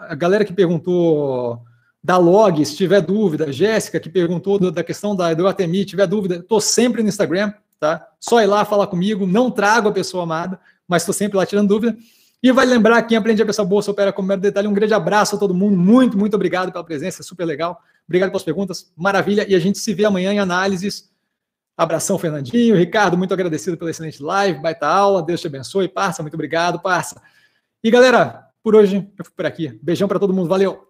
a 0.01 0.15
galera 0.15 0.45
que 0.45 0.53
perguntou 0.53 1.63
da 2.05 2.19
log, 2.19 2.63
se 2.67 2.77
tiver 2.77 3.01
dúvida, 3.01 3.51
Jéssica 3.51 3.99
que 3.99 4.11
perguntou 4.11 4.71
da 4.71 4.85
questão 4.85 5.17
da, 5.17 5.33
do 5.33 5.49
ATMI, 5.49 5.87
tiver 5.87 6.07
dúvida, 6.07 6.37
estou 6.37 6.61
sempre 6.61 7.03
no 7.03 7.09
Instagram, 7.09 7.51
tá? 7.79 8.07
Só 8.21 8.43
ir 8.43 8.47
lá 8.47 8.63
falar 8.67 8.87
comigo, 8.87 9.27
não 9.27 9.51
trago 9.51 9.89
a 9.89 9.93
pessoa 9.93 10.25
amada, 10.25 10.61
mas 10.87 11.01
estou 11.01 11.15
sempre 11.15 11.39
lá 11.39 11.47
tirando 11.47 11.69
dúvida. 11.69 11.97
E 12.43 12.51
vai 12.53 12.65
lembrar, 12.65 13.03
quem 13.03 13.19
aprende 13.19 13.43
a 13.43 13.47
pensar 13.47 13.65
bolsa 13.65 13.91
opera 13.91 14.13
com 14.13 14.23
mero 14.23 14.41
detalhe. 14.41 14.67
Um 14.67 14.73
grande 14.73 14.95
abraço 14.95 15.37
a 15.37 15.39
todo 15.39 15.55
mundo, 15.55 15.77
muito, 15.77 16.17
muito 16.17 16.35
obrigado 16.35 16.73
pela 16.73 16.85
presença, 16.85 17.23
super 17.23 17.45
legal. 17.45 17.83
Obrigado 18.07 18.31
pelas 18.31 18.43
perguntas, 18.43 18.91
maravilha. 18.97 19.47
E 19.49 19.55
a 19.55 19.59
gente 19.59 19.79
se 19.79 19.93
vê 19.93 20.05
amanhã 20.05 20.33
em 20.33 20.39
análises 20.39 21.11
Abração, 21.81 22.19
Fernandinho. 22.19 22.77
Ricardo, 22.77 23.17
muito 23.17 23.33
agradecido 23.33 23.75
pela 23.75 23.91
excelente 23.91 24.23
live, 24.23 24.61
baita 24.61 24.87
aula. 24.87 25.23
Deus 25.23 25.41
te 25.41 25.47
abençoe. 25.47 25.89
Parça, 25.89 26.23
muito 26.23 26.35
obrigado, 26.35 26.79
parça. 26.79 27.23
E 27.83 27.91
galera, 27.91 28.49
por 28.63 28.77
hoje 28.77 28.97
eu 29.19 29.25
fico 29.25 29.35
por 29.35 29.47
aqui. 29.47 29.79
Beijão 29.83 30.07
para 30.07 30.19
todo 30.19 30.35
mundo. 30.35 30.47
Valeu! 30.47 30.90